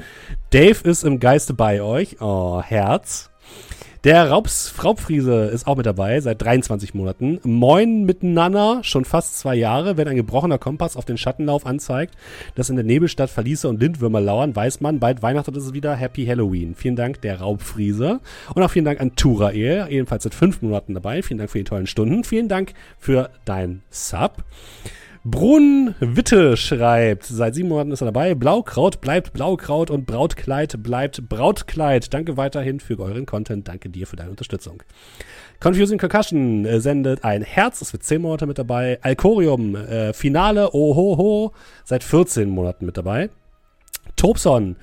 [0.50, 2.20] Dave ist im Geiste bei euch.
[2.20, 3.30] Oh, Herz.
[4.04, 7.40] Der Raubs, Raubfriese ist auch mit dabei, seit 23 Monaten.
[7.42, 9.96] Moin miteinander, schon fast zwei Jahre.
[9.96, 12.14] Wenn ein gebrochener Kompass auf den Schattenlauf anzeigt,
[12.54, 15.96] dass in der Nebelstadt Verliese und Lindwürmer lauern, weiß man, bald Weihnachten ist es wieder
[15.96, 16.76] Happy Halloween.
[16.76, 18.20] Vielen Dank, der Raubfriese.
[18.54, 21.22] Und auch vielen Dank an Turael, ebenfalls seit fünf Monaten dabei.
[21.22, 22.22] Vielen Dank für die tollen Stunden.
[22.22, 24.44] Vielen Dank für dein Sub.
[25.30, 28.34] Brunn Witte schreibt, seit sieben Monaten ist er dabei.
[28.34, 32.14] Blaukraut bleibt Blaukraut und Brautkleid bleibt Brautkleid.
[32.14, 33.68] Danke weiterhin für euren Content.
[33.68, 34.82] Danke dir für deine Unterstützung.
[35.60, 39.00] Confusing Concussion äh, sendet ein Herz, ist für 10 Monate mit dabei.
[39.02, 41.52] Alcorium, äh, Finale, ohoho,
[41.84, 43.28] seit 14 Monaten mit dabei.
[44.16, 44.76] Tobson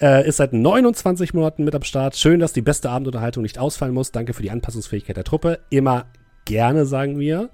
[0.00, 2.16] äh, ist seit 29 Monaten mit am Start.
[2.16, 4.10] Schön, dass die beste Abendunterhaltung nicht ausfallen muss.
[4.10, 5.60] Danke für die Anpassungsfähigkeit der Truppe.
[5.70, 6.06] Immer
[6.44, 7.50] gerne, sagen wir.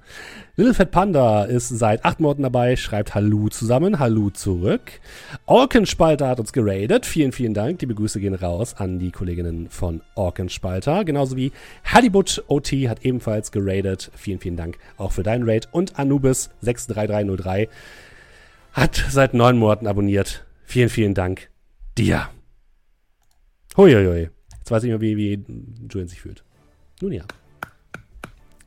[0.57, 5.00] Little Fat Panda ist seit acht Monaten dabei, schreibt Hallo zusammen, Hallo zurück.
[5.47, 7.07] Orkenspalter hat uns geradet.
[7.07, 7.78] Vielen, vielen Dank.
[7.78, 11.05] Die Begrüße gehen raus an die Kolleginnen von Orkenspalter.
[11.05, 11.52] Genauso wie
[11.84, 14.10] Hallibut OT hat ebenfalls geradet.
[14.17, 15.68] Vielen, vielen Dank auch für deinen Raid.
[15.70, 17.68] Und Anubis 63303
[18.73, 20.44] hat seit neun Monaten abonniert.
[20.65, 21.50] Vielen, vielen Dank
[21.97, 22.28] dir.
[23.76, 24.31] Huiuiui.
[24.58, 25.44] Jetzt weiß ich mehr, wie, wie
[25.89, 26.42] Julian sich fühlt.
[27.00, 27.23] Nun ja.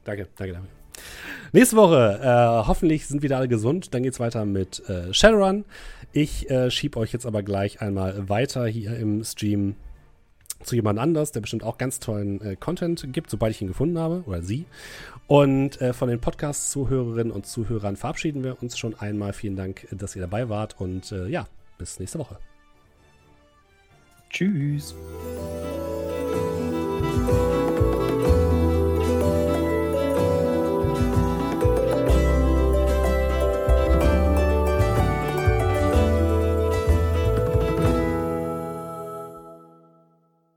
[0.03, 0.67] Danke, danke, danke.
[1.53, 3.93] Nächste Woche, äh, hoffentlich sind wieder alle gesund.
[3.93, 5.65] Dann geht es weiter mit äh, Shadowrun.
[6.13, 9.75] Ich äh, schiebe euch jetzt aber gleich einmal weiter hier im Stream
[10.63, 13.97] zu jemand anders, der bestimmt auch ganz tollen äh, Content gibt, sobald ich ihn gefunden
[13.97, 14.65] habe oder sie.
[15.27, 19.33] Und äh, von den Podcast-Zuhörerinnen und Zuhörern verabschieden wir uns schon einmal.
[19.33, 21.47] Vielen Dank, dass ihr dabei wart und äh, ja,
[21.77, 22.38] bis nächste Woche.
[24.30, 24.95] Tschüss.